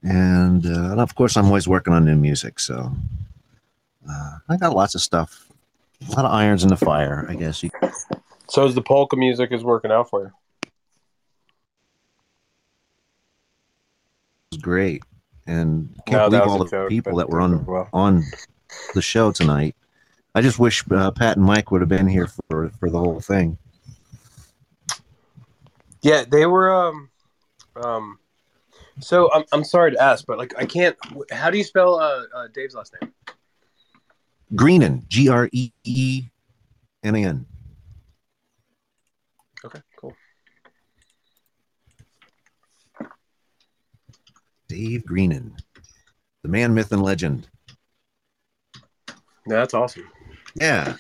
and, 0.03 0.63
uh, 0.67 0.91
and 0.91 1.01
of 1.01 1.15
course 1.15 1.35
I'm 1.35 1.47
always 1.47 1.67
working 1.67 1.93
on 1.93 2.05
new 2.05 2.15
music. 2.15 2.59
So 2.59 2.91
uh, 4.07 4.37
I 4.49 4.57
got 4.57 4.75
lots 4.75 4.93
of 4.93 5.01
stuff, 5.01 5.47
a 6.07 6.11
lot 6.11 6.25
of 6.25 6.31
irons 6.31 6.61
in 6.61 6.69
the 6.69 6.77
fire, 6.77 7.25
I 7.27 7.33
guess. 7.33 7.65
So 8.49 8.67
is 8.67 8.75
the 8.75 8.83
polka 8.83 9.15
music 9.15 9.51
is 9.51 9.63
working 9.63 9.89
out 9.89 10.11
for 10.11 10.21
you? 10.25 10.31
It's 14.51 14.61
great, 14.61 15.01
and 15.49 15.89
No, 15.89 16.03
can't 16.05 16.31
that 16.31 16.43
believe 16.43 16.47
all 16.47 16.63
the 16.63 16.85
people 16.87 17.17
that 17.17 17.29
were 17.29 17.41
on 17.41 17.65
well. 17.65 17.89
on 17.91 18.23
the 18.93 19.01
show 19.01 19.31
tonight. 19.31 19.75
I 20.35 20.41
just 20.41 20.59
wish 20.59 20.83
uh, 20.91 21.11
Pat 21.11 21.37
and 21.37 21.45
Mike 21.45 21.71
would 21.71 21.81
have 21.81 21.89
been 21.89 22.07
here 22.07 22.27
for 22.27 22.69
for 22.79 22.89
the 22.89 22.99
whole 22.99 23.19
thing. 23.19 23.57
Yeah, 26.01 26.23
they 26.29 26.45
were. 26.45 26.71
Um, 26.73 27.09
um. 27.75 28.19
So 28.99 29.31
I'm 29.33 29.43
I'm 29.51 29.63
sorry 29.63 29.91
to 29.91 30.01
ask, 30.01 30.25
but 30.25 30.37
like 30.37 30.53
I 30.57 30.65
can't. 30.65 30.95
How 31.31 31.49
do 31.49 31.57
you 31.57 31.63
spell 31.63 31.95
uh, 31.99 32.23
uh 32.35 32.47
Dave's 32.53 32.75
last 32.75 32.95
name? 33.01 33.11
Greenan, 34.55 35.05
G 35.07 35.29
R 35.29 35.49
E 35.51 35.71
E 35.83 36.23
N 37.03 37.15
A 37.15 37.23
N. 37.23 37.45
Okay, 39.65 39.81
cool. 39.97 40.15
Dave 44.79 45.05
Greenan, 45.05 45.57
the 46.41 46.47
man, 46.47 46.73
myth, 46.73 46.93
and 46.93 47.03
legend. 47.03 47.49
Yeah, 49.45 49.57
that's 49.57 49.73
awesome. 49.73 50.09
Yeah, 50.55 50.95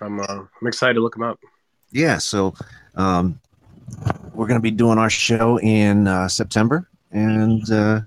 I'm 0.00 0.20
uh, 0.20 0.44
I'm 0.60 0.66
excited 0.66 0.94
to 0.94 1.00
look 1.00 1.16
him 1.16 1.22
up. 1.22 1.38
yeah. 1.90 2.16
So 2.16 2.54
um, 2.94 3.38
we're 4.32 4.46
going 4.46 4.58
to 4.58 4.62
be 4.62 4.70
doing 4.70 4.96
our 4.96 5.10
show 5.10 5.58
in 5.60 6.08
uh, 6.08 6.28
September, 6.28 6.88
and 7.12 7.70
uh, 7.70 8.00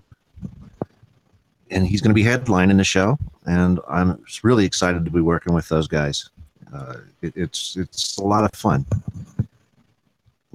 and 1.70 1.86
he's 1.86 2.02
going 2.02 2.10
to 2.10 2.16
be 2.16 2.24
headlining 2.24 2.78
the 2.78 2.84
show, 2.84 3.20
and 3.46 3.80
I'm 3.88 4.24
really 4.42 4.66
excited 4.66 5.06
to 5.06 5.12
be 5.12 5.22
working 5.22 5.54
with 5.54 5.70
those 5.70 5.88
guys. 5.88 6.32
Uh, 6.74 6.96
it, 7.22 7.34
it's 7.36 7.78
it's 7.78 8.18
a 8.18 8.24
lot 8.24 8.46
of 8.46 8.60
fun, 8.60 8.84
a 9.38 9.46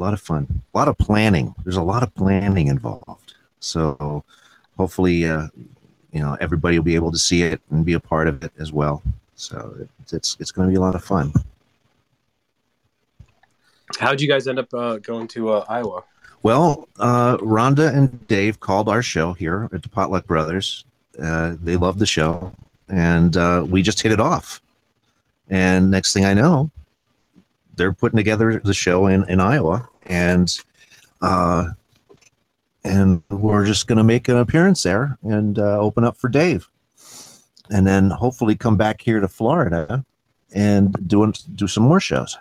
lot 0.01 0.15
of 0.15 0.21
fun, 0.21 0.63
a 0.75 0.77
lot 0.77 0.89
of 0.89 0.99
planning. 0.99 1.55
There's 1.63 1.77
a 1.77 1.83
lot 1.83 2.03
of 2.03 2.13
planning 2.17 2.67
involved. 2.67 3.35
So 3.61 4.25
hopefully, 4.79 5.27
uh, 5.27 5.49
you 6.13 6.21
know, 6.21 6.37
everybody 6.41 6.79
will 6.79 6.85
be 6.85 6.95
able 6.95 7.13
to 7.13 7.19
see 7.19 7.43
it 7.43 7.61
and 7.71 7.85
be 7.85 7.93
a 7.93 8.01
part 8.01 8.29
of 8.29 8.43
it 8.43 8.53
as 8.59 8.73
well. 8.73 9.03
So 9.35 9.77
it's 10.01 10.13
it's, 10.13 10.37
it's 10.41 10.51
going 10.51 10.69
to 10.69 10.73
be 10.73 10.77
a 10.77 10.81
lot 10.81 10.95
of 10.95 11.05
fun. 11.05 11.33
How'd 13.99 14.21
you 14.21 14.29
guys 14.29 14.47
end 14.49 14.59
up 14.59 14.73
uh, 14.73 14.99
going 14.99 15.29
to 15.29 15.51
uh, 15.51 15.65
Iowa? 15.69 16.05
Well, 16.43 16.89
uh, 16.99 17.37
Rhonda 17.39 17.93
and 17.93 18.27
Dave 18.29 18.61
called 18.61 18.89
our 18.89 19.03
show 19.03 19.33
here 19.33 19.69
at 19.73 19.83
the 19.83 19.89
Potluck 19.89 20.27
Brothers. 20.27 20.85
Uh, 21.21 21.57
they 21.61 21.77
loved 21.77 21.99
the 21.99 22.07
show, 22.07 22.53
and 22.89 23.37
uh, 23.37 23.67
we 23.69 23.83
just 23.83 24.01
hit 24.01 24.13
it 24.13 24.21
off. 24.21 24.61
And 25.51 25.91
next 25.91 26.13
thing 26.13 26.25
I 26.25 26.35
know, 26.35 26.71
they're 27.75 27.93
putting 27.93 28.17
together 28.17 28.61
the 28.63 28.75
show 28.75 29.07
in, 29.07 29.29
in 29.29 29.41
Iowa, 29.41 29.89
and 30.07 30.57
uh, 31.23 31.71
and 32.89 33.23
we're 33.31 33.65
just 33.67 33.87
going 33.87 33.99
to 33.99 34.05
make 34.05 34.29
an 34.29 34.37
appearance 34.39 34.83
there 34.83 35.19
and 35.23 35.59
uh, 35.59 35.79
open 35.79 36.05
up 36.05 36.17
for 36.17 36.29
Dave, 36.29 36.69
and 37.71 37.87
then 37.87 38.11
hopefully 38.11 38.57
come 38.57 38.77
back 38.77 39.01
here 39.01 39.21
to 39.21 39.29
Florida 39.29 40.05
and 40.55 40.97
do 41.07 41.33
do 41.55 41.67
some 41.69 41.83
more 41.85 42.01
shows. 42.01 42.37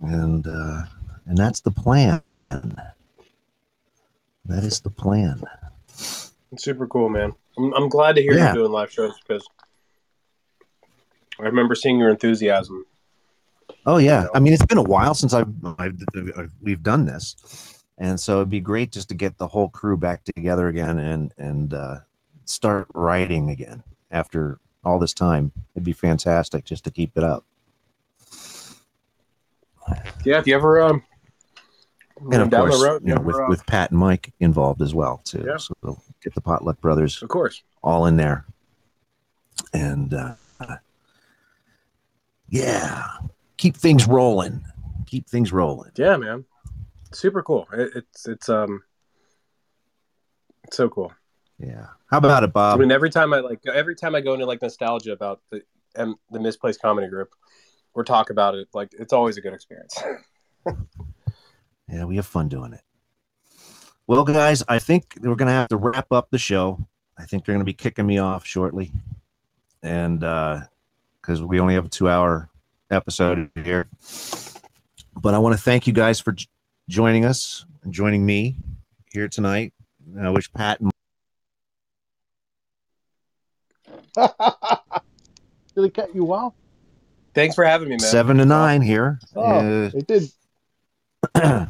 And 0.00 0.46
uh, 0.46 0.82
and 1.26 1.36
that's 1.36 1.60
the 1.60 1.70
plan. 1.72 2.22
That 2.50 2.94
is 4.64 4.80
the 4.80 4.90
plan. 4.90 5.42
It's 6.52 6.64
super 6.64 6.86
cool, 6.86 7.08
man. 7.08 7.34
I'm, 7.58 7.74
I'm 7.74 7.88
glad 7.88 8.14
to 8.16 8.22
hear 8.22 8.32
Yeah. 8.34 8.46
you're 8.46 8.62
doing 8.62 8.72
live 8.72 8.90
shows 8.90 9.12
because 9.26 9.46
I 11.40 11.42
remember 11.42 11.74
seeing 11.74 11.98
your 11.98 12.08
enthusiasm. 12.10 12.84
Oh 13.84 13.98
yeah, 13.98 14.26
I 14.34 14.40
mean 14.40 14.52
it's 14.52 14.64
been 14.64 14.78
a 14.78 14.82
while 14.82 15.14
since 15.14 15.34
I've, 15.34 15.48
I've, 15.78 15.98
I've 16.36 16.52
we've 16.62 16.82
done 16.82 17.04
this, 17.04 17.36
and 17.98 18.18
so 18.18 18.36
it'd 18.36 18.50
be 18.50 18.60
great 18.60 18.92
just 18.92 19.08
to 19.10 19.14
get 19.14 19.36
the 19.38 19.48
whole 19.48 19.68
crew 19.68 19.96
back 19.96 20.24
together 20.24 20.68
again 20.68 20.98
and 20.98 21.34
and 21.36 21.74
uh, 21.74 21.98
start 22.44 22.86
writing 22.94 23.50
again 23.50 23.82
after 24.10 24.58
all 24.84 24.98
this 24.98 25.12
time. 25.12 25.52
It'd 25.74 25.84
be 25.84 25.92
fantastic 25.92 26.64
just 26.64 26.84
to 26.84 26.90
keep 26.90 27.16
it 27.16 27.24
up. 27.24 27.44
Yeah, 30.24 30.38
if 30.38 30.46
you 30.46 30.54
ever 30.54 30.82
um, 30.82 31.02
And 32.20 32.42
of 32.42 32.50
down 32.50 32.68
course, 32.68 32.78
the 32.80 32.86
road, 32.86 33.02
you 33.04 33.14
know, 33.14 33.20
with 33.20 33.36
uh, 33.36 33.46
with 33.48 33.64
Pat 33.66 33.90
and 33.90 33.98
Mike 33.98 34.32
involved 34.40 34.82
as 34.82 34.94
well 34.94 35.20
too. 35.24 35.44
Yeah. 35.46 35.56
So 35.56 35.74
we'll 35.82 36.02
get 36.22 36.34
the 36.34 36.40
Potluck 36.40 36.80
Brothers, 36.80 37.22
of 37.22 37.28
course, 37.28 37.62
all 37.82 38.06
in 38.06 38.16
there, 38.16 38.44
and 39.72 40.12
uh, 40.14 40.34
yeah, 42.48 43.04
keep 43.56 43.76
things 43.76 44.06
rolling. 44.06 44.64
Keep 45.06 45.26
things 45.28 45.52
rolling. 45.52 45.90
yeah, 45.96 46.16
man, 46.18 46.44
super 47.12 47.42
cool. 47.42 47.66
It, 47.72 47.90
it's 47.96 48.26
it's 48.26 48.48
um, 48.48 48.82
it's 50.64 50.76
so 50.76 50.88
cool. 50.88 51.12
Yeah. 51.58 51.86
How 52.10 52.18
about 52.18 52.44
it, 52.44 52.52
Bob? 52.52 52.76
I 52.76 52.80
mean, 52.80 52.92
every 52.92 53.10
time 53.10 53.32
I 53.32 53.40
like, 53.40 53.60
every 53.66 53.94
time 53.94 54.14
I 54.14 54.20
go 54.20 54.34
into 54.34 54.46
like 54.46 54.62
nostalgia 54.62 55.12
about 55.12 55.40
the 55.50 55.62
um, 55.96 56.16
the 56.30 56.40
misplaced 56.40 56.80
comedy 56.80 57.08
group, 57.08 57.30
or 57.94 58.04
talk 58.04 58.30
about 58.30 58.54
it, 58.54 58.68
like 58.72 58.90
it's 58.98 59.12
always 59.12 59.36
a 59.36 59.40
good 59.40 59.54
experience. 59.54 60.00
Yeah, 61.90 62.04
we 62.04 62.16
have 62.16 62.26
fun 62.26 62.48
doing 62.48 62.74
it. 62.74 62.82
Well, 64.06 64.24
guys, 64.24 64.62
I 64.68 64.78
think 64.78 65.16
we're 65.22 65.34
gonna 65.36 65.52
have 65.52 65.68
to 65.68 65.78
wrap 65.78 66.12
up 66.12 66.30
the 66.30 66.38
show. 66.38 66.86
I 67.16 67.24
think 67.24 67.44
they're 67.44 67.54
gonna 67.54 67.64
be 67.64 67.72
kicking 67.72 68.06
me 68.06 68.18
off 68.18 68.46
shortly, 68.46 68.92
and 69.82 70.20
because 70.20 71.40
we 71.42 71.60
only 71.60 71.74
have 71.74 71.86
a 71.86 71.88
two-hour 71.88 72.50
episode 72.90 73.50
here. 73.54 73.88
But 75.14 75.34
I 75.34 75.38
want 75.38 75.56
to 75.56 75.62
thank 75.62 75.86
you 75.86 75.92
guys 75.92 76.20
for 76.20 76.32
j- 76.32 76.46
joining 76.88 77.24
us 77.24 77.64
and 77.82 77.92
joining 77.92 78.24
me 78.24 78.56
here 79.12 79.28
tonight. 79.28 79.72
I 80.20 80.30
wish 80.30 80.52
Pat 80.52 80.80
and 80.80 80.90
Did 85.74 85.84
it 85.84 85.94
cut 85.94 86.14
you 86.14 86.32
off? 86.32 86.54
Thanks 87.34 87.54
for 87.54 87.64
having 87.64 87.88
me, 87.88 87.92
man. 87.92 88.00
seven 88.00 88.38
to 88.38 88.44
nine 88.44 88.82
here. 88.82 89.20
Oh, 89.36 89.42
uh, 89.42 89.90
it 89.94 90.06
did. 90.06 90.28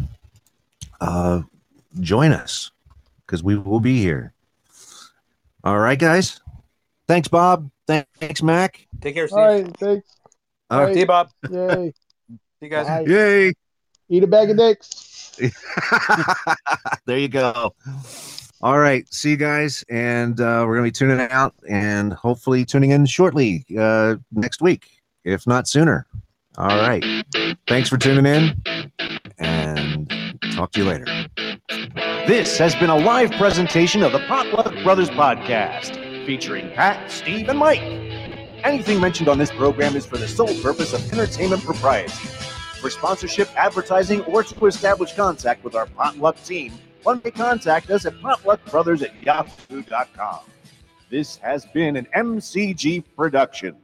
uh, 1.00 1.42
join 2.00 2.32
us 2.32 2.70
because 3.26 3.42
we 3.42 3.58
will 3.58 3.80
be 3.80 4.00
here. 4.00 4.32
All 5.62 5.78
right, 5.78 5.98
guys. 5.98 6.40
Thanks, 7.06 7.28
Bob. 7.28 7.70
Thanks, 7.86 8.42
Mac. 8.42 8.86
Take 9.02 9.14
care, 9.14 9.28
Steve. 9.28 9.38
All 9.38 9.46
right, 9.46 9.76
thanks. 9.76 10.08
All 10.70 10.84
right. 10.84 10.94
See 10.94 11.00
you, 11.00 11.06
Bob. 11.06 11.28
Yay. 11.50 11.92
See 12.28 12.36
you 12.62 12.68
guys. 12.68 12.86
Bye. 12.86 13.04
Yay. 13.06 13.52
Eat 14.08 14.22
a 14.22 14.26
bag 14.26 14.50
of 14.50 14.56
dicks. 14.56 15.07
there 17.06 17.19
you 17.19 17.28
go. 17.28 17.74
All 18.60 18.78
right. 18.78 19.06
See 19.12 19.31
you 19.31 19.36
guys. 19.36 19.85
And 19.89 20.40
uh, 20.40 20.65
we're 20.66 20.77
going 20.77 20.90
to 20.90 21.05
be 21.05 21.06
tuning 21.06 21.20
out 21.31 21.55
and 21.69 22.12
hopefully 22.12 22.65
tuning 22.65 22.90
in 22.90 23.06
shortly 23.06 23.65
uh, 23.78 24.16
next 24.32 24.60
week, 24.60 24.89
if 25.24 25.47
not 25.47 25.69
sooner. 25.69 26.06
All 26.56 26.66
right. 26.66 27.05
Thanks 27.69 27.89
for 27.89 27.98
tuning 27.98 28.27
in 28.27 28.60
and 29.39 30.12
talk 30.55 30.73
to 30.73 30.81
you 30.81 30.86
later. 30.86 31.06
This 32.27 32.59
has 32.59 32.74
been 32.74 32.90
a 32.90 32.97
live 32.97 33.31
presentation 33.32 34.02
of 34.02 34.12
the 34.12 34.19
Potluck 34.27 34.74
Brothers 34.82 35.09
podcast 35.10 35.94
featuring 36.27 36.70
Pat, 36.73 37.10
Steve, 37.10 37.48
and 37.48 37.59
Mike. 37.59 37.81
Anything 38.65 39.01
mentioned 39.01 39.28
on 39.28 39.39
this 39.39 39.52
program 39.52 39.94
is 39.97 40.05
for 40.05 40.19
the 40.19 40.27
sole 40.27 40.52
purpose 40.60 40.93
of 40.93 41.12
entertainment 41.12 41.62
propriety. 41.62 42.12
For 42.80 42.90
sponsorship, 42.90 43.48
advertising, 43.56 44.20
or 44.22 44.44
to 44.44 44.66
establish 44.66 45.12
contact 45.14 45.64
with 45.64 45.74
our 45.74 45.86
Potluck 45.86 46.42
team, 46.44 46.72
one 47.02 47.20
may 47.24 47.32
contact 47.32 47.90
us 47.90 48.06
at 48.06 48.14
potluckbrothers 48.14 49.02
at 49.02 49.20
yahoo.com. 49.22 50.40
This 51.10 51.36
has 51.38 51.66
been 51.66 51.96
an 51.96 52.06
MCG 52.16 53.02
production. 53.16 53.76